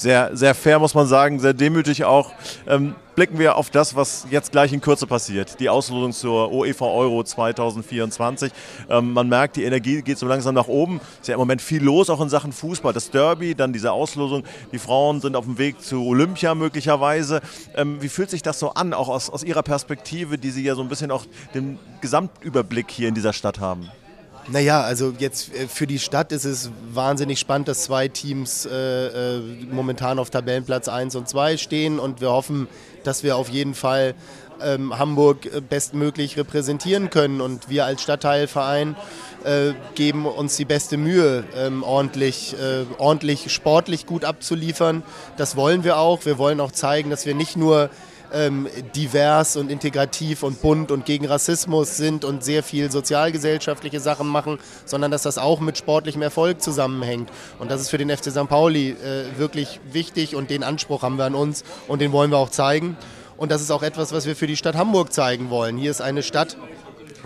sehr, 0.00 0.36
sehr 0.36 0.54
fair, 0.54 0.78
muss 0.78 0.94
man 0.94 1.06
sagen, 1.06 1.38
sehr 1.40 1.52
demütig 1.52 2.04
auch. 2.04 2.32
Ähm, 2.66 2.94
blicken 3.14 3.38
wir 3.38 3.56
auf 3.56 3.70
das, 3.70 3.94
was 3.94 4.26
jetzt 4.30 4.52
gleich 4.52 4.72
in 4.72 4.80
Kürze 4.80 5.06
passiert. 5.06 5.60
Die 5.60 5.68
Auslosung 5.68 6.12
zur 6.12 6.52
UEFA 6.52 6.86
Euro 6.86 7.22
2024. 7.22 8.52
Ähm, 8.88 9.12
man 9.12 9.28
merkt, 9.28 9.56
die 9.56 9.64
Energie 9.64 10.02
geht 10.02 10.18
so 10.18 10.26
langsam 10.26 10.54
nach 10.54 10.68
oben. 10.68 11.00
Es 11.14 11.20
ist 11.22 11.28
ja 11.28 11.34
im 11.34 11.40
Moment 11.40 11.60
viel 11.60 11.82
los, 11.82 12.08
auch 12.08 12.20
in 12.20 12.28
Sachen 12.28 12.52
Fußball. 12.52 12.92
Das 12.92 13.10
Derby, 13.10 13.54
dann 13.54 13.72
diese 13.72 13.92
Auslosung. 13.92 14.44
Die 14.72 14.78
Frauen 14.78 15.20
sind 15.20 15.36
auf 15.36 15.44
dem 15.44 15.58
Weg 15.58 15.82
zu 15.82 16.04
Olympia 16.06 16.54
möglicherweise. 16.54 17.40
Ähm, 17.76 18.00
wie 18.00 18.08
fühlt 18.08 18.30
sich 18.30 18.42
das 18.42 18.58
so 18.58 18.70
an, 18.70 18.94
auch 18.94 19.08
aus, 19.08 19.28
aus 19.28 19.42
Ihrer 19.42 19.62
Perspektive, 19.62 20.38
die 20.38 20.50
Sie 20.50 20.62
ja 20.62 20.74
so 20.74 20.82
ein 20.82 20.88
bisschen 20.88 21.10
auch 21.10 21.24
den 21.54 21.78
Gesamtüberblick 22.00 22.90
hier 22.90 23.08
in 23.08 23.14
dieser 23.14 23.32
Stadt 23.32 23.60
haben? 23.60 23.90
Naja, 24.48 24.82
also 24.82 25.12
jetzt 25.18 25.54
äh, 25.54 25.68
für 25.68 25.86
die 25.86 25.98
Stadt 25.98 26.32
ist 26.32 26.44
es 26.44 26.70
wahnsinnig 26.92 27.38
spannend, 27.38 27.68
dass 27.68 27.84
zwei 27.84 28.08
Teams 28.08 28.66
äh, 28.66 29.36
äh 29.36 29.40
momentan 29.70 30.18
auf 30.18 30.30
Tabellenplatz 30.30 30.88
1 30.88 31.14
und 31.16 31.28
2 31.28 31.56
stehen 31.56 31.98
und 31.98 32.20
wir 32.20 32.30
hoffen, 32.30 32.66
dass 33.04 33.22
wir 33.22 33.36
auf 33.36 33.48
jeden 33.48 33.74
Fall 33.74 34.14
ähm, 34.62 34.98
Hamburg 34.98 35.46
äh, 35.46 35.60
bestmöglich 35.60 36.36
repräsentieren 36.36 37.10
können 37.10 37.40
und 37.40 37.68
wir 37.68 37.84
als 37.84 38.02
Stadtteilverein 38.02 38.96
äh, 39.44 39.72
geben 39.94 40.26
uns 40.26 40.56
die 40.56 40.64
beste 40.64 40.96
Mühe, 40.96 41.44
ähm, 41.56 41.82
ordentlich, 41.82 42.54
äh, 42.54 42.84
ordentlich 42.98 43.52
sportlich 43.52 44.06
gut 44.06 44.24
abzuliefern. 44.24 45.02
Das 45.36 45.56
wollen 45.56 45.84
wir 45.84 45.98
auch. 45.98 46.24
Wir 46.24 46.38
wollen 46.38 46.60
auch 46.60 46.72
zeigen, 46.72 47.10
dass 47.10 47.26
wir 47.26 47.34
nicht 47.34 47.56
nur 47.56 47.90
ähm, 48.32 48.68
divers 48.94 49.56
und 49.56 49.70
integrativ 49.70 50.42
und 50.42 50.60
bunt 50.62 50.90
und 50.90 51.04
gegen 51.04 51.26
Rassismus 51.26 51.96
sind 51.96 52.24
und 52.24 52.44
sehr 52.44 52.62
viel 52.62 52.90
sozialgesellschaftliche 52.90 54.00
Sachen 54.00 54.26
machen, 54.28 54.58
sondern 54.84 55.10
dass 55.10 55.22
das 55.22 55.38
auch 55.38 55.60
mit 55.60 55.78
sportlichem 55.78 56.22
Erfolg 56.22 56.62
zusammenhängt. 56.62 57.30
Und 57.58 57.70
das 57.70 57.80
ist 57.80 57.90
für 57.90 57.98
den 57.98 58.10
FC 58.10 58.30
St. 58.30 58.48
Pauli 58.48 58.90
äh, 58.90 59.38
wirklich 59.38 59.80
wichtig 59.92 60.34
und 60.36 60.50
den 60.50 60.62
Anspruch 60.62 61.02
haben 61.02 61.16
wir 61.16 61.24
an 61.24 61.34
uns 61.34 61.64
und 61.88 62.00
den 62.00 62.12
wollen 62.12 62.30
wir 62.30 62.38
auch 62.38 62.50
zeigen. 62.50 62.96
Und 63.36 63.50
das 63.50 63.62
ist 63.62 63.70
auch 63.70 63.82
etwas, 63.82 64.12
was 64.12 64.26
wir 64.26 64.36
für 64.36 64.46
die 64.46 64.56
Stadt 64.56 64.74
Hamburg 64.74 65.12
zeigen 65.12 65.48
wollen. 65.48 65.78
Hier 65.78 65.90
ist 65.90 66.02
eine 66.02 66.22
Stadt, 66.22 66.56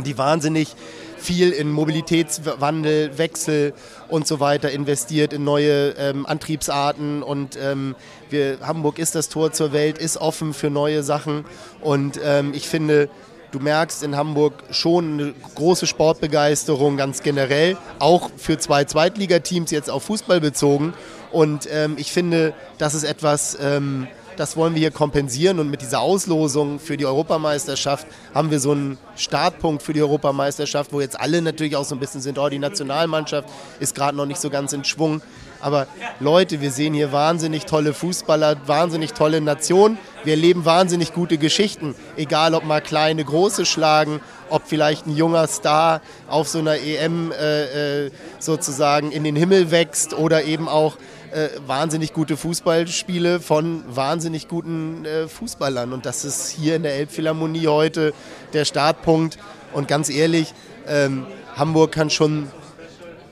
die 0.05 0.16
wahnsinnig 0.16 0.76
viel 1.25 1.51
in 1.51 1.70
Mobilitätswandel, 1.70 3.16
Wechsel 3.16 3.72
und 4.09 4.27
so 4.27 4.41
weiter 4.41 4.70
investiert, 4.70 5.33
in 5.33 5.43
neue 5.45 5.95
ähm, 5.99 6.27
Antriebsarten. 6.27 7.22
Und 7.22 7.59
ähm, 7.61 7.97
wir, 8.31 8.59
Hamburg 8.61 8.99
ist 8.99 9.14
das 9.14 9.29
Tor 9.29 9.53
zur 9.53 9.72
Welt, 9.72 9.99
ist 9.99 10.18
offen 10.18 10.53
für 10.53 10.70
neue 10.70 11.03
Sachen. 11.03 11.45
Und 11.81 12.20
ähm, 12.22 12.53
ich 12.55 12.68
finde, 12.68 13.09
du 13.53 13.59
merkst 13.59 14.03
in 14.03 14.16
Hamburg 14.16 14.53
schon 14.70 15.14
eine 15.14 15.35
große 15.55 15.87
Sportbegeisterung 15.87 16.97
ganz 16.97 17.22
generell, 17.22 17.77
auch 17.99 18.31
für 18.37 18.59
zwei 18.59 18.85
Zweitligateams 18.85 19.70
jetzt 19.70 19.91
auf 19.91 20.03
Fußball 20.05 20.41
bezogen. 20.41 20.93
Und 21.33 21.68
ähm, 21.72 21.97
ich 21.99 22.12
finde, 22.12 22.53
das 22.79 22.95
ist 22.95 23.05
etwas 23.05 23.57
ähm, 23.61 24.09
das 24.37 24.57
wollen 24.57 24.74
wir 24.74 24.80
hier 24.80 24.91
kompensieren 24.91 25.59
und 25.59 25.70
mit 25.70 25.82
dieser 25.82 26.01
Auslosung 26.01 26.78
für 26.78 26.97
die 26.97 27.07
Europameisterschaft 27.07 28.07
haben 28.35 28.51
wir 28.51 28.61
so 28.61 28.72
einen 28.72 28.99
Startpunkt 29.16 29.82
für 29.82 29.93
die 29.93 30.03
Europameisterschaft, 30.03 30.93
wo 30.93 31.01
jetzt 31.01 31.18
alle 31.18 31.41
natürlich 31.43 31.76
auch 31.76 31.85
so 31.85 31.95
ein 31.95 32.01
bisschen 32.01 32.20
sind, 32.20 32.39
oh, 32.39 32.49
die 32.49 32.59
Nationalmannschaft 32.59 33.49
ist 33.80 33.95
gerade 33.95 34.16
noch 34.16 34.26
nicht 34.26 34.41
so 34.41 34.51
ganz 34.51 34.72
in 34.72 34.85
Schwung. 34.85 35.22
Aber 35.61 35.87
Leute, 36.20 36.61
wir 36.61 36.70
sehen 36.70 36.93
hier 36.93 37.11
wahnsinnig 37.11 37.64
tolle 37.64 37.95
Fußballer, 37.95 38.57
wahnsinnig 38.66 39.14
tolle 39.14 39.41
Nationen. 39.41 39.97
Wir 40.22 40.35
erleben 40.35 40.66
wahnsinnig 40.66 41.14
gute 41.14 41.39
Geschichten. 41.39 41.95
Egal, 42.16 42.55
ob 42.55 42.64
mal 42.64 42.82
kleine, 42.82 43.24
große 43.24 43.64
schlagen, 43.64 44.20
ob 44.51 44.64
vielleicht 44.66 45.07
ein 45.07 45.16
junger 45.16 45.47
Star 45.47 46.03
auf 46.28 46.49
so 46.49 46.59
einer 46.59 46.76
EM 46.76 47.32
äh, 47.32 48.05
äh, 48.05 48.11
sozusagen 48.39 49.11
in 49.11 49.24
den 49.24 49.37
Himmel 49.37 49.70
wächst 49.70 50.12
oder 50.12 50.45
eben 50.45 50.68
auch 50.68 50.99
äh, 51.35 51.51
wahnsinnig 51.66 52.12
gute 52.12 52.37
Fußballspiele 52.37 53.41
von 53.41 53.82
wahnsinnig 53.89 54.47
guten 54.47 55.05
äh, 55.05 55.26
Fußballern. 55.26 55.93
Und 55.93 56.07
das 56.07 56.24
ist 56.24 56.49
hier 56.51 56.76
in 56.76 56.85
der 56.85 56.95
Elbphilharmonie 56.95 57.66
heute 57.66 58.14
der 58.53 58.64
Startpunkt. 58.64 59.39
Und 59.72 59.89
ganz 59.89 60.11
ehrlich, 60.11 60.55
ähm, 60.87 61.26
Hamburg 61.57 61.91
kann 61.91 62.09
schon 62.11 62.49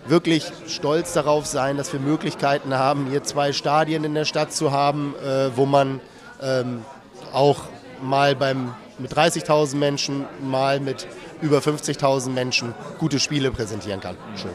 wirklich 0.06 0.50
stolz 0.66 1.12
darauf 1.12 1.46
sein, 1.46 1.76
dass 1.76 1.92
wir 1.92 2.00
Möglichkeiten 2.00 2.74
haben, 2.74 3.06
hier 3.08 3.22
zwei 3.22 3.52
Stadien 3.52 4.02
in 4.02 4.14
der 4.14 4.24
Stadt 4.24 4.52
zu 4.52 4.72
haben, 4.72 5.14
äh, 5.24 5.56
wo 5.56 5.64
man 5.64 6.00
ähm, 6.42 6.84
auch 7.32 7.60
mal 8.02 8.34
beim, 8.34 8.74
mit 8.98 9.12
30.000 9.12 9.76
Menschen, 9.76 10.24
mal 10.42 10.80
mit 10.80 11.06
über 11.40 11.58
50.000 11.58 12.30
Menschen 12.30 12.74
gute 12.98 13.20
Spiele 13.20 13.52
präsentieren 13.52 14.00
kann. 14.00 14.16
Schön. 14.34 14.50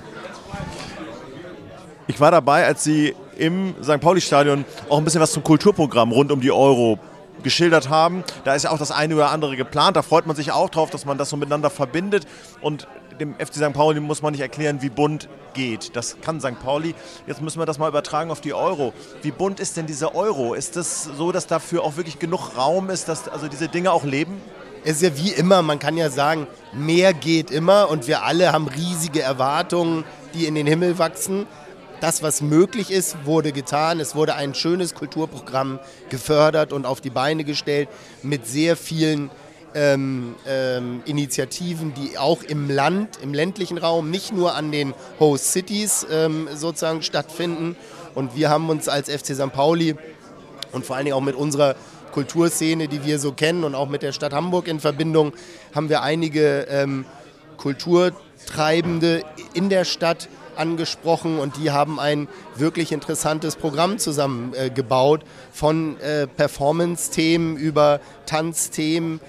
Ich 2.07 2.19
war 2.19 2.31
dabei, 2.31 2.65
als 2.65 2.83
Sie 2.83 3.15
im 3.37 3.75
St. 3.81 3.99
Pauli-Stadion 3.99 4.65
auch 4.89 4.97
ein 4.97 5.03
bisschen 5.03 5.21
was 5.21 5.31
zum 5.31 5.43
Kulturprogramm 5.43 6.11
rund 6.11 6.31
um 6.31 6.41
die 6.41 6.51
Euro 6.51 6.99
geschildert 7.43 7.89
haben. 7.89 8.23
Da 8.43 8.55
ist 8.55 8.63
ja 8.63 8.71
auch 8.71 8.77
das 8.77 8.91
eine 8.91 9.15
oder 9.15 9.29
andere 9.29 9.55
geplant. 9.55 9.95
Da 9.95 10.01
freut 10.01 10.25
man 10.25 10.35
sich 10.35 10.51
auch 10.51 10.69
drauf, 10.69 10.89
dass 10.89 11.05
man 11.05 11.17
das 11.17 11.29
so 11.29 11.37
miteinander 11.37 11.69
verbindet. 11.69 12.25
Und 12.61 12.87
dem 13.19 13.35
FC 13.35 13.55
St. 13.55 13.73
Pauli 13.73 13.99
muss 13.99 14.21
man 14.21 14.31
nicht 14.31 14.41
erklären, 14.41 14.81
wie 14.81 14.89
bunt 14.89 15.27
geht. 15.53 15.95
Das 15.95 16.17
kann 16.21 16.39
St. 16.39 16.59
Pauli. 16.63 16.95
Jetzt 17.25 17.41
müssen 17.41 17.59
wir 17.59 17.65
das 17.65 17.79
mal 17.79 17.89
übertragen 17.89 18.31
auf 18.31 18.41
die 18.41 18.53
Euro. 18.53 18.93
Wie 19.21 19.31
bunt 19.31 19.59
ist 19.59 19.77
denn 19.77 19.87
diese 19.87 20.15
Euro? 20.15 20.53
Ist 20.53 20.75
das 20.75 21.03
so, 21.03 21.31
dass 21.31 21.47
dafür 21.47 21.83
auch 21.83 21.97
wirklich 21.97 22.19
genug 22.19 22.57
Raum 22.57 22.89
ist, 22.89 23.07
dass 23.07 23.27
also 23.27 23.47
diese 23.47 23.67
Dinge 23.67 23.91
auch 23.91 24.03
leben? 24.03 24.41
Es 24.83 24.97
ist 24.97 25.01
ja 25.01 25.17
wie 25.17 25.31
immer, 25.31 25.63
man 25.63 25.79
kann 25.79 25.97
ja 25.97 26.09
sagen, 26.09 26.47
mehr 26.71 27.13
geht 27.13 27.51
immer 27.51 27.89
und 27.89 28.07
wir 28.07 28.23
alle 28.23 28.53
haben 28.53 28.67
riesige 28.67 29.21
Erwartungen, 29.21 30.05
die 30.33 30.45
in 30.45 30.55
den 30.55 30.67
Himmel 30.67 30.97
wachsen 30.97 31.47
das, 32.01 32.21
was 32.21 32.41
möglich 32.41 32.91
ist, 32.91 33.25
wurde 33.25 33.51
getan. 33.51 33.99
Es 33.99 34.15
wurde 34.15 34.35
ein 34.35 34.53
schönes 34.53 34.93
Kulturprogramm 34.93 35.79
gefördert 36.09 36.73
und 36.73 36.85
auf 36.85 37.01
die 37.01 37.09
Beine 37.09 37.43
gestellt 37.43 37.89
mit 38.23 38.47
sehr 38.47 38.75
vielen 38.75 39.29
ähm, 39.73 40.35
ähm, 40.47 41.01
Initiativen, 41.05 41.93
die 41.93 42.17
auch 42.17 42.43
im 42.43 42.69
Land, 42.69 43.19
im 43.21 43.33
ländlichen 43.33 43.77
Raum, 43.77 44.09
nicht 44.09 44.33
nur 44.33 44.55
an 44.55 44.71
den 44.71 44.93
Host 45.19 45.51
Cities 45.51 46.05
ähm, 46.11 46.47
sozusagen 46.53 47.01
stattfinden. 47.01 47.75
Und 48.15 48.35
wir 48.35 48.49
haben 48.49 48.69
uns 48.69 48.89
als 48.89 49.09
FC 49.09 49.35
St. 49.35 49.51
Pauli 49.53 49.95
und 50.71 50.85
vor 50.85 50.95
allen 50.95 51.05
Dingen 51.05 51.15
auch 51.15 51.21
mit 51.21 51.35
unserer 51.35 51.75
Kulturszene, 52.11 52.87
die 52.87 53.05
wir 53.05 53.19
so 53.19 53.31
kennen 53.31 53.63
und 53.63 53.75
auch 53.75 53.89
mit 53.89 54.01
der 54.01 54.11
Stadt 54.11 54.33
Hamburg 54.33 54.67
in 54.67 54.79
Verbindung, 54.79 55.33
haben 55.75 55.89
wir 55.89 56.01
einige 56.01 56.61
ähm, 56.69 57.05
Kulturtreibende 57.57 59.23
in 59.53 59.69
der 59.69 59.85
Stadt, 59.85 60.29
angesprochen 60.57 61.39
und 61.39 61.57
die 61.57 61.71
haben 61.71 61.99
ein 61.99 62.27
wirklich 62.55 62.91
interessantes 62.91 63.55
Programm 63.55 63.99
zusammengebaut 63.99 65.23
äh, 65.23 65.25
von 65.51 65.99
äh, 65.99 66.27
Performance-Themen 66.27 67.57
über 67.57 67.99
Tanzthemen. 68.25 69.19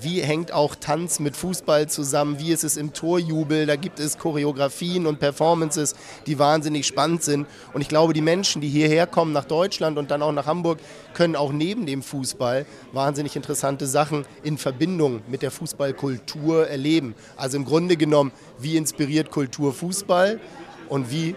Wie 0.00 0.20
hängt 0.20 0.52
auch 0.52 0.74
Tanz 0.74 1.20
mit 1.20 1.36
Fußball 1.36 1.88
zusammen? 1.88 2.38
Wie 2.38 2.52
ist 2.52 2.64
es 2.64 2.76
im 2.76 2.92
Torjubel? 2.92 3.66
Da 3.66 3.76
gibt 3.76 4.00
es 4.00 4.18
Choreografien 4.18 5.06
und 5.06 5.18
Performances, 5.18 5.94
die 6.26 6.38
wahnsinnig 6.38 6.86
spannend 6.86 7.22
sind. 7.22 7.46
Und 7.72 7.80
ich 7.80 7.88
glaube, 7.88 8.12
die 8.12 8.20
Menschen, 8.20 8.60
die 8.60 8.68
hierher 8.68 9.06
kommen 9.06 9.32
nach 9.32 9.44
Deutschland 9.44 9.98
und 9.98 10.10
dann 10.10 10.22
auch 10.22 10.32
nach 10.32 10.46
Hamburg, 10.46 10.78
können 11.14 11.36
auch 11.36 11.52
neben 11.52 11.86
dem 11.86 12.02
Fußball 12.02 12.66
wahnsinnig 12.92 13.36
interessante 13.36 13.86
Sachen 13.86 14.24
in 14.42 14.58
Verbindung 14.58 15.22
mit 15.28 15.42
der 15.42 15.50
Fußballkultur 15.50 16.68
erleben. 16.68 17.14
Also 17.36 17.56
im 17.56 17.64
Grunde 17.64 17.96
genommen, 17.96 18.32
wie 18.58 18.76
inspiriert 18.76 19.30
Kultur 19.30 19.72
Fußball? 19.72 20.40
und 20.88 21.10
wie 21.10 21.36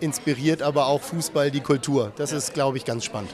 inspiriert 0.00 0.62
aber 0.62 0.86
auch 0.86 1.00
Fußball 1.00 1.50
die 1.50 1.60
Kultur. 1.60 2.12
Das 2.16 2.32
ist, 2.32 2.54
glaube 2.54 2.76
ich, 2.76 2.84
ganz 2.84 3.04
spannend. 3.04 3.30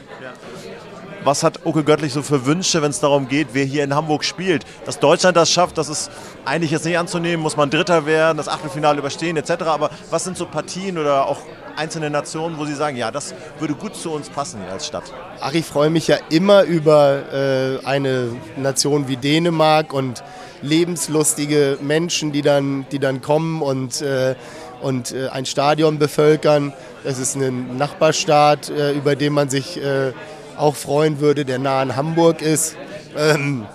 Was 1.25 1.43
hat 1.43 1.65
Oke 1.65 1.83
Göttlich 1.83 2.13
so 2.13 2.21
für 2.21 2.45
Wünsche, 2.45 2.81
wenn 2.81 2.91
es 2.91 3.01
darum 3.01 3.27
geht, 3.27 3.49
wer 3.51 3.65
hier 3.65 3.83
in 3.83 3.93
Hamburg 3.93 4.23
spielt? 4.23 4.63
Dass 4.85 4.99
Deutschland 4.99 5.35
das 5.35 5.51
schafft, 5.51 5.77
das 5.77 5.89
ist 5.89 6.09
eigentlich 6.45 6.71
jetzt 6.71 6.85
nicht 6.85 6.97
anzunehmen, 6.97 7.43
muss 7.43 7.57
man 7.57 7.69
Dritter 7.69 8.05
werden, 8.05 8.37
das 8.37 8.47
Achtelfinale 8.47 8.99
überstehen 8.99 9.35
etc. 9.35 9.63
Aber 9.63 9.89
was 10.09 10.23
sind 10.23 10.37
so 10.37 10.45
Partien 10.45 10.97
oder 10.97 11.27
auch 11.27 11.39
einzelne 11.75 12.09
Nationen, 12.09 12.57
wo 12.57 12.63
Sie 12.63 12.73
sagen, 12.73 12.95
ja, 12.95 13.11
das 13.11 13.33
würde 13.59 13.73
gut 13.73 13.95
zu 13.95 14.11
uns 14.11 14.29
passen 14.29 14.61
hier 14.63 14.71
als 14.71 14.87
Stadt? 14.87 15.03
Ach, 15.41 15.53
ich 15.53 15.65
freue 15.65 15.89
mich 15.89 16.07
ja 16.07 16.17
immer 16.29 16.63
über 16.63 17.33
äh, 17.33 17.85
eine 17.85 18.29
Nation 18.55 19.09
wie 19.09 19.17
Dänemark 19.17 19.91
und 19.91 20.23
lebenslustige 20.61 21.79
Menschen, 21.81 22.31
die 22.31 22.41
dann, 22.41 22.85
die 22.91 22.99
dann 22.99 23.21
kommen 23.21 23.61
und, 23.61 24.01
äh, 24.01 24.35
und 24.81 25.11
äh, 25.11 25.27
ein 25.29 25.45
Stadion 25.45 25.99
bevölkern. 25.99 26.73
Das 27.03 27.19
ist 27.19 27.35
ein 27.35 27.77
Nachbarstaat, 27.77 28.69
äh, 28.69 28.93
über 28.93 29.15
den 29.17 29.33
man 29.33 29.49
sich 29.49 29.81
äh, 29.81 30.13
auch 30.59 30.75
freuen 30.75 31.19
würde, 31.19 31.45
der 31.45 31.57
nah 31.57 31.81
an 31.81 31.95
Hamburg 31.95 32.41
ist. 32.41 32.75
Ähm, 33.17 33.65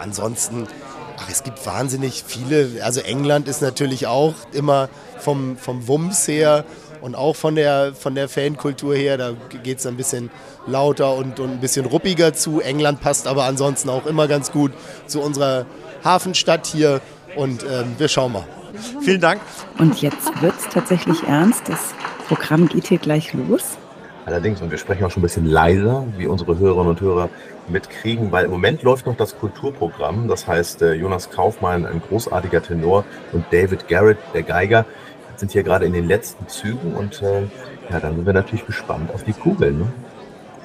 ansonsten, 0.00 0.66
ach, 1.18 1.28
es 1.30 1.42
gibt 1.42 1.64
wahnsinnig 1.66 2.22
viele. 2.26 2.82
Also 2.82 3.00
England 3.00 3.48
ist 3.48 3.62
natürlich 3.62 4.06
auch 4.06 4.34
immer 4.52 4.88
vom, 5.18 5.56
vom 5.56 5.88
Wumms 5.88 6.28
her 6.28 6.64
und 7.00 7.14
auch 7.14 7.36
von 7.36 7.54
der, 7.54 7.94
von 7.94 8.14
der 8.14 8.28
Fankultur 8.28 8.94
her, 8.94 9.16
da 9.16 9.32
geht 9.62 9.78
es 9.78 9.86
ein 9.86 9.96
bisschen 9.96 10.30
lauter 10.66 11.14
und, 11.14 11.40
und 11.40 11.50
ein 11.52 11.60
bisschen 11.60 11.86
ruppiger 11.86 12.34
zu. 12.34 12.60
England 12.60 13.00
passt 13.00 13.26
aber 13.26 13.44
ansonsten 13.44 13.88
auch 13.88 14.06
immer 14.06 14.28
ganz 14.28 14.52
gut 14.52 14.72
zu 15.06 15.20
unserer 15.20 15.66
Hafenstadt 16.04 16.66
hier 16.66 17.00
und 17.36 17.62
ähm, 17.62 17.94
wir 17.98 18.08
schauen 18.08 18.32
mal. 18.32 18.44
Vielen 19.00 19.20
Dank. 19.20 19.40
Und 19.78 20.02
jetzt 20.02 20.42
wird 20.42 20.54
es 20.58 20.72
tatsächlich 20.72 21.22
ernst. 21.24 21.62
Das 21.66 21.94
Programm 22.28 22.68
geht 22.68 22.88
hier 22.88 22.98
gleich 22.98 23.32
los. 23.32 23.78
Allerdings, 24.28 24.60
und 24.60 24.70
wir 24.70 24.76
sprechen 24.76 25.06
auch 25.06 25.10
schon 25.10 25.22
ein 25.22 25.22
bisschen 25.22 25.46
leiser, 25.46 26.04
wie 26.18 26.26
unsere 26.26 26.58
Hörerinnen 26.58 26.90
und 26.90 27.00
Hörer 27.00 27.30
mitkriegen, 27.66 28.30
weil 28.30 28.44
im 28.44 28.50
Moment 28.50 28.82
läuft 28.82 29.06
noch 29.06 29.16
das 29.16 29.38
Kulturprogramm. 29.38 30.28
Das 30.28 30.46
heißt, 30.46 30.82
äh, 30.82 30.92
Jonas 30.92 31.30
Kaufmann, 31.30 31.86
ein 31.86 32.02
großartiger 32.06 32.62
Tenor, 32.62 33.06
und 33.32 33.46
David 33.50 33.88
Garrett, 33.88 34.18
der 34.34 34.42
Geiger, 34.42 34.84
sind 35.36 35.52
hier 35.52 35.62
gerade 35.62 35.86
in 35.86 35.94
den 35.94 36.06
letzten 36.06 36.46
Zügen. 36.46 36.92
Und 36.94 37.22
äh, 37.22 37.44
ja, 37.88 38.00
dann 38.00 38.16
sind 38.16 38.26
wir 38.26 38.34
natürlich 38.34 38.66
gespannt 38.66 39.10
auf 39.14 39.24
die 39.24 39.32
Kugeln. 39.32 39.78
Ne? 39.78 39.86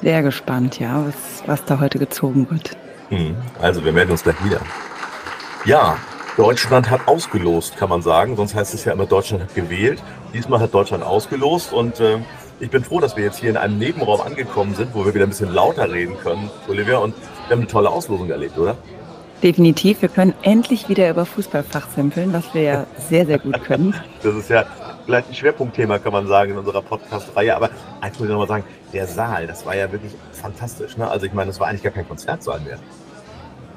Sehr 0.01 0.23
gespannt, 0.23 0.77
ja, 0.81 1.05
was, 1.07 1.47
was 1.47 1.63
da 1.63 1.79
heute 1.79 1.99
gezogen 1.99 2.45
wird. 2.49 2.75
Hm, 3.07 3.33
Also, 3.61 3.85
wir 3.85 3.93
melden 3.93 4.11
uns 4.11 4.23
gleich 4.23 4.43
wieder. 4.43 4.59
Ja, 5.63 5.95
Deutschland 6.35 6.89
hat 6.89 7.07
ausgelost, 7.07 7.77
kann 7.77 7.87
man 7.87 8.01
sagen. 8.01 8.35
Sonst 8.35 8.55
heißt 8.55 8.73
es 8.73 8.83
ja 8.83 8.91
immer, 8.91 9.05
Deutschland 9.05 9.41
hat 9.43 9.55
gewählt. 9.55 10.03
Diesmal 10.33 10.59
hat 10.59 10.73
Deutschland 10.73 11.01
ausgelost 11.01 11.71
und 11.71 12.01
äh, 12.01 12.17
ich 12.59 12.69
bin 12.69 12.83
froh, 12.83 12.99
dass 12.99 13.15
wir 13.15 13.23
jetzt 13.23 13.39
hier 13.39 13.49
in 13.49 13.57
einem 13.57 13.77
Nebenraum 13.77 14.21
angekommen 14.21 14.75
sind, 14.75 14.93
wo 14.93 15.05
wir 15.05 15.13
wieder 15.13 15.25
ein 15.25 15.29
bisschen 15.29 15.53
lauter 15.53 15.91
reden 15.91 16.17
können, 16.17 16.49
Olivia. 16.67 16.97
Und 16.97 17.15
wir 17.47 17.55
haben 17.55 17.61
eine 17.61 17.67
tolle 17.67 17.89
Auslosung 17.89 18.29
erlebt, 18.29 18.57
oder? 18.57 18.75
Definitiv, 19.41 20.01
wir 20.01 20.09
können 20.09 20.33
endlich 20.41 20.87
wieder 20.87 21.09
über 21.09 21.25
Fußball 21.25 21.63
fachsimpeln, 21.63 22.31
was 22.31 22.53
wir 22.53 22.61
ja 22.61 22.85
sehr, 23.09 23.25
sehr 23.25 23.39
gut 23.39 23.61
können. 23.63 23.93
Das 24.23 24.35
ist 24.35 24.49
ja 24.49 24.65
vielleicht 25.05 25.29
ein 25.29 25.35
Schwerpunktthema, 25.35 25.99
kann 25.99 26.13
man 26.13 26.27
sagen, 26.27 26.51
in 26.51 26.57
unserer 26.57 26.81
Podcast-Reihe. 26.81 27.53
Aber 27.53 27.69
eins 27.99 28.17
muss 28.17 28.27
ich 28.27 28.31
nochmal 28.31 28.47
sagen, 28.47 28.63
der 28.93 29.05
Saal, 29.05 29.47
das 29.47 29.65
war 29.65 29.75
ja 29.75 29.91
wirklich 29.91 30.13
fantastisch. 30.31 30.95
Ne? 30.95 31.09
Also 31.09 31.25
ich 31.25 31.33
meine, 31.33 31.47
das 31.47 31.59
war 31.59 31.67
eigentlich 31.67 31.83
gar 31.83 31.91
kein 31.91 32.07
Konzertsaal 32.07 32.61
mehr. 32.61 32.79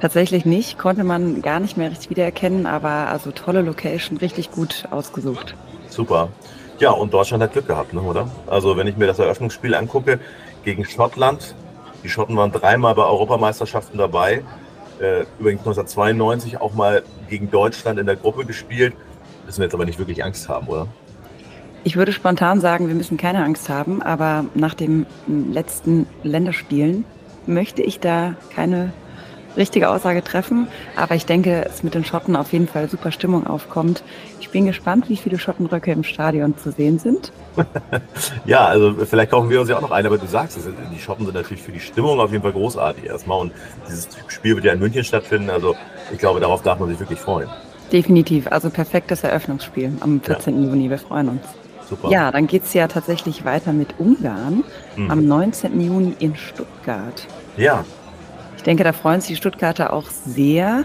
Tatsächlich 0.01 0.45
nicht, 0.45 0.79
konnte 0.79 1.03
man 1.03 1.43
gar 1.43 1.59
nicht 1.59 1.77
mehr 1.77 1.91
richtig 1.91 2.11
wiedererkennen, 2.11 2.67
aber 2.67 3.09
also 3.09 3.33
tolle 3.33 3.63
Location, 3.63 4.19
richtig 4.19 4.53
gut 4.53 4.85
ausgesucht. 4.91 5.57
Super. 5.89 6.29
Ja, 6.79 6.91
und 6.91 7.15
Deutschland 7.15 7.43
hat 7.43 7.53
Glück 7.53 7.67
gehabt, 7.67 7.95
ne, 7.95 8.03
oder? 8.03 8.29
Also 8.47 8.77
wenn 8.77 8.87
ich 8.87 8.97
mir 8.97 9.07
das 9.07 9.19
Eröffnungsspiel 9.19 9.75
angucke 9.75 10.21
gegen 10.63 10.85
Schottland, 10.85 11.55
die 12.05 12.09
Schotten 12.11 12.37
waren 12.37 12.53
dreimal 12.53 12.95
bei 12.95 13.05
Europameisterschaften 13.05 13.97
dabei, 13.97 14.43
äh, 15.01 15.25
übrigens 15.39 15.61
1992 15.61 16.61
auch 16.61 16.75
mal 16.75 17.03
gegen 17.31 17.51
Deutschland 17.51 17.99
in 17.99 18.07
der 18.07 18.17
Gruppe 18.17 18.45
gespielt, 18.45 18.95
müssen 19.47 19.59
wir 19.59 19.65
jetzt 19.65 19.75
aber 19.75 19.87
nicht 19.87 19.99
wirklich 19.99 20.23
Angst 20.23 20.49
haben, 20.49 20.67
oder? 20.67 20.87
Ich 21.85 21.97
würde 21.97 22.13
spontan 22.13 22.61
sagen, 22.61 22.89
wir 22.89 22.95
müssen 22.95 23.17
keine 23.17 23.43
Angst 23.43 23.71
haben, 23.71 24.03
aber 24.03 24.45
nach 24.55 24.75
den 24.75 25.07
letzten 25.27 26.07
Länderspielen 26.25 27.05
möchte 27.47 27.81
ich 27.81 28.01
da 28.01 28.35
keine 28.55 28.93
richtige 29.57 29.89
Aussage 29.91 30.23
treffen. 30.23 30.69
Aber 30.97 31.15
ich 31.15 31.27
denke, 31.27 31.65
es 31.67 31.83
mit 31.83 31.95
den 31.95 32.05
Schotten 32.05 32.37
auf 32.37 32.53
jeden 32.53 32.69
Fall 32.69 32.89
super 32.89 33.11
Stimmung 33.13 33.47
aufkommt. 33.47 34.03
Ich 34.41 34.51
bin 34.51 34.67
gespannt, 34.67 35.09
wie 35.09 35.17
viele 35.17 35.39
Schottenröcke 35.39 35.91
im 35.93 36.03
Stadion 36.05 36.57
zu 36.57 36.71
sehen 36.73 36.99
sind. 36.99 37.33
Ja, 38.45 38.67
also 38.67 38.95
vielleicht 39.07 39.31
kaufen 39.31 39.51
wir 39.51 39.61
uns 39.61 39.69
ja 39.71 39.77
auch 39.77 39.81
noch 39.83 39.91
ein, 39.91 40.07
aber 40.07 40.19
du 40.19 40.27
sagst 40.27 40.57
es, 40.57 40.65
die 40.93 40.99
Schotten 40.99 41.25
sind 41.27 41.35
natürlich 41.35 41.63
für 41.63 41.73
die 41.73 41.81
Stimmung 41.81 42.21
auf 42.21 42.31
jeden 42.31 42.43
Fall 42.43 42.53
großartig 42.53 43.05
erstmal 43.05 43.41
und 43.41 43.53
dieses 43.89 44.09
Spiel 44.29 44.55
wird 44.57 44.65
ja 44.65 44.73
in 44.73 44.79
München 44.79 45.05
stattfinden, 45.05 45.51
also 45.51 45.75
ich 46.13 46.19
glaube, 46.19 46.41
darauf 46.41 46.63
darf 46.63 46.79
man 46.79 46.89
sich 46.89 47.01
wirklich 47.01 47.19
freuen. 47.19 47.49
Definitiv, 47.93 48.47
also 48.51 48.71
perfektes 48.71 49.23
Eröffnungsspiel 49.25 49.93
am 50.01 50.21
14. 50.21 50.63
Juni. 50.65 50.91
Wir 50.91 50.99
freuen 50.99 51.29
uns. 51.31 51.43
Super. 51.89 52.09
Ja, 52.11 52.31
dann 52.33 52.47
geht 52.47 52.65
es 52.65 52.75
ja 52.75 52.89
tatsächlich 52.89 53.45
weiter 53.45 53.73
mit 53.73 53.95
Ungarn 53.99 54.65
Mhm. 54.97 55.11
am 55.11 55.25
19. 55.27 55.81
Juni 55.81 56.15
in 56.19 56.35
Stuttgart. 56.37 57.27
Ja, 57.57 57.85
denke, 58.67 58.85
da 58.85 58.93
freuen 58.93 59.21
sich 59.21 59.29
die 59.31 59.37
Stuttgarter 59.37 59.93
auch 59.93 60.11
sehr. 60.11 60.85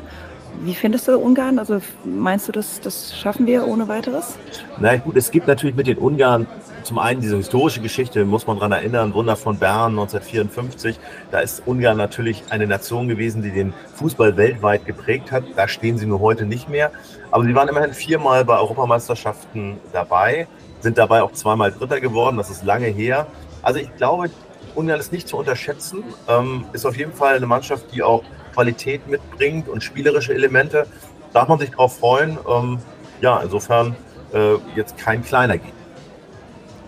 Wie 0.64 0.76
findest 0.76 1.08
du 1.08 1.18
Ungarn? 1.18 1.60
Also 1.60 1.82
meinst 2.04 2.48
du, 2.48 2.52
das, 2.52 2.80
das 2.82 3.18
schaffen 3.18 3.48
wir 3.48 3.68
ohne 3.68 3.88
weiteres? 3.88 4.38
Na 4.80 4.98
gut, 4.98 5.16
es 5.16 5.32
gibt 5.32 5.48
natürlich 5.48 5.76
mit 5.76 5.88
den 5.88 5.98
Ungarn 5.98 6.46
zum 6.84 7.00
einen 7.00 7.22
diese 7.22 7.38
historische 7.38 7.80
Geschichte, 7.80 8.26
muss 8.26 8.48
man 8.48 8.58
daran 8.58 8.72
erinnern, 8.72 9.14
Wunder 9.14 9.36
von 9.36 9.58
Bern 9.58 9.92
1954. 9.92 11.00
Da 11.32 11.40
ist 11.40 11.64
Ungarn 11.66 11.98
natürlich 11.98 12.44
eine 12.50 12.68
Nation 12.68 13.08
gewesen, 13.08 13.42
die 13.42 13.52
den 13.52 13.74
Fußball 13.96 14.36
weltweit 14.36 14.86
geprägt 14.86 15.32
hat. 15.32 15.44
Da 15.56 15.68
stehen 15.68 15.98
sie 15.98 16.06
nur 16.06 16.20
heute 16.20 16.46
nicht 16.46 16.70
mehr. 16.70 16.92
Aber 17.30 17.44
sie 17.44 17.56
waren 17.56 17.70
immerhin 17.70 17.94
viermal 17.94 18.44
bei 18.46 18.58
Europameisterschaften 18.58 19.78
dabei, 19.94 20.48
sind 20.82 20.98
dabei 20.98 21.22
auch 21.22 21.32
zweimal 21.34 21.72
Dritter 21.72 22.00
geworden. 22.00 22.38
Das 22.38 22.50
ist 22.50 22.64
lange 22.64 22.88
her. 22.88 23.28
Also 23.62 23.80
ich 23.80 23.96
glaube, 23.96 24.30
Ungarn 24.76 25.00
ist 25.00 25.12
nicht 25.12 25.28
zu 25.28 25.38
unterschätzen. 25.38 26.04
Ähm, 26.28 26.66
ist 26.74 26.86
auf 26.86 26.98
jeden 26.98 27.14
Fall 27.14 27.36
eine 27.36 27.46
Mannschaft, 27.46 27.86
die 27.94 28.04
auch 28.04 28.24
Qualität 28.54 29.08
mitbringt 29.08 29.68
und 29.68 29.84
spielerische 29.84 30.34
Elemente. 30.34 30.86
Darf 31.34 31.48
man 31.48 31.60
sich 31.60 31.72
darauf 31.72 31.98
freuen. 31.98 32.38
Ähm, 32.50 32.80
ja, 33.22 33.40
insofern 33.40 33.96
äh, 34.34 34.56
jetzt 34.76 34.98
kein 34.98 35.24
kleiner 35.24 35.58
Gegner. 35.58 35.72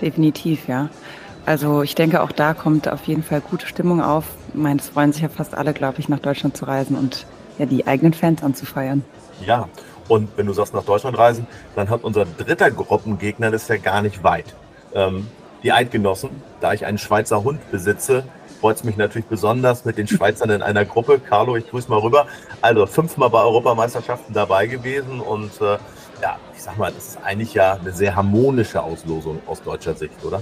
Definitiv, 0.02 0.68
ja. 0.68 0.90
Also 1.46 1.82
ich 1.82 1.96
denke, 1.96 2.22
auch 2.22 2.32
da 2.32 2.54
kommt 2.54 2.88
auf 2.88 3.04
jeden 3.06 3.24
Fall 3.24 3.42
gute 3.42 3.68
Stimmung 3.68 4.02
auf. 4.02 4.26
Ich 4.50 4.56
meine, 4.56 4.80
es 4.80 4.90
freuen 4.90 5.12
sich 5.12 5.22
ja 5.22 5.30
fast 5.30 5.54
alle, 5.54 5.74
glaube 5.74 6.00
ich, 6.00 6.10
nach 6.10 6.20
Deutschland 6.20 6.56
zu 6.56 6.66
reisen 6.66 6.98
und 6.98 7.26
ja, 7.58 7.66
die 7.66 7.86
eigenen 7.86 8.14
Fans 8.14 8.44
anzufeiern. 8.44 9.04
Ja, 9.46 9.68
und 10.08 10.30
wenn 10.38 10.46
du 10.46 10.54
sagst 10.54 10.74
nach 10.74 10.84
Deutschland 10.84 11.18
reisen, 11.18 11.48
dann 11.76 11.90
hat 11.90 12.04
unser 12.04 12.26
dritter 12.26 12.72
Gruppengegner 12.72 13.52
das 13.52 13.68
ja 13.68 13.78
gar 13.78 14.02
nicht 14.02 14.24
weit. 14.24 14.56
Ähm, 14.94 15.28
die 15.64 15.72
Eidgenossen, 15.72 16.30
da 16.62 16.74
ich 16.74 16.86
einen 16.86 16.98
Schweizer 16.98 17.44
Hund 17.44 17.60
besitze, 17.72 18.24
freut 18.60 18.78
es 18.78 18.84
mich 18.84 18.98
natürlich 18.98 19.28
besonders 19.28 19.86
mit 19.86 19.98
den 19.98 20.08
Schweizern 20.08 20.50
in 20.50 20.62
einer 20.62 20.86
Gruppe. 20.86 21.20
Carlo, 21.20 21.56
ich 21.56 21.70
grüße 21.70 21.90
mal 21.90 22.00
rüber. 22.00 22.28
Also 22.62 22.86
fünfmal 22.86 23.30
bei 23.30 23.42
Europameisterschaften 23.42 24.34
dabei 24.34 24.68
gewesen 24.68 25.20
und 25.20 25.52
äh, 25.62 25.78
ja, 26.22 26.38
ich 26.56 26.62
sag 26.62 26.78
mal, 26.78 26.92
das 26.92 27.10
ist 27.10 27.20
eigentlich 27.24 27.54
ja 27.54 27.74
eine 27.74 27.92
sehr 27.92 28.16
harmonische 28.16 28.82
Auslosung 28.82 29.40
aus 29.48 29.62
deutscher 29.62 29.94
Sicht, 29.96 30.24
oder? 30.24 30.42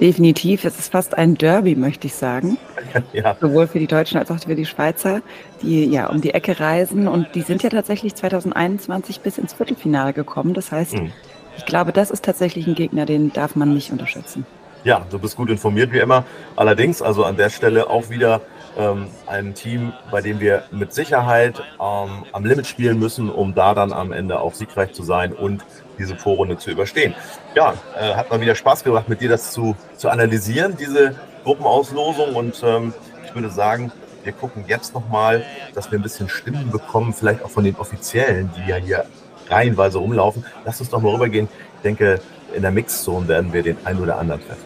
Definitiv, 0.00 0.64
es 0.64 0.78
ist 0.78 0.92
fast 0.92 1.16
ein 1.16 1.36
Derby, 1.36 1.74
möchte 1.74 2.06
ich 2.06 2.14
sagen. 2.14 2.58
ja. 3.12 3.34
Sowohl 3.40 3.66
für 3.66 3.78
die 3.78 3.86
Deutschen 3.86 4.18
als 4.18 4.30
auch 4.30 4.38
für 4.38 4.54
die 4.54 4.66
Schweizer, 4.66 5.22
die 5.62 5.86
ja 5.86 6.08
um 6.08 6.20
die 6.20 6.34
Ecke 6.34 6.60
reisen. 6.60 7.08
Und 7.08 7.34
die 7.34 7.40
sind 7.40 7.62
ja 7.62 7.70
tatsächlich 7.70 8.14
2021 8.14 9.20
bis 9.20 9.38
ins 9.38 9.54
Viertelfinale 9.54 10.12
gekommen. 10.12 10.52
Das 10.52 10.70
heißt, 10.70 10.94
Mhm. 10.94 11.12
Ich 11.56 11.66
glaube, 11.66 11.92
das 11.92 12.10
ist 12.10 12.24
tatsächlich 12.24 12.66
ein 12.66 12.74
Gegner, 12.74 13.06
den 13.06 13.32
darf 13.32 13.56
man 13.56 13.72
nicht 13.72 13.90
unterschätzen. 13.92 14.44
Ja, 14.84 15.04
du 15.10 15.18
bist 15.18 15.36
gut 15.36 15.50
informiert 15.50 15.92
wie 15.92 15.98
immer. 15.98 16.24
Allerdings, 16.54 17.02
also 17.02 17.24
an 17.24 17.36
der 17.36 17.50
Stelle 17.50 17.90
auch 17.90 18.08
wieder 18.08 18.40
ähm, 18.78 19.08
ein 19.26 19.54
Team, 19.54 19.92
bei 20.10 20.20
dem 20.20 20.38
wir 20.38 20.62
mit 20.70 20.92
Sicherheit 20.92 21.60
ähm, 21.80 22.24
am 22.32 22.44
Limit 22.44 22.66
spielen 22.66 22.98
müssen, 22.98 23.28
um 23.28 23.54
da 23.54 23.74
dann 23.74 23.92
am 23.92 24.12
Ende 24.12 24.38
auch 24.38 24.54
siegreich 24.54 24.92
zu 24.92 25.02
sein 25.02 25.32
und 25.32 25.64
diese 25.98 26.14
Vorrunde 26.14 26.58
zu 26.58 26.70
überstehen. 26.70 27.14
Ja, 27.54 27.74
äh, 27.98 28.14
hat 28.14 28.30
mal 28.30 28.40
wieder 28.40 28.54
Spaß 28.54 28.84
gemacht, 28.84 29.08
mit 29.08 29.20
dir 29.20 29.30
das 29.30 29.50
zu, 29.50 29.74
zu 29.96 30.08
analysieren, 30.08 30.76
diese 30.76 31.16
Gruppenauslosung. 31.42 32.36
Und 32.36 32.62
ähm, 32.62 32.94
ich 33.24 33.34
würde 33.34 33.50
sagen, 33.50 33.90
wir 34.22 34.32
gucken 34.32 34.64
jetzt 34.68 34.94
nochmal, 34.94 35.44
dass 35.74 35.90
wir 35.90 35.98
ein 35.98 36.02
bisschen 36.02 36.28
Stimmen 36.28 36.70
bekommen, 36.70 37.12
vielleicht 37.12 37.42
auch 37.42 37.50
von 37.50 37.64
den 37.64 37.76
Offiziellen, 37.76 38.50
die 38.56 38.70
ja 38.70 38.76
hier 38.76 39.04
reihenweise 39.48 39.98
rumlaufen. 39.98 40.44
Lass 40.64 40.80
uns 40.80 40.90
doch 40.90 41.00
mal 41.00 41.12
rübergehen. 41.14 41.48
Ich 41.76 41.82
denke, 41.82 42.20
in 42.54 42.62
der 42.62 42.70
Mixzone 42.70 43.28
werden 43.28 43.52
wir 43.52 43.62
den 43.62 43.76
einen 43.84 44.00
oder 44.00 44.18
anderen 44.18 44.40
treffen. 44.46 44.64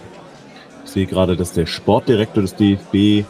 Ich 0.84 0.90
sehe 0.90 1.06
gerade, 1.06 1.36
dass 1.36 1.52
der 1.52 1.66
Sportdirektor 1.66 2.42
des 2.42 2.54
DFB, 2.54 3.26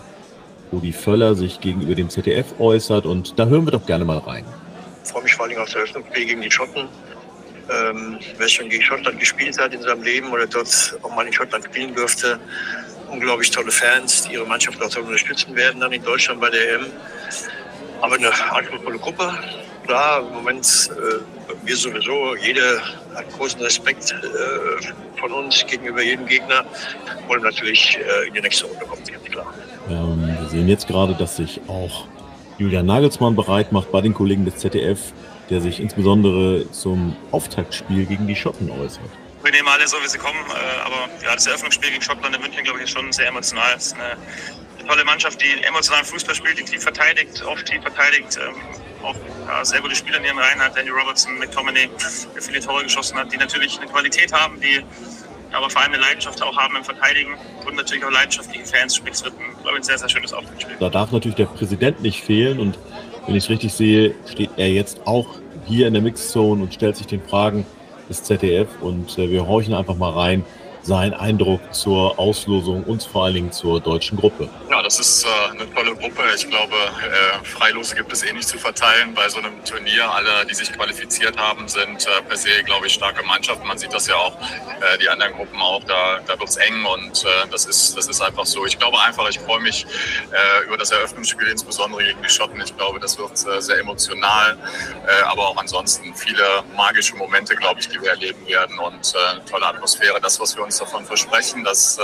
Rudi 0.73 0.93
Völler, 0.93 1.35
sich 1.35 1.61
gegenüber 1.61 1.95
dem 1.95 2.09
ZDF 2.09 2.59
äußert 2.59 3.07
und 3.07 3.39
da 3.39 3.47
hören 3.47 3.67
wir 3.67 3.73
doch 3.73 3.87
gerne 3.87 4.05
mal 4.05 4.19
rein. 4.19 4.45
Ich 5.05 5.11
freue 5.11 5.23
mich 5.25 5.35
vor 5.35 5.47
allem 5.47 5.59
auf 5.59 5.67
das 5.67 5.75
Eröffnungsspiel 5.75 6.27
gegen 6.27 6.41
die 6.43 6.51
Schotten. 6.51 6.89
ähm, 7.71 8.19
wer 8.39 8.49
schon 8.49 8.69
gegen 8.69 8.83
Schottland 8.83 9.19
gespielt 9.21 9.59
hat 9.59 9.73
in 9.75 9.83
seinem 9.83 10.03
Leben 10.03 10.31
oder 10.33 10.47
dort 10.47 10.99
auch 11.03 11.15
mal 11.15 11.27
in 11.27 11.33
Schottland 11.33 11.65
spielen 11.65 11.95
durfte. 11.95 12.39
Unglaublich 13.11 13.51
tolle 13.51 13.71
Fans, 13.71 14.23
die 14.23 14.35
ihre 14.35 14.47
Mannschaft 14.47 14.83
auch 14.83 14.97
unterstützen 15.03 15.55
werden 15.57 15.81
dann 15.81 15.93
in 15.93 16.03
Deutschland 16.03 16.41
bei 16.41 16.51
der 16.51 16.75
EM. 16.75 16.87
Aber 18.01 18.15
eine 18.15 18.31
anspruchsvolle 18.53 18.99
Gruppe. 18.99 19.35
Klar, 19.87 20.27
im 20.27 20.35
Moment 20.35 20.91
äh, 20.93 21.40
wir 21.65 21.77
sowieso, 21.77 22.37
jeder 22.37 22.81
hat 23.15 23.31
großen 23.37 23.61
Respekt 23.61 24.13
äh, 24.13 25.19
von 25.19 25.33
uns 25.33 25.65
gegenüber 25.67 26.03
jedem 26.03 26.27
Gegner. 26.27 26.65
Wollen 27.29 27.43
natürlich 27.43 27.99
äh, 27.99 28.29
in 28.29 28.35
die 28.35 28.41
nächste 28.41 28.67
Runde 28.67 28.85
kommen, 28.85 29.03
ganz 29.05 29.25
klar. 29.25 29.55
Ähm, 29.89 30.37
wir 30.41 30.49
sehen 30.49 30.69
jetzt 30.69 30.87
gerade, 30.87 31.15
dass 31.15 31.37
sich 31.37 31.61
auch 31.69 32.07
Julian 32.59 32.87
Nagelsmann 32.87 33.37
bereit 33.37 33.73
macht 33.73 33.91
bei 33.91 34.01
den 34.01 34.15
Kollegen 34.15 34.45
des 34.45 34.57
ZDF, 34.57 35.13
der 35.49 35.61
sich 35.61 35.81
insbesondere 35.81 36.71
zum 36.73 37.17
Auftaktspiel 37.31 38.07
gegen 38.07 38.27
die 38.27 38.37
Schotten 38.37 38.71
äußert. 38.71 39.11
Wir 39.43 39.53
nehmen 39.53 39.69
alle 39.69 39.89
so, 39.89 39.97
wie 40.03 40.09
sie 40.09 40.19
kommen, 40.19 40.39
äh, 40.51 40.81
aber 40.85 41.09
ja, 41.25 41.35
das 41.35 41.47
Eröffnungsspiel 41.47 41.91
gegen 41.91 42.03
Schottland 42.03 42.37
in 42.37 42.43
München, 42.43 42.63
glaube 42.63 42.79
ich, 42.79 42.85
ist 42.85 42.91
schon 42.91 43.11
sehr 43.13 43.29
emotional. 43.29 43.75
Es 43.77 43.87
ist 43.87 43.95
eine 43.95 44.17
tolle 44.91 45.05
Mannschaft, 45.05 45.41
die 45.41 45.63
emotionalen 45.65 46.05
Fußball 46.05 46.35
spielt, 46.35 46.59
die 46.59 46.65
tief 46.65 46.83
verteidigt, 46.83 47.45
oft 47.47 47.65
tief 47.65 47.81
verteidigt. 47.81 48.39
Ähm, 48.43 48.55
auch 49.05 49.15
ja, 49.47 49.65
sehr 49.65 49.81
gute 49.81 49.95
Spieler 49.95 50.19
in 50.19 50.25
ihren 50.25 50.39
Reihen 50.39 50.59
hat, 50.61 50.77
Danny 50.77 50.91
Robertson, 50.91 51.39
McTominay, 51.39 51.89
der 52.35 52.43
viele 52.43 52.61
Tore 52.61 52.83
geschossen 52.83 53.17
hat, 53.17 53.33
die 53.33 53.37
natürlich 53.37 53.79
eine 53.79 53.89
Qualität 53.89 54.33
haben, 54.33 54.61
die 54.61 54.83
aber 55.53 55.71
vor 55.71 55.83
allem 55.83 55.93
eine 55.93 56.03
Leidenschaft 56.03 56.43
auch 56.43 56.57
haben 56.57 56.77
im 56.77 56.85
Verteidigen 56.85 57.35
und 57.67 57.77
natürlich 57.77 58.05
auch 58.05 58.11
leidenschaftliche 58.11 58.67
Fans. 58.67 58.97
Sprich, 58.97 59.15
es 59.15 59.25
wird 59.25 59.35
ein, 59.39 59.63
glaube 59.63 59.79
ich, 59.79 59.83
ein 59.83 59.83
sehr, 59.85 59.99
sehr 59.99 60.09
schönes 60.09 60.33
Auftaktspiel. 60.33 60.77
Da 60.81 60.91
darf 60.91 61.13
natürlich 61.13 61.37
der 61.37 61.47
Präsident 61.47 62.03
nicht 62.03 62.23
fehlen 62.23 62.59
und 62.59 62.79
wenn 63.27 63.37
ich 63.37 63.45
es 63.45 63.51
richtig 63.51 63.73
sehe, 63.73 64.15
steht 64.27 64.51
er 64.57 64.69
jetzt 64.71 65.07
auch 65.07 65.29
hier 65.67 65.87
in 65.87 65.95
der 65.95 66.03
Mixzone 66.03 66.63
und 66.63 66.75
stellt 66.75 66.97
sich 66.97 67.07
den 67.07 67.23
Fragen 67.23 67.65
des 68.09 68.25
ZDF 68.25 68.69
und 68.81 69.19
äh, 69.19 69.31
wir 69.31 69.47
horchen 69.47 69.73
einfach 69.73 69.95
mal 69.95 70.11
rein, 70.11 70.45
sein 70.83 71.15
Eindruck 71.15 71.61
zur 71.75 72.19
Auslosung 72.19 72.85
und 72.85 73.03
vor 73.03 73.25
allen 73.25 73.35
Dingen 73.35 73.53
zur 73.53 73.81
deutschen 73.81 74.19
Gruppe. 74.19 74.49
Ja, 74.71 74.83
das 74.83 74.99
ist 74.99 75.25
äh, 75.25 75.51
eine 75.51 75.73
tolle 75.75 75.95
Gruppe. 75.95 76.23
Ich 76.35 76.49
glaube, 76.49 76.75
äh, 76.75 77.45
Freilose 77.45 77.95
gibt 77.95 78.13
es 78.13 78.23
eh 78.23 78.33
nicht 78.33 78.49
zu 78.49 78.59
verteilen 78.59 79.15
bei 79.15 79.29
so 79.29 79.39
einem 79.39 79.63
Turnier. 79.65 80.11
Alle, 80.11 80.47
die 80.47 80.55
sich 80.55 80.73
qualifiziert 80.73 81.37
haben, 81.37 81.69
sind 81.69 82.07
äh, 82.07 82.23
per 82.27 82.37
se, 82.37 82.63
glaube 82.65 82.87
ich, 82.87 82.95
starke 82.95 83.25
Mannschaften. 83.25 83.67
Man 83.67 83.79
sieht 83.79 83.93
das 83.93 84.07
ja 84.07 84.17
auch, 84.17 84.37
äh, 84.41 84.99
die 85.01 85.09
anderen 85.09 85.35
Gruppen 85.35 85.61
auch. 85.61 85.83
Da, 85.85 86.21
da 86.27 86.39
wird 86.39 86.49
es 86.49 86.57
eng 86.57 86.85
und 86.85 87.25
äh, 87.25 87.49
das, 87.51 87.67
ist, 87.67 87.97
das 87.97 88.09
ist 88.09 88.21
einfach 88.21 88.47
so. 88.47 88.65
Ich 88.67 88.79
glaube 88.79 89.01
einfach, 89.01 89.29
ich 89.29 89.39
freue 89.39 89.61
mich 89.61 89.85
äh, 89.85 90.67
über 90.67 90.77
das 90.77 90.91
Eröffnungsspiel, 90.91 91.49
insbesondere 91.49 92.05
gegen 92.05 92.23
die 92.23 92.29
Schotten. 92.29 92.61
Ich 92.61 92.77
glaube, 92.77 93.01
das 93.01 93.19
wird 93.19 93.37
sehr 93.37 93.79
emotional, 93.79 94.59
aber 95.27 95.49
auch 95.49 95.57
ansonsten 95.57 96.15
viele 96.15 96.63
magische 96.77 97.17
Momente, 97.17 97.55
glaube 97.55 97.81
ich, 97.81 97.89
die 97.89 98.01
wir 98.01 98.11
erleben 98.11 98.47
werden 98.47 98.79
und 98.79 99.15
äh, 99.15 99.51
tolle 99.51 99.67
Atmosphäre. 99.67 100.21
Das, 100.21 100.41
was 100.41 100.57
wir 100.57 100.65
uns 100.65 100.80
davon 100.81 101.05
versprechen, 101.05 101.65
das, 101.65 101.99
äh, 101.99 102.01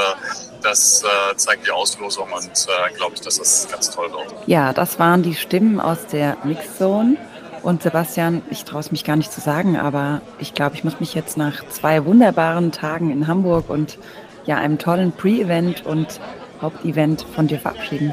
das 0.63 1.03
äh, 1.03 1.37
zeigt 1.37 1.67
die 1.67 1.71
Auslosung 1.71 2.29
und 2.33 2.47
äh, 2.47 2.95
glaube 2.95 3.15
ich, 3.15 3.21
dass 3.21 3.39
das 3.39 3.69
ganz 3.71 3.91
toll 3.91 4.11
wird. 4.13 4.35
Ja, 4.47 4.73
das 4.73 4.99
waren 4.99 5.23
die 5.23 5.35
Stimmen 5.35 5.81
aus 5.81 6.07
der 6.07 6.37
Mixzone. 6.45 7.17
Und 7.63 7.83
Sebastian, 7.83 8.43
ich 8.49 8.65
traue 8.65 8.79
es 8.79 8.93
mich 8.93 9.03
gar 9.03 9.17
nicht 9.17 9.33
zu 9.33 9.41
sagen, 9.41 9.77
aber 9.77 10.21
ich 10.39 10.55
glaube, 10.55 10.77
ich 10.77 10.85
muss 10.85 11.01
mich 11.01 11.15
jetzt 11.15 11.37
nach 11.37 11.67
zwei 11.69 12.05
wunderbaren 12.05 12.71
Tagen 12.71 13.11
in 13.11 13.27
Hamburg 13.27 13.69
und 13.69 13.99
ja, 14.45 14.57
einem 14.57 14.79
tollen 14.79 15.11
Pre-Event 15.11 15.85
und 15.85 16.21
Hauptevent 16.63 17.27
von 17.35 17.49
dir 17.49 17.59
verabschieden. 17.59 18.13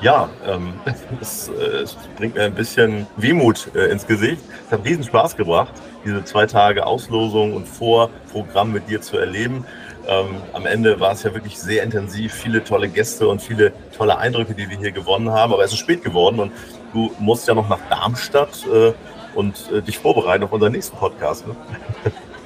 Ja, 0.00 0.28
ähm, 0.46 0.74
es, 1.20 1.48
äh, 1.48 1.52
es 1.82 1.96
bringt 2.16 2.34
mir 2.34 2.42
ein 2.42 2.54
bisschen 2.54 3.06
Wehmut 3.16 3.70
äh, 3.74 3.90
ins 3.90 4.06
Gesicht. 4.06 4.42
Es 4.66 4.72
hat 4.72 4.84
riesen 4.84 5.04
Spaß 5.04 5.36
gebracht, 5.36 5.72
diese 6.04 6.24
zwei 6.24 6.46
Tage 6.46 6.86
Auslosung 6.86 7.54
und 7.54 7.66
Vorprogramm 7.66 8.72
mit 8.72 8.88
dir 8.88 9.00
zu 9.00 9.18
erleben. 9.18 9.64
Ähm, 10.06 10.36
am 10.52 10.64
Ende 10.64 10.98
war 11.00 11.12
es 11.12 11.22
ja 11.22 11.34
wirklich 11.34 11.58
sehr 11.58 11.82
intensiv, 11.82 12.32
viele 12.32 12.64
tolle 12.64 12.88
Gäste 12.88 13.28
und 13.28 13.42
viele 13.42 13.72
tolle 13.96 14.16
Eindrücke, 14.18 14.54
die 14.54 14.68
wir 14.68 14.78
hier 14.78 14.92
gewonnen 14.92 15.30
haben. 15.30 15.52
Aber 15.52 15.64
es 15.64 15.72
ist 15.72 15.78
spät 15.78 16.02
geworden 16.02 16.40
und 16.40 16.52
du 16.92 17.12
musst 17.18 17.46
ja 17.46 17.54
noch 17.54 17.68
nach 17.68 17.80
Darmstadt 17.90 18.64
äh, 18.72 18.92
und 19.34 19.70
äh, 19.70 19.82
dich 19.82 19.98
vorbereiten 19.98 20.44
auf 20.44 20.52
unseren 20.52 20.72
nächsten 20.72 20.96
Podcast. 20.96 21.46
Ne? 21.46 21.54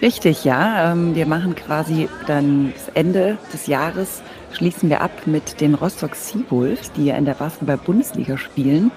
Richtig, 0.02 0.44
ja. 0.44 0.90
Ähm, 0.90 1.14
wir 1.14 1.26
machen 1.26 1.54
quasi 1.54 2.08
dann 2.26 2.72
das 2.74 2.88
Ende 2.94 3.38
des 3.52 3.68
Jahres, 3.68 4.22
schließen 4.52 4.90
wir 4.90 5.00
ab 5.00 5.12
mit 5.26 5.60
den 5.60 5.74
Rostock 5.74 6.16
Seawolves, 6.16 6.90
die 6.92 7.06
ja 7.06 7.16
in 7.16 7.24
der 7.24 7.34
Basketball-Bundesliga 7.34 8.36
spielen 8.36 8.90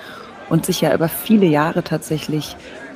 und 0.49 0.66
sich 0.66 0.82
ja 0.82 0.93
über 0.93 1.08
viele 1.08 1.45
Jahre 1.45 1.84
tatsächlich 1.84 2.56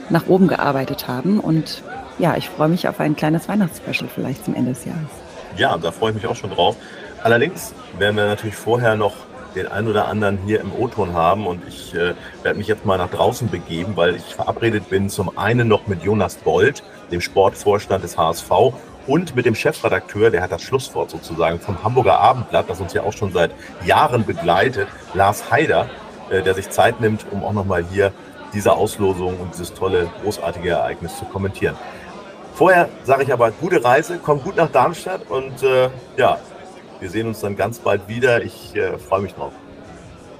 nach 0.09 0.27
oben 0.27 0.47
gearbeitet 0.47 1.07
haben. 1.07 1.39
Und 1.39 1.83
ja, 2.17 2.35
ich 2.35 2.49
freue 2.49 2.69
mich 2.69 2.87
auf 2.87 2.99
ein 2.99 3.15
kleines 3.15 3.47
Weihnachtsspecial 3.47 4.09
vielleicht 4.13 4.45
zum 4.45 4.55
Ende 4.55 4.71
des 4.71 4.85
Jahres. 4.85 5.09
Ja, 5.57 5.77
da 5.77 5.91
freue 5.91 6.11
ich 6.11 6.15
mich 6.15 6.27
auch 6.27 6.35
schon 6.35 6.51
drauf. 6.51 6.75
Allerdings 7.23 7.73
werden 7.97 8.15
wir 8.15 8.27
natürlich 8.27 8.55
vorher 8.55 8.95
noch 8.95 9.13
den 9.55 9.67
einen 9.67 9.87
oder 9.87 10.07
anderen 10.07 10.37
hier 10.45 10.61
im 10.61 10.71
O-Ton 10.73 11.13
haben 11.13 11.47
und 11.47 11.61
ich 11.67 11.93
äh, 11.95 12.13
werde 12.43 12.57
mich 12.57 12.67
jetzt 12.67 12.85
mal 12.85 12.97
nach 12.97 13.09
draußen 13.09 13.49
begeben, 13.49 13.93
weil 13.95 14.15
ich 14.15 14.35
verabredet 14.35 14.89
bin 14.89 15.09
zum 15.09 15.37
einen 15.37 15.67
noch 15.67 15.87
mit 15.87 16.03
Jonas 16.03 16.35
Bold, 16.35 16.83
dem 17.11 17.19
Sportvorstand 17.19 18.03
des 18.03 18.17
HSV 18.17 18.51
und 19.07 19.35
mit 19.35 19.45
dem 19.45 19.55
Chefredakteur, 19.55 20.29
der 20.29 20.43
hat 20.43 20.51
das 20.51 20.61
Schlusswort 20.61 21.09
sozusagen 21.09 21.59
vom 21.59 21.83
Hamburger 21.83 22.19
Abendblatt, 22.19 22.69
das 22.69 22.79
uns 22.79 22.93
ja 22.93 23.01
auch 23.03 23.13
schon 23.13 23.31
seit 23.33 23.51
Jahren 23.83 24.23
begleitet, 24.23 24.87
Lars 25.15 25.49
Haider, 25.51 25.89
äh, 26.29 26.43
der 26.43 26.53
sich 26.53 26.69
Zeit 26.69 27.01
nimmt, 27.01 27.25
um 27.31 27.43
auch 27.43 27.53
nochmal 27.53 27.83
hier 27.91 28.13
diese 28.53 28.73
Auslosung 28.73 29.39
und 29.39 29.53
dieses 29.53 29.73
tolle, 29.73 30.09
großartige 30.23 30.69
Ereignis 30.69 31.17
zu 31.17 31.25
kommentieren. 31.25 31.75
Vorher 32.53 32.89
sage 33.03 33.23
ich 33.23 33.31
aber 33.31 33.51
gute 33.51 33.83
Reise, 33.83 34.19
komm 34.21 34.41
gut 34.41 34.57
nach 34.57 34.69
Darmstadt 34.69 35.21
und 35.29 35.63
äh, 35.63 35.89
ja, 36.17 36.37
wir 36.99 37.09
sehen 37.09 37.27
uns 37.27 37.39
dann 37.39 37.55
ganz 37.55 37.79
bald 37.79 38.07
wieder. 38.07 38.43
Ich 38.43 38.75
äh, 38.75 38.97
freue 38.97 39.21
mich 39.21 39.33
drauf. 39.33 39.53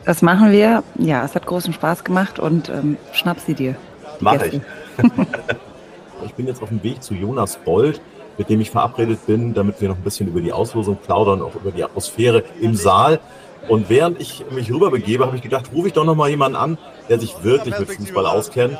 Das 0.05 0.22
machen 0.22 0.51
wir. 0.51 0.84
Ja, 0.95 1.24
es 1.24 1.36
hat 1.36 1.45
großen 1.45 1.74
Spaß 1.74 2.03
gemacht 2.03 2.39
und 2.39 2.70
ähm, 2.70 2.97
schnapp 3.14 3.39
sie 3.39 3.53
dir. 3.53 3.76
die 4.20 4.24
Mach 4.24 4.34
Gäste. 4.34 4.62
ich. 4.97 5.03
ich 6.26 6.34
bin 6.34 6.47
jetzt 6.47 6.62
auf 6.62 6.70
dem 6.70 6.84
Weg 6.84 7.01
zu 7.03 7.14
Jonas 7.14 7.57
Bold, 7.57 8.01
mit 8.38 8.49
dem 8.49 8.60
ich 8.60 8.72
verabredet 8.72 9.26
bin, 9.26 9.53
damit 9.53 9.80
wir 9.80 9.89
noch 9.89 9.97
ein 9.97 10.03
bisschen 10.03 10.28
über 10.28 10.41
die 10.41 10.51
Auslosung 10.51 10.97
plaudern, 10.97 11.41
auch 11.41 11.55
über 11.55 11.72
die 11.72 11.84
Atmosphäre 11.84 12.43
im 12.60 12.76
Saal. 12.76 13.20
Und 13.68 13.89
während 13.89 14.20
ich 14.20 14.45
mich 14.51 14.72
rüberbegebe, 14.72 15.26
habe 15.26 15.36
ich 15.36 15.41
gedacht, 15.41 15.70
rufe 15.74 15.88
ich 15.88 15.93
doch 15.93 16.05
noch 16.05 16.16
mal 16.16 16.30
jemanden 16.30 16.55
an, 16.55 16.78
der 17.07 17.20
sich 17.20 17.43
wirklich 17.43 17.78
mit 17.78 17.91
Fußball 17.91 18.26
auskennt. 18.26 18.78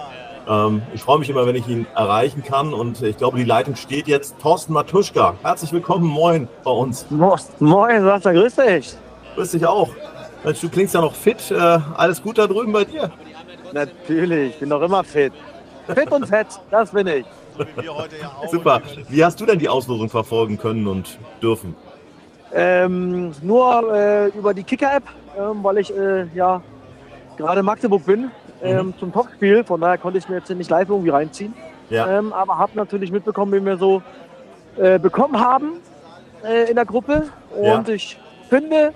Ähm, 0.48 0.82
ich 0.94 1.02
freue 1.02 1.20
mich 1.20 1.30
immer, 1.30 1.46
wenn 1.46 1.56
ich 1.56 1.68
ihn 1.68 1.86
erreichen 1.96 2.44
kann. 2.44 2.74
Und 2.74 3.02
ich 3.02 3.18
glaube, 3.18 3.38
die 3.38 3.44
Leitung 3.44 3.76
steht 3.76 4.08
jetzt. 4.08 4.40
Thorsten 4.42 4.74
Matuschka, 4.74 5.36
herzlich 5.44 5.72
willkommen, 5.72 6.06
moin 6.06 6.48
bei 6.64 6.72
uns. 6.72 7.06
Moin, 7.60 8.04
Sascha, 8.04 8.32
grüß 8.32 8.56
dich. 8.56 8.94
Grüß 9.36 9.52
dich 9.52 9.66
auch. 9.66 9.90
Mensch, 10.44 10.62
du 10.62 10.70
klingst 10.70 10.96
ja 10.96 11.02
noch 11.02 11.14
fit. 11.14 11.52
Äh, 11.52 11.56
alles 11.96 12.22
gut 12.22 12.38
da 12.38 12.48
drüben 12.48 12.72
bei 12.72 12.86
dir? 12.86 13.12
Natürlich, 13.74 14.54
ich 14.54 14.60
bin 14.60 14.70
noch 14.70 14.82
immer 14.82 15.04
fit. 15.04 15.34
Fit 15.94 16.12
und 16.12 16.26
fett, 16.26 16.48
das 16.72 16.92
bin 16.92 17.08
ich. 17.08 17.26
Super. 18.52 18.82
Wie 19.10 19.24
hast 19.24 19.40
du 19.40 19.46
denn 19.46 19.60
die 19.60 19.70
Auslosung 19.70 20.10
verfolgen 20.10 20.58
können 20.58 20.88
und 20.88 21.18
dürfen? 21.42 21.76
Ähm, 22.54 23.32
nur 23.43 23.93
äh, 23.93 24.28
über 24.30 24.54
die 24.54 24.64
Kicker-App, 24.64 25.04
ähm, 25.38 25.64
weil 25.64 25.78
ich 25.78 25.95
äh, 25.95 26.26
ja 26.34 26.62
gerade 27.38 27.60
in 27.60 27.66
Magdeburg 27.66 28.06
bin 28.06 28.32
ähm, 28.64 28.93
zum 29.00 29.14
Topspiel. 29.14 29.64
Von 29.64 29.82
daher 29.82 29.97
konnte 29.97 30.18
ich 30.18 30.28
mir 30.28 30.38
jetzt 30.38 30.50
nicht 30.50 30.70
live 30.70 30.89
irgendwie 30.89 31.10
reinziehen. 31.10 31.54
Ja. 31.89 32.20
Ähm, 32.20 32.34
aber 32.34 32.58
habe 32.58 32.72
natürlich 32.76 33.12
mitbekommen, 33.12 33.54
wie 33.54 33.66
wir 33.66 33.78
so 33.78 34.02
äh, 34.78 34.97
bekommen 35.00 35.39
haben 35.39 35.74
äh, 36.43 36.70
in 36.70 36.76
der 36.76 36.86
Gruppe. 36.86 37.30
Und 37.56 37.88
Ja. 37.88 37.93
ich 37.93 38.20
finde, 38.50 38.93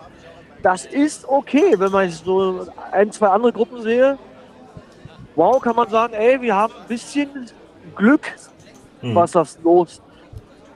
das 0.62 0.86
ist 0.86 1.28
okay, 1.28 1.76
wenn 1.78 1.92
man 1.92 2.10
so 2.10 2.66
ein, 2.92 3.12
zwei 3.12 3.28
andere 3.28 3.52
Gruppen 3.52 3.82
sehe. 3.82 4.18
Wow, 5.36 5.62
kann 5.62 5.76
man 5.76 5.90
sagen, 5.90 6.14
ey, 6.14 6.42
wir 6.42 6.56
haben 6.56 6.74
ein 6.80 6.88
bisschen 6.88 7.50
Glück, 7.96 8.22
Mhm. 9.02 9.16
was 9.16 9.32
das 9.32 9.58
Los 9.64 10.02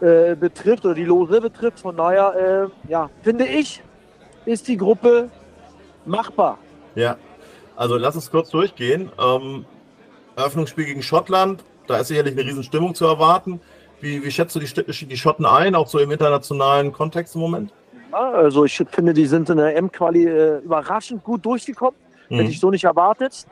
äh, 0.02 0.36
betrifft 0.36 0.86
oder 0.86 0.94
die 0.94 1.06
Lose 1.06 1.42
betrifft. 1.42 1.80
Von 1.80 1.98
daher, 1.98 2.70
äh, 2.88 2.92
ja, 2.92 3.10
finde 3.22 3.46
ich, 3.46 3.82
ist 4.46 4.68
die 4.68 4.78
Gruppe 4.78 5.30
machbar. 6.06 6.58
Ja. 6.96 7.18
Also 7.76 7.98
lass 7.98 8.16
uns 8.16 8.32
kurz 8.32 8.50
durchgehen. 8.50 9.12
Ähm, 9.20 9.66
Eröffnungsspiel 10.36 10.86
gegen 10.86 11.04
Schottland, 11.04 11.64
da 11.88 11.98
ist 11.98 12.08
sicherlich 12.08 12.34
eine 12.34 12.44
Riesenstimmung 12.44 12.96
zu 12.96 13.06
erwarten. 13.06 13.60
Wie, 14.02 14.24
wie 14.24 14.32
schätzt 14.32 14.56
du 14.56 14.60
die, 14.60 15.08
die 15.08 15.18
Schotten 15.18 15.46
ein, 15.46 15.74
auch 15.74 15.88
so 15.88 16.00
im 16.00 16.12
internationalen 16.12 16.92
Kontext 16.92 17.36
im 17.36 17.42
Moment? 17.42 17.74
Ja, 18.12 18.32
also 18.32 18.66
ich 18.66 18.78
finde, 18.92 19.14
die 19.14 19.26
sind 19.26 19.50
in 19.50 19.58
der 19.58 19.76
M-Quali 19.76 20.26
äh, 20.26 20.58
überraschend 20.60 21.24
gut 21.24 21.46
durchgekommen. 21.46 22.00
Mhm. 22.30 22.36
Hätte 22.38 22.52
ich 22.52 22.60
so 22.60 22.70
nicht 22.70 22.84
erwartet. 22.84 23.46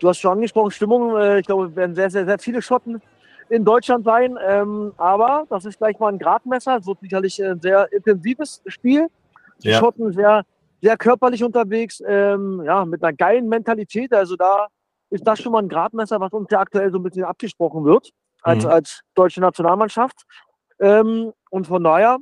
Du 0.00 0.08
hast 0.08 0.18
schon 0.18 0.32
angesprochen, 0.32 0.70
Stimmung. 0.72 1.16
Äh, 1.16 1.40
ich 1.40 1.46
glaube, 1.46 1.66
es 1.66 1.76
werden 1.76 1.94
sehr, 1.94 2.10
sehr, 2.10 2.24
sehr 2.24 2.38
viele 2.38 2.60
Schotten 2.60 3.00
in 3.48 3.64
Deutschland 3.64 4.04
sein. 4.04 4.38
Ähm, 4.46 4.92
aber 4.96 5.44
das 5.50 5.64
ist 5.64 5.78
gleich 5.78 5.98
mal 5.98 6.08
ein 6.12 6.18
Gradmesser. 6.18 6.76
Es 6.78 6.86
wird 6.86 7.00
sicherlich 7.00 7.42
ein 7.42 7.60
sehr 7.60 7.92
intensives 7.92 8.62
Spiel. 8.66 9.08
Die 9.62 9.68
Ja. 9.68 9.78
Schotten 9.78 10.12
sehr, 10.12 10.44
sehr 10.80 10.96
körperlich 10.96 11.44
unterwegs, 11.44 12.02
ähm, 12.06 12.62
ja, 12.64 12.84
mit 12.84 13.02
einer 13.02 13.12
geilen 13.12 13.48
Mentalität. 13.48 14.12
Also 14.12 14.36
da 14.36 14.66
ist 15.10 15.26
das 15.26 15.40
schon 15.40 15.52
mal 15.52 15.62
ein 15.62 15.68
Gradmesser, 15.68 16.18
was 16.20 16.32
uns 16.32 16.48
ja 16.50 16.60
aktuell 16.60 16.90
so 16.90 16.98
ein 16.98 17.02
bisschen 17.02 17.24
abgesprochen 17.24 17.84
wird. 17.84 18.10
als, 18.44 18.64
Mhm. 18.64 18.70
als 18.70 19.00
deutsche 19.14 19.40
Nationalmannschaft. 19.40 20.24
Ähm, 20.80 21.32
und 21.50 21.68
von 21.68 21.84
daher 21.84 22.18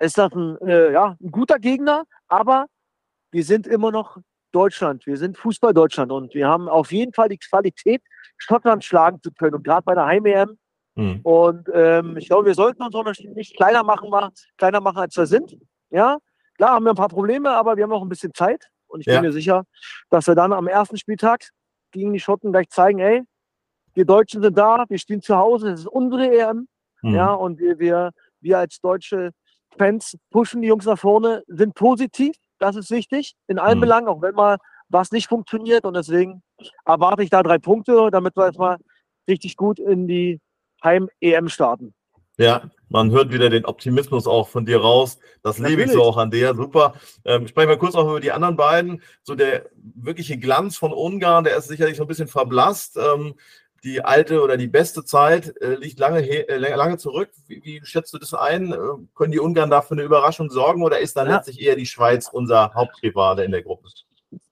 ist 0.00 0.16
das 0.16 0.32
ein, 0.32 0.56
äh, 0.62 0.92
ja, 0.92 1.16
ein 1.20 1.30
guter 1.30 1.58
Gegner, 1.58 2.04
aber 2.28 2.64
wir 3.30 3.44
sind 3.44 3.66
immer 3.66 3.90
noch 3.90 4.16
Deutschland. 4.52 5.06
Wir 5.06 5.16
sind 5.16 5.36
Fußball 5.36 5.74
Deutschland 5.74 6.12
und 6.12 6.34
wir 6.34 6.48
haben 6.48 6.68
auf 6.68 6.92
jeden 6.92 7.12
Fall 7.12 7.28
die 7.28 7.38
Qualität, 7.38 8.02
Schottland 8.38 8.84
schlagen 8.84 9.20
zu 9.22 9.30
können. 9.32 9.54
Und 9.56 9.64
gerade 9.64 9.82
bei 9.82 9.94
der 9.94 10.06
Heim-EM. 10.06 10.58
Mhm. 10.94 11.20
Und 11.22 11.68
ähm, 11.72 12.16
ich 12.16 12.28
glaube, 12.28 12.46
wir 12.46 12.54
sollten 12.54 12.82
uns 12.82 12.94
auch 12.94 13.04
nicht 13.34 13.56
kleiner 13.56 13.82
machen, 13.84 14.10
mal, 14.10 14.30
kleiner 14.56 14.80
machen, 14.80 14.98
als 14.98 15.16
wir 15.16 15.26
sind. 15.26 15.56
Ja, 15.90 16.18
klar 16.56 16.74
haben 16.74 16.84
wir 16.84 16.90
ein 16.90 16.96
paar 16.96 17.08
Probleme, 17.08 17.50
aber 17.50 17.76
wir 17.76 17.84
haben 17.84 17.92
auch 17.92 18.02
ein 18.02 18.08
bisschen 18.08 18.34
Zeit. 18.34 18.68
Und 18.86 19.00
ich 19.00 19.06
Ja. 19.06 19.14
bin 19.20 19.28
mir 19.28 19.32
sicher, 19.32 19.64
dass 20.10 20.26
wir 20.26 20.34
dann 20.34 20.52
am 20.52 20.66
ersten 20.66 20.96
Spieltag 20.96 21.48
gegen 21.92 22.12
die 22.12 22.20
Schotten 22.20 22.52
gleich 22.52 22.68
zeigen, 22.68 22.98
ey, 22.98 23.22
wir 23.94 24.04
Deutschen 24.04 24.42
sind 24.42 24.56
da, 24.56 24.84
wir 24.88 24.98
spielen 24.98 25.22
zu 25.22 25.36
Hause, 25.36 25.70
das 25.70 25.80
ist 25.80 25.86
unsere 25.88 26.30
EM. 26.30 26.68
Mhm. 27.02 27.14
Ja, 27.14 27.32
und 27.32 27.58
wir, 27.58 27.78
wir, 27.78 28.10
wir 28.40 28.58
als 28.58 28.80
deutsche 28.80 29.30
Fans 29.76 30.16
pushen 30.30 30.62
die 30.62 30.68
Jungs 30.68 30.86
nach 30.86 30.98
vorne, 30.98 31.42
sind 31.46 31.74
positiv, 31.74 32.34
das 32.58 32.76
ist 32.76 32.90
wichtig, 32.90 33.34
in 33.46 33.58
allen 33.58 33.78
Mhm. 33.78 33.82
Belangen, 33.82 34.08
auch 34.08 34.22
wenn 34.22 34.34
mal 34.34 34.58
was 34.88 35.12
nicht 35.12 35.28
funktioniert. 35.28 35.84
Und 35.84 35.94
deswegen 35.94 36.42
erwarte 36.84 37.22
ich 37.22 37.30
da 37.30 37.42
drei 37.42 37.58
Punkte, 37.58 38.08
damit 38.10 38.36
wir 38.36 38.46
jetzt 38.46 38.58
mal 38.58 38.78
richtig 39.28 39.56
gut 39.56 39.78
in 39.78 40.06
die 40.08 40.40
Heim-EM 40.82 41.48
starten. 41.48 41.94
Ja, 42.38 42.70
man 42.88 43.10
hört 43.10 43.32
wieder 43.32 43.50
den 43.50 43.64
Optimismus 43.64 44.28
auch 44.28 44.48
von 44.48 44.64
dir 44.64 44.80
raus. 44.80 45.18
Das 45.42 45.58
lebe 45.58 45.82
ich 45.82 45.90
so 45.90 45.98
Natürlich. 45.98 46.06
auch 46.06 46.16
an 46.16 46.30
dir. 46.30 46.54
Super. 46.54 46.94
Ähm, 47.24 47.48
sprechen 47.48 47.68
wir 47.68 47.76
kurz 47.76 47.96
auch 47.96 48.08
über 48.08 48.20
die 48.20 48.30
anderen 48.30 48.56
beiden. 48.56 49.02
So 49.24 49.34
der 49.34 49.68
wirkliche 49.74 50.38
Glanz 50.38 50.76
von 50.76 50.92
Ungarn, 50.92 51.42
der 51.44 51.56
ist 51.56 51.66
sicherlich 51.66 51.96
so 51.96 52.04
ein 52.04 52.06
bisschen 52.06 52.28
verblasst. 52.28 52.96
Ähm, 52.96 53.34
die 53.84 54.04
alte 54.04 54.42
oder 54.42 54.56
die 54.56 54.66
beste 54.66 55.04
Zeit 55.04 55.56
äh, 55.60 55.74
liegt 55.76 55.98
lange, 55.98 56.20
äh, 56.20 56.56
lange 56.58 56.98
zurück. 56.98 57.30
Wie, 57.46 57.62
wie 57.64 57.80
schätzt 57.84 58.12
du 58.12 58.18
das 58.18 58.34
ein? 58.34 58.72
Äh, 58.72 58.76
können 59.14 59.32
die 59.32 59.38
Ungarn 59.40 59.70
dafür 59.70 59.96
eine 59.96 60.04
Überraschung 60.04 60.50
sorgen 60.50 60.82
oder 60.82 60.98
ist 60.98 61.16
dann 61.16 61.28
Ja. 61.28 61.36
letztlich 61.36 61.60
eher 61.60 61.76
die 61.76 61.86
Schweiz 61.86 62.28
unser 62.32 62.72
Hauptrivale 62.74 63.44
in 63.44 63.52
der 63.52 63.62
Gruppe? 63.62 63.88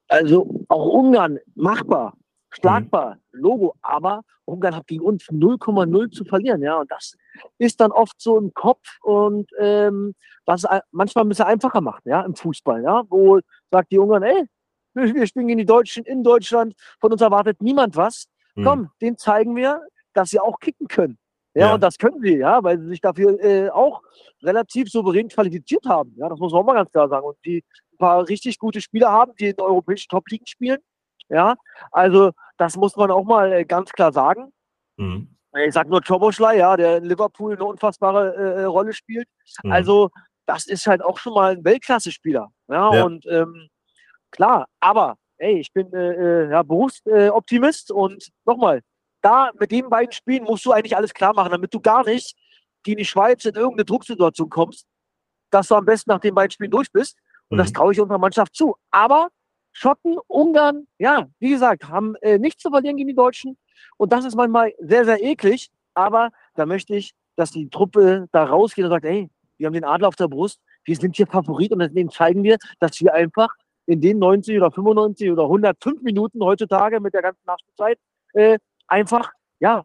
Also 0.08 0.64
auch 0.68 0.86
Ungarn 0.86 1.38
machbar, 1.54 2.14
schlagbar, 2.50 3.18
Logo, 3.32 3.74
aber 3.82 4.22
Ungarn 4.44 4.76
hat 4.76 4.86
gegen 4.86 5.02
uns 5.02 5.24
0,0 5.28 6.10
zu 6.12 6.24
verlieren, 6.24 6.62
ja. 6.62 6.78
Und 6.78 6.90
das 6.90 7.16
ist 7.58 7.80
dann 7.80 7.90
oft 7.90 8.20
so 8.20 8.38
im 8.38 8.54
Kopf 8.54 8.86
und 9.02 9.50
ähm, 9.58 10.14
was 10.44 10.64
manchmal 10.92 11.24
ein 11.24 11.28
bisschen 11.28 11.46
einfacher 11.46 11.80
macht, 11.80 12.06
ja, 12.06 12.22
im 12.22 12.36
Fußball, 12.36 12.82
ja, 12.84 13.02
wo 13.08 13.40
sagt 13.72 13.90
die 13.90 13.98
Ungarn, 13.98 14.22
ey, 14.22 14.44
wir 14.94 15.26
spielen 15.26 15.48
gegen 15.48 15.58
die 15.58 15.66
Deutschen 15.66 16.04
in 16.04 16.22
Deutschland, 16.22 16.74
von 17.00 17.10
uns 17.12 17.20
erwartet 17.20 17.60
niemand 17.60 17.96
was. 17.96 18.28
Mhm. 18.56 18.64
Komm, 18.64 18.90
denen 19.00 19.16
zeigen 19.18 19.54
wir, 19.56 19.80
dass 20.12 20.30
sie 20.30 20.40
auch 20.40 20.58
kicken 20.58 20.88
können. 20.88 21.18
Ja, 21.54 21.68
Ja. 21.68 21.74
und 21.74 21.80
das 21.82 21.96
können 21.98 22.20
sie, 22.20 22.36
ja, 22.38 22.62
weil 22.62 22.78
sie 22.80 22.88
sich 22.88 23.00
dafür 23.00 23.38
äh, 23.42 23.70
auch 23.70 24.02
relativ 24.42 24.90
souverän 24.90 25.28
qualifiziert 25.28 25.86
haben. 25.86 26.12
Ja, 26.16 26.28
das 26.28 26.38
muss 26.38 26.52
man 26.52 26.62
auch 26.62 26.66
mal 26.66 26.74
ganz 26.74 26.90
klar 26.92 27.08
sagen. 27.08 27.26
Und 27.26 27.36
die 27.44 27.64
ein 27.92 27.98
paar 27.98 28.28
richtig 28.28 28.58
gute 28.58 28.80
Spieler 28.82 29.10
haben, 29.10 29.32
die 29.40 29.46
in 29.48 29.60
europäischen 29.60 30.08
Top-Ligen 30.10 30.46
spielen. 30.46 30.78
Ja, 31.28 31.56
also 31.92 32.32
das 32.58 32.76
muss 32.76 32.94
man 32.96 33.10
auch 33.10 33.24
mal 33.24 33.52
äh, 33.52 33.64
ganz 33.64 33.90
klar 33.92 34.12
sagen. 34.12 34.52
Mhm. 34.96 35.28
Ich 35.66 35.72
sag 35.72 35.88
nur 35.88 36.02
Choboschlei, 36.02 36.58
ja, 36.58 36.76
der 36.76 36.98
in 36.98 37.04
Liverpool 37.04 37.54
eine 37.54 37.64
unfassbare 37.64 38.34
äh, 38.34 38.64
Rolle 38.64 38.92
spielt. 38.92 39.26
Mhm. 39.62 39.72
Also 39.72 40.10
das 40.44 40.66
ist 40.66 40.86
halt 40.86 41.02
auch 41.02 41.16
schon 41.18 41.32
mal 41.32 41.52
ein 41.56 41.64
Weltklasse-Spieler. 41.64 42.48
Ja, 42.68 42.94
Ja. 42.94 43.04
und 43.04 43.24
ähm, 43.26 43.68
klar, 44.30 44.66
aber 44.80 45.16
ey, 45.38 45.60
ich 45.60 45.72
bin 45.72 45.92
äh, 45.92 46.44
äh, 46.44 46.50
ja, 46.50 46.62
Berufsoptimist 46.62 47.90
äh, 47.90 47.94
und 47.94 48.28
nochmal, 48.44 48.82
da 49.22 49.50
mit 49.58 49.70
den 49.70 49.88
beiden 49.88 50.12
Spielen 50.12 50.44
musst 50.44 50.64
du 50.64 50.72
eigentlich 50.72 50.96
alles 50.96 51.12
klar 51.12 51.34
machen, 51.34 51.50
damit 51.50 51.72
du 51.74 51.80
gar 51.80 52.04
nicht 52.04 52.36
gegen 52.82 52.98
die 52.98 53.04
Schweiz 53.04 53.44
in 53.44 53.54
irgendeine 53.54 53.84
Drucksituation 53.84 54.48
kommst, 54.48 54.86
dass 55.50 55.68
du 55.68 55.74
am 55.74 55.84
besten 55.84 56.10
nach 56.10 56.20
den 56.20 56.34
beiden 56.34 56.50
Spielen 56.50 56.70
durch 56.70 56.90
bist. 56.92 57.16
Und 57.48 57.58
das 57.58 57.70
Mhm. 57.70 57.74
traue 57.74 57.92
ich 57.92 58.00
unserer 58.00 58.18
Mannschaft 58.18 58.54
zu. 58.54 58.76
Aber 58.90 59.28
Schotten, 59.72 60.16
Ungarn, 60.28 60.86
ja, 60.98 61.28
wie 61.38 61.50
gesagt, 61.50 61.88
haben 61.88 62.14
äh, 62.22 62.38
nichts 62.38 62.62
zu 62.62 62.70
verlieren 62.70 62.96
gegen 62.96 63.08
die 63.08 63.14
Deutschen. 63.14 63.58
Und 63.98 64.12
das 64.12 64.24
ist 64.24 64.34
manchmal 64.36 64.72
sehr, 64.80 65.04
sehr 65.04 65.22
eklig. 65.22 65.70
Aber 65.94 66.30
da 66.54 66.66
möchte 66.66 66.94
ich, 66.94 67.12
dass 67.36 67.50
die 67.50 67.68
Truppe 67.68 68.26
da 68.32 68.44
rausgeht 68.44 68.84
und 68.84 68.90
sagt, 68.90 69.04
ey, 69.04 69.28
wir 69.58 69.66
haben 69.66 69.74
den 69.74 69.84
Adler 69.84 70.08
auf 70.08 70.16
der 70.16 70.28
Brust, 70.28 70.60
wir 70.84 70.96
sind 70.96 71.16
hier 71.16 71.26
Favorit 71.26 71.72
und 71.72 71.80
deswegen 71.80 72.10
zeigen 72.10 72.42
wir, 72.42 72.58
dass 72.78 73.00
wir 73.00 73.12
einfach 73.12 73.48
in 73.86 74.00
den 74.00 74.18
90 74.18 74.56
oder 74.58 74.70
95 74.70 75.30
oder 75.30 75.44
105 75.44 76.02
Minuten 76.02 76.42
heutzutage 76.42 77.00
mit 77.00 77.14
der 77.14 77.22
ganzen 77.22 77.42
Nachspielzeit 77.46 77.98
äh, 78.34 78.58
einfach, 78.88 79.30
ja, 79.60 79.84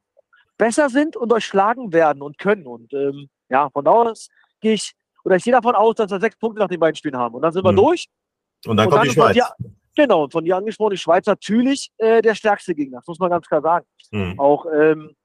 besser 0.58 0.90
sind 0.90 1.16
und 1.16 1.32
euch 1.34 1.46
schlagen 1.46 1.94
werden 1.94 2.22
und 2.22 2.38
können. 2.38 2.68
Und 2.68 2.94
ähm, 2.94 3.30
ja, 3.50 3.70
von 3.70 3.86
da 3.86 3.92
aus 3.92 4.28
gehe 4.60 4.74
ich, 4.74 4.94
oder 5.24 5.36
ich 5.36 5.44
gehe 5.44 5.54
davon 5.54 5.76
aus, 5.76 5.96
dass 5.96 6.12
wir 6.12 6.20
sechs 6.20 6.36
Punkte 6.38 6.60
nach 6.62 6.68
den 6.68 6.80
beiden 6.80 6.96
Spielen 6.96 7.18
haben. 7.18 7.36
Und 7.36 7.42
dann 7.42 7.52
sind 7.54 7.64
wir 7.64 7.72
Mhm. 7.72 7.78
durch. 7.78 8.08
Und 8.66 8.78
dann 8.78 8.90
kommt 8.90 9.04
die 9.06 9.08
ist 9.10 9.16
von 9.16 9.34
Schweiz. 9.34 9.36
dir- 9.36 9.66
genau, 9.96 10.24
und 10.24 10.32
von 10.32 10.44
dir 10.46 10.58
angesprochen, 10.58 10.92
die 10.92 10.98
Schweiz 10.98 11.26
natürlich 11.26 11.92
äh, 11.98 12.22
der 12.22 12.36
stärkste 12.36 12.76
Gegner. 12.76 13.00
Das 13.00 13.08
muss 13.08 13.20
man 13.20 13.30
ganz 13.32 13.48
klar 13.48 13.62
sagen. 13.62 13.86
Mhm. 14.12 14.40
Auch 14.40 14.66
ähm, 14.72 15.16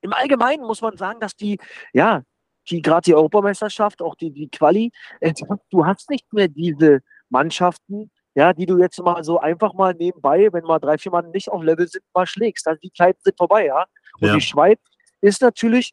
im 0.00 0.12
Allgemeinen 0.12 0.62
muss 0.64 0.80
man 0.82 0.96
sagen, 0.96 1.18
dass 1.20 1.34
die, 1.34 1.58
ja, 1.92 2.22
die 2.70 2.82
gerade 2.82 3.02
die 3.04 3.14
Europameisterschaft, 3.14 4.00
auch 4.02 4.14
die, 4.14 4.30
die 4.30 4.48
Quali, 4.48 4.90
äh, 5.20 5.32
du 5.70 5.86
hast 5.86 6.08
nicht 6.10 6.32
mehr 6.32 6.48
diese 6.48 7.00
Mannschaften, 7.30 8.10
ja, 8.34 8.52
die 8.52 8.66
du 8.66 8.78
jetzt 8.78 8.98
mal 9.00 9.22
so 9.24 9.38
einfach 9.40 9.74
mal 9.74 9.94
nebenbei, 9.94 10.48
wenn 10.52 10.64
mal 10.64 10.78
drei, 10.78 10.98
vier 10.98 11.12
Mann 11.12 11.30
nicht 11.30 11.48
auf 11.50 11.62
Level 11.62 11.86
sind, 11.88 12.04
mal 12.14 12.26
schlägst. 12.26 12.66
Also 12.66 12.78
die 12.80 12.92
Zeiten 12.92 13.20
sind 13.22 13.36
vorbei, 13.36 13.66
ja. 13.66 13.84
Und 14.20 14.28
Ja. 14.28 14.34
die 14.34 14.40
Schweiz 14.40 14.80
ist 15.20 15.40
natürlich 15.42 15.92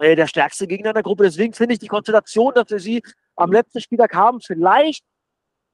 äh, 0.00 0.14
der 0.14 0.28
stärkste 0.28 0.66
Gegner 0.68 0.90
in 0.90 0.94
der 0.94 1.02
Gruppe. 1.02 1.24
Deswegen 1.24 1.52
finde 1.54 1.72
ich 1.74 1.80
die 1.80 1.88
Konstellation, 1.88 2.52
dass 2.54 2.70
wir 2.70 2.78
sie 2.78 3.02
am 3.34 3.50
letzten 3.52 3.80
Spieltag 3.80 4.14
haben, 4.14 4.40
vielleicht 4.40 5.04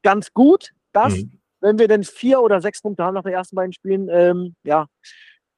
ganz 0.02 0.32
gut, 0.32 0.70
dass, 0.92 1.14
Mhm. 1.14 1.40
wenn 1.60 1.78
wir 1.78 1.88
denn 1.88 2.04
vier 2.04 2.40
oder 2.40 2.60
sechs 2.60 2.80
Punkte 2.80 3.04
haben 3.04 3.14
nach 3.14 3.22
den 3.22 3.32
ersten 3.34 3.56
beiden 3.56 3.72
Spielen, 3.74 4.08
ähm, 4.10 4.54
ja, 4.64 4.86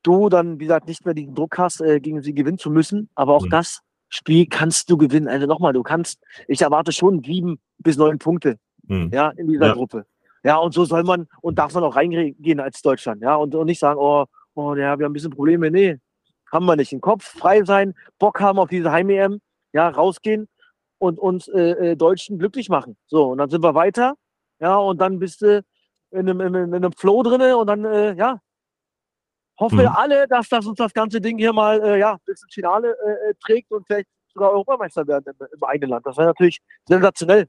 du 0.03 0.29
dann, 0.29 0.59
wie 0.61 0.65
gesagt, 0.65 0.87
nicht 0.89 1.05
mehr 1.05 1.15
diesen 1.15 1.35
Druck 1.35 1.59
hast, 1.59 1.81
äh, 1.81 2.01
gegen 2.01 2.23
sie 2.23 2.35
gewinnen 2.35 2.59
zu 2.59 2.71
müssen. 2.71 3.09
Aber 3.15 3.35
auch 3.35 3.45
Mhm. 3.45 3.51
das 3.51 3.83
Spiel 4.09 4.47
kannst 4.47 4.89
du 4.91 4.97
gewinnen. 4.97 5.29
Also 5.29 5.47
nochmal, 5.47 5.73
du 5.73 5.83
kannst, 5.83 6.21
ich 6.49 6.63
erwarte 6.63 6.93
schon 6.93 7.23
sieben 7.25 7.61
bis 7.79 7.97
neun 7.97 8.19
Punkte, 8.19 8.57
Mhm. 8.85 9.11
ja, 9.13 9.31
in 9.31 9.49
dieser 9.49 9.67
Ja. 9.67 9.73
Gruppe. 9.75 10.07
Ja, 10.47 10.59
und 10.59 10.73
so 10.73 10.85
soll 10.85 11.03
man 11.03 11.27
und 11.43 11.59
darf 11.59 11.75
man 11.75 11.83
auch 11.83 11.97
reingehen 11.97 12.61
als 12.61 12.81
Deutschland, 12.81 13.21
ja, 13.21 13.35
und, 13.35 13.53
und 13.57 13.67
nicht 13.67 13.81
sagen, 13.81 13.99
oh, 13.99 14.27
oh, 14.55 14.75
ja, 14.77 14.97
wir 14.97 15.05
haben 15.05 15.11
ein 15.11 15.13
bisschen 15.13 15.33
Probleme. 15.33 15.73
Nee, 15.73 15.99
haben 16.53 16.67
wir 16.67 16.77
nicht. 16.77 16.93
Im 16.93 17.01
Kopf 17.01 17.25
frei 17.25 17.65
sein, 17.65 17.95
Bock 18.21 18.39
haben 18.41 18.61
auf 18.61 18.69
diese 18.69 18.93
Heim-EM, 18.93 19.41
ja, 19.73 19.89
rausgehen 19.89 20.47
und 20.99 21.19
uns 21.19 21.49
äh, 21.49 21.71
äh, 21.91 21.97
Deutschen 21.97 22.39
glücklich 22.39 22.69
machen. 22.69 22.97
So, 23.09 23.25
und 23.33 23.39
dann 23.39 23.51
sind 23.51 23.65
wir 23.65 23.75
weiter, 23.75 24.15
ja, 24.61 24.77
und 24.77 25.01
dann 25.01 25.19
bist 25.19 25.43
du 25.43 25.65
in 26.13 26.21
einem, 26.21 26.41
in 26.41 26.55
einem, 26.55 26.75
in 26.75 26.75
einem 26.77 26.93
Flow 26.93 27.25
drinne 27.25 27.57
und 27.57 27.67
dann, 27.67 27.85
äh, 27.85 28.15
ja, 28.15 28.39
hoffen 29.59 29.79
wir 29.79 29.91
Mhm. 29.91 29.97
alle, 29.97 30.29
dass 30.29 30.49
das 30.49 30.65
uns 30.65 30.77
das 30.79 30.93
ganze 30.93 31.21
Ding 31.21 31.39
hier 31.39 31.53
mal, 31.53 31.83
äh, 31.83 31.99
ja, 31.99 32.19
bis 32.25 32.41
ins 32.45 32.55
Finale 32.55 32.97
äh, 33.05 33.31
äh, 33.31 33.35
trägt 33.45 33.73
und 33.73 33.85
vielleicht 33.85 34.07
sogar 34.33 34.53
Europameister 34.53 35.05
werden 35.09 35.25
im, 35.27 35.47
im 35.53 35.65
eigenen 35.65 35.91
Land. 35.91 36.07
Das 36.07 36.17
wäre 36.17 36.29
natürlich 36.29 36.61
sensationell. 36.87 37.49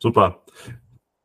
Super. 0.00 0.44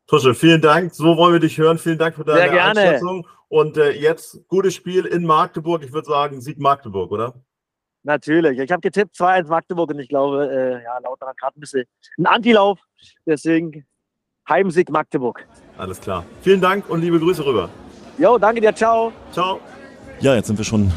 Tusche, 0.06 0.34
vielen 0.34 0.60
Dank. 0.60 0.94
So 0.94 1.16
wollen 1.16 1.32
wir 1.32 1.40
dich 1.40 1.56
hören. 1.56 1.78
Vielen 1.78 1.98
Dank 1.98 2.14
für 2.14 2.24
deine. 2.24 2.60
Einschätzung. 2.62 3.26
Und 3.48 3.76
äh, 3.76 3.92
jetzt 3.92 4.46
gutes 4.48 4.74
Spiel 4.74 5.06
in 5.06 5.24
Magdeburg. 5.24 5.82
Ich 5.82 5.92
würde 5.92 6.08
sagen, 6.08 6.40
Sieg 6.40 6.58
Magdeburg, 6.58 7.10
oder? 7.10 7.34
Natürlich. 8.02 8.58
Ich 8.58 8.70
habe 8.70 8.82
getippt 8.82 9.16
2-1 9.16 9.48
Magdeburg 9.48 9.90
und 9.90 9.98
ich 9.98 10.08
glaube, 10.08 10.46
äh, 10.50 10.82
ja, 10.82 10.98
Lauter 10.98 11.26
hat 11.26 11.38
gerade 11.38 11.58
ein 11.58 11.60
bisschen 11.60 11.84
ein 12.18 12.26
Antilauf. 12.26 12.78
Deswegen 13.24 13.86
Heimsieg 14.48 14.90
Magdeburg. 14.90 15.46
Alles 15.78 16.00
klar. 16.00 16.24
Vielen 16.42 16.60
Dank 16.60 16.88
und 16.90 17.00
liebe 17.00 17.18
Grüße 17.18 17.44
rüber. 17.44 17.70
Jo, 18.18 18.36
danke 18.36 18.60
dir. 18.60 18.74
Ciao. 18.74 19.10
Ciao. 19.32 19.58
Ja, 20.20 20.34
jetzt 20.34 20.48
sind 20.48 20.58
wir 20.58 20.64
schon 20.64 20.92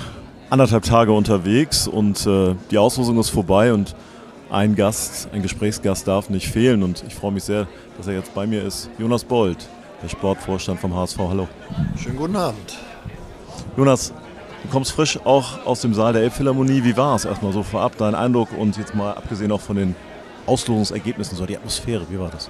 anderthalb 0.49 0.83
Tage 0.83 1.13
unterwegs 1.13 1.87
und 1.87 2.25
äh, 2.27 2.55
die 2.71 2.77
Auslosung 2.77 3.17
ist 3.19 3.29
vorbei 3.29 3.73
und 3.73 3.95
ein 4.49 4.75
Gast, 4.75 5.29
ein 5.33 5.41
Gesprächsgast 5.41 6.07
darf 6.07 6.29
nicht 6.29 6.47
fehlen 6.47 6.83
und 6.83 7.03
ich 7.07 7.15
freue 7.15 7.31
mich 7.31 7.43
sehr, 7.43 7.67
dass 7.97 8.07
er 8.07 8.13
jetzt 8.13 8.33
bei 8.33 8.47
mir 8.47 8.63
ist. 8.63 8.89
Jonas 8.97 9.23
Bold, 9.23 9.67
der 10.01 10.09
Sportvorstand 10.09 10.79
vom 10.79 10.95
HSV. 10.95 11.17
Hallo. 11.17 11.47
Schönen 11.97 12.17
guten 12.17 12.35
Abend. 12.35 12.77
Jonas, 13.75 14.13
du 14.63 14.69
kommst 14.69 14.91
frisch 14.91 15.19
auch 15.25 15.65
aus 15.65 15.81
dem 15.81 15.93
Saal 15.93 16.13
der 16.13 16.23
Elbphilharmonie. 16.23 16.83
Wie 16.83 16.95
war 16.95 17.15
es 17.15 17.25
erstmal 17.25 17.51
so 17.51 17.63
vorab, 17.63 17.97
dein 17.97 18.15
Eindruck 18.15 18.49
und 18.57 18.77
jetzt 18.77 18.95
mal 18.95 19.13
abgesehen 19.13 19.51
auch 19.51 19.61
von 19.61 19.75
den 19.75 19.95
Auslosungsergebnissen, 20.45 21.37
so 21.37 21.45
die 21.45 21.57
Atmosphäre, 21.57 22.05
wie 22.09 22.19
war 22.19 22.29
das? 22.29 22.49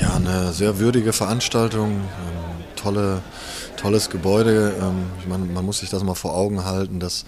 Ja, 0.00 0.16
eine 0.16 0.52
sehr 0.52 0.80
würdige 0.80 1.12
Veranstaltung, 1.12 1.90
ähm, 1.90 2.64
tolle, 2.74 3.22
tolles 3.76 4.10
Gebäude. 4.10 4.74
Ähm, 4.80 5.04
ich 5.20 5.28
meine, 5.28 5.44
man 5.44 5.64
muss 5.64 5.78
sich 5.78 5.90
das 5.90 6.02
mal 6.02 6.14
vor 6.14 6.34
Augen 6.34 6.64
halten, 6.64 6.98
dass 6.98 7.24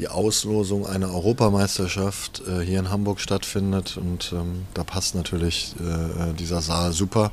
die 0.00 0.08
Auslosung 0.08 0.86
einer 0.86 1.12
Europameisterschaft 1.12 2.42
äh, 2.48 2.64
hier 2.64 2.78
in 2.78 2.90
Hamburg 2.90 3.20
stattfindet 3.20 3.98
und 3.98 4.32
ähm, 4.34 4.64
da 4.72 4.82
passt 4.82 5.14
natürlich 5.14 5.74
äh, 5.78 6.32
dieser 6.32 6.62
Saal 6.62 6.92
super. 6.92 7.30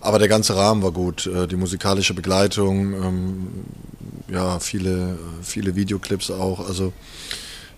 Aber 0.00 0.20
der 0.20 0.28
ganze 0.28 0.54
Rahmen 0.54 0.82
war 0.82 0.92
gut, 0.92 1.26
äh, 1.26 1.48
die 1.48 1.56
musikalische 1.56 2.14
Begleitung, 2.14 2.92
ähm, 2.92 3.48
ja, 4.28 4.60
viele, 4.60 5.18
viele 5.42 5.74
Videoclips 5.74 6.30
auch. 6.30 6.66
Also 6.66 6.92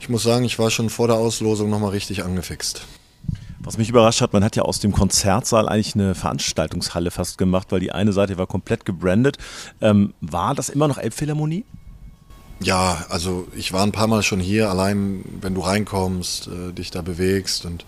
Ich 0.00 0.08
muss 0.10 0.22
sagen, 0.22 0.44
ich 0.44 0.58
war 0.58 0.70
schon 0.70 0.90
vor 0.90 1.08
der 1.08 1.16
Auslosung 1.16 1.70
nochmal 1.70 1.90
richtig 1.90 2.22
angefixt. 2.22 2.82
Was 3.60 3.78
mich 3.78 3.88
überrascht 3.88 4.20
hat, 4.20 4.32
man 4.32 4.44
hat 4.44 4.56
ja 4.56 4.62
aus 4.62 4.78
dem 4.78 4.92
Konzertsaal 4.92 5.68
eigentlich 5.68 5.94
eine 5.94 6.14
Veranstaltungshalle 6.14 7.10
fast 7.10 7.38
gemacht, 7.38 7.68
weil 7.70 7.80
die 7.80 7.92
eine 7.92 8.12
Seite 8.12 8.36
war 8.38 8.46
komplett 8.46 8.84
gebrandet. 8.84 9.38
Ähm, 9.80 10.12
war 10.20 10.54
das 10.54 10.68
immer 10.68 10.86
noch 10.86 10.98
Elbphilharmonie? 10.98 11.64
Ja, 12.60 13.06
also 13.08 13.46
ich 13.54 13.72
war 13.72 13.84
ein 13.84 13.92
paar 13.92 14.08
Mal 14.08 14.22
schon 14.22 14.40
hier, 14.40 14.68
allein 14.68 15.24
wenn 15.40 15.54
du 15.54 15.60
reinkommst, 15.60 16.48
äh, 16.48 16.72
dich 16.72 16.90
da 16.90 17.02
bewegst 17.02 17.64
und 17.64 17.84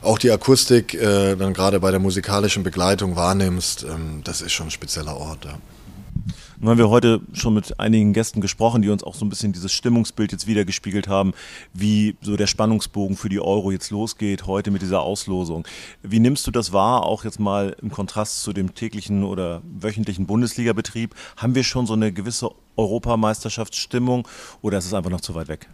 auch 0.00 0.18
die 0.18 0.30
Akustik 0.30 0.94
äh, 0.94 1.36
dann 1.36 1.52
gerade 1.52 1.78
bei 1.78 1.90
der 1.90 2.00
musikalischen 2.00 2.62
Begleitung 2.62 3.16
wahrnimmst, 3.16 3.84
ähm, 3.84 4.22
das 4.24 4.40
ist 4.40 4.52
schon 4.52 4.68
ein 4.68 4.70
spezieller 4.70 5.16
Ort. 5.16 5.44
Ja. 5.44 5.58
Nun 6.62 6.70
haben 6.70 6.78
wir 6.78 6.90
heute 6.90 7.20
schon 7.32 7.54
mit 7.54 7.80
einigen 7.80 8.12
Gästen 8.12 8.40
gesprochen, 8.40 8.82
die 8.82 8.88
uns 8.88 9.02
auch 9.02 9.16
so 9.16 9.24
ein 9.24 9.28
bisschen 9.28 9.52
dieses 9.52 9.72
Stimmungsbild 9.72 10.30
jetzt 10.30 10.46
wiedergespiegelt 10.46 11.08
haben, 11.08 11.34
wie 11.74 12.14
so 12.20 12.36
der 12.36 12.46
Spannungsbogen 12.46 13.16
für 13.16 13.28
die 13.28 13.40
Euro 13.40 13.72
jetzt 13.72 13.90
losgeht, 13.90 14.46
heute 14.46 14.70
mit 14.70 14.80
dieser 14.80 15.00
Auslosung. 15.00 15.66
Wie 16.04 16.20
nimmst 16.20 16.46
du 16.46 16.52
das 16.52 16.72
wahr, 16.72 17.04
auch 17.04 17.24
jetzt 17.24 17.40
mal 17.40 17.74
im 17.82 17.90
Kontrast 17.90 18.44
zu 18.44 18.52
dem 18.52 18.76
täglichen 18.76 19.24
oder 19.24 19.60
wöchentlichen 19.64 20.28
Bundesligabetrieb? 20.28 21.16
Haben 21.36 21.56
wir 21.56 21.64
schon 21.64 21.88
so 21.88 21.94
eine 21.94 22.12
gewisse 22.12 22.50
Europameisterschaftsstimmung 22.76 24.28
oder 24.60 24.78
ist 24.78 24.86
es 24.86 24.94
einfach 24.94 25.10
noch 25.10 25.20
zu 25.20 25.34
weit 25.34 25.48
weg? 25.48 25.68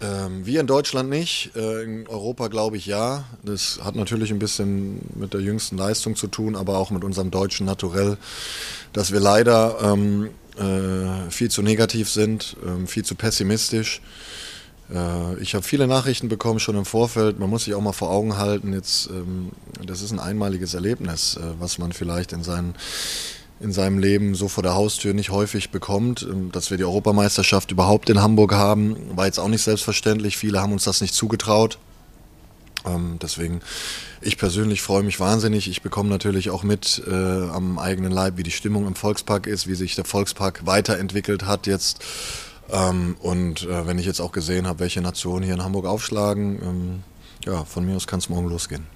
Ähm, 0.00 0.46
wir 0.46 0.60
in 0.60 0.66
Deutschland 0.66 1.10
nicht, 1.10 1.50
äh, 1.56 1.82
in 1.82 2.06
Europa 2.06 2.48
glaube 2.48 2.76
ich 2.76 2.86
ja. 2.86 3.24
Das 3.42 3.80
hat 3.82 3.96
natürlich 3.96 4.30
ein 4.30 4.38
bisschen 4.38 5.00
mit 5.16 5.34
der 5.34 5.40
jüngsten 5.40 5.76
Leistung 5.76 6.14
zu 6.14 6.28
tun, 6.28 6.54
aber 6.54 6.78
auch 6.78 6.90
mit 6.90 7.02
unserem 7.02 7.30
deutschen 7.30 7.66
Naturell, 7.66 8.16
dass 8.92 9.12
wir 9.12 9.20
leider 9.20 9.78
ähm, 9.82 10.30
äh, 10.56 11.30
viel 11.30 11.50
zu 11.50 11.62
negativ 11.62 12.10
sind, 12.10 12.56
äh, 12.64 12.86
viel 12.86 13.04
zu 13.04 13.16
pessimistisch. 13.16 14.00
Äh, 14.92 15.40
ich 15.40 15.54
habe 15.54 15.64
viele 15.64 15.86
Nachrichten 15.86 16.28
bekommen 16.28 16.60
schon 16.60 16.76
im 16.76 16.84
Vorfeld. 16.84 17.38
Man 17.38 17.50
muss 17.50 17.64
sich 17.64 17.74
auch 17.74 17.80
mal 17.80 17.92
vor 17.92 18.10
Augen 18.10 18.38
halten, 18.38 18.72
jetzt, 18.72 19.08
ähm, 19.10 19.50
das 19.84 20.02
ist 20.02 20.12
ein 20.12 20.20
einmaliges 20.20 20.74
Erlebnis, 20.74 21.36
äh, 21.36 21.40
was 21.58 21.78
man 21.78 21.92
vielleicht 21.92 22.32
in 22.32 22.42
seinen 22.42 22.74
in 23.60 23.72
seinem 23.72 23.98
Leben 23.98 24.34
so 24.34 24.48
vor 24.48 24.62
der 24.62 24.74
Haustür 24.74 25.14
nicht 25.14 25.30
häufig 25.30 25.70
bekommt. 25.70 26.22
Ähm, 26.22 26.52
dass 26.52 26.70
wir 26.70 26.76
die 26.78 26.84
Europameisterschaft 26.84 27.70
überhaupt 27.70 28.10
in 28.10 28.20
Hamburg 28.20 28.54
haben, 28.54 28.96
war 29.16 29.26
jetzt 29.26 29.38
auch 29.38 29.48
nicht 29.48 29.62
selbstverständlich. 29.62 30.36
Viele 30.36 30.60
haben 30.60 30.72
uns 30.72 30.84
das 30.84 31.00
nicht 31.00 31.14
zugetraut. 31.14 31.78
Ähm, 32.86 33.18
deswegen, 33.20 33.60
ich 34.20 34.38
persönlich 34.38 34.82
freue 34.82 35.02
mich 35.02 35.20
wahnsinnig. 35.20 35.68
Ich 35.68 35.82
bekomme 35.82 36.08
natürlich 36.08 36.50
auch 36.50 36.62
mit 36.62 37.02
äh, 37.06 37.12
am 37.12 37.78
eigenen 37.78 38.12
Leib, 38.12 38.36
wie 38.36 38.42
die 38.42 38.50
Stimmung 38.50 38.86
im 38.86 38.94
Volkspark 38.94 39.46
ist, 39.46 39.66
wie 39.66 39.74
sich 39.74 39.94
der 39.94 40.04
Volkspark 40.04 40.66
weiterentwickelt 40.66 41.44
hat 41.44 41.66
jetzt. 41.66 42.04
Ähm, 42.70 43.16
und 43.20 43.62
äh, 43.62 43.86
wenn 43.86 43.98
ich 43.98 44.06
jetzt 44.06 44.20
auch 44.20 44.32
gesehen 44.32 44.66
habe, 44.66 44.80
welche 44.80 45.00
Nationen 45.00 45.44
hier 45.44 45.54
in 45.54 45.64
Hamburg 45.64 45.86
aufschlagen, 45.86 46.60
ähm, 46.62 47.02
ja, 47.44 47.64
von 47.64 47.84
mir 47.84 47.96
aus 47.96 48.06
kann 48.06 48.18
es 48.18 48.28
morgen 48.28 48.48
losgehen. 48.48 48.86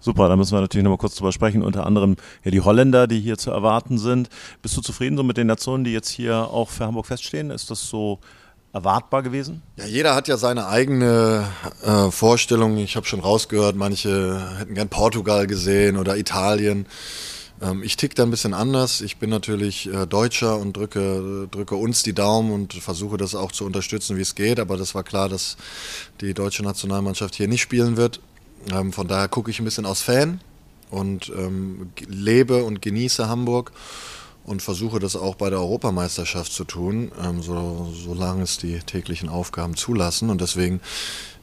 Super, 0.00 0.28
da 0.28 0.34
müssen 0.34 0.52
wir 0.52 0.60
natürlich 0.60 0.82
nochmal 0.82 0.98
kurz 0.98 1.14
drüber 1.14 1.30
sprechen. 1.30 1.62
Unter 1.62 1.86
anderem 1.86 2.16
ja 2.44 2.50
die 2.50 2.60
Holländer, 2.60 3.06
die 3.06 3.20
hier 3.20 3.38
zu 3.38 3.52
erwarten 3.52 3.98
sind. 3.98 4.28
Bist 4.60 4.76
du 4.76 4.80
zufrieden 4.80 5.16
so 5.16 5.22
mit 5.22 5.36
den 5.36 5.46
Nationen, 5.46 5.84
die 5.84 5.92
jetzt 5.92 6.08
hier 6.08 6.36
auch 6.48 6.70
für 6.70 6.86
Hamburg 6.86 7.06
feststehen? 7.06 7.50
Ist 7.50 7.70
das 7.70 7.88
so 7.88 8.18
erwartbar 8.72 9.22
gewesen? 9.22 9.62
Ja, 9.76 9.84
jeder 9.84 10.14
hat 10.14 10.26
ja 10.28 10.36
seine 10.36 10.66
eigene 10.66 11.46
äh, 11.82 12.10
Vorstellung. 12.10 12.78
Ich 12.78 12.96
habe 12.96 13.06
schon 13.06 13.20
rausgehört, 13.20 13.76
manche 13.76 14.58
hätten 14.58 14.74
gern 14.74 14.88
Portugal 14.88 15.46
gesehen 15.46 15.96
oder 15.96 16.16
Italien. 16.16 16.86
Ähm, 17.62 17.82
ich 17.82 17.96
tick 17.96 18.14
da 18.14 18.24
ein 18.24 18.30
bisschen 18.30 18.54
anders. 18.54 19.00
Ich 19.00 19.16
bin 19.16 19.30
natürlich 19.30 19.92
äh, 19.92 20.06
Deutscher 20.06 20.58
und 20.58 20.76
drücke, 20.76 21.48
drücke 21.50 21.76
uns 21.76 22.02
die 22.02 22.12
Daumen 22.12 22.52
und 22.52 22.74
versuche 22.74 23.16
das 23.16 23.34
auch 23.34 23.52
zu 23.52 23.64
unterstützen, 23.64 24.16
wie 24.16 24.22
es 24.22 24.34
geht. 24.34 24.58
Aber 24.58 24.76
das 24.76 24.94
war 24.94 25.04
klar, 25.04 25.28
dass 25.28 25.56
die 26.20 26.34
deutsche 26.34 26.62
Nationalmannschaft 26.62 27.34
hier 27.34 27.48
nicht 27.48 27.62
spielen 27.62 27.96
wird. 27.96 28.20
Ähm, 28.70 28.92
von 28.92 29.08
daher 29.08 29.28
gucke 29.28 29.50
ich 29.50 29.60
ein 29.60 29.64
bisschen 29.64 29.86
aus 29.86 30.02
Fan 30.02 30.40
und 30.90 31.32
ähm, 31.36 31.90
lebe 32.08 32.64
und 32.64 32.82
genieße 32.82 33.28
Hamburg 33.28 33.72
und 34.44 34.60
versuche 34.60 34.98
das 34.98 35.14
auch 35.14 35.36
bei 35.36 35.50
der 35.50 35.60
Europameisterschaft 35.60 36.52
zu 36.52 36.64
tun, 36.64 37.12
ähm, 37.22 37.42
so, 37.42 37.92
solange 37.94 38.42
es 38.42 38.58
die 38.58 38.78
täglichen 38.80 39.28
Aufgaben 39.28 39.76
zulassen. 39.76 40.30
Und 40.30 40.40
deswegen, 40.40 40.80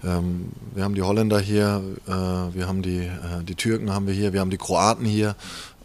ähm, 0.04 0.50
wir 0.76 0.84
haben 0.84 0.96
die 0.96 1.02
Holländer 1.02 1.40
hier, 1.40 1.82
äh, 2.08 2.12
wir 2.12 2.68
haben 2.68 2.82
die, 2.82 3.00
äh, 3.00 3.44
die 3.44 3.56
Türken 3.56 3.94
haben 3.94 4.08
wir 4.08 4.14
hier, 4.14 4.34
wir 4.34 4.42
haben 4.42 4.50
die 4.52 4.58
Kroaten 4.58 5.06
hier. 5.06 5.36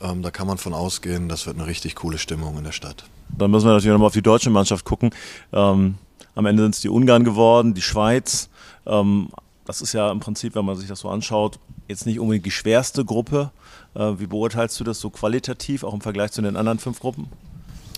Ähm, 0.05 0.23
da 0.23 0.31
kann 0.31 0.47
man 0.47 0.59
von 0.59 0.75
ausgehen, 0.75 1.29
das 1.29 1.47
wird 1.47 1.57
eine 1.57 1.67
richtig 1.67 1.95
coole 1.95 2.19
Stimmung 2.19 2.59
in 2.59 2.65
der 2.65 2.73
Stadt. 2.73 3.05
Dann 3.31 3.51
müssen 3.51 3.67
wir 3.67 3.73
natürlich 3.73 3.93
nochmal 3.93 4.09
auf 4.09 4.13
die 4.13 4.23
deutsche 4.23 4.51
Mannschaft 4.51 4.85
gucken. 4.85 5.11
Ähm, 5.53 5.95
am 6.35 6.47
Ende 6.47 6.63
sind 6.63 6.75
es 6.75 6.81
die 6.83 6.91
Ungarn 6.91 7.25
geworden, 7.25 7.75
die 7.75 7.83
Schweiz. 7.83 8.51
Ähm, 8.87 9.29
das 9.65 9.81
ist 9.81 9.95
ja 9.95 10.11
im 10.11 10.21
Prinzip, 10.21 10.55
wenn 10.55 10.65
man 10.65 10.77
sich 10.77 10.89
das 10.89 11.01
so 11.01 11.09
anschaut, 11.09 11.59
jetzt 11.89 12.05
nicht 12.05 12.21
unbedingt 12.21 12.45
die 12.45 12.51
schwerste 12.51 13.05
Gruppe. 13.05 13.51
Äh, 13.95 14.19
wie 14.19 14.27
beurteilst 14.27 14.79
du 14.79 14.85
das 14.85 15.01
so 15.01 15.09
qualitativ, 15.09 15.85
auch 15.85 15.95
im 15.95 16.03
Vergleich 16.03 16.33
zu 16.33 16.43
den 16.43 16.57
anderen 16.57 16.79
fünf 16.79 17.01
Gruppen? 17.01 17.29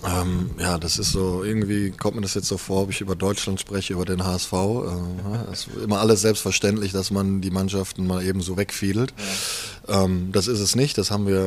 Ähm, 0.05 0.51
ja, 0.59 0.77
das 0.77 0.99
ist 0.99 1.11
so, 1.11 1.43
irgendwie 1.43 1.89
kommt 1.91 2.15
mir 2.15 2.21
das 2.21 2.35
jetzt 2.35 2.47
so 2.47 2.57
vor, 2.57 2.83
ob 2.83 2.91
ich 2.91 3.01
über 3.01 3.15
Deutschland 3.15 3.59
spreche, 3.59 3.93
über 3.93 4.05
den 4.05 4.23
HSV. 4.23 4.53
Äh, 4.53 5.51
ist 5.51 5.69
immer 5.83 5.99
alles 5.99 6.21
selbstverständlich, 6.21 6.91
dass 6.91 7.09
man 7.09 7.41
die 7.41 7.49
Mannschaften 7.49 8.05
mal 8.05 8.23
eben 8.23 8.41
so 8.41 8.57
wegfiedelt. 8.57 9.13
Ähm, 9.87 10.31
das 10.31 10.47
ist 10.47 10.59
es 10.59 10.75
nicht, 10.75 10.97
das 10.97 11.09
haben 11.09 11.25
wir 11.25 11.39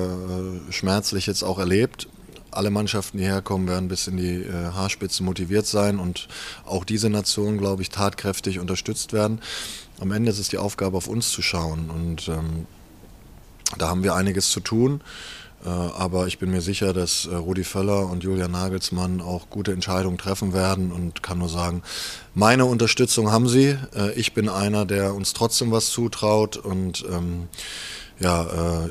äh, 0.68 0.72
schmerzlich 0.72 1.27
jetzt 1.27 1.44
auch 1.44 1.59
erlebt 1.59 2.09
alle 2.52 2.70
Mannschaften, 2.70 3.18
die 3.18 3.24
herkommen, 3.24 3.68
werden 3.68 3.89
bis 3.89 4.06
in 4.06 4.16
die 4.16 4.43
äh, 4.43 4.52
Haarspitze 4.52 5.22
motiviert 5.22 5.66
sein 5.66 5.98
und 5.98 6.28
auch 6.64 6.85
diese 6.85 7.10
Nation, 7.10 7.59
glaube 7.59 7.82
ich, 7.82 7.90
tatkräftig 7.90 8.59
unterstützt 8.59 9.12
werden. 9.12 9.40
Am 10.01 10.12
Ende 10.12 10.31
ist 10.31 10.39
es 10.39 10.48
die 10.48 10.59
Aufgabe, 10.59 10.97
auf 10.97 11.06
uns 11.06 11.31
zu 11.31 11.43
schauen 11.43 11.90
und 11.90 12.28
ähm, 12.28 12.66
da 13.78 13.89
haben 13.89 14.02
wir 14.02 14.14
einiges 14.14 14.51
zu 14.51 14.60
tun. 14.60 15.01
Äh, 15.65 15.69
aber 15.69 16.27
ich 16.27 16.39
bin 16.39 16.51
mir 16.51 16.61
sicher, 16.61 16.93
dass 16.93 17.27
äh, 17.27 17.35
Rudi 17.35 17.65
Völler 17.65 18.07
und 18.07 18.23
Julian 18.23 18.53
Nagelsmann 18.53 19.20
auch 19.20 19.51
gute 19.51 19.73
Entscheidungen 19.73 20.19
treffen 20.19 20.53
werden 20.53 20.93
und 20.93 21.23
kann 21.23 21.39
nur 21.39 21.49
sagen, 21.49 21.82
meine 22.35 22.65
Unterstützung 22.65 23.31
haben 23.31 23.49
sie. 23.49 23.77
Äh, 23.95 24.12
ich 24.12 24.32
bin 24.32 24.49
einer, 24.49 24.87
der 24.87 25.15
uns 25.15 25.32
trotzdem 25.32 25.70
was 25.70 25.91
zutraut 25.91 26.57
und 26.57 27.05
ähm, 27.11 27.49
ja, 28.19 28.85
äh, 28.85 28.91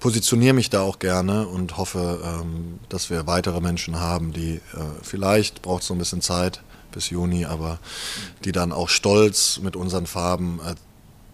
positioniere 0.00 0.54
mich 0.54 0.70
da 0.70 0.80
auch 0.82 0.98
gerne 0.98 1.46
und 1.48 1.76
hoffe, 1.76 2.20
ähm, 2.24 2.78
dass 2.88 3.10
wir 3.10 3.26
weitere 3.26 3.60
Menschen 3.60 3.98
haben, 3.98 4.32
die 4.32 4.54
äh, 4.54 4.60
vielleicht, 5.02 5.62
braucht 5.62 5.82
es 5.82 5.88
so 5.88 5.94
ein 5.94 5.98
bisschen 5.98 6.22
Zeit 6.22 6.62
bis 6.92 7.10
Juni, 7.10 7.44
aber 7.44 7.78
die 8.44 8.52
dann 8.52 8.72
auch 8.72 8.88
stolz 8.88 9.60
mit 9.62 9.76
unseren 9.76 10.06
Farben 10.06 10.60
äh, 10.64 10.74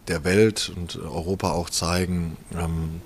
der 0.09 0.25
Welt 0.25 0.73
und 0.77 0.97
Europa 0.97 1.53
auch 1.53 1.71
zeigen, 1.71 2.37
ähm, 2.59 3.01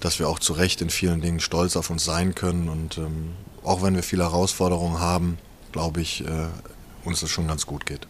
dass 0.00 0.18
wir 0.18 0.28
auch 0.28 0.38
zu 0.38 0.52
Recht 0.52 0.80
in 0.80 0.90
vielen 0.90 1.20
Dingen 1.20 1.40
stolz 1.40 1.76
auf 1.76 1.90
uns 1.90 2.04
sein 2.04 2.34
können. 2.34 2.68
Und 2.68 2.98
ähm, 2.98 3.32
auch 3.62 3.82
wenn 3.82 3.94
wir 3.94 4.02
viele 4.02 4.24
Herausforderungen 4.24 5.00
haben, 5.00 5.38
glaube 5.72 6.00
ich, 6.00 6.24
äh, 6.24 6.48
uns 7.04 7.22
es 7.22 7.30
schon 7.30 7.46
ganz 7.46 7.66
gut 7.66 7.86
geht. 7.86 8.06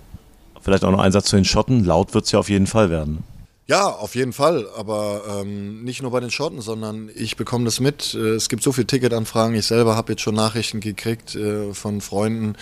Vielleicht 0.62 0.84
auch 0.84 0.90
noch 0.90 1.00
ein 1.00 1.12
Satz 1.12 1.26
zu 1.26 1.36
den 1.36 1.44
Schotten. 1.44 1.84
Laut 1.84 2.14
wird 2.14 2.26
es 2.26 2.32
ja 2.32 2.38
auf 2.38 2.48
jeden 2.48 2.66
Fall 2.66 2.90
werden. 2.90 3.24
Ja, 3.70 3.88
auf 3.88 4.16
jeden 4.16 4.32
Fall. 4.32 4.66
Aber 4.76 5.42
ähm, 5.42 5.84
nicht 5.84 6.02
nur 6.02 6.10
bei 6.10 6.18
den 6.18 6.32
Schotten, 6.32 6.60
sondern 6.60 7.08
ich 7.14 7.36
bekomme 7.36 7.66
das 7.66 7.78
mit. 7.78 8.14
Äh, 8.14 8.30
es 8.30 8.48
gibt 8.48 8.64
so 8.64 8.72
viele 8.72 8.88
Ticketanfragen. 8.88 9.54
Ich 9.54 9.66
selber 9.66 9.94
habe 9.94 10.12
jetzt 10.12 10.22
schon 10.22 10.34
Nachrichten 10.34 10.80
gekriegt 10.80 11.36
äh, 11.36 11.72
von 11.72 12.00
Freunden 12.00 12.56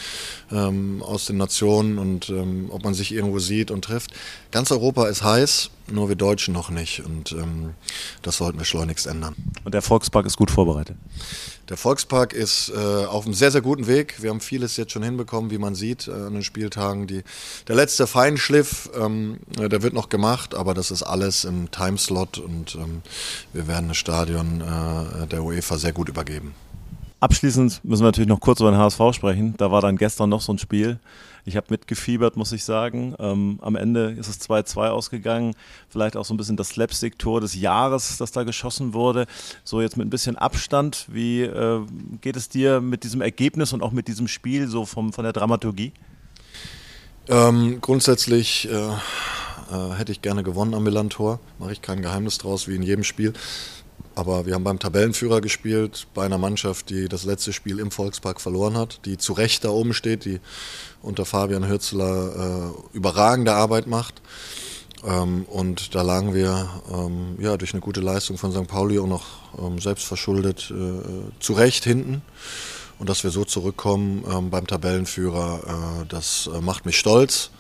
ähm, 0.53 1.03
aus 1.03 1.25
den 1.25 1.39
Nationen 1.39 1.99
und 1.99 2.29
ähm, 2.29 2.69
ob 2.71 2.85
man 2.85 2.93
sich 2.93 3.11
irgendwo 3.11 3.39
sieht 3.39 3.71
und 3.71 3.87
trifft. 3.87 4.11
Ganz 4.51 4.71
Europa 4.71 5.07
ist 5.07 5.25
heiß, 5.25 5.71
nur 5.91 6.09
wir 6.09 6.17
Deutschen 6.17 6.55
noch 6.55 6.71
nicht. 6.71 7.05
Und 7.05 7.33
ähm, 7.33 7.75
das 8.23 8.39
sollten 8.39 8.59
wir 8.59 8.65
schleunigst 8.65 9.07
ändern. 9.07 9.35
Und 9.65 9.75
der 9.75 9.83
Volkspark 9.83 10.27
ist 10.27 10.37
gut 10.37 10.51
vorbereitet. 10.51 10.97
Der 11.69 11.77
Volkspark 11.77 12.33
ist 12.33 12.71
äh, 12.71 13.05
auf 13.05 13.27
einem 13.27 13.35
sehr, 13.35 13.51
sehr 13.51 13.61
guten 13.61 13.87
Weg. 13.87 14.23
Wir 14.23 14.31
haben 14.31 14.41
vieles 14.41 14.77
jetzt 14.79 14.93
schon 14.93 15.03
hinbekommen, 15.03 15.51
wie 15.51 15.59
man 15.59 15.75
sieht 15.75 16.09
äh, 16.09 16.13
an 16.13 16.33
den 16.33 16.43
Spieltagen. 16.43 17.07
Die, 17.07 17.23
der 17.67 17.77
letzte 17.77 18.07
Feinschliff, 18.07 18.89
ähm, 18.99 19.39
äh, 19.59 19.69
der 19.69 19.83
wird 19.83 19.93
noch 19.93 20.09
gemacht, 20.09 20.55
aber 20.55 20.73
das 20.73 20.91
ist 20.91 21.03
alles 21.03 21.45
im 21.45 21.71
Timeslot 21.71 22.39
und 22.39 22.75
ähm, 22.77 23.03
wir 23.53 23.67
werden 23.67 23.89
das 23.89 23.99
Stadion 23.99 24.63
äh, 24.63 25.27
der 25.27 25.45
UEFA 25.45 25.77
sehr 25.77 25.93
gut 25.93 26.09
übergeben. 26.09 26.55
Abschließend 27.21 27.85
müssen 27.85 28.03
wir 28.03 28.09
natürlich 28.09 28.29
noch 28.29 28.41
kurz 28.41 28.61
über 28.61 28.71
den 28.71 28.79
HSV 28.79 29.01
sprechen. 29.13 29.55
Da 29.59 29.71
war 29.71 29.81
dann 29.81 29.97
gestern 29.97 30.31
noch 30.31 30.41
so 30.41 30.53
ein 30.53 30.59
Spiel. 30.59 30.99
Ich 31.49 31.57
habe 31.57 31.69
mitgefiebert, 31.71 32.37
muss 32.37 32.53
ich 32.53 32.63
sagen. 32.63 33.15
Ähm, 33.19 33.59
am 33.63 33.75
Ende 33.75 34.11
ist 34.11 34.29
es 34.29 34.39
2-2 34.43 34.89
ausgegangen. 34.89 35.55
Vielleicht 35.89 36.15
auch 36.15 36.27
so 36.27 36.35
ein 36.35 36.37
bisschen 36.37 36.59
das 36.59 36.69
Slapstick-Tor 36.69 37.41
des 37.41 37.55
Jahres, 37.55 38.19
das 38.19 38.33
da 38.33 38.43
geschossen 38.43 38.93
wurde. 38.93 39.27
So 39.65 39.81
jetzt 39.81 39.97
mit 39.97 40.07
ein 40.07 40.11
bisschen 40.11 40.37
Abstand. 40.37 41.07
Wie 41.09 41.41
äh, 41.41 41.81
geht 42.21 42.37
es 42.37 42.51
dir 42.51 42.83
mit 42.83 43.03
diesem 43.03 43.23
Ergebnis 43.23 43.73
und 43.73 43.83
auch 43.83 43.93
mit 43.93 44.09
diesem 44.09 44.29
Spiel, 44.29 44.69
so 44.69 44.85
vom, 44.85 45.15
von 45.15 45.25
der 45.25 45.33
Dramaturgie? 45.33 45.93
Ähm, 47.29 47.81
grundsätzlich 47.81 48.69
äh, 48.71 48.75
äh, 48.77 49.95
hätte 49.97 50.13
ich 50.13 50.21
gerne 50.21 50.43
gewonnen 50.43 50.75
am 50.75 50.83
Milan-Tor. 50.83 51.41
Mache 51.59 51.73
ich 51.73 51.81
kein 51.81 52.03
Geheimnis 52.03 52.37
draus, 52.37 52.69
wie 52.69 52.77
in 52.77 52.83
jedem 52.83 53.05
Spiel. 53.05 53.33
Aber 54.19 54.47
wir 54.47 54.55
haben 54.55 54.65
beim 54.65 54.81
Tabellenführer 54.81 55.41
gespielt, 55.41 56.09
bei 56.13 56.25
einer 56.25 56.39
Mannschaft, 56.39 56.91
die 56.91 57.09
das 57.09 57.23
letzte 57.23 57.53
Spiel 57.53 57.79
im 57.79 57.93
Volkspark 57.93 58.41
verloren 58.41 58.77
hat, 58.77 58.99
die 59.05 59.17
zu 59.17 59.33
Recht 59.33 59.65
da 59.65 59.69
oben 59.69 59.95
steht, 59.95 60.25
die 60.25 60.41
unter 61.03 61.25
Fabian 61.25 61.69
Hürzler 61.69 62.73
äh, 62.75 62.97
überragende 62.97 63.53
Arbeit 63.53 63.87
macht. 63.87 64.21
Ähm, 65.05 65.45
und 65.45 65.95
da 65.95 66.03
lagen 66.03 66.35
wir 66.35 66.69
ähm, 66.93 67.37
ja, 67.39 67.57
durch 67.57 67.75
eine 67.75 67.81
gute 67.81 68.01
Leistung 68.01 68.39
von 68.39 68.51
St. 68.51 68.67
Pauli 68.67 68.99
auch 68.99 69.07
noch 69.07 69.27
ähm, 69.57 69.79
selbstverschuldet 69.79 70.73
äh, 70.73 71.39
zu 71.39 71.53
Recht 71.53 71.85
hinten. 71.85 72.23
Und 72.99 73.09
dass 73.09 73.23
wir 73.23 73.31
so 73.31 73.45
zurückkommen 73.45 74.25
ähm, 74.29 74.51
beim 74.51 74.67
Tabellenführer, 74.67 76.01
äh, 76.03 76.07
das 76.09 76.51
äh, 76.53 76.61
macht 76.61 76.87
mich 76.87 76.99
stolz. 76.99 77.53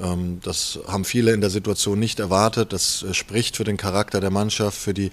Ähm, 0.00 0.40
das 0.42 0.78
haben 0.86 1.04
viele 1.04 1.32
in 1.32 1.40
der 1.40 1.50
Situation 1.50 1.98
nicht 1.98 2.20
erwartet. 2.20 2.72
Das 2.72 3.02
äh, 3.02 3.14
spricht 3.14 3.56
für 3.56 3.64
den 3.64 3.76
Charakter 3.76 4.20
der 4.20 4.30
Mannschaft, 4.30 4.76
für 4.78 4.94
die, 4.94 5.10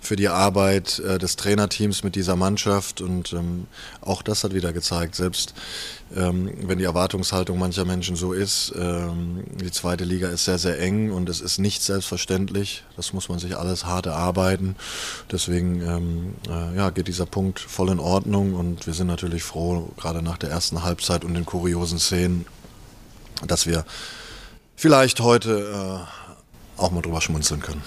für 0.00 0.16
die 0.16 0.28
Arbeit 0.28 0.98
äh, 1.00 1.18
des 1.18 1.36
Trainerteams 1.36 2.04
mit 2.04 2.14
dieser 2.14 2.36
Mannschaft. 2.36 3.00
Und 3.00 3.32
ähm, 3.32 3.66
auch 4.00 4.22
das 4.22 4.44
hat 4.44 4.54
wieder 4.54 4.72
gezeigt, 4.72 5.14
selbst 5.14 5.54
ähm, 6.14 6.52
wenn 6.62 6.78
die 6.78 6.84
Erwartungshaltung 6.84 7.58
mancher 7.58 7.84
Menschen 7.84 8.16
so 8.16 8.32
ist, 8.32 8.72
die 8.74 9.70
zweite 9.70 10.04
Liga 10.04 10.28
ist 10.28 10.44
sehr, 10.44 10.58
sehr 10.58 10.80
eng 10.80 11.12
und 11.12 11.28
es 11.28 11.40
ist 11.40 11.58
nicht 11.58 11.82
selbstverständlich. 11.82 12.84
Das 12.96 13.12
muss 13.12 13.28
man 13.28 13.38
sich 13.38 13.56
alles 13.56 13.84
hart 13.84 14.06
erarbeiten. 14.06 14.76
Deswegen 15.30 16.34
äh, 16.48 16.76
ja, 16.76 16.90
geht 16.90 17.08
dieser 17.08 17.26
Punkt 17.26 17.60
voll 17.60 17.90
in 17.90 18.00
Ordnung 18.00 18.54
und 18.54 18.86
wir 18.86 18.94
sind 18.94 19.06
natürlich 19.06 19.42
froh, 19.42 19.90
gerade 19.96 20.22
nach 20.22 20.38
der 20.38 20.50
ersten 20.50 20.82
Halbzeit 20.82 21.24
und 21.24 21.34
den 21.34 21.46
kuriosen 21.46 21.98
Szenen, 21.98 22.46
dass 23.46 23.66
wir 23.66 23.84
vielleicht 24.80 25.20
heute 25.20 26.06
äh, 26.78 26.80
auch 26.80 26.90
mal 26.90 27.02
drüber 27.02 27.20
schmunzeln 27.20 27.60
können. 27.60 27.82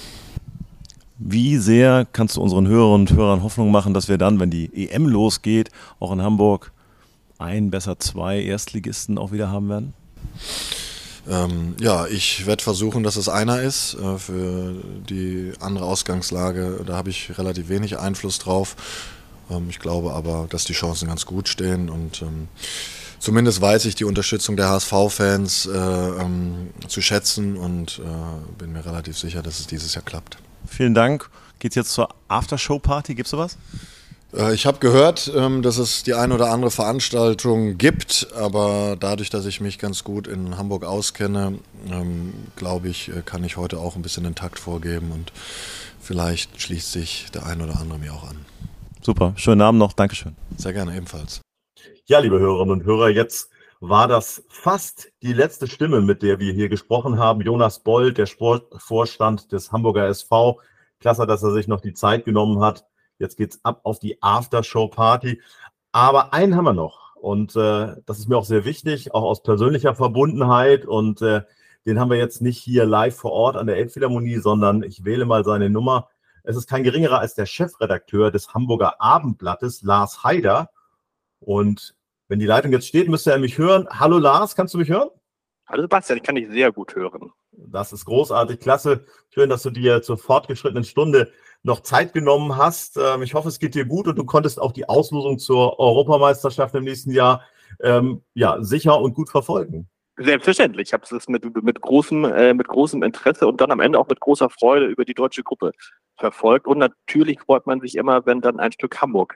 Wie 1.17 1.57
sehr 1.57 2.05
kannst 2.13 2.35
du 2.35 2.41
unseren 2.41 2.67
Hörerinnen 2.67 3.07
und 3.07 3.17
Hörern 3.17 3.41
Hoffnung 3.41 3.71
machen, 3.71 3.95
dass 3.95 4.09
wir 4.09 4.19
dann, 4.19 4.39
wenn 4.39 4.51
die 4.51 4.89
EM 4.89 5.07
losgeht, 5.07 5.69
auch 5.99 6.11
in 6.11 6.21
Hamburg 6.21 6.71
ein, 7.39 7.71
besser 7.71 7.97
zwei 7.97 8.41
Erstligisten 8.41 9.17
auch 9.17 9.31
wieder 9.31 9.49
haben 9.49 9.69
werden? 9.69 9.93
Ähm, 11.27 11.75
ja, 11.79 12.05
ich 12.05 12.45
werde 12.45 12.63
versuchen, 12.63 13.01
dass 13.01 13.15
es 13.15 13.27
einer 13.27 13.61
ist. 13.61 13.95
Äh, 13.95 14.17
für 14.19 14.75
die 15.09 15.53
andere 15.59 15.85
Ausgangslage, 15.85 16.81
da 16.85 16.95
habe 16.95 17.09
ich 17.09 17.35
relativ 17.39 17.69
wenig 17.69 17.97
Einfluss 17.97 18.37
drauf. 18.37 18.75
Ähm, 19.49 19.67
ich 19.69 19.79
glaube 19.79 20.13
aber, 20.13 20.45
dass 20.49 20.65
die 20.65 20.73
Chancen 20.73 21.07
ganz 21.07 21.25
gut 21.25 21.47
stehen 21.47 21.89
und 21.89 22.21
ähm, 22.21 22.49
zumindest 23.23 23.61
weiß 23.61 23.85
ich 23.85 23.95
die 23.95 24.03
Unterstützung 24.03 24.57
der 24.57 24.69
HSV-Fans 24.69 25.67
äh, 25.67 25.77
ähm, 25.77 26.71
zu 26.87 27.01
schätzen 27.01 27.55
und 27.55 27.99
äh, 28.03 28.57
bin 28.57 28.73
mir 28.73 28.85
relativ 28.85 29.17
sicher, 29.17 29.41
dass 29.41 29.59
es 29.61 29.67
dieses 29.67 29.95
Jahr 29.95 30.03
klappt. 30.03 30.37
Vielen 30.67 30.93
Dank. 30.93 31.29
Geht's 31.59 31.75
jetzt 31.75 31.93
zur 31.93 32.09
Aftershow-Party? 32.27 33.15
Gibt's 33.15 33.31
sowas? 33.31 33.57
Äh, 34.35 34.53
ich 34.53 34.65
habe 34.65 34.79
gehört, 34.79 35.31
ähm, 35.33 35.61
dass 35.61 35.77
es 35.77 36.03
die 36.03 36.13
eine 36.13 36.33
oder 36.33 36.51
andere 36.51 36.69
Veranstaltung 36.69 37.77
gibt, 37.77 38.27
aber 38.35 38.97
dadurch, 38.99 39.29
dass 39.29 39.45
ich 39.45 39.61
mich 39.61 39.79
ganz 39.79 40.03
gut 40.03 40.27
in 40.27 40.57
Hamburg 40.57 40.83
auskenne, 40.83 41.59
ähm, 41.89 42.33
glaube 42.57 42.89
ich, 42.89 43.07
äh, 43.07 43.21
kann 43.23 43.45
ich 43.45 43.55
heute 43.55 43.79
auch 43.79 43.95
ein 43.95 44.01
bisschen 44.01 44.25
den 44.25 44.35
Takt 44.35 44.59
vorgeben 44.59 45.11
und 45.11 45.31
vielleicht 46.01 46.61
schließt 46.61 46.91
sich 46.91 47.27
der 47.33 47.45
eine 47.45 47.63
oder 47.63 47.79
andere 47.79 47.99
mir 47.99 48.13
auch 48.13 48.27
an. 48.27 48.45
Super, 49.01 49.31
schönen 49.37 49.61
Abend 49.61 49.79
noch, 49.79 49.93
Dankeschön. 49.93 50.35
Sehr 50.57 50.73
gerne 50.73 50.95
ebenfalls. 50.95 51.39
Ja, 52.05 52.19
liebe 52.19 52.39
Hörerinnen 52.39 52.71
und 52.71 52.83
Hörer, 52.85 53.09
jetzt 53.09 53.49
war 53.79 54.07
das 54.07 54.43
fast 54.49 55.11
die 55.21 55.33
letzte 55.33 55.67
Stimme, 55.67 56.01
mit 56.01 56.21
der 56.21 56.39
wir 56.39 56.53
hier 56.53 56.69
gesprochen 56.69 57.17
haben. 57.17 57.41
Jonas 57.41 57.83
Boll, 57.83 58.13
der 58.13 58.25
Sportvorstand 58.25 59.51
des 59.51 59.71
Hamburger 59.71 60.07
SV. 60.07 60.59
Klasse, 60.99 61.25
dass 61.25 61.43
er 61.43 61.51
sich 61.51 61.67
noch 61.67 61.81
die 61.81 61.93
Zeit 61.93 62.25
genommen 62.25 62.61
hat 62.61 62.85
Jetzt 63.19 63.37
geht's 63.37 63.59
ab 63.63 63.81
auf 63.83 63.99
die 63.99 64.21
Aftershow-Party. 64.21 65.41
Aber 65.93 66.33
einen 66.33 66.55
haben 66.55 66.65
wir 66.65 66.73
noch. 66.73 67.15
Und 67.15 67.55
äh, 67.55 67.95
das 68.05 68.19
ist 68.19 68.27
mir 68.27 68.37
auch 68.37 68.45
sehr 68.45 68.65
wichtig, 68.65 69.13
auch 69.13 69.23
aus 69.23 69.43
persönlicher 69.43 69.95
Verbundenheit. 69.95 70.85
Und 70.85 71.21
äh, 71.21 71.43
den 71.85 71.99
haben 71.99 72.09
wir 72.09 72.17
jetzt 72.17 72.41
nicht 72.41 72.57
hier 72.57 72.85
live 72.85 73.15
vor 73.15 73.31
Ort 73.31 73.55
an 73.55 73.67
der 73.67 73.77
Elbphilharmonie, 73.77 74.39
sondern 74.39 74.83
ich 74.83 75.05
wähle 75.05 75.25
mal 75.25 75.45
seine 75.45 75.69
Nummer. 75.69 76.09
Es 76.43 76.57
ist 76.57 76.67
kein 76.67 76.83
geringerer 76.83 77.19
als 77.19 77.35
der 77.35 77.45
Chefredakteur 77.45 78.29
des 78.29 78.53
Hamburger 78.53 78.99
Abendblattes, 78.99 79.83
Lars 79.83 80.25
Haider. 80.25 80.69
Und 81.43 81.95
wenn 82.27 82.39
die 82.39 82.45
Leitung 82.45 82.71
jetzt 82.71 82.87
steht, 82.87 83.09
müsste 83.09 83.31
er 83.31 83.39
mich 83.39 83.57
hören. 83.57 83.87
Hallo 83.89 84.17
Lars, 84.17 84.55
kannst 84.55 84.73
du 84.73 84.77
mich 84.77 84.89
hören? 84.89 85.09
Hallo 85.67 85.83
Sebastian, 85.83 86.17
ich 86.17 86.23
kann 86.23 86.35
dich 86.35 86.49
sehr 86.49 86.71
gut 86.71 86.95
hören. 86.95 87.31
Das 87.51 87.93
ist 87.93 88.05
großartig, 88.05 88.59
klasse. 88.59 89.05
Schön, 89.33 89.49
dass 89.49 89.63
du 89.63 89.69
dir 89.69 90.01
zur 90.01 90.17
fortgeschrittenen 90.17 90.83
Stunde 90.83 91.31
noch 91.63 91.81
Zeit 91.81 92.13
genommen 92.13 92.57
hast. 92.57 92.97
Ähm, 92.97 93.21
ich 93.23 93.33
hoffe, 93.33 93.49
es 93.49 93.59
geht 93.59 93.75
dir 93.75 93.85
gut 93.85 94.07
und 94.07 94.17
du 94.17 94.25
konntest 94.25 94.59
auch 94.59 94.71
die 94.71 94.89
Auslosung 94.89 95.39
zur 95.39 95.79
Europameisterschaft 95.79 96.75
im 96.75 96.83
nächsten 96.83 97.11
Jahr 97.11 97.43
ähm, 97.81 98.21
ja, 98.33 98.61
sicher 98.61 98.99
und 98.99 99.13
gut 99.13 99.29
verfolgen. 99.29 99.89
Selbstverständlich. 100.17 100.89
Ich 100.89 100.93
habe 100.93 101.03
es 101.09 101.27
mit, 101.27 101.63
mit, 101.63 101.81
großem, 101.81 102.25
äh, 102.25 102.53
mit 102.53 102.67
großem 102.67 103.01
Interesse 103.01 103.47
und 103.47 103.59
dann 103.59 103.71
am 103.71 103.79
Ende 103.79 103.97
auch 103.97 104.07
mit 104.07 104.19
großer 104.19 104.49
Freude 104.49 104.85
über 104.85 105.05
die 105.05 105.15
deutsche 105.15 105.41
Gruppe 105.41 105.71
verfolgt. 106.17 106.67
Und 106.67 106.77
natürlich 106.77 107.39
freut 107.39 107.65
man 107.65 107.81
sich 107.81 107.95
immer, 107.95 108.23
wenn 108.27 108.39
dann 108.39 108.59
ein 108.59 108.71
Stück 108.71 109.01
Hamburg 109.01 109.35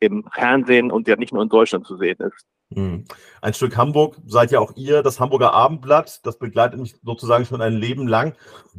im 0.00 0.26
Fernsehen 0.32 0.90
und 0.90 1.08
ja 1.08 1.16
nicht 1.16 1.34
nur 1.34 1.42
in 1.42 1.50
Deutschland 1.50 1.86
zu 1.86 1.98
sehen 1.98 2.16
ist. 2.20 2.46
Hm. 2.72 3.04
Ein 3.42 3.52
Stück 3.52 3.76
Hamburg 3.76 4.16
seid 4.26 4.50
ja 4.50 4.60
auch 4.60 4.72
ihr, 4.76 5.02
das 5.02 5.20
Hamburger 5.20 5.52
Abendblatt. 5.52 6.24
Das 6.24 6.38
begleitet 6.38 6.80
mich 6.80 6.96
sozusagen 7.02 7.44
schon 7.44 7.60
ein 7.60 7.74
Leben 7.74 8.08
lang. 8.08 8.34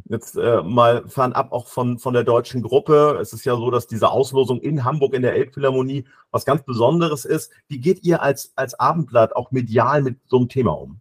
Jetzt 0.06 0.36
äh, 0.36 0.62
mal 0.62 1.06
fernab 1.06 1.52
auch 1.52 1.68
von, 1.68 2.00
von 2.00 2.12
der 2.12 2.24
deutschen 2.24 2.62
Gruppe. 2.62 3.18
Es 3.20 3.32
ist 3.32 3.44
ja 3.44 3.54
so, 3.54 3.70
dass 3.70 3.86
diese 3.86 4.10
Auslosung 4.10 4.60
in 4.60 4.84
Hamburg 4.84 5.14
in 5.14 5.22
der 5.22 5.34
Elbphilharmonie 5.34 6.06
was 6.32 6.44
ganz 6.44 6.64
Besonderes 6.64 7.24
ist. 7.24 7.52
Wie 7.68 7.78
geht 7.78 8.02
ihr 8.02 8.20
als, 8.20 8.52
als 8.56 8.74
Abendblatt 8.78 9.36
auch 9.36 9.52
medial 9.52 10.02
mit 10.02 10.18
so 10.26 10.38
einem 10.38 10.48
Thema 10.48 10.72
um? 10.72 11.00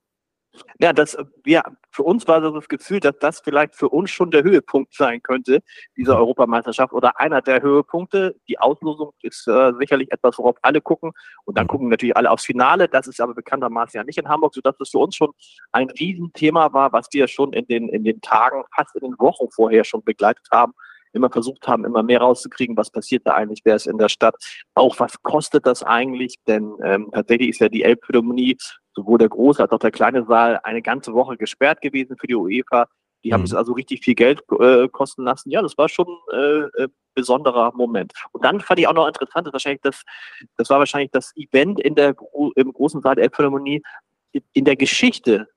Ja, 0.79 0.93
das, 0.93 1.17
ja, 1.45 1.63
für 1.91 2.03
uns 2.03 2.27
war 2.27 2.41
so 2.41 2.51
das 2.51 2.67
Gefühl, 2.67 2.99
dass 2.99 3.17
das 3.19 3.39
vielleicht 3.39 3.75
für 3.75 3.89
uns 3.89 4.11
schon 4.11 4.31
der 4.31 4.43
Höhepunkt 4.43 4.93
sein 4.93 5.21
könnte, 5.21 5.61
diese 5.95 6.11
mhm. 6.11 6.19
Europameisterschaft 6.19 6.93
oder 6.93 7.19
einer 7.19 7.41
der 7.41 7.61
Höhepunkte. 7.61 8.35
Die 8.47 8.59
Auslosung 8.59 9.11
ist 9.21 9.47
äh, 9.47 9.73
sicherlich 9.79 10.11
etwas, 10.11 10.37
worauf 10.37 10.57
alle 10.61 10.81
gucken. 10.81 11.11
Und 11.45 11.57
dann 11.57 11.65
mhm. 11.65 11.69
gucken 11.69 11.89
natürlich 11.89 12.15
alle 12.17 12.31
aufs 12.31 12.45
Finale. 12.45 12.87
Das 12.87 13.07
ist 13.07 13.21
aber 13.21 13.33
bekanntermaßen 13.33 13.97
ja 13.97 14.03
nicht 14.03 14.17
in 14.17 14.27
Hamburg, 14.27 14.53
sodass 14.53 14.75
es 14.79 14.89
für 14.89 14.99
uns 14.99 15.15
schon 15.15 15.31
ein 15.71 15.89
Riesenthema 15.89 16.73
war, 16.73 16.91
was 16.93 17.07
wir 17.11 17.27
schon 17.27 17.53
in 17.53 17.65
den, 17.67 17.89
in 17.89 18.03
den 18.03 18.21
Tagen, 18.21 18.63
fast 18.75 18.95
in 18.95 19.01
den 19.01 19.19
Wochen 19.19 19.49
vorher 19.51 19.83
schon 19.83 20.03
begleitet 20.03 20.47
haben 20.51 20.73
immer 21.15 21.31
versucht 21.31 21.67
haben, 21.67 21.85
immer 21.85 22.03
mehr 22.03 22.19
rauszukriegen, 22.19 22.77
was 22.77 22.91
passiert 22.91 23.25
da 23.25 23.33
eigentlich, 23.33 23.61
wer 23.63 23.75
ist 23.75 23.87
in 23.87 23.97
der 23.97 24.09
Stadt, 24.09 24.35
auch 24.75 24.99
was 24.99 25.21
kostet 25.23 25.65
das 25.65 25.81
eigentlich, 25.81 26.35
denn 26.45 26.73
ähm, 26.83 27.09
tatsächlich 27.13 27.49
ist 27.49 27.61
ja 27.61 27.69
die 27.69 27.83
Elbphilharmonie 27.83 28.57
sowohl 28.95 29.17
der 29.17 29.29
große 29.29 29.61
als 29.61 29.71
auch 29.71 29.79
der 29.79 29.91
kleine 29.91 30.25
Saal 30.25 30.59
eine 30.63 30.81
ganze 30.81 31.13
Woche 31.13 31.37
gesperrt 31.37 31.81
gewesen 31.81 32.17
für 32.17 32.27
die 32.27 32.35
UEFA. 32.35 32.87
Die 33.23 33.33
haben 33.33 33.41
mhm. 33.41 33.45
es 33.45 33.53
also 33.53 33.73
richtig 33.73 34.03
viel 34.03 34.15
Geld 34.15 34.41
äh, 34.59 34.87
kosten 34.87 35.23
lassen. 35.23 35.49
Ja, 35.49 35.61
das 35.61 35.77
war 35.77 35.89
schon 35.89 36.07
äh, 36.31 36.83
äh, 36.83 36.87
besonderer 37.15 37.71
Moment. 37.73 38.13
Und 38.31 38.45
dann 38.45 38.61
fand 38.61 38.79
ich 38.79 38.87
auch 38.87 38.93
noch 38.93 39.07
interessant, 39.07 39.47
das, 39.47 39.53
wahrscheinlich 39.53 39.81
das, 39.81 40.03
das 40.57 40.69
war 40.69 40.79
wahrscheinlich 40.79 41.11
das 41.11 41.35
Event 41.35 41.79
in 41.79 41.95
der, 41.95 42.15
im 42.55 42.71
großen 42.71 43.01
Saal 43.01 43.15
der 43.15 43.25
Elbphilharmonie 43.25 43.81
in 44.53 44.65
der 44.65 44.75
Geschichte 44.75 45.47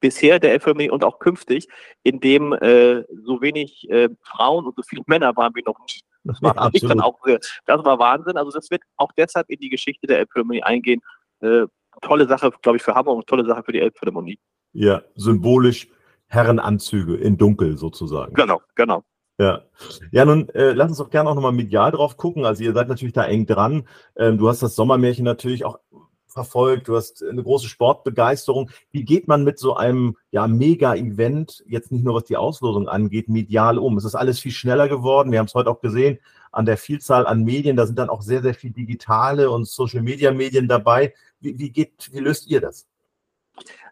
bisher 0.00 0.38
der 0.38 0.52
Elbphilharmonie 0.52 0.90
und 0.90 1.02
auch 1.02 1.18
künftig, 1.18 1.66
in 2.02 2.20
dem 2.20 2.52
äh, 2.52 3.02
so 3.24 3.40
wenig 3.40 3.90
äh, 3.90 4.08
Frauen 4.22 4.66
und 4.66 4.76
so 4.76 4.82
viele 4.82 5.02
Männer 5.06 5.34
waren 5.34 5.54
wie 5.56 5.62
noch 5.62 5.78
nie. 5.80 6.00
Das 6.24 6.40
war 6.42 6.54
ja, 6.72 6.88
dann 6.88 7.00
auch, 7.00 7.18
das 7.66 7.84
war 7.84 7.98
Wahnsinn. 7.98 8.36
Also 8.36 8.52
das 8.52 8.70
wird 8.70 8.82
auch 8.96 9.10
deshalb 9.16 9.50
in 9.50 9.58
die 9.58 9.70
Geschichte 9.70 10.06
der 10.06 10.18
Elbphilharmonie 10.20 10.62
eingehen, 10.62 11.00
äh, 11.40 11.66
tolle 12.00 12.26
Sache, 12.26 12.50
glaube 12.62 12.76
ich, 12.76 12.82
für 12.82 12.94
Hamburg 12.94 13.16
und 13.16 13.26
tolle 13.26 13.44
Sache 13.44 13.62
für 13.62 13.72
die 13.72 13.80
Elbphilharmonie. 13.80 14.38
Ja, 14.72 15.02
symbolisch 15.14 15.88
Herrenanzüge 16.26 17.16
in 17.16 17.38
Dunkel 17.38 17.78
sozusagen. 17.78 18.34
Genau, 18.34 18.60
genau. 18.74 19.02
Ja, 19.38 19.62
ja 20.10 20.24
nun 20.24 20.48
äh, 20.50 20.72
lass 20.72 20.88
uns 20.90 20.98
doch 20.98 21.10
gerne 21.10 21.30
auch 21.30 21.34
nochmal 21.34 21.52
medial 21.52 21.92
drauf 21.92 22.16
gucken. 22.16 22.44
Also 22.44 22.64
ihr 22.64 22.72
seid 22.72 22.88
natürlich 22.88 23.14
da 23.14 23.24
eng 23.24 23.46
dran. 23.46 23.86
Ähm, 24.16 24.36
du 24.36 24.48
hast 24.48 24.62
das 24.62 24.74
Sommermärchen 24.74 25.24
natürlich 25.24 25.64
auch 25.64 25.78
verfolgt, 26.26 26.88
du 26.88 26.96
hast 26.96 27.24
eine 27.24 27.42
große 27.42 27.68
Sportbegeisterung. 27.68 28.70
Wie 28.90 29.04
geht 29.04 29.26
man 29.26 29.44
mit 29.44 29.58
so 29.58 29.76
einem 29.76 30.16
ja, 30.30 30.46
Mega-Event, 30.46 31.64
jetzt 31.66 31.90
nicht 31.90 32.04
nur 32.04 32.14
was 32.14 32.24
die 32.24 32.36
Auslosung 32.36 32.88
angeht, 32.88 33.28
medial 33.28 33.78
um? 33.78 33.96
Es 33.96 34.04
ist 34.04 34.14
alles 34.14 34.38
viel 34.38 34.52
schneller 34.52 34.88
geworden. 34.88 35.32
Wir 35.32 35.38
haben 35.38 35.46
es 35.46 35.54
heute 35.54 35.70
auch 35.70 35.80
gesehen 35.80 36.18
an 36.52 36.66
der 36.66 36.76
Vielzahl 36.76 37.26
an 37.26 37.44
Medien. 37.44 37.76
Da 37.76 37.86
sind 37.86 37.98
dann 37.98 38.10
auch 38.10 38.22
sehr, 38.22 38.42
sehr 38.42 38.54
viel 38.54 38.70
digitale 38.70 39.50
und 39.50 39.66
Social-Media-Medien 39.66 40.68
dabei. 40.68 41.14
Wie, 41.40 41.58
wie, 41.58 41.70
geht, 41.70 42.12
wie 42.12 42.20
löst 42.20 42.46
ihr 42.48 42.60
das? 42.60 42.86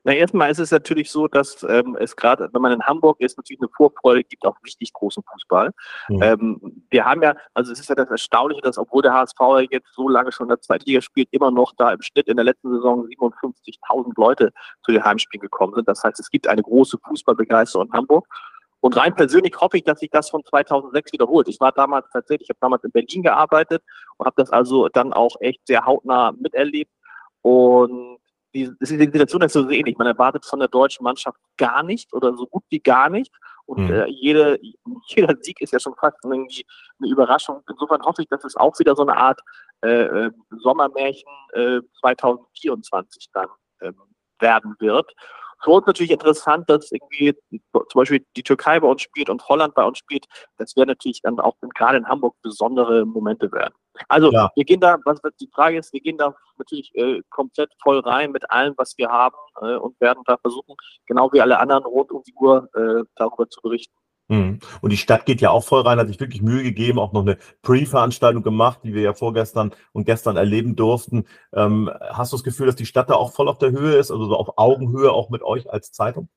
Na, 0.04 0.12
erstmal 0.12 0.50
ist 0.50 0.60
es 0.60 0.70
natürlich 0.70 1.10
so, 1.10 1.26
dass 1.26 1.64
ähm, 1.68 1.96
es 1.98 2.14
gerade, 2.14 2.48
wenn 2.52 2.62
man 2.62 2.72
in 2.72 2.82
Hamburg 2.82 3.20
ist, 3.20 3.36
natürlich 3.36 3.60
eine 3.60 3.68
Vorfreude 3.76 4.22
gibt 4.22 4.44
auf 4.44 4.56
richtig 4.64 4.92
großen 4.92 5.22
Fußball. 5.32 5.72
Mhm. 6.08 6.22
Ähm, 6.22 6.84
wir 6.90 7.04
haben 7.04 7.22
ja, 7.22 7.34
also 7.54 7.72
es 7.72 7.80
ist 7.80 7.88
ja 7.88 7.96
das 7.96 8.08
Erstaunliche, 8.08 8.62
dass 8.62 8.78
obwohl 8.78 9.02
der 9.02 9.14
HSV 9.14 9.40
jetzt 9.70 9.92
so 9.94 10.08
lange 10.08 10.30
schon 10.30 10.44
in 10.44 10.50
der 10.50 10.60
zweiten 10.60 10.84
Liga 10.84 11.00
spielt, 11.00 11.28
immer 11.32 11.50
noch 11.50 11.72
da 11.76 11.92
im 11.92 12.02
Schnitt 12.02 12.28
in 12.28 12.36
der 12.36 12.44
letzten 12.44 12.70
Saison 12.72 13.04
57.000 13.06 14.12
Leute 14.16 14.52
zu 14.84 14.92
den 14.92 15.04
Heimspielen 15.04 15.42
gekommen 15.42 15.74
sind. 15.74 15.88
Das 15.88 16.04
heißt, 16.04 16.20
es 16.20 16.30
gibt 16.30 16.46
eine 16.46 16.62
große 16.62 16.98
Fußballbegeisterung 17.04 17.88
in 17.88 17.92
Hamburg. 17.92 18.26
Und 18.80 18.96
rein 18.96 19.16
persönlich 19.16 19.56
hoffe 19.60 19.78
ich, 19.78 19.84
dass 19.84 19.98
sich 19.98 20.10
das 20.10 20.30
von 20.30 20.44
2006 20.44 21.12
wiederholt. 21.12 21.48
Ich 21.48 21.58
war 21.58 21.72
damals 21.72 22.06
tatsächlich, 22.12 22.46
ich 22.46 22.50
habe 22.50 22.60
damals 22.60 22.84
in 22.84 22.92
Berlin 22.92 23.22
gearbeitet 23.22 23.82
und 24.16 24.26
habe 24.26 24.40
das 24.40 24.50
also 24.50 24.88
dann 24.88 25.12
auch 25.12 25.34
echt 25.40 25.66
sehr 25.66 25.84
hautnah 25.84 26.32
miterlebt. 26.38 26.92
Und 27.42 28.18
die, 28.54 28.70
die 28.80 28.86
Situation 28.86 29.42
ist 29.42 29.52
so 29.52 29.68
ähnlich. 29.70 29.98
Man 29.98 30.06
erwartet 30.06 30.44
von 30.44 30.58
der 30.58 30.68
deutschen 30.68 31.04
Mannschaft 31.04 31.38
gar 31.56 31.82
nicht 31.82 32.12
oder 32.12 32.34
so 32.36 32.46
gut 32.46 32.64
wie 32.70 32.80
gar 32.80 33.10
nicht. 33.10 33.32
Und 33.66 33.88
mhm. 33.88 33.92
äh, 33.92 34.06
jede, 34.06 34.58
jeder 35.08 35.34
Sieg 35.40 35.60
ist 35.60 35.72
ja 35.72 35.80
schon 35.80 35.94
fast 35.96 36.16
irgendwie 36.24 36.64
eine 37.00 37.10
Überraschung. 37.10 37.62
Insofern 37.68 38.02
hoffe 38.02 38.22
ich, 38.22 38.28
dass 38.28 38.44
es 38.44 38.56
auch 38.56 38.78
wieder 38.78 38.94
so 38.94 39.02
eine 39.02 39.16
Art 39.16 39.40
äh, 39.82 40.04
äh 40.04 40.30
Sommermärchen 40.58 41.30
äh, 41.52 41.80
2024 42.00 43.28
dann 43.32 43.48
ähm, 43.82 43.94
werden 44.40 44.74
wird. 44.78 45.12
Für 45.62 45.70
uns 45.70 45.86
natürlich 45.86 46.10
interessant, 46.10 46.68
dass 46.68 46.92
irgendwie 46.92 47.34
zum 47.72 47.86
Beispiel 47.94 48.24
die 48.36 48.42
Türkei 48.42 48.78
bei 48.78 48.88
uns 48.88 49.02
spielt 49.02 49.30
und 49.30 49.46
Holland 49.48 49.74
bei 49.74 49.84
uns 49.84 49.98
spielt. 49.98 50.26
Das 50.58 50.76
wäre 50.76 50.86
natürlich 50.86 51.22
dann 51.22 51.40
auch 51.40 51.56
gerade 51.74 51.98
in 51.98 52.06
Hamburg 52.06 52.36
besondere 52.42 53.06
Momente 53.06 53.50
werden. 53.52 53.74
Also 54.08 54.32
ja. 54.32 54.50
wir 54.54 54.64
gehen 54.64 54.80
da, 54.80 54.98
was 55.04 55.20
die 55.40 55.50
Frage 55.52 55.78
ist, 55.78 55.92
wir 55.92 56.00
gehen 56.00 56.18
da 56.18 56.34
natürlich 56.58 56.94
äh, 56.94 57.22
komplett 57.30 57.70
voll 57.82 58.00
rein 58.00 58.32
mit 58.32 58.50
allem, 58.50 58.74
was 58.76 58.96
wir 58.96 59.08
haben 59.08 59.36
äh, 59.60 59.76
und 59.76 60.00
werden 60.00 60.22
da 60.26 60.36
versuchen, 60.38 60.74
genau 61.06 61.32
wie 61.32 61.40
alle 61.40 61.58
anderen 61.58 61.84
rund 61.84 62.12
um 62.12 62.22
die 62.22 62.34
Uhr 62.34 62.68
äh, 62.74 63.04
darüber 63.16 63.48
zu 63.48 63.60
berichten. 63.60 63.94
Mhm. 64.28 64.58
Und 64.80 64.90
die 64.90 64.96
Stadt 64.96 65.24
geht 65.24 65.40
ja 65.40 65.50
auch 65.50 65.64
voll 65.64 65.82
rein, 65.82 65.98
hat 65.98 66.08
sich 66.08 66.18
wirklich 66.18 66.42
Mühe 66.42 66.62
gegeben, 66.62 66.98
auch 66.98 67.12
noch 67.12 67.22
eine 67.22 67.38
Pre-Veranstaltung 67.62 68.42
gemacht, 68.42 68.80
die 68.82 68.92
wir 68.92 69.02
ja 69.02 69.14
vorgestern 69.14 69.72
und 69.92 70.04
gestern 70.04 70.36
erleben 70.36 70.74
durften. 70.74 71.26
Ähm, 71.52 71.90
hast 72.10 72.32
du 72.32 72.36
das 72.36 72.44
Gefühl, 72.44 72.66
dass 72.66 72.76
die 72.76 72.86
Stadt 72.86 73.08
da 73.08 73.14
auch 73.14 73.32
voll 73.32 73.48
auf 73.48 73.58
der 73.58 73.70
Höhe 73.70 73.96
ist, 73.96 74.10
also 74.10 74.24
so 74.24 74.36
auf 74.36 74.58
Augenhöhe 74.58 75.12
auch 75.12 75.30
mit 75.30 75.42
euch 75.42 75.70
als 75.70 75.92
Zeitung? 75.92 76.28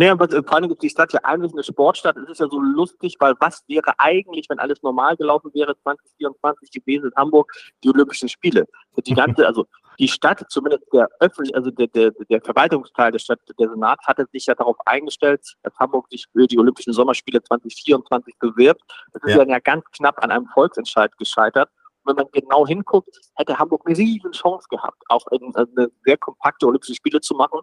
Naja, 0.00 0.12
aber 0.12 0.30
vor 0.30 0.54
allem 0.54 0.70
ist 0.70 0.82
die 0.82 0.88
Stadt 0.88 1.12
ja 1.12 1.20
eigentlich 1.24 1.52
eine 1.52 1.62
Sportstadt. 1.62 2.16
Es 2.16 2.26
ist 2.30 2.40
ja 2.40 2.48
so 2.48 2.58
lustig, 2.58 3.16
weil 3.18 3.34
was 3.38 3.62
wäre 3.68 3.92
eigentlich, 3.98 4.48
wenn 4.48 4.58
alles 4.58 4.82
normal 4.82 5.14
gelaufen 5.14 5.50
wäre, 5.52 5.76
2024 5.82 6.70
gewesen 6.70 7.10
in 7.10 7.12
Hamburg, 7.16 7.52
die 7.84 7.90
Olympischen 7.90 8.30
Spiele? 8.30 8.66
Die 8.96 9.12
ganze, 9.12 9.46
also 9.46 9.66
die 9.98 10.08
Stadt, 10.08 10.42
zumindest 10.48 10.84
der 10.94 11.06
öffentliche, 11.20 11.54
also 11.54 11.70
der, 11.70 11.88
der, 11.88 12.12
der 12.30 12.40
Verwaltungsteil 12.40 13.12
der 13.12 13.18
Stadt, 13.18 13.40
der 13.58 13.68
Senat, 13.68 13.98
hatte 14.06 14.24
sich 14.32 14.46
ja 14.46 14.54
darauf 14.54 14.76
eingestellt, 14.86 15.42
dass 15.64 15.78
Hamburg 15.78 16.06
sich 16.08 16.24
für 16.32 16.46
die 16.46 16.58
Olympischen 16.58 16.94
Sommerspiele 16.94 17.42
2024 17.42 18.38
bewirbt. 18.38 18.80
Das 19.12 19.22
ist 19.24 19.32
ja. 19.32 19.36
dann 19.36 19.50
ja 19.50 19.58
ganz 19.58 19.84
knapp 19.94 20.24
an 20.24 20.30
einem 20.30 20.46
Volksentscheid 20.46 21.14
gescheitert. 21.18 21.68
Und 22.04 22.16
wenn 22.16 22.24
man 22.24 22.32
genau 22.32 22.66
hinguckt, 22.66 23.20
hätte 23.34 23.58
Hamburg 23.58 23.82
eine 23.84 23.98
riesen 23.98 24.32
Chance 24.32 24.66
gehabt, 24.70 25.02
auch 25.08 25.26
eine 25.26 25.90
sehr 26.06 26.16
kompakte 26.16 26.66
Olympische 26.66 26.94
Spiele 26.94 27.20
zu 27.20 27.34
machen. 27.34 27.60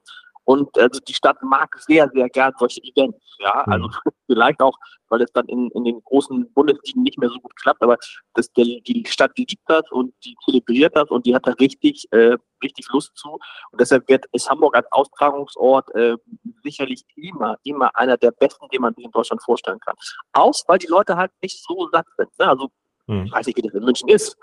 Und 0.47 0.77
also 0.77 1.01
die 1.01 1.13
Stadt 1.13 1.43
mag 1.43 1.77
sehr, 1.77 2.09
sehr 2.13 2.29
gern 2.29 2.53
solche 2.57 2.81
Events. 2.81 3.35
Ja, 3.39 3.65
mhm. 3.65 3.73
also 3.73 3.89
vielleicht 4.27 4.61
auch, 4.61 4.77
weil 5.09 5.21
es 5.21 5.31
dann 5.33 5.45
in, 5.47 5.69
in 5.71 5.83
den 5.83 6.01
großen 6.05 6.53
Bundesligen 6.53 7.03
nicht 7.03 7.17
mehr 7.17 7.27
so 7.27 7.37
gut 7.41 7.53
klappt, 7.57 7.83
aber 7.83 7.97
das, 8.33 8.49
der, 8.53 8.63
die 8.63 9.03
Stadt 9.05 9.37
liebt 9.37 9.61
das 9.65 9.83
und 9.91 10.13
die 10.23 10.37
zelebriert 10.45 10.95
das 10.95 11.09
und 11.09 11.25
die 11.25 11.35
hat 11.35 11.45
da 11.45 11.51
richtig, 11.51 12.07
äh, 12.11 12.37
richtig 12.63 12.87
Lust 12.93 13.11
zu. 13.17 13.31
Und 13.71 13.81
deshalb 13.81 14.07
wird 14.07 14.23
ist 14.31 14.49
Hamburg 14.49 14.77
als 14.77 14.89
Austragungsort 14.93 15.93
äh, 15.95 16.15
sicherlich 16.63 17.03
immer, 17.17 17.57
immer 17.63 17.93
einer 17.97 18.15
der 18.15 18.31
besten, 18.31 18.69
den 18.69 18.83
man 18.83 18.93
sich 18.95 19.03
in 19.03 19.11
Deutschland 19.11 19.43
vorstellen 19.43 19.81
kann. 19.81 19.95
Auch 20.31 20.53
weil 20.67 20.77
die 20.77 20.87
Leute 20.87 21.17
halt 21.17 21.31
nicht 21.41 21.61
so 21.61 21.89
satt 21.91 22.07
sind. 22.15 22.29
Ne? 22.39 22.47
Also 22.47 22.69
mhm. 23.07 23.25
ich 23.25 23.33
weiß 23.33 23.47
nicht, 23.47 23.57
wie 23.57 23.63
das 23.63 23.73
in 23.73 23.83
München 23.83 24.07
ist. 24.07 24.37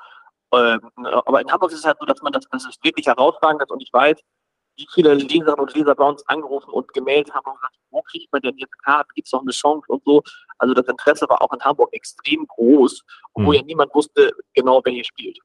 Ähm, 0.53 0.81
aber 1.25 1.41
in 1.41 1.51
Hamburg 1.51 1.73
ist 1.73 1.79
es 1.79 1.87
halt 1.87 1.97
so, 1.99 2.05
dass 2.05 2.21
man 2.21 2.33
das, 2.35 2.45
das 2.51 2.67
ist 2.67 2.85
wirklich 2.85 3.07
herausragend 3.07 3.63
ist 3.63 3.71
und 3.71 3.83
ich 3.83 3.91
weiß, 3.91 4.21
wie 4.77 4.87
viele 4.93 5.15
Leserinnen 5.15 5.61
und 5.61 5.75
Leser 5.75 5.95
bei 5.95 6.09
uns 6.09 6.27
angerufen 6.29 6.71
und 6.71 6.93
gemeldet 6.93 7.33
haben 7.35 7.47
und 7.47 7.57
gesagt, 7.57 7.77
wo 7.91 8.03
kriegt 8.03 8.33
man 8.33 8.43
denn 8.43 8.57
jetzt 8.59 8.83
Karten, 8.83 9.11
gibt 9.15 9.29
es 9.29 9.33
noch 9.33 9.43
eine 9.43 9.53
Chance 9.53 9.87
und 9.89 10.03
so. 10.05 10.23
Also 10.59 10.75
das 10.75 10.87
Interesse 10.87 11.27
war 11.29 11.41
auch 11.43 11.53
in 11.53 11.61
Hamburg 11.61 11.91
extrem 11.93 12.47
groß, 12.47 13.05
obwohl 13.35 13.55
mhm. 13.55 13.61
ja 13.61 13.63
niemand 13.63 13.95
wusste 13.95 14.33
genau, 14.55 14.81
wer 14.85 14.93
hier 14.93 15.05
spielt. 15.05 15.39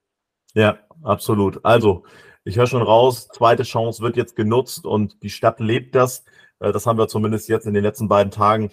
Ja, 0.54 0.80
absolut. 1.04 1.64
Also, 1.64 2.04
ich 2.44 2.58
höre 2.58 2.68
schon 2.68 2.82
raus, 2.82 3.28
zweite 3.28 3.64
Chance 3.64 4.02
wird 4.02 4.18
jetzt 4.18 4.36
genutzt 4.36 4.86
und 4.86 5.22
die 5.22 5.30
Stadt 5.30 5.60
lebt 5.60 5.94
das. 5.94 6.26
Äh, 6.60 6.72
das 6.72 6.86
haben 6.86 6.98
wir 6.98 7.08
zumindest 7.08 7.50
jetzt 7.50 7.68
in 7.68 7.74
den 7.74 7.84
letzten 7.84 8.08
beiden 8.08 8.32
Tagen 8.32 8.72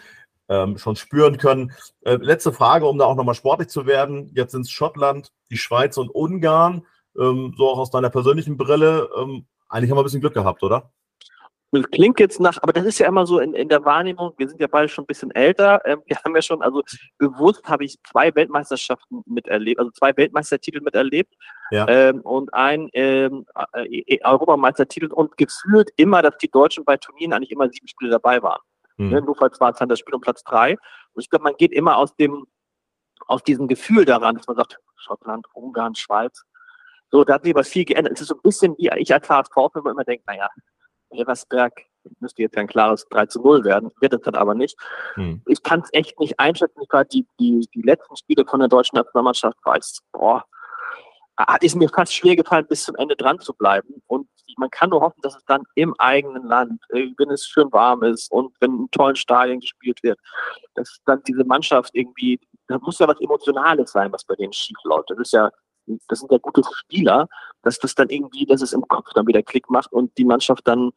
ähm, 0.49 0.79
schon 0.79 0.97
spüren 0.97 1.37
können. 1.37 1.73
Äh, 2.03 2.17
letzte 2.17 2.53
Frage, 2.53 2.87
um 2.87 2.99
da 2.99 3.05
auch 3.05 3.17
nochmal 3.17 3.35
sportlich 3.35 3.69
zu 3.69 3.87
werden. 3.87 4.31
Jetzt 4.35 4.53
sind 4.53 4.63
es 4.63 4.71
Schottland, 4.71 5.33
die 5.51 5.59
Schweiz 5.59 5.99
und 5.99 6.09
Ungarn. 6.09 6.87
Ähm, 7.19 7.55
so 7.57 7.69
auch 7.69 7.79
aus 7.79 7.91
deiner 7.91 8.11
persönlichen 8.11 8.57
Brille. 8.57 9.09
Eigentlich 9.69 9.91
haben 9.91 9.97
wir 9.97 10.03
ein 10.03 10.05
bisschen 10.05 10.21
Glück 10.21 10.35
gehabt, 10.35 10.63
oder? 10.63 10.91
Das 11.73 11.91
klingt 11.91 12.21
jetzt 12.21 12.41
nach, 12.41 12.63
aber 12.63 12.73
das 12.73 12.85
ist 12.85 12.99
ja 12.99 13.09
immer 13.09 13.27
so 13.27 13.41
in, 13.41 13.53
in 13.53 13.69
der 13.69 13.85
Wahrnehmung, 13.85 14.33
wir 14.37 14.49
sind 14.49 14.61
ja 14.61 14.69
beide 14.69 14.89
schon 14.89 15.03
ein 15.03 15.09
bisschen 15.09 15.31
älter, 15.33 15.81
ähm, 15.85 16.01
wir 16.07 16.17
haben 16.17 16.35
ja 16.35 16.43
schon, 16.43 16.63
also 16.63 16.83
bewusst 17.19 17.69
habe 17.69 17.85
ich 17.85 17.99
zwei 18.05 18.35
Weltmeisterschaften 18.35 19.23
miterlebt, 19.27 19.79
also 19.79 19.91
zwei 19.91 20.17
Weltmeistertitel 20.17 20.81
miterlebt 20.81 21.35
ja. 21.71 21.87
ähm, 21.89 22.21
und 22.21 22.55
ein 22.55 22.89
ähm, 22.93 23.47
äh, 23.73 24.19
Europameistertitel 24.25 25.13
und 25.13 25.37
gefühlt 25.37 25.91
immer, 25.97 26.23
dass 26.23 26.39
die 26.39 26.51
Deutschen 26.51 26.85
bei 26.85 26.97
Turnieren 26.97 27.33
eigentlich 27.33 27.51
immer 27.51 27.69
sieben 27.69 27.89
Spiele 27.89 28.13
dabei 28.13 28.43
waren. 28.43 28.61
Mhm. 28.97 29.11
Ne, 29.11 29.21
nur 29.23 29.37
falls 29.37 29.61
war 29.61 29.73
es 29.73 29.79
dann 29.79 29.89
das 29.89 29.99
Spiel 29.99 30.15
um 30.15 30.21
Platz 30.21 30.43
drei. 30.45 30.73
Und 31.13 31.23
ich 31.23 31.31
glaube, 31.31 31.45
man 31.45 31.57
geht 31.57 31.73
immer 31.73 31.97
aus 31.97 32.15
dem, 32.17 32.47
aus 33.27 33.43
diesem 33.43 33.69
Gefühl 33.69 34.05
daran, 34.05 34.37
dass 34.37 34.47
man 34.47 34.57
sagt, 34.57 34.79
Schottland, 34.97 35.47
Ungarn, 35.53 35.95
Schweiz, 35.95 36.45
so, 37.11 37.25
da 37.25 37.35
hat 37.35 37.45
sich 37.45 37.55
aber 37.55 37.65
viel 37.65 37.85
geändert. 37.85 38.15
Es 38.15 38.23
ist 38.23 38.29
so 38.29 38.35
ein 38.35 38.43
bisschen 38.43 38.77
wie 38.79 38.91
ich 38.97 39.13
als 39.13 39.29
HSV, 39.29 39.57
wenn 39.75 39.83
man 39.83 39.93
immer 39.93 40.05
denkt, 40.05 40.27
naja, 40.27 40.49
Elversberg 41.11 41.73
müsste 42.21 42.43
jetzt 42.43 42.57
ein 42.57 42.67
klares 42.67 43.07
3 43.11 43.27
zu 43.27 43.41
0 43.41 43.65
werden, 43.65 43.91
wird 44.01 44.13
es 44.13 44.21
dann 44.21 44.35
aber 44.35 44.55
nicht. 44.55 44.77
Hm. 45.15 45.43
Ich 45.47 45.63
kann 45.63 45.81
es 45.81 45.89
echt 45.93 46.19
nicht 46.21 46.39
einschätzen. 46.39 46.81
Ich 46.83 46.93
war 46.93 47.05
die, 47.05 47.27
die, 47.41 47.69
die 47.75 47.83
letzten 47.83 48.17
Spiele 48.17 48.45
von 48.47 48.61
der 48.61 48.69
deutschen 48.69 48.97
Nationalmannschaft, 48.97 49.59
war 49.65 49.77
ich, 49.77 49.99
boah, 50.13 50.45
hat 51.39 51.63
es 51.63 51.75
mir 51.75 51.89
fast 51.89 52.15
schwer 52.15 52.37
gefallen, 52.37 52.67
bis 52.67 52.85
zum 52.85 52.97
Ende 52.97 53.17
dran 53.17 53.39
zu 53.41 53.53
bleiben. 53.55 54.03
Und 54.07 54.29
man 54.57 54.71
kann 54.71 54.91
nur 54.91 55.01
hoffen, 55.01 55.21
dass 55.23 55.37
es 55.37 55.45
dann 55.45 55.65
im 55.75 55.95
eigenen 55.99 56.47
Land, 56.47 56.83
äh, 56.91 57.09
wenn 57.19 57.31
es 57.31 57.47
schön 57.47 57.71
warm 57.73 58.03
ist 58.03 58.31
und 58.33 58.55
wenn 58.61 58.75
in 58.75 58.91
tollen 58.91 59.17
Stadien 59.17 59.61
gespielt 59.61 60.03
wird, 60.03 60.19
dass 60.75 60.99
dann 61.05 61.23
diese 61.25 61.45
Mannschaft 61.45 61.91
irgendwie, 61.95 62.41
da 62.69 62.79
muss 62.79 62.99
ja 62.99 63.09
was 63.09 63.21
Emotionales 63.21 63.93
sein, 63.93 64.13
was 64.13 64.25
bei 64.25 64.35
denen 64.35 64.53
schief 64.53 64.79
läuft. 64.85 65.11
Das 65.11 65.19
ist 65.19 65.33
ja 65.33 65.51
das 66.09 66.21
sind 66.21 66.33
ja 66.33 66.39
gute 66.39 66.63
Spieler, 66.73 67.29
dass 67.63 67.79
das 67.79 67.95
dann 67.95 68.09
irgendwie, 68.09 68.47
dass 68.47 68.63
es 68.63 68.73
im 68.73 68.87
Kopf 68.89 69.13
dann 69.15 69.27
wieder 69.27 69.43
Klick 69.43 69.71
macht 69.71 69.93
und 69.93 70.17
die 70.19 70.25
Mannschaft 70.25 70.67
dann, 70.67 70.93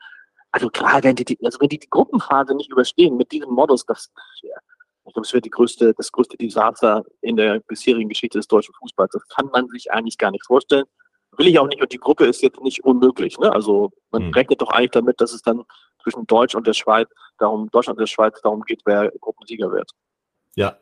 also 0.51 0.69
klar, 0.69 1.03
wenn 1.03 1.15
die, 1.15 1.37
also 1.43 1.59
wenn 1.59 1.69
die 1.69 1.79
die 1.79 1.89
Gruppenphase 1.89 2.55
nicht 2.55 2.71
überstehen 2.71 3.17
mit 3.17 3.31
diesem 3.31 3.51
Modus, 3.51 3.85
das, 3.85 4.11
ja, 4.41 4.55
ich 5.09 5.13
glaube, 5.13 5.25
es 5.25 5.33
wird 5.33 5.45
die 5.45 5.49
größte, 5.49 5.93
das 5.95 6.11
größte 6.11 6.37
Desaster 6.37 7.03
in 7.21 7.35
der 7.35 7.59
bisherigen 7.61 8.09
Geschichte 8.09 8.37
des 8.37 8.47
deutschen 8.47 8.75
Fußballs. 8.75 9.11
Das 9.11 9.27
kann 9.27 9.47
man 9.47 9.67
sich 9.67 9.91
eigentlich 9.91 10.17
gar 10.17 10.29
nicht 10.29 10.45
vorstellen. 10.45 10.85
Will 11.35 11.47
ich 11.47 11.57
auch 11.57 11.67
nicht. 11.67 11.81
Und 11.81 11.91
die 11.91 11.97
Gruppe 11.97 12.25
ist 12.25 12.41
jetzt 12.43 12.61
nicht 12.61 12.83
unmöglich. 12.83 13.39
Ne? 13.39 13.51
Also 13.51 13.91
man 14.11 14.27
mhm. 14.27 14.33
rechnet 14.33 14.61
doch 14.61 14.69
eigentlich 14.69 14.91
damit, 14.91 15.19
dass 15.19 15.33
es 15.33 15.41
dann 15.41 15.63
zwischen 16.03 16.27
Deutsch 16.27 16.53
und 16.53 16.67
der 16.67 16.73
Schweiz, 16.73 17.09
darum, 17.39 17.69
Deutschland 17.71 17.97
und 17.97 18.01
der 18.01 18.07
Schweiz 18.07 18.39
darum 18.41 18.61
geht, 18.61 18.81
wer 18.85 19.11
Gruppensieger 19.19 19.71
wird. 19.71 19.91
Ja, 20.55 20.77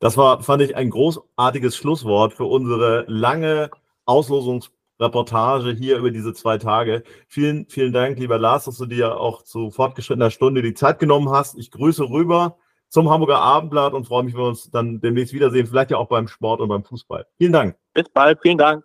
das 0.00 0.16
war, 0.16 0.42
fand 0.42 0.62
ich, 0.62 0.76
ein 0.76 0.90
großartiges 0.90 1.76
Schlusswort 1.76 2.34
für 2.34 2.44
unsere 2.44 3.04
lange 3.08 3.70
Auslosungsreportage 4.04 5.72
hier 5.72 5.98
über 5.98 6.10
diese 6.10 6.32
zwei 6.34 6.58
Tage. 6.58 7.02
Vielen, 7.26 7.66
vielen 7.68 7.92
Dank, 7.92 8.18
lieber 8.18 8.38
Lars, 8.38 8.66
dass 8.66 8.78
du 8.78 8.86
dir 8.86 9.18
auch 9.20 9.42
zu 9.42 9.70
fortgeschrittener 9.70 10.30
Stunde 10.30 10.62
die 10.62 10.74
Zeit 10.74 10.98
genommen 10.98 11.30
hast. 11.30 11.58
Ich 11.58 11.70
grüße 11.70 12.08
rüber 12.08 12.56
zum 12.88 13.10
Hamburger 13.10 13.40
Abendblatt 13.40 13.92
und 13.92 14.06
freue 14.06 14.24
mich, 14.24 14.34
wenn 14.34 14.42
wir 14.42 14.48
uns 14.48 14.70
dann 14.70 15.00
demnächst 15.00 15.34
wiedersehen, 15.34 15.66
vielleicht 15.66 15.90
ja 15.90 15.98
auch 15.98 16.08
beim 16.08 16.28
Sport 16.28 16.60
und 16.60 16.68
beim 16.68 16.84
Fußball. 16.84 17.26
Vielen 17.36 17.52
Dank. 17.52 17.76
Bis 17.92 18.08
bald, 18.08 18.38
vielen 18.40 18.58
Dank. 18.58 18.84